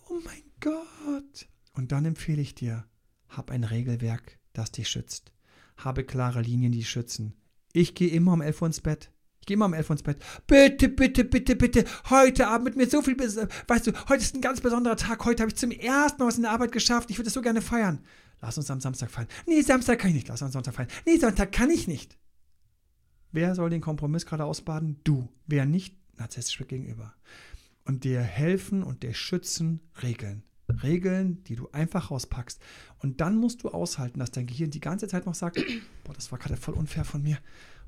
Oh 0.09 0.19
mein 0.25 0.43
Gott. 0.59 1.47
Und 1.71 1.93
dann 1.93 2.03
empfehle 2.03 2.41
ich 2.41 2.53
dir, 2.53 2.85
hab 3.29 3.49
ein 3.49 3.63
Regelwerk, 3.63 4.39
das 4.51 4.73
dich 4.73 4.89
schützt. 4.89 5.31
Habe 5.77 6.03
klare 6.03 6.41
Linien, 6.41 6.73
die 6.73 6.83
schützen. 6.83 7.33
Ich 7.71 7.95
gehe 7.95 8.09
immer 8.09 8.33
um 8.33 8.41
11 8.41 8.61
Uhr 8.61 8.67
ins 8.67 8.81
Bett. 8.81 9.09
Ich 9.41 9.47
gehe 9.47 9.55
immer 9.55 9.65
um 9.65 9.73
11 9.73 9.89
Uhr 9.89 9.93
ins 9.95 10.03
Bett. 10.03 10.23
Bitte, 10.45 10.87
bitte, 10.87 11.23
bitte, 11.23 11.55
bitte. 11.55 11.85
Heute 12.11 12.47
Abend 12.47 12.65
mit 12.65 12.75
mir 12.75 12.87
so 12.87 13.01
viel. 13.01 13.17
Weißt 13.17 13.87
du, 13.87 13.91
heute 14.07 14.21
ist 14.21 14.35
ein 14.35 14.41
ganz 14.41 14.61
besonderer 14.61 14.95
Tag. 14.95 15.25
Heute 15.25 15.41
habe 15.41 15.51
ich 15.51 15.57
zum 15.57 15.71
ersten 15.71 16.21
Mal 16.21 16.27
was 16.27 16.37
in 16.37 16.43
der 16.43 16.51
Arbeit 16.51 16.71
geschafft. 16.71 17.09
Ich 17.09 17.17
würde 17.17 17.27
es 17.27 17.33
so 17.33 17.41
gerne 17.41 17.63
feiern. 17.63 18.03
Lass 18.39 18.59
uns 18.59 18.69
am 18.69 18.79
Samstag 18.79 19.09
feiern. 19.09 19.27
Nee, 19.47 19.61
Samstag 19.61 19.97
kann 19.97 20.09
ich 20.11 20.15
nicht. 20.15 20.27
Lass 20.27 20.43
uns 20.43 20.53
Sonntag 20.53 20.75
feiern. 20.75 20.89
Nee, 21.07 21.17
Sonntag 21.17 21.51
kann 21.51 21.71
ich 21.71 21.87
nicht. 21.87 22.19
Wer 23.31 23.55
soll 23.55 23.71
den 23.71 23.81
Kompromiss 23.81 24.27
gerade 24.27 24.45
ausbaden? 24.45 24.99
Du. 25.03 25.27
Wer 25.47 25.65
nicht, 25.65 25.97
narzisstisch 26.17 26.67
gegenüber. 26.67 27.15
Und 27.83 28.03
dir 28.03 28.21
helfen 28.21 28.83
und 28.83 29.01
dir 29.01 29.15
schützen 29.15 29.81
Regeln. 30.03 30.43
Regeln, 30.71 31.43
die 31.45 31.55
du 31.55 31.69
einfach 31.71 32.11
rauspackst. 32.11 32.59
Und 32.99 33.21
dann 33.21 33.37
musst 33.37 33.63
du 33.63 33.69
aushalten, 33.69 34.19
dass 34.19 34.31
dein 34.31 34.47
Gehirn 34.47 34.71
die 34.71 34.79
ganze 34.79 35.07
Zeit 35.07 35.25
noch 35.25 35.35
sagt, 35.35 35.57
boah, 36.03 36.13
das 36.13 36.31
war 36.31 36.39
gerade 36.39 36.57
voll 36.57 36.73
unfair 36.73 37.05
von 37.05 37.21
mir. 37.21 37.37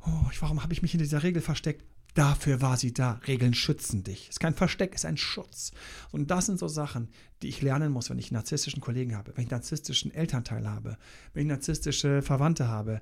Oh, 0.06 0.30
warum 0.40 0.62
habe 0.64 0.74
ich 0.74 0.82
mich 0.82 0.94
in 0.94 1.00
dieser 1.00 1.24
Regel 1.24 1.42
versteckt? 1.42 1.84
Dafür 2.14 2.62
war 2.62 2.78
sie 2.78 2.94
da. 2.94 3.20
Regeln 3.28 3.56
schützen 3.56 4.04
dich. 4.04 4.30
Ist 4.30 4.40
kein 4.40 4.54
Versteck, 4.54 4.94
ist 4.94 5.06
ein 5.06 5.18
Schutz. 5.18 5.72
Und 6.12 6.30
das 6.30 6.46
sind 6.46 6.60
so 6.60 6.68
Sachen, 6.68 7.10
die 7.42 7.48
ich 7.48 7.62
lernen 7.62 7.92
muss, 7.92 8.10
wenn 8.10 8.20
ich 8.20 8.30
einen 8.30 8.38
narzisstischen 8.38 8.82
Kollegen 8.82 9.16
habe, 9.16 9.32
wenn 9.36 9.46
ich 9.46 9.52
einen 9.52 9.60
narzisstischen 9.60 10.14
Elternteil 10.14 10.70
habe, 10.70 10.98
wenn 11.34 11.44
ich 11.44 11.50
narzisstische 11.50 12.22
Verwandte 12.22 12.68
habe. 12.68 13.02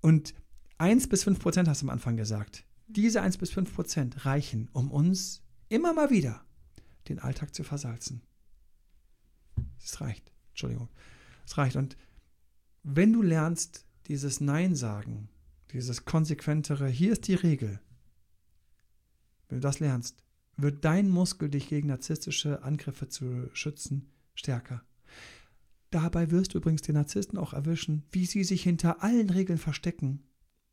Und 0.00 0.34
1 0.78 1.08
bis 1.08 1.24
5 1.24 1.38
Prozent 1.38 1.68
hast 1.68 1.82
du 1.82 1.86
am 1.86 1.90
Anfang 1.90 2.16
gesagt. 2.16 2.64
Diese 2.88 3.22
1 3.22 3.38
bis 3.38 3.50
5 3.50 3.72
Prozent 3.72 4.26
reichen, 4.26 4.68
um 4.72 4.90
uns 4.90 5.42
immer 5.68 5.92
mal 5.92 6.10
wieder 6.10 6.44
den 7.08 7.18
Alltag 7.18 7.54
zu 7.54 7.62
versalzen. 7.62 8.22
Es 9.82 10.00
reicht. 10.00 10.32
Entschuldigung. 10.50 10.88
Es 11.46 11.56
reicht. 11.58 11.76
Und 11.76 11.96
wenn 12.82 13.12
du 13.12 13.22
lernst, 13.22 13.84
dieses 14.06 14.40
Nein 14.40 14.74
sagen, 14.74 15.28
dieses 15.72 16.04
konsequentere, 16.04 16.88
hier 16.88 17.12
ist 17.12 17.28
die 17.28 17.34
Regel, 17.34 17.80
wenn 19.48 19.58
du 19.58 19.62
das 19.62 19.80
lernst, 19.80 20.22
wird 20.56 20.84
dein 20.84 21.08
Muskel, 21.08 21.50
dich 21.50 21.68
gegen 21.68 21.88
narzisstische 21.88 22.62
Angriffe 22.62 23.08
zu 23.08 23.50
schützen, 23.52 24.10
stärker. 24.34 24.82
Dabei 25.90 26.30
wirst 26.30 26.54
du 26.54 26.58
übrigens 26.58 26.82
den 26.82 26.94
Narzissten 26.94 27.38
auch 27.38 27.52
erwischen, 27.52 28.04
wie 28.10 28.26
sie 28.26 28.44
sich 28.44 28.62
hinter 28.62 29.02
allen 29.02 29.30
Regeln 29.30 29.58
verstecken. 29.58 30.24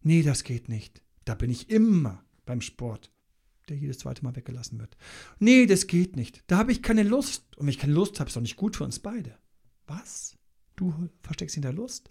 Nee, 0.01 0.23
das 0.23 0.43
geht 0.43 0.69
nicht. 0.69 1.01
Da 1.25 1.35
bin 1.35 1.49
ich 1.49 1.69
immer 1.69 2.23
beim 2.45 2.61
Sport, 2.61 3.11
der 3.69 3.77
jedes 3.77 3.99
zweite 3.99 4.23
Mal 4.23 4.35
weggelassen 4.35 4.79
wird. 4.79 4.97
Nee, 5.39 5.65
das 5.65 5.87
geht 5.87 6.15
nicht. 6.15 6.43
Da 6.47 6.57
habe 6.57 6.71
ich 6.71 6.81
keine 6.81 7.03
Lust. 7.03 7.43
Und 7.57 7.65
wenn 7.65 7.69
ich 7.69 7.79
keine 7.79 7.93
Lust 7.93 8.19
habe, 8.19 8.27
ist 8.27 8.35
doch 8.35 8.41
nicht 8.41 8.57
gut 8.57 8.75
für 8.75 8.83
uns 8.83 8.99
beide. 8.99 9.37
Was? 9.87 10.37
Du 10.75 11.09
versteckst 11.21 11.55
hinter 11.55 11.73
Lust? 11.73 12.09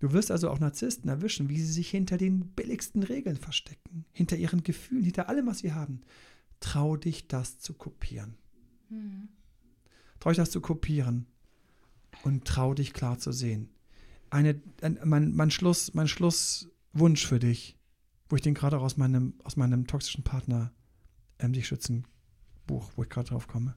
Du 0.00 0.12
wirst 0.12 0.30
also 0.30 0.50
auch 0.50 0.60
Narzissten 0.60 1.08
erwischen, 1.08 1.48
wie 1.48 1.58
sie 1.58 1.72
sich 1.72 1.90
hinter 1.90 2.16
den 2.16 2.50
billigsten 2.50 3.02
Regeln 3.02 3.36
verstecken, 3.36 4.04
hinter 4.12 4.36
ihren 4.36 4.62
Gefühlen, 4.62 5.02
hinter 5.02 5.28
allem, 5.28 5.46
was 5.46 5.58
sie 5.58 5.72
haben. 5.72 6.02
Trau 6.60 6.96
dich, 6.96 7.26
das 7.26 7.58
zu 7.58 7.74
kopieren. 7.74 8.36
Mhm. 8.88 9.28
Trau 10.20 10.30
dich, 10.30 10.36
das 10.36 10.50
zu 10.50 10.60
kopieren 10.60 11.26
und 12.22 12.44
trau 12.44 12.74
dich 12.74 12.92
klar 12.92 13.18
zu 13.18 13.32
sehen. 13.32 13.70
Eine, 14.30 14.60
ein, 14.82 14.98
mein, 15.04 15.34
mein, 15.34 15.50
Schluss, 15.50 15.94
mein 15.94 16.08
Schlusswunsch 16.08 17.26
für 17.26 17.38
dich, 17.38 17.76
wo 18.28 18.36
ich 18.36 18.42
den 18.42 18.54
gerade 18.54 18.78
auch 18.78 18.82
aus 18.82 18.96
meinem, 18.96 19.34
aus 19.42 19.56
meinem 19.56 19.86
toxischen 19.86 20.22
Partner 20.22 20.72
ähm, 21.38 21.52
dich 21.52 21.66
schützen 21.66 22.06
Buch, 22.66 22.92
wo 22.96 23.02
ich 23.02 23.08
gerade 23.08 23.30
drauf 23.30 23.48
komme. 23.48 23.74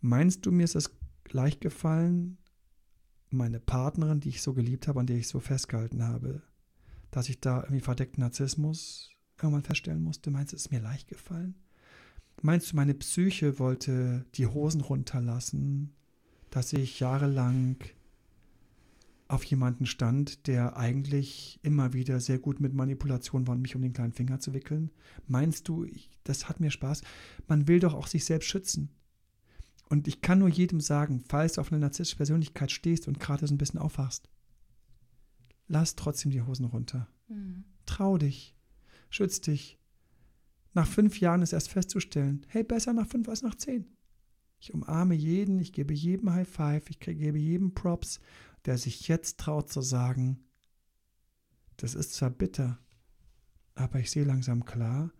Meinst 0.00 0.46
du, 0.46 0.50
mir 0.50 0.64
ist 0.64 0.76
es 0.76 0.90
leicht 1.28 1.60
gefallen, 1.60 2.38
meine 3.30 3.60
Partnerin, 3.60 4.20
die 4.20 4.30
ich 4.30 4.42
so 4.42 4.54
geliebt 4.54 4.88
habe, 4.88 5.00
an 5.00 5.06
der 5.06 5.18
ich 5.18 5.28
so 5.28 5.38
festgehalten 5.38 6.02
habe, 6.02 6.42
dass 7.10 7.28
ich 7.28 7.40
da 7.40 7.60
irgendwie 7.62 7.80
verdeckten 7.80 8.22
Narzissmus 8.22 9.10
irgendwann 9.38 9.62
feststellen 9.62 10.02
musste? 10.02 10.30
Meinst 10.30 10.52
du, 10.52 10.56
es 10.56 10.66
ist 10.66 10.72
mir 10.72 10.80
leicht 10.80 11.08
gefallen? 11.08 11.54
Meinst 12.42 12.72
du, 12.72 12.76
meine 12.76 12.94
Psyche 12.94 13.58
wollte 13.58 14.24
die 14.34 14.46
Hosen 14.46 14.80
runterlassen, 14.80 15.94
dass 16.50 16.72
ich 16.72 16.98
jahrelang 16.98 17.76
auf 19.30 19.44
jemanden 19.44 19.86
stand, 19.86 20.46
der 20.46 20.76
eigentlich 20.76 21.60
immer 21.62 21.92
wieder 21.92 22.20
sehr 22.20 22.38
gut 22.38 22.60
mit 22.60 22.74
Manipulation 22.74 23.46
war, 23.46 23.56
mich 23.56 23.76
um 23.76 23.82
den 23.82 23.92
kleinen 23.92 24.12
Finger 24.12 24.40
zu 24.40 24.52
wickeln? 24.52 24.90
Meinst 25.26 25.68
du, 25.68 25.84
ich, 25.84 26.10
das 26.24 26.48
hat 26.48 26.60
mir 26.60 26.70
Spaß? 26.70 27.02
Man 27.46 27.68
will 27.68 27.78
doch 27.78 27.94
auch 27.94 28.08
sich 28.08 28.24
selbst 28.24 28.48
schützen. 28.48 28.90
Und 29.88 30.08
ich 30.08 30.20
kann 30.20 30.38
nur 30.38 30.48
jedem 30.48 30.80
sagen, 30.80 31.22
falls 31.28 31.54
du 31.54 31.60
auf 31.60 31.72
eine 31.72 31.80
narzisstische 31.80 32.16
Persönlichkeit 32.16 32.70
stehst 32.70 33.08
und 33.08 33.20
gerade 33.20 33.46
so 33.46 33.54
ein 33.54 33.58
bisschen 33.58 33.80
aufwachst, 33.80 34.28
lass 35.68 35.96
trotzdem 35.96 36.30
die 36.30 36.42
Hosen 36.42 36.66
runter. 36.66 37.08
Mhm. 37.28 37.64
Trau 37.86 38.18
dich. 38.18 38.56
Schütz 39.10 39.40
dich. 39.40 39.78
Nach 40.74 40.86
fünf 40.86 41.18
Jahren 41.20 41.42
ist 41.42 41.52
erst 41.52 41.70
festzustellen, 41.70 42.46
hey, 42.48 42.62
besser 42.62 42.92
nach 42.92 43.08
fünf 43.08 43.28
als 43.28 43.42
nach 43.42 43.56
zehn. 43.56 43.86
Ich 44.60 44.74
umarme 44.74 45.14
jeden, 45.14 45.58
ich 45.58 45.72
gebe 45.72 45.94
jedem 45.94 46.30
High 46.32 46.48
Five, 46.48 46.90
ich 46.90 47.00
gebe 47.00 47.38
jedem 47.38 47.72
Props, 47.72 48.20
der 48.66 48.78
sich 48.78 49.08
jetzt 49.08 49.38
traut 49.38 49.70
zu 49.70 49.80
sagen, 49.80 50.44
das 51.76 51.94
ist 51.94 52.14
zwar 52.14 52.30
bitter, 52.30 52.78
aber 53.74 54.00
ich 54.00 54.10
sehe 54.10 54.24
langsam 54.24 54.64
klar, 54.64 55.12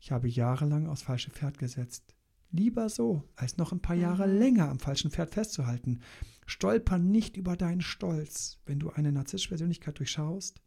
ich 0.00 0.12
habe 0.12 0.28
jahrelang 0.28 0.86
aufs 0.86 1.02
falsche 1.02 1.30
Pferd 1.30 1.58
gesetzt. 1.58 2.14
Lieber 2.50 2.88
so, 2.88 3.24
als 3.34 3.56
noch 3.56 3.72
ein 3.72 3.82
paar 3.82 3.96
Jahre 3.96 4.26
mhm. 4.26 4.38
länger 4.38 4.68
am 4.68 4.78
falschen 4.78 5.10
Pferd 5.10 5.30
festzuhalten. 5.30 6.00
Stolper 6.46 6.98
nicht 6.98 7.36
über 7.36 7.56
deinen 7.56 7.80
Stolz, 7.80 8.60
wenn 8.66 8.78
du 8.78 8.90
eine 8.90 9.12
narzisstische 9.12 9.50
Persönlichkeit 9.50 9.98
durchschaust, 9.98 10.62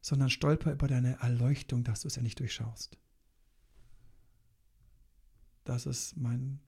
sondern 0.00 0.30
stolper 0.30 0.72
über 0.72 0.88
deine 0.88 1.20
Erleuchtung, 1.20 1.84
dass 1.84 2.00
du 2.00 2.08
es 2.08 2.16
ja 2.16 2.22
nicht 2.22 2.40
durchschaust. 2.40 2.98
Das 5.64 5.86
ist 5.86 6.16
mein, 6.16 6.60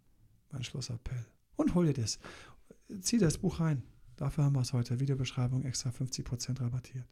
mein 0.50 0.62
Schlussappell. 0.62 1.24
Und 1.56 1.74
hol 1.74 1.86
dir 1.86 1.94
das. 1.94 2.18
Zieh 3.00 3.18
das 3.18 3.38
Buch 3.38 3.60
rein. 3.60 3.82
Dafür 4.16 4.44
haben 4.44 4.54
wir 4.54 4.60
es 4.60 4.72
heute. 4.72 5.00
Videobeschreibung 5.00 5.64
extra 5.64 5.90
50% 5.90 6.60
rabattiert. 6.60 7.06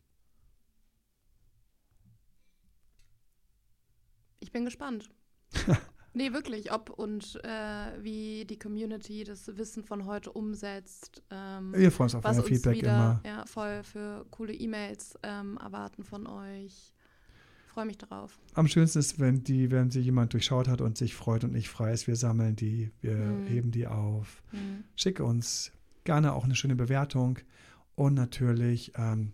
Ich 4.40 4.52
bin 4.52 4.64
gespannt. 4.64 5.10
Nee, 6.12 6.32
wirklich, 6.32 6.72
ob 6.72 6.90
und 6.90 7.38
äh, 7.44 8.02
wie 8.02 8.44
die 8.44 8.58
Community 8.58 9.22
das 9.22 9.46
Wissen 9.56 9.84
von 9.84 10.06
heute 10.06 10.32
umsetzt. 10.32 11.22
Ähm, 11.30 11.72
Wir 11.72 11.92
freuen 11.92 12.06
uns 12.06 12.14
auf 12.16 12.24
euer 12.24 12.42
Feedback 12.42 12.78
wieder, 12.78 12.94
immer. 12.94 13.20
Ja, 13.24 13.46
voll 13.46 13.84
für 13.84 14.26
coole 14.30 14.52
E-Mails 14.52 15.14
ähm, 15.22 15.56
erwarten 15.62 16.02
von 16.02 16.26
euch. 16.26 16.92
Freue 17.68 17.84
mich 17.86 17.98
darauf. 17.98 18.40
Am 18.54 18.66
schönsten 18.66 18.98
ist, 18.98 19.20
wenn 19.20 19.44
die, 19.44 19.70
wenn 19.70 19.92
sie 19.92 20.00
jemand 20.00 20.32
durchschaut 20.32 20.66
hat 20.66 20.80
und 20.80 20.98
sich 20.98 21.14
freut 21.14 21.44
und 21.44 21.52
nicht 21.52 21.68
frei 21.68 21.92
ist. 21.92 22.08
Wir 22.08 22.16
sammeln 22.16 22.56
die, 22.56 22.90
wir 23.00 23.14
mhm. 23.14 23.46
heben 23.46 23.70
die 23.70 23.86
auf. 23.86 24.42
Mhm. 24.50 24.82
Schicke 24.96 25.24
uns 25.24 25.70
gerne 26.04 26.32
auch 26.32 26.44
eine 26.44 26.54
schöne 26.54 26.76
Bewertung 26.76 27.38
und 27.94 28.14
natürlich 28.14 28.92
ähm, 28.96 29.32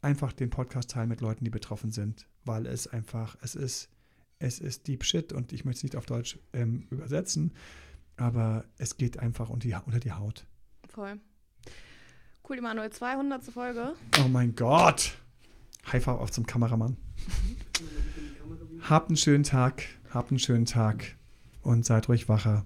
einfach 0.00 0.32
den 0.32 0.50
Podcast 0.50 0.90
teilen 0.90 1.08
mit 1.08 1.20
Leuten, 1.20 1.44
die 1.44 1.50
betroffen 1.50 1.92
sind, 1.92 2.26
weil 2.44 2.66
es 2.66 2.86
einfach, 2.86 3.36
es 3.42 3.54
ist 3.54 3.90
es 4.38 4.60
ist 4.60 4.86
Deep 4.86 5.04
Shit 5.04 5.32
und 5.32 5.52
ich 5.52 5.64
möchte 5.64 5.78
es 5.78 5.82
nicht 5.84 5.96
auf 5.96 6.06
Deutsch 6.06 6.38
ähm, 6.52 6.86
übersetzen, 6.90 7.52
aber 8.16 8.64
es 8.78 8.96
geht 8.96 9.18
einfach 9.18 9.48
unter 9.50 9.68
die, 9.68 9.74
unter 9.86 10.00
die 10.00 10.12
Haut. 10.12 10.46
Voll. 10.88 11.20
Cool, 12.48 12.58
Emanuel, 12.58 12.90
200. 12.90 13.44
Folge. 13.44 13.94
Oh 14.24 14.28
mein 14.28 14.54
Gott! 14.54 15.18
High 15.92 16.02
five 16.02 16.20
auf 16.20 16.30
zum 16.30 16.46
Kameramann. 16.46 16.96
habt 18.88 19.08
einen 19.08 19.16
schönen 19.16 19.44
Tag, 19.44 19.84
habt 20.10 20.30
einen 20.30 20.38
schönen 20.38 20.66
Tag 20.66 21.16
und 21.62 21.84
seid 21.84 22.08
ruhig 22.08 22.28
wacher. 22.28 22.64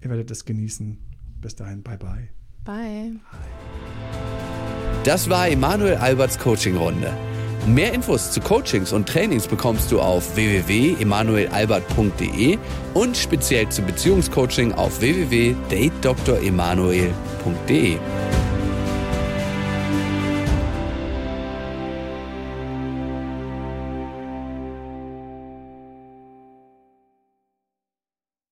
Ihr 0.00 0.10
werdet 0.10 0.30
es 0.30 0.44
genießen. 0.44 0.98
Bis 1.40 1.56
dahin, 1.56 1.82
bye 1.82 1.98
bye. 1.98 2.28
Bye. 2.64 3.16
Das 5.04 5.28
war 5.28 5.48
Emanuel 5.48 5.96
Alberts 5.96 6.38
Coaching-Runde. 6.38 7.12
Mehr 7.66 7.92
Infos 7.92 8.30
zu 8.32 8.40
Coachings 8.40 8.92
und 8.92 9.08
Trainings 9.08 9.46
bekommst 9.46 9.92
du 9.92 10.00
auf 10.00 10.34
www.emanuelalbert.de 10.36 12.58
und 12.94 13.16
speziell 13.16 13.68
zum 13.68 13.86
Beziehungscoaching 13.86 14.72
auf 14.72 15.00
www.datedremanuel.de. 15.00 17.98